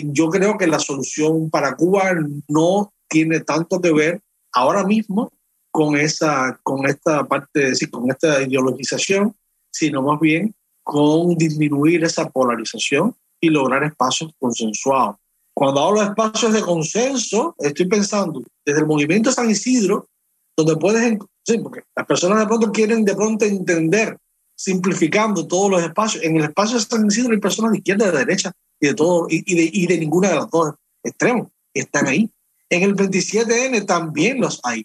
yo 0.05 0.29
creo 0.29 0.59
que 0.59 0.67
la 0.67 0.79
solución 0.79 1.49
para 1.49 1.75
Cuba 1.75 2.15
no 2.49 2.93
tiene 3.09 3.41
tanto 3.41 3.81
que 3.81 3.93
ver 3.93 4.21
ahora 4.53 4.85
mismo 4.85 5.33
con, 5.71 5.97
esa, 5.97 6.61
con 6.63 6.87
esta 6.87 7.25
parte, 7.25 7.75
sí, 7.75 7.87
con 7.89 8.11
esta 8.11 8.43
ideologización, 8.43 9.35
sino 9.71 10.03
más 10.03 10.21
bien 10.21 10.55
con 10.83 11.35
disminuir 11.37 12.05
esa 12.05 12.29
polarización 12.29 13.15
y 13.41 13.49
lograr 13.49 13.85
espacios 13.85 14.33
consensuados. 14.39 15.17
Cuando 15.55 15.81
hablo 15.81 16.01
de 16.01 16.07
espacios 16.09 16.53
de 16.53 16.61
consenso, 16.61 17.55
estoy 17.59 17.87
pensando 17.87 18.43
desde 18.65 18.81
el 18.81 18.87
movimiento 18.87 19.33
San 19.33 19.51
Isidro, 19.51 20.09
donde 20.59 20.77
puedes, 20.77 21.19
sí, 21.47 21.59
porque 21.59 21.85
las 21.95 22.05
personas 22.05 22.41
de 22.41 22.47
pronto 22.47 22.73
quieren 22.73 23.05
de 23.05 23.15
pronto 23.15 23.45
entender, 23.45 24.19
simplificando 24.57 25.47
todos 25.47 25.71
los 25.71 25.83
espacios. 25.83 26.25
En 26.25 26.37
el 26.37 26.45
espacio 26.45 26.77
de 26.77 26.85
San 26.85 27.07
Isidro 27.07 27.33
hay 27.33 27.39
personas 27.39 27.71
de 27.71 27.79
izquierda, 27.79 28.11
de 28.11 28.19
derecha 28.19 28.51
y 28.81 28.89
de 28.89 28.95
todo, 28.95 29.27
y, 29.31 29.55
de, 29.55 29.71
y 29.73 29.87
de 29.87 29.99
ninguna 29.99 30.31
de 30.31 30.35
las 30.35 30.51
dos 30.51 30.75
extremos. 31.05 31.47
Están 31.73 32.09
ahí. 32.09 32.29
En 32.69 32.83
el 32.83 32.97
27N 32.97 33.87
también 33.87 34.41
los 34.41 34.61
hay. 34.65 34.85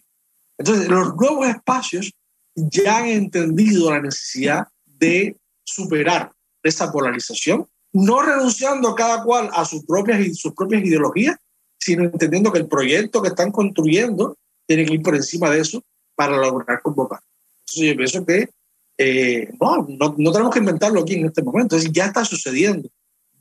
Entonces, 0.56 0.88
los 0.88 1.16
nuevos 1.16 1.48
espacios 1.48 2.12
ya 2.54 2.98
han 2.98 3.06
entendido 3.06 3.90
la 3.90 4.00
necesidad 4.00 4.68
de 4.84 5.36
superar 5.64 6.32
esa 6.62 6.92
polarización, 6.92 7.66
no 7.92 8.22
renunciando 8.22 8.94
cada 8.94 9.24
cual 9.24 9.50
a 9.52 9.64
sus 9.64 9.84
propias, 9.84 10.36
sus 10.36 10.54
propias 10.54 10.84
ideologías, 10.84 11.36
sino 11.80 12.04
entendiendo 12.04 12.52
que 12.52 12.60
el 12.60 12.68
proyecto 12.68 13.20
que 13.20 13.28
están 13.28 13.50
construyendo 13.50 14.36
tienen 14.66 14.86
que 14.86 14.94
ir 14.94 15.02
por 15.02 15.14
encima 15.14 15.50
de 15.50 15.60
eso 15.60 15.82
para 16.14 16.36
lograr 16.36 16.82
convocar. 16.82 17.20
Entonces 17.60 17.90
yo 17.90 17.96
pienso 17.96 18.24
que 18.24 18.48
eh, 18.98 19.48
no, 19.60 19.86
no, 20.16 20.32
tenemos 20.32 20.52
que 20.52 20.60
inventarlo 20.60 21.00
aquí 21.00 21.14
en 21.14 21.26
este 21.26 21.42
momento, 21.42 21.76
es 21.76 21.90
ya 21.90 22.06
está 22.06 22.24
sucediendo, 22.24 22.88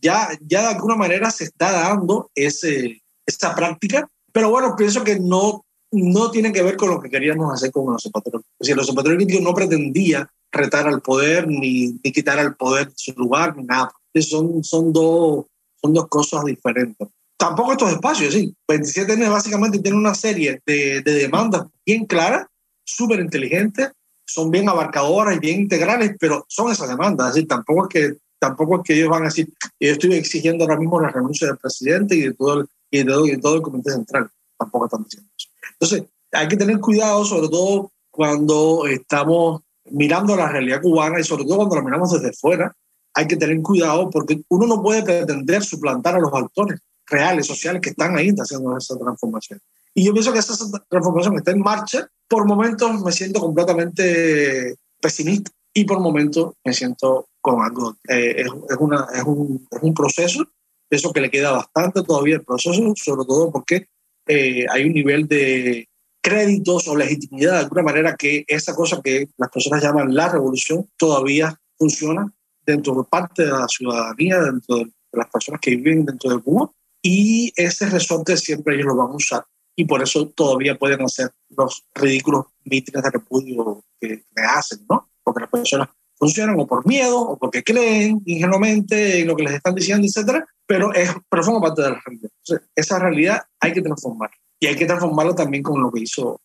ya, 0.01 0.29
ya 0.41 0.61
de 0.61 0.75
alguna 0.75 0.95
manera 0.95 1.29
se 1.29 1.43
está 1.43 1.71
dando 1.71 2.31
ese, 2.33 3.01
esa 3.25 3.53
práctica, 3.53 4.09
pero 4.31 4.49
bueno, 4.49 4.75
pienso 4.75 5.03
que 5.03 5.19
no, 5.19 5.63
no 5.91 6.31
tiene 6.31 6.51
que 6.51 6.63
ver 6.63 6.75
con 6.75 6.89
lo 6.89 6.99
que 6.99 7.09
queríamos 7.09 7.53
hacer 7.53 7.71
con 7.71 7.93
los 7.93 8.01
zapateros. 8.01 8.41
Es 8.41 8.67
decir, 8.67 8.75
los 8.75 8.87
zapateros 8.87 9.23
no 9.41 9.53
pretendía 9.53 10.27
retar 10.51 10.87
al 10.87 11.01
poder 11.01 11.47
ni, 11.47 11.99
ni 12.03 12.11
quitar 12.11 12.39
al 12.39 12.55
poder 12.55 12.91
su 12.95 13.13
lugar, 13.13 13.55
ni 13.55 13.63
nada. 13.63 13.91
Son, 14.21 14.63
son, 14.63 14.91
dos, 14.91 15.45
son 15.81 15.93
dos 15.93 16.07
cosas 16.07 16.45
diferentes 16.45 17.07
tampoco 17.43 17.73
estos 17.73 17.91
espacios, 17.91 18.33
sí. 18.33 18.55
27N 18.69 19.29
básicamente 19.29 19.79
tiene 19.79 19.97
una 19.97 20.15
serie 20.15 20.61
de, 20.65 21.01
de 21.01 21.13
demandas 21.13 21.65
bien 21.85 22.05
claras, 22.05 22.47
súper 22.85 23.19
inteligentes, 23.19 23.91
son 24.25 24.49
bien 24.49 24.69
abarcadoras 24.69 25.35
y 25.35 25.39
bien 25.39 25.59
integrales, 25.59 26.15
pero 26.17 26.45
son 26.47 26.71
esas 26.71 26.87
demandas. 26.87 27.35
Es 27.35 27.45
tampoco 27.45 27.83
es 27.83 27.89
que, 27.89 28.17
tampoco 28.39 28.77
es 28.77 28.83
que 28.85 28.93
ellos 28.93 29.09
van 29.09 29.23
a 29.23 29.25
decir, 29.25 29.51
yo 29.77 29.91
estoy 29.91 30.13
exigiendo 30.13 30.63
ahora 30.63 30.77
mismo 30.77 31.01
la 31.01 31.09
renuncia 31.09 31.47
del 31.47 31.57
presidente 31.57 32.15
y 32.15 32.21
de 32.21 32.33
todo 32.33 32.61
el, 32.61 32.67
y 32.89 32.99
de 32.99 33.03
todo, 33.03 33.25
y 33.25 33.31
de 33.31 33.37
todo 33.39 33.55
el 33.55 33.61
comité 33.61 33.91
central. 33.91 34.29
Tampoco 34.57 34.85
están 34.85 35.03
diciendo 35.03 35.29
eso. 35.37 35.49
Entonces, 35.73 36.03
hay 36.31 36.47
que 36.47 36.55
tener 36.55 36.79
cuidado, 36.79 37.25
sobre 37.25 37.49
todo 37.49 37.91
cuando 38.09 38.87
estamos 38.87 39.63
mirando 39.91 40.37
la 40.37 40.47
realidad 40.47 40.81
cubana 40.81 41.19
y 41.19 41.25
sobre 41.25 41.43
todo 41.43 41.57
cuando 41.57 41.75
la 41.75 41.81
miramos 41.81 42.13
desde 42.13 42.31
fuera, 42.31 42.73
hay 43.13 43.27
que 43.27 43.35
tener 43.35 43.61
cuidado 43.61 44.09
porque 44.09 44.41
uno 44.47 44.65
no 44.65 44.81
puede 44.81 45.03
pretender 45.03 45.61
suplantar 45.61 46.15
a 46.15 46.19
los 46.19 46.33
actores 46.33 46.79
reales, 47.13 47.47
sociales, 47.47 47.81
que 47.81 47.91
están 47.91 48.17
ahí 48.17 48.29
haciendo 48.37 48.77
esa 48.77 48.97
transformación. 48.97 49.59
Y 49.93 50.05
yo 50.05 50.13
pienso 50.13 50.33
que 50.33 50.39
esa 50.39 50.55
transformación 50.89 51.37
está 51.37 51.51
en 51.51 51.61
marcha. 51.61 52.09
Por 52.27 52.45
momentos 52.45 53.01
me 53.01 53.11
siento 53.11 53.39
completamente 53.39 54.75
pesimista 54.99 55.51
y 55.73 55.85
por 55.85 55.99
momentos 55.99 56.53
me 56.65 56.73
siento 56.73 57.27
con 57.39 57.61
algo. 57.61 57.95
Eh, 58.09 58.41
es, 58.41 58.47
es, 58.47 58.77
una, 58.79 59.07
es, 59.13 59.23
un, 59.23 59.67
es, 59.71 59.81
un, 59.81 59.93
proceso, 59.93 60.43
eso 60.89 61.13
que 61.13 61.21
le 61.21 61.29
queda 61.29 61.51
bastante 61.51 62.03
todavía 62.03 62.35
el 62.35 62.43
proceso, 62.43 62.93
sobre 62.95 63.25
todo 63.25 63.51
porque 63.51 63.87
eh, 64.27 64.65
hay 64.69 64.85
un 64.85 64.93
nivel 64.93 65.27
de, 65.27 65.87
créditos 66.23 66.87
o 66.87 66.95
legitimidad 66.95 67.51
de 67.51 67.59
alguna 67.59 67.83
manera 67.83 68.15
que 68.15 68.45
esa 68.47 68.73
cosa 68.73 69.01
que 69.03 69.27
las 69.37 69.49
personas 69.49 69.83
llaman 69.83 70.15
la 70.15 70.29
revolución 70.29 70.89
todavía 70.97 71.59
funciona 71.77 72.33
dentro 72.65 72.95
de 72.95 73.03
parte 73.03 73.43
de 73.43 73.51
la 73.51 73.67
ciudadanía, 73.67 74.39
dentro 74.39 74.77
de 74.77 74.91
las 75.11 75.29
personas 75.29 75.59
que 75.59 75.75
viven 75.75 76.05
dentro 76.05 76.29
de 76.29 76.41
Cuba 76.41 76.71
y 77.03 77.51
ese 77.57 77.87
resorte 77.89 78.37
siempre 78.37 78.75
ellos 78.75 78.87
lo 78.87 78.95
van 78.95 79.11
a 79.11 79.15
usar 79.15 79.45
y 79.75 79.85
por 79.85 80.01
eso 80.01 80.29
todavía 80.29 80.77
pueden 80.77 81.01
hacer 81.01 81.31
los 81.49 81.85
ridículos 81.93 82.45
mítines 82.63 83.03
de 83.03 83.11
repudio 83.11 83.83
que, 83.99 84.23
le 84.35 84.43
hacen, 84.43 84.85
¿no? 84.89 85.09
Porque 85.23 85.41
las 85.41 85.49
personas 85.49 85.89
funcionan 86.15 86.59
o 86.59 86.65
por 86.65 86.85
miedo 86.87 87.19
o 87.19 87.37
porque 87.37 87.63
creen 87.63 88.21
ingenuamente 88.25 89.19
en 89.19 89.27
lo 89.27 89.35
que 89.35 89.43
les 89.43 89.53
están 89.53 89.75
diciendo, 89.75 90.07
etcétera, 90.07 90.45
pero, 90.65 90.93
es, 90.93 91.11
pero 91.29 91.61
parte 91.61 91.81
de 91.81 91.89
la 91.89 92.01
realidad. 92.05 92.29
esa 92.75 92.99
realidad 92.99 93.41
hay 93.59 93.73
que 93.73 93.81
transformarla 93.81 94.37
y 94.59 94.67
hay 94.67 94.75
que 94.75 94.85
transformarlo 94.85 95.35
también 95.35 95.63
con 95.63 95.81
lo 95.81 95.91
que 95.91 96.01
hizo, 96.01 96.39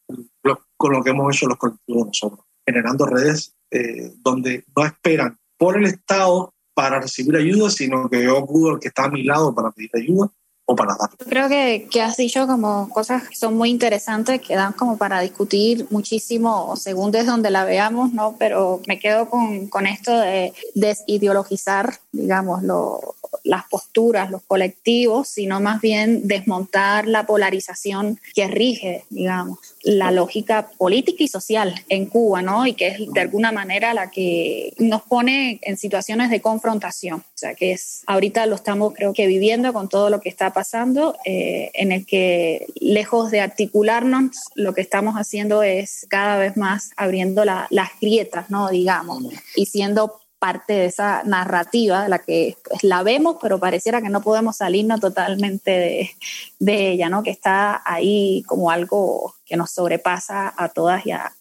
con 0.76 0.93
lo 0.93 1.05
que 1.05 1.10
hemos 1.10 1.36
hecho 1.36 1.47
los 1.47 1.59
colectivos 1.59 2.06
nosotros, 2.06 2.40
generando 2.66 3.06
redes 3.06 3.55
eh, 3.70 4.12
donde 4.18 4.64
no 4.74 4.85
esperan 4.85 5.39
por 5.56 5.76
el 5.76 5.85
Estado 5.85 6.52
para 6.74 7.01
recibir 7.01 7.36
ayuda, 7.36 7.70
sino 7.70 8.09
que 8.09 8.24
yo 8.24 8.39
acudo 8.39 8.70
al 8.70 8.80
que 8.80 8.89
está 8.89 9.05
a 9.05 9.10
mi 9.10 9.22
lado 9.22 9.55
para 9.55 9.70
pedir 9.70 9.90
ayuda 9.94 10.30
o 10.70 10.76
para 10.76 10.94
dar. 10.96 11.08
Creo 11.26 11.48
que, 11.48 11.88
que 11.90 12.02
has 12.02 12.18
dicho 12.18 12.46
como 12.46 12.90
cosas 12.90 13.26
que 13.26 13.34
son 13.34 13.56
muy 13.56 13.70
interesantes, 13.70 14.42
que 14.42 14.54
dan 14.54 14.74
como 14.74 14.98
para 14.98 15.20
discutir 15.20 15.86
muchísimo 15.88 16.76
según 16.76 17.10
desde 17.10 17.30
donde 17.30 17.50
la 17.50 17.64
veamos, 17.64 18.12
¿no? 18.12 18.36
Pero 18.38 18.82
me 18.86 18.98
quedo 18.98 19.30
con, 19.30 19.68
con 19.68 19.86
esto 19.86 20.12
de 20.12 20.52
desideologizar, 20.74 21.94
digamos, 22.12 22.62
lo, 22.62 23.16
las 23.44 23.64
posturas, 23.68 24.30
los 24.30 24.42
colectivos, 24.42 25.28
sino 25.28 25.60
más 25.60 25.80
bien 25.80 26.26
desmontar 26.26 27.06
la 27.06 27.26
polarización 27.26 28.20
que 28.34 28.48
rige, 28.48 29.05
digamos, 29.10 29.59
la 29.82 30.10
lógica 30.10 30.70
política 30.76 31.24
y 31.24 31.28
social 31.28 31.74
en 31.88 32.06
Cuba, 32.06 32.42
¿no? 32.42 32.66
Y 32.66 32.74
que 32.74 32.88
es 32.88 33.12
de 33.12 33.20
alguna 33.20 33.52
manera 33.52 33.94
la 33.94 34.10
que 34.10 34.74
nos 34.78 35.02
pone 35.02 35.60
en 35.62 35.76
situaciones 35.76 36.30
de 36.30 36.40
confrontación. 36.40 37.20
O 37.20 37.38
sea, 37.38 37.55
que 37.55 37.72
es, 37.72 38.02
ahorita 38.06 38.46
lo 38.46 38.56
estamos 38.56 38.94
creo 38.94 39.12
que 39.12 39.26
viviendo 39.26 39.72
con 39.72 39.88
todo 39.88 40.10
lo 40.10 40.20
que 40.20 40.28
está 40.28 40.52
pasando, 40.52 41.16
eh, 41.24 41.70
en 41.74 41.92
el 41.92 42.06
que 42.06 42.66
lejos 42.80 43.30
de 43.30 43.40
articularnos, 43.40 44.36
lo 44.55 44.74
que 44.74 44.80
estamos 44.80 45.14
haciendo 45.14 45.62
es 45.62 46.06
cada 46.09 46.38
vez 46.38 46.56
más 46.56 46.90
abriendo 46.96 47.44
las 47.44 47.90
grietas, 48.00 48.50
¿no? 48.50 48.68
Digamos, 48.68 49.22
y 49.55 49.66
siendo 49.66 50.20
parte 50.39 50.73
de 50.73 50.86
esa 50.86 51.23
narrativa 51.24 52.05
de 52.05 52.09
la 52.09 52.19
que 52.20 52.56
pues, 52.69 52.85
la 52.85 53.02
vemos, 53.02 53.36
pero 53.40 53.59
pareciera 53.59 54.01
que 54.01 54.09
no 54.09 54.23
podemos 54.23 54.56
salirnos 54.56 55.01
totalmente 55.01 56.16
de, 56.59 56.90
ella, 56.90 57.09
¿no? 57.09 57.23
Que 57.23 57.31
está 57.31 57.82
ahí 57.85 58.43
como 58.47 58.70
algo 58.70 59.35
que 59.44 59.56
nos 59.56 59.70
sobrepasa 59.70 60.52
a 60.56 60.69
todas 60.69 61.05
y 61.06 61.10
a, 61.10 61.32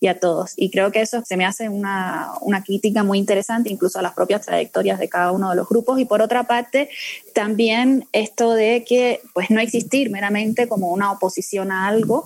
y 0.00 0.06
a 0.06 0.20
todos. 0.20 0.52
Y 0.56 0.70
creo 0.70 0.92
que 0.92 1.00
eso 1.00 1.22
se 1.24 1.36
me 1.36 1.44
hace 1.44 1.68
una, 1.68 2.32
una, 2.40 2.62
crítica 2.62 3.02
muy 3.02 3.18
interesante, 3.18 3.70
incluso 3.70 3.98
a 3.98 4.02
las 4.02 4.14
propias 4.14 4.46
trayectorias 4.46 4.98
de 4.98 5.08
cada 5.08 5.32
uno 5.32 5.50
de 5.50 5.56
los 5.56 5.68
grupos. 5.68 5.98
Y 5.98 6.04
por 6.04 6.22
otra 6.22 6.44
parte, 6.44 6.90
también 7.34 8.06
esto 8.12 8.54
de 8.54 8.84
que 8.84 9.20
pues 9.32 9.50
no 9.50 9.60
existir 9.60 10.10
meramente 10.10 10.68
como 10.68 10.90
una 10.90 11.10
oposición 11.10 11.72
a 11.72 11.88
algo, 11.88 12.22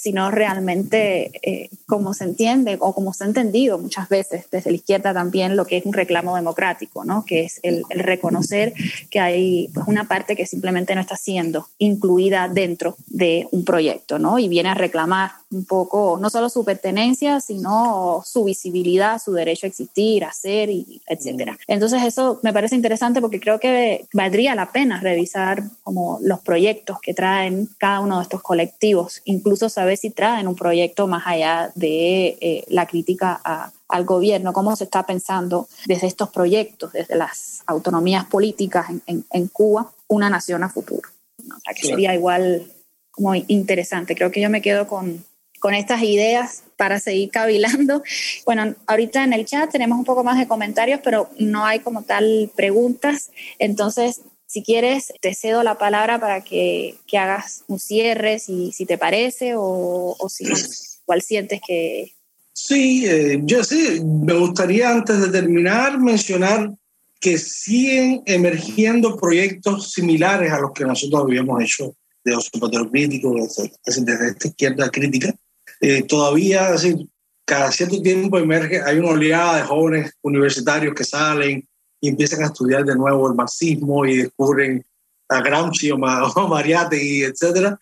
sino 0.00 0.30
realmente 0.30 1.30
eh, 1.42 1.68
como 1.84 2.14
se 2.14 2.24
entiende 2.24 2.78
o 2.80 2.94
como 2.94 3.12
se 3.12 3.24
ha 3.24 3.26
entendido 3.26 3.78
muchas 3.78 4.08
veces 4.08 4.46
desde 4.50 4.70
la 4.70 4.76
izquierda 4.76 5.12
también 5.12 5.56
lo 5.56 5.66
que 5.66 5.76
es 5.76 5.84
un 5.84 5.92
reclamo 5.92 6.34
democrático, 6.36 7.04
¿no? 7.04 7.26
que 7.26 7.44
es 7.44 7.60
el, 7.62 7.84
reconocer 7.90 8.72
que 9.10 9.20
hay 9.20 9.68
pues, 9.74 9.86
una 9.88 10.08
parte 10.08 10.36
que 10.36 10.46
simplemente 10.46 10.94
no 10.94 11.02
está 11.02 11.16
siendo 11.16 11.68
incluida 11.76 12.48
dentro 12.48 12.96
de 13.08 13.46
un 13.50 13.66
proyecto 13.66 14.18
¿no? 14.18 14.38
y 14.38 14.48
viene 14.48 14.70
a 14.70 14.74
reclamar 14.74 15.32
un 15.50 15.64
poco 15.64 16.18
no 16.20 16.30
solo 16.30 16.48
su 16.48 16.64
pertenencia, 16.64 17.40
sino 17.40 18.22
su 18.24 18.44
visibilidad, 18.44 19.20
su 19.20 19.32
derecho 19.32 19.66
a 19.66 19.68
existir, 19.68 20.24
a 20.24 20.32
ser, 20.32 20.70
y 20.70 21.02
etcétera. 21.06 21.58
Entonces 21.66 22.02
eso 22.04 22.38
me 22.42 22.52
parece 22.52 22.76
interesante 22.76 23.20
porque 23.20 23.40
creo 23.40 23.58
que 23.58 24.06
valdría 24.12 24.54
la 24.54 24.70
pena 24.70 25.00
revisar 25.00 25.62
como 25.82 26.18
los 26.22 26.40
proyectos 26.40 27.00
que 27.00 27.14
traen 27.14 27.68
cada 27.78 28.00
uno 28.00 28.18
de 28.18 28.22
estos 28.22 28.42
colectivos, 28.42 29.22
incluso 29.24 29.68
saber 29.68 29.96
si 29.96 30.10
traen 30.10 30.46
un 30.46 30.54
proyecto 30.54 31.06
más 31.08 31.24
allá 31.26 31.72
de 31.74 32.38
eh, 32.40 32.64
la 32.68 32.86
crítica 32.86 33.40
al 33.88 34.04
gobierno, 34.04 34.52
cómo 34.52 34.76
se 34.76 34.84
está 34.84 35.04
pensando 35.04 35.68
desde 35.86 36.06
estos 36.06 36.30
proyectos, 36.30 36.92
desde 36.92 37.16
las 37.16 37.62
autonomías 37.66 38.24
políticas 38.26 38.86
en, 39.06 39.48
Cuba, 39.48 39.90
una 40.06 40.30
nación 40.30 40.62
a 40.62 40.68
futuro. 40.68 41.08
O 41.40 41.60
sea, 41.60 41.74
que 41.74 41.88
sería 41.88 42.14
igual 42.14 42.70
como 43.10 43.34
interesante. 43.34 44.14
Creo 44.14 44.30
que 44.30 44.40
yo 44.40 44.48
me 44.48 44.62
quedo 44.62 44.86
con, 44.86 45.24
con 45.60 45.74
estas 45.74 46.02
ideas 46.02 46.64
para 46.76 46.98
seguir 46.98 47.30
cavilando. 47.30 48.02
Bueno, 48.44 48.74
ahorita 48.86 49.22
en 49.22 49.32
el 49.32 49.44
chat 49.44 49.70
tenemos 49.70 49.98
un 49.98 50.04
poco 50.04 50.24
más 50.24 50.38
de 50.38 50.48
comentarios, 50.48 51.00
pero 51.04 51.30
no 51.38 51.64
hay 51.64 51.78
como 51.80 52.02
tal 52.02 52.50
preguntas. 52.56 53.30
Entonces, 53.60 54.22
si 54.46 54.64
quieres, 54.64 55.12
te 55.20 55.34
cedo 55.34 55.62
la 55.62 55.78
palabra 55.78 56.18
para 56.18 56.40
que, 56.40 56.96
que 57.06 57.18
hagas 57.18 57.62
un 57.68 57.78
cierre, 57.78 58.40
si, 58.40 58.72
si 58.72 58.86
te 58.86 58.98
parece, 58.98 59.54
o, 59.54 60.16
o 60.18 60.28
si 60.28 60.44
cuál 61.04 61.22
sientes 61.22 61.60
que... 61.64 62.12
Sí, 62.52 63.06
eh, 63.06 63.40
yo 63.44 63.62
sí, 63.62 64.02
me 64.04 64.34
gustaría 64.34 64.90
antes 64.90 65.20
de 65.20 65.28
terminar 65.28 66.00
mencionar 66.00 66.72
que 67.20 67.38
siguen 67.38 68.22
emergiendo 68.26 69.16
proyectos 69.16 69.92
similares 69.92 70.50
a 70.50 70.58
los 70.58 70.72
que 70.72 70.84
nosotros 70.84 71.22
habíamos 71.22 71.62
hecho 71.62 71.94
de 72.24 72.34
observatorio 72.34 72.90
crítico, 72.90 73.34
desde, 73.34 73.70
desde 73.84 74.28
esta 74.28 74.48
izquierda 74.48 74.90
crítica. 74.90 75.34
Eh, 75.80 76.02
todavía, 76.02 76.68
así, 76.68 77.08
cada 77.44 77.72
cierto 77.72 78.00
tiempo 78.02 78.38
emerge, 78.38 78.80
hay 78.80 78.98
una 78.98 79.10
oleada 79.10 79.56
de 79.56 79.62
jóvenes 79.62 80.12
universitarios 80.22 80.94
que 80.94 81.04
salen 81.04 81.66
y 82.00 82.08
empiezan 82.08 82.42
a 82.42 82.46
estudiar 82.46 82.84
de 82.84 82.94
nuevo 82.94 83.28
el 83.28 83.34
marxismo 83.34 84.06
y 84.06 84.18
descubren 84.18 84.84
a 85.28 85.40
Gramsci 85.40 85.90
o, 85.90 85.98
Mariátegui, 86.48 87.24
etc. 87.24 87.74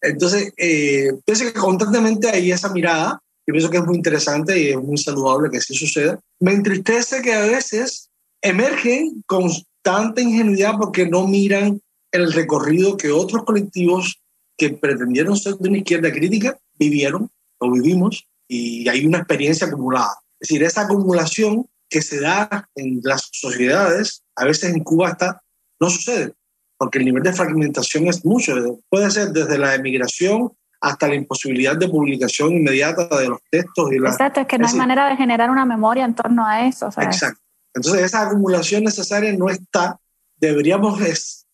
Entonces, 0.00 0.52
eh, 0.56 1.10
pienso 1.24 1.44
que 1.44 1.52
constantemente 1.52 2.28
hay 2.28 2.52
esa 2.52 2.72
mirada, 2.72 3.20
y 3.46 3.52
pienso 3.52 3.70
que 3.70 3.78
es 3.78 3.84
muy 3.84 3.96
interesante 3.96 4.60
y 4.60 4.68
es 4.68 4.76
muy 4.76 4.98
saludable 4.98 5.50
que 5.50 5.56
así 5.56 5.74
suceda. 5.74 6.20
Me 6.38 6.52
entristece 6.52 7.22
que 7.22 7.32
a 7.32 7.46
veces 7.46 8.10
emergen 8.42 9.22
con 9.26 9.50
tanta 9.82 10.20
ingenuidad 10.20 10.74
porque 10.78 11.08
no 11.08 11.26
miran 11.26 11.80
el 12.12 12.32
recorrido 12.32 12.96
que 12.96 13.10
otros 13.10 13.44
colectivos 13.44 14.20
que 14.56 14.70
pretendieron 14.70 15.36
ser 15.36 15.54
de 15.56 15.68
una 15.68 15.78
izquierda 15.78 16.12
crítica 16.12 16.58
vivieron 16.78 17.30
o 17.58 17.70
vivimos 17.70 18.28
y 18.46 18.88
hay 18.88 19.06
una 19.06 19.18
experiencia 19.18 19.66
acumulada. 19.66 20.18
Es 20.40 20.48
decir, 20.48 20.62
esa 20.62 20.82
acumulación 20.82 21.66
que 21.90 22.02
se 22.02 22.20
da 22.20 22.68
en 22.74 23.00
las 23.02 23.28
sociedades, 23.32 24.22
a 24.36 24.44
veces 24.44 24.74
en 24.74 24.84
Cuba 24.84 25.10
está, 25.10 25.42
no 25.80 25.90
sucede, 25.90 26.34
porque 26.76 26.98
el 26.98 27.04
nivel 27.04 27.22
de 27.22 27.32
fragmentación 27.32 28.06
es 28.06 28.24
mucho. 28.24 28.54
Puede 28.88 29.10
ser 29.10 29.28
desde 29.30 29.58
la 29.58 29.74
emigración 29.74 30.52
hasta 30.80 31.08
la 31.08 31.16
imposibilidad 31.16 31.76
de 31.76 31.88
publicación 31.88 32.52
inmediata 32.52 33.08
de 33.18 33.28
los 33.28 33.40
textos. 33.50 33.92
Y 33.92 33.98
la, 33.98 34.10
Exacto, 34.10 34.40
es 34.40 34.46
que 34.46 34.58
no 34.58 34.68
hay 34.68 34.74
manera 34.74 35.08
de 35.08 35.16
generar 35.16 35.50
una 35.50 35.64
memoria 35.64 36.04
en 36.04 36.14
torno 36.14 36.46
a 36.46 36.66
eso. 36.66 36.86
Exacto. 36.86 37.40
Entonces 37.74 38.02
esa 38.02 38.26
acumulación 38.26 38.84
necesaria 38.84 39.32
no 39.36 39.48
está. 39.48 39.98
Deberíamos 40.36 41.00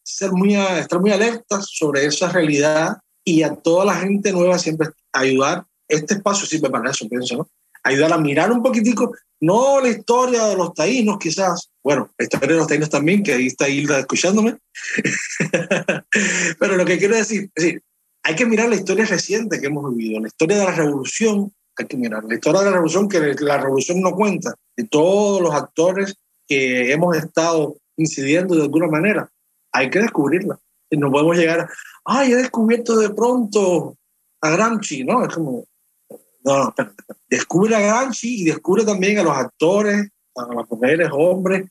ser 0.03 0.33
muy, 0.33 0.55
estar 0.55 1.01
muy 1.01 1.11
alertas 1.11 1.67
sobre 1.71 2.05
esa 2.07 2.29
realidad 2.29 2.99
y 3.25 3.43
a 3.43 3.55
toda 3.55 3.87
la 3.87 3.95
gente 3.95 4.33
nueva 4.33 4.59
siempre 4.59 4.89
ayudar. 5.13 5.65
Este 5.89 6.15
espacio 6.15 6.47
sirve 6.47 6.71
para 6.71 6.91
eso, 6.91 7.09
pienso, 7.09 7.37
¿no? 7.37 7.49
Ayudar 7.83 8.13
a 8.13 8.19
mirar 8.19 8.51
un 8.51 8.63
poquitico 8.63 9.13
no 9.41 9.81
la 9.81 9.89
historia 9.89 10.47
de 10.47 10.57
los 10.57 10.73
taínos, 10.73 11.19
quizás, 11.19 11.71
bueno, 11.83 12.11
la 12.17 12.25
historia 12.25 12.49
de 12.49 12.57
los 12.57 12.67
taínos 12.67 12.89
también, 12.89 13.23
que 13.23 13.35
ahí 13.35 13.49
está 13.49 13.69
Hilda 13.69 13.99
escuchándome, 13.99 14.57
pero 16.59 16.77
lo 16.77 16.85
que 16.87 16.99
quiero 16.99 17.15
decir, 17.15 17.51
es 17.55 17.65
decir, 17.65 17.83
hay 18.23 18.35
que 18.35 18.47
mirar 18.47 18.71
la 18.71 18.77
historia 18.77 19.05
reciente 19.05 19.61
que 19.61 19.67
hemos 19.67 19.95
vivido, 19.95 20.19
la 20.21 20.29
historia 20.29 20.59
de 20.59 20.65
la 20.65 20.73
revolución, 20.75 21.53
hay 21.77 21.87
que 21.87 21.97
mirar, 21.99 22.25
la 22.25 22.35
historia 22.35 22.61
de 22.61 22.67
la 22.67 22.73
revolución 22.73 23.09
que 23.09 23.35
la 23.41 23.59
revolución 23.59 24.01
no 24.01 24.13
cuenta, 24.13 24.55
de 24.77 24.85
todos 24.85 25.43
los 25.43 25.55
actores 25.55 26.15
que 26.49 26.91
hemos 26.91 27.15
estado 27.17 27.77
incidiendo 27.97 28.55
de 28.55 28.63
alguna 28.63 28.87
manera, 28.87 29.31
hay 29.73 29.91
que 29.91 29.99
descubrirla. 29.99 30.59
No 30.91 31.11
podemos 31.11 31.37
llegar, 31.37 31.69
ay, 32.05 32.33
he 32.33 32.37
descubierto 32.37 32.97
de 32.97 33.11
pronto 33.11 33.97
a 34.41 34.51
Gramsci, 34.51 35.05
¿no? 35.05 35.25
Es 35.25 35.35
como, 35.35 35.65
no, 36.45 36.65
no, 36.65 36.75
Descubre 37.29 37.75
a 37.75 37.81
Gramsci 37.81 38.43
y 38.43 38.45
descubre 38.45 38.85
también 38.85 39.19
a 39.19 39.23
los 39.23 39.37
actores, 39.37 40.09
a 40.37 40.55
las 40.55 40.71
mujeres, 40.71 41.09
hombres, 41.13 41.69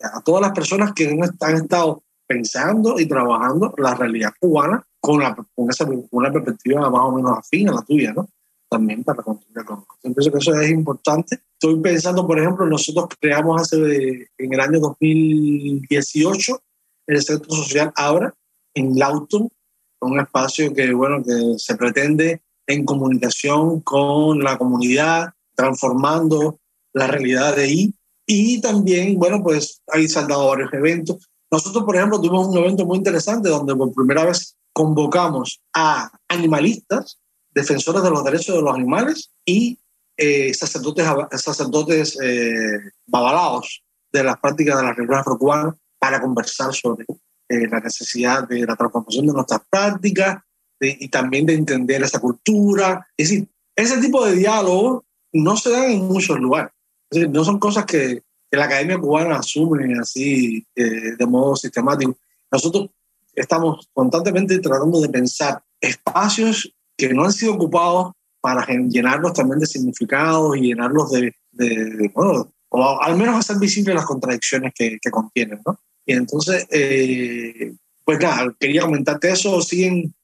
a 0.00 0.20
todas 0.22 0.42
las 0.42 0.52
personas 0.52 0.92
que 0.92 1.08
han 1.40 1.56
estado 1.56 2.02
pensando 2.26 2.98
y 2.98 3.06
trabajando 3.06 3.72
la 3.78 3.94
realidad 3.94 4.32
cubana 4.40 4.84
con, 5.00 5.20
la, 5.20 5.34
con 5.34 5.70
esa, 5.70 5.86
una 6.10 6.32
perspectiva 6.32 6.90
más 6.90 7.02
o 7.02 7.12
menos 7.12 7.38
afín 7.38 7.68
a 7.68 7.74
la 7.74 7.82
tuya, 7.82 8.12
¿no? 8.12 8.28
También 8.68 9.04
para 9.04 9.22
continuar 9.22 9.64
con 9.64 9.84
Pienso 10.02 10.32
que 10.32 10.38
eso 10.38 10.60
es 10.60 10.70
importante. 10.70 11.40
Estoy 11.52 11.80
pensando, 11.80 12.26
por 12.26 12.38
ejemplo, 12.38 12.66
nosotros 12.66 13.06
creamos 13.20 13.62
hace, 13.62 14.28
en 14.36 14.52
el 14.52 14.60
año 14.60 14.80
2018 14.80 16.62
el 17.06 17.22
Centro 17.22 17.50
Social 17.52 17.92
Abra 17.94 18.34
en 18.74 18.98
Lawton, 18.98 19.48
un 20.00 20.20
espacio 20.20 20.74
que, 20.74 20.92
bueno, 20.92 21.22
que 21.22 21.54
se 21.58 21.76
pretende 21.76 22.42
en 22.66 22.84
comunicación 22.84 23.80
con 23.80 24.40
la 24.40 24.58
comunidad, 24.58 25.30
transformando 25.54 26.58
la 26.92 27.06
realidad 27.06 27.56
de 27.56 27.62
ahí. 27.62 27.94
Y 28.26 28.60
también, 28.60 29.18
bueno, 29.18 29.42
pues 29.42 29.82
ahí 29.92 30.08
se 30.08 30.18
han 30.18 30.28
dado 30.28 30.48
varios 30.48 30.72
eventos. 30.72 31.28
Nosotros, 31.50 31.84
por 31.84 31.96
ejemplo, 31.96 32.20
tuvimos 32.20 32.48
un 32.48 32.58
evento 32.58 32.84
muy 32.84 32.98
interesante 32.98 33.48
donde 33.48 33.74
por 33.76 33.94
primera 33.94 34.24
vez 34.24 34.56
convocamos 34.72 35.60
a 35.74 36.10
animalistas, 36.28 37.18
defensores 37.50 38.02
de 38.02 38.10
los 38.10 38.24
derechos 38.24 38.56
de 38.56 38.62
los 38.62 38.74
animales 38.74 39.30
y 39.44 39.78
eh, 40.16 40.52
sacerdotes, 40.54 41.06
sacerdotes 41.40 42.18
eh, 42.20 42.80
babalaos 43.06 43.82
de 44.12 44.24
las 44.24 44.38
prácticas 44.38 44.76
de 44.76 44.82
la 44.82 44.92
religión 44.92 45.18
afrocubana 45.18 45.76
para 45.98 46.20
conversar 46.20 46.74
sobre 46.74 47.04
eh, 47.48 47.68
la 47.68 47.80
necesidad 47.80 48.48
de 48.48 48.66
la 48.66 48.76
transformación 48.76 49.26
de 49.26 49.32
nuestras 49.32 49.60
prácticas 49.70 50.38
y 50.80 51.08
también 51.08 51.46
de 51.46 51.54
entender 51.54 52.02
esa 52.02 52.20
cultura. 52.20 53.06
Es 53.16 53.30
decir, 53.30 53.48
ese 53.74 53.98
tipo 53.98 54.24
de 54.24 54.34
diálogo 54.34 55.04
no 55.32 55.56
se 55.56 55.70
dan 55.70 55.90
en 55.90 56.04
muchos 56.06 56.38
lugares. 56.38 56.72
no 57.30 57.44
son 57.44 57.58
cosas 57.58 57.84
que, 57.84 58.22
que, 58.50 58.56
la 58.56 58.64
academia 58.64 58.98
cubana 58.98 59.36
asume 59.36 59.98
así 59.98 60.66
eh, 60.74 61.16
de 61.18 61.26
modo 61.26 61.56
sistemático. 61.56 62.16
Nosotros 62.50 62.90
estamos 63.34 63.88
constantemente 63.92 64.58
tratando 64.58 65.00
de 65.00 65.08
pensar 65.08 65.62
espacios 65.80 66.72
que 66.96 67.12
no 67.12 67.24
han 67.24 67.32
sido 67.32 67.54
ocupados 67.54 68.12
para 68.40 68.66
llenarlos 68.66 69.32
también 69.34 69.60
de 69.60 69.66
significados 69.66 70.56
y 70.56 70.68
llenarlos 70.68 71.10
de, 71.10 71.34
de, 71.52 72.10
bueno, 72.14 72.50
o 72.68 73.02
al 73.02 73.16
menos 73.16 73.36
hacer 73.36 73.58
visibles 73.58 73.94
las 73.94 74.06
contradicciones 74.06 74.72
que, 74.74 74.98
que 75.00 75.10
contienen, 75.10 75.60
¿no? 75.66 75.78
Y 76.06 76.12
entonces, 76.12 76.66
eh, 76.70 77.74
pues 78.04 78.20
nada, 78.20 78.54
quería 78.58 78.82
comentarte 78.82 79.30
eso, 79.30 79.60
siguen, 79.60 80.14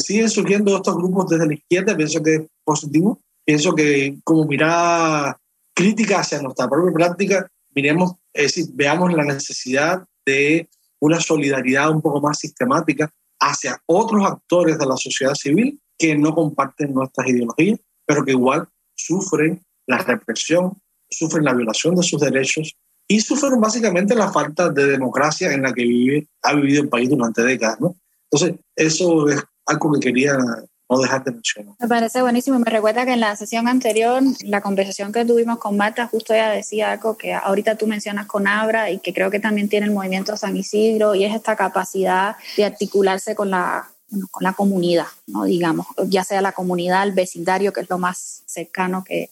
siguen 0.00 0.28
surgiendo 0.28 0.76
estos 0.76 0.96
grupos 0.96 1.28
desde 1.28 1.46
la 1.46 1.54
izquierda, 1.54 1.96
pienso 1.96 2.22
que 2.22 2.34
es 2.34 2.42
positivo, 2.64 3.20
pienso 3.44 3.74
que 3.74 4.16
como 4.24 4.44
mirada 4.44 5.38
crítica 5.74 6.20
hacia 6.20 6.40
nuestra 6.42 6.68
propia 6.68 6.92
práctica, 6.92 7.48
miremos, 7.74 8.12
es 8.32 8.54
decir, 8.54 8.66
veamos 8.74 9.12
la 9.12 9.24
necesidad 9.24 10.04
de 10.24 10.68
una 11.00 11.20
solidaridad 11.20 11.90
un 11.90 12.00
poco 12.00 12.20
más 12.20 12.38
sistemática 12.38 13.10
hacia 13.40 13.80
otros 13.86 14.24
actores 14.24 14.78
de 14.78 14.86
la 14.86 14.96
sociedad 14.96 15.34
civil 15.34 15.80
que 15.98 16.16
no 16.16 16.34
comparten 16.34 16.94
nuestras 16.94 17.28
ideologías, 17.28 17.78
pero 18.06 18.24
que 18.24 18.32
igual 18.32 18.68
sufren 18.94 19.62
la 19.86 19.98
represión, 19.98 20.72
sufren 21.10 21.44
la 21.44 21.52
violación 21.52 21.94
de 21.94 22.02
sus 22.02 22.20
derechos 22.20 22.74
y 23.06 23.20
sufren 23.20 23.60
básicamente 23.60 24.14
la 24.14 24.32
falta 24.32 24.70
de 24.70 24.86
democracia 24.86 25.52
en 25.52 25.62
la 25.62 25.72
que 25.72 25.82
vive, 25.82 26.28
ha 26.42 26.54
vivido 26.54 26.82
el 26.82 26.88
país 26.88 27.10
durante 27.10 27.42
décadas. 27.42 27.80
¿no? 27.80 27.96
Entonces, 28.30 28.58
eso 28.76 29.28
es 29.28 29.42
algo 29.66 29.92
que 29.92 30.00
quería 30.00 30.36
no 30.88 30.98
dejar 30.98 31.24
de 31.24 31.32
mencionar. 31.32 31.74
Me 31.80 31.88
parece 31.88 32.22
buenísimo. 32.22 32.58
Me 32.58 32.70
recuerda 32.70 33.04
que 33.04 33.12
en 33.12 33.20
la 33.20 33.34
sesión 33.36 33.68
anterior, 33.68 34.22
la 34.42 34.60
conversación 34.60 35.12
que 35.12 35.24
tuvimos 35.24 35.58
con 35.58 35.76
Marta, 35.76 36.06
justo 36.06 36.34
ella 36.34 36.50
decía 36.50 36.92
algo 36.92 37.16
que 37.16 37.32
ahorita 37.32 37.76
tú 37.76 37.86
mencionas 37.86 38.26
con 38.26 38.46
Abra 38.46 38.90
y 38.90 38.98
que 38.98 39.14
creo 39.14 39.30
que 39.30 39.40
también 39.40 39.68
tiene 39.68 39.86
el 39.86 39.92
movimiento 39.92 40.36
San 40.36 40.56
Isidro 40.56 41.14
y 41.14 41.24
es 41.24 41.34
esta 41.34 41.56
capacidad 41.56 42.36
de 42.56 42.64
articularse 42.64 43.34
con 43.34 43.50
la 43.50 43.88
con 44.30 44.44
la 44.44 44.52
comunidad, 44.52 45.06
¿no? 45.26 45.44
digamos, 45.44 45.86
ya 46.06 46.24
sea 46.24 46.40
la 46.40 46.52
comunidad, 46.52 47.02
el 47.02 47.12
vecindario, 47.12 47.72
que 47.72 47.80
es 47.80 47.90
lo 47.90 47.98
más 47.98 48.42
cercano 48.46 49.02
que, 49.04 49.30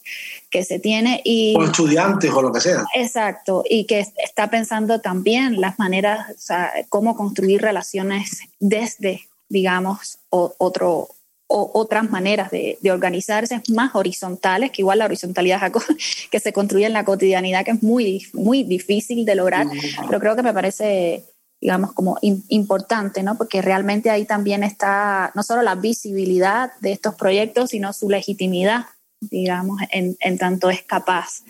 que 0.49 0.63
se 0.63 0.79
tiene. 0.79 1.21
Y, 1.23 1.55
o 1.57 1.63
estudiantes 1.63 2.31
o 2.31 2.41
lo 2.41 2.51
que 2.51 2.59
sea. 2.59 2.83
Exacto, 2.95 3.63
y 3.69 3.85
que 3.85 4.05
está 4.17 4.49
pensando 4.49 4.99
también 4.99 5.61
las 5.61 5.79
maneras, 5.79 6.31
o 6.31 6.37
sea, 6.39 6.71
cómo 6.89 7.15
construir 7.15 7.61
relaciones 7.61 8.41
desde, 8.59 9.21
digamos, 9.53 10.17
otro, 10.29 11.09
o, 11.47 11.71
otras 11.75 12.09
maneras 12.09 12.49
de, 12.49 12.79
de, 12.81 12.91
organizarse 12.91 13.61
más 13.69 13.93
horizontales, 13.93 14.71
que 14.71 14.81
igual 14.81 14.97
la 14.97 15.05
horizontalidad 15.05 15.71
que 16.31 16.39
se 16.39 16.51
construye 16.51 16.87
en 16.87 16.93
la 16.93 17.05
cotidianidad, 17.05 17.63
que 17.63 17.71
es 17.71 17.83
muy, 17.83 18.25
muy 18.33 18.63
difícil 18.63 19.25
de 19.25 19.35
lograr, 19.35 19.67
pero 20.07 20.19
creo 20.19 20.35
que 20.35 20.41
me 20.41 20.53
parece 20.53 21.23
digamos, 21.61 21.93
como 21.93 22.17
importante, 22.21 23.23
¿no? 23.23 23.37
Porque 23.37 23.61
realmente 23.61 24.09
ahí 24.09 24.25
también 24.25 24.63
está 24.63 25.31
no 25.33 25.43
solo 25.43 25.61
la 25.61 25.75
visibilidad 25.75 26.71
de 26.81 26.91
estos 26.91 27.15
proyectos, 27.15 27.69
sino 27.69 27.93
su 27.93 28.09
legitimidad, 28.09 28.87
digamos, 29.21 29.79
en, 29.91 30.17
en 30.19 30.37
tanto 30.37 30.69
es 30.69 30.83
capaz 30.83 31.43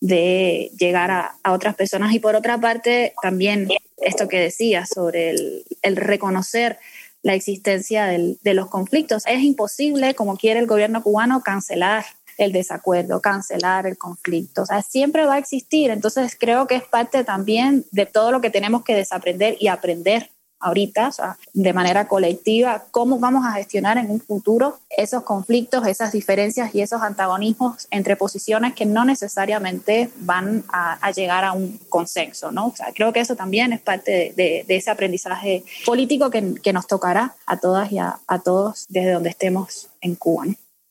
de 0.00 0.72
llegar 0.76 1.12
a, 1.12 1.36
a, 1.44 1.52
otras 1.52 1.76
personas. 1.76 2.12
Y 2.12 2.18
por 2.18 2.34
otra 2.34 2.58
parte, 2.58 3.12
también 3.22 3.68
esto 3.98 4.26
que 4.26 4.40
decía 4.40 4.86
sobre 4.86 5.30
el, 5.30 5.64
el 5.82 5.96
reconocer 5.96 6.78
la 7.22 7.34
existencia 7.34 8.06
del, 8.06 8.38
de 8.42 8.54
los 8.54 8.68
conflictos. 8.68 9.24
Es 9.26 9.42
imposible, 9.42 10.14
como 10.14 10.36
quiere 10.36 10.60
el 10.60 10.66
gobierno 10.66 11.02
cubano, 11.02 11.42
cancelar 11.42 12.04
el 12.38 12.52
desacuerdo, 12.52 13.20
cancelar 13.20 13.86
el 13.86 13.98
conflicto. 13.98 14.62
O 14.62 14.66
sea, 14.66 14.82
siempre 14.82 15.26
va 15.26 15.34
a 15.34 15.38
existir. 15.38 15.90
Entonces 15.90 16.36
creo 16.38 16.66
que 16.66 16.76
es 16.76 16.84
parte 16.84 17.22
también 17.22 17.84
de 17.90 18.06
todo 18.06 18.32
lo 18.32 18.40
que 18.40 18.50
tenemos 18.50 18.82
que 18.82 18.94
desaprender 18.94 19.56
y 19.60 19.68
aprender 19.68 20.30
ahorita, 20.60 21.08
o 21.08 21.12
sea, 21.12 21.38
de 21.52 21.72
manera 21.72 22.06
colectiva, 22.06 22.84
cómo 22.90 23.18
vamos 23.18 23.44
a 23.46 23.52
gestionar 23.52 23.98
en 23.98 24.10
un 24.10 24.20
futuro 24.20 24.78
esos 24.90 25.22
conflictos, 25.22 25.86
esas 25.86 26.12
diferencias 26.12 26.74
y 26.74 26.82
esos 26.82 27.02
antagonismos 27.02 27.88
entre 27.90 28.16
posiciones 28.16 28.74
que 28.74 28.86
no 28.86 29.04
necesariamente 29.04 30.10
van 30.20 30.64
a, 30.68 31.10
llegar 31.10 31.44
a 31.44 31.52
un 31.52 31.78
consenso, 31.88 32.52
¿no? 32.52 32.68
O 32.68 32.76
sea, 32.76 32.92
creo 32.94 33.12
que 33.12 33.20
eso 33.20 33.34
también 33.34 33.72
es 33.72 33.80
parte 33.80 34.32
de, 34.36 34.64
ese 34.68 34.90
aprendizaje 34.90 35.64
político 35.84 36.30
que, 36.30 36.54
que, 36.62 36.72
nos 36.72 36.86
tocará 36.86 37.34
a 37.46 37.56
todas 37.56 37.90
y 37.90 37.98
a, 37.98 38.20
a 38.28 38.38
todos 38.38 38.86
desde 38.88 39.12
donde 39.12 39.30
estemos 39.30 39.88
en 40.00 40.14
Cuba. 40.14 40.44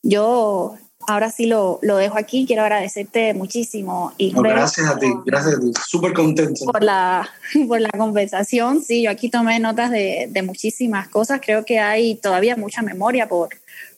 Yo 0.04 0.76
ahora 1.10 1.31
sí 1.31 1.45
lo, 1.45 1.80
lo, 1.81 1.98
dejo 1.98 2.18
aquí. 2.18 2.45
Quiero 2.45 2.61
agradecerte 2.61 3.34
muchísimo. 3.34 4.14
Y 4.18 4.31
gracias 4.31 4.88
a 4.88 4.98
ti, 4.98 5.07
gracias 5.26 5.56
a 5.56 5.60
ti. 5.60 5.72
Súper 5.88 6.14
contento. 6.14 6.65
Por 6.65 6.84
la, 6.84 7.30
por 7.68 7.81
la 7.81 7.90
conversación. 7.90 8.81
Sí, 8.81 9.03
yo 9.03 9.11
aquí 9.11 9.30
tomé 9.30 9.60
notas 9.60 9.91
de, 9.91 10.27
de, 10.30 10.41
muchísimas 10.44 11.07
cosas. 11.10 11.41
Creo 11.44 11.65
que 11.65 11.80
hay 11.80 12.15
todavía 12.15 12.56
mucha 12.56 12.81
memoria 12.81 13.27
por, 13.27 13.49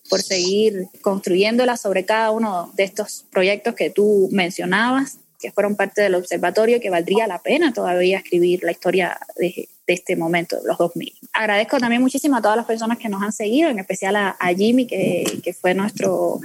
por 0.10 0.22
seguir 0.22 0.88
construyéndola 1.02 1.78
sobre 1.78 2.06
cada 2.06 2.32
uno 2.32 2.72
de 2.76 2.84
estos 2.84 3.26
proyectos 3.32 3.76
que 3.76 3.90
tú 3.90 4.30
mencionabas 4.32 5.18
que 5.42 5.52
fueron 5.52 5.76
parte 5.76 6.02
del 6.04 6.14
observatorio, 6.16 6.80
que 6.80 6.92
valdría 6.92 7.26
la 7.26 7.40
pena 7.40 7.74
todavía 7.74 8.20
escribir 8.20 8.64
la 8.64 8.72
historia 8.72 9.20
de, 9.38 9.68
este 9.94 10.16
momento, 10.16 10.58
de 10.62 10.68
los 10.68 10.78
2000. 10.78 11.14
Agradezco 11.34 11.78
también 11.78 12.02
muchísimo 12.02 12.38
a 12.38 12.42
todas 12.42 12.58
las 12.58 12.66
personas 12.66 12.98
que 12.98 13.10
nos 13.10 13.22
han 13.22 13.32
seguido, 13.32 13.70
en 13.70 13.80
especial 13.80 14.16
a, 14.16 14.36
Jimmy, 14.56 14.88
que, 14.88 15.40
que, 15.44 15.54
fue 15.54 15.74
nuestro 15.74 16.40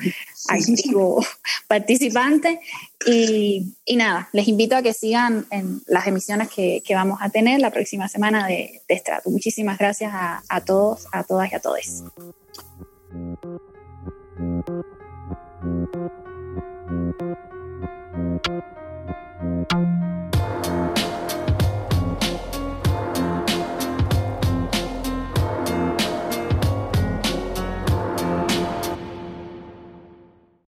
activo 0.48 1.24
participante. 1.68 2.60
Y, 3.06 3.74
y, 3.85 3.97
nada, 3.97 4.28
les 4.32 4.48
invito 4.48 4.77
a 4.77 4.82
que 4.82 4.93
sigan 4.93 5.47
en 5.51 5.82
las 5.86 6.06
emisiones 6.06 6.48
que, 6.48 6.82
que 6.85 6.94
vamos 6.94 7.18
a 7.20 7.31
tener 7.31 7.60
la 7.60 7.70
próxima 7.70 8.09
semana 8.09 8.47
de, 8.47 8.82
de 8.89 8.94
Estrato. 8.94 9.31
Muchísimas 9.31 9.78
gracias 9.78 10.12
a, 10.14 10.43
a 10.48 10.60
todos, 10.60 11.06
a 11.12 11.24
todas 11.24 11.52
y 11.52 11.55
a 11.55 11.60
todos. 11.60 12.05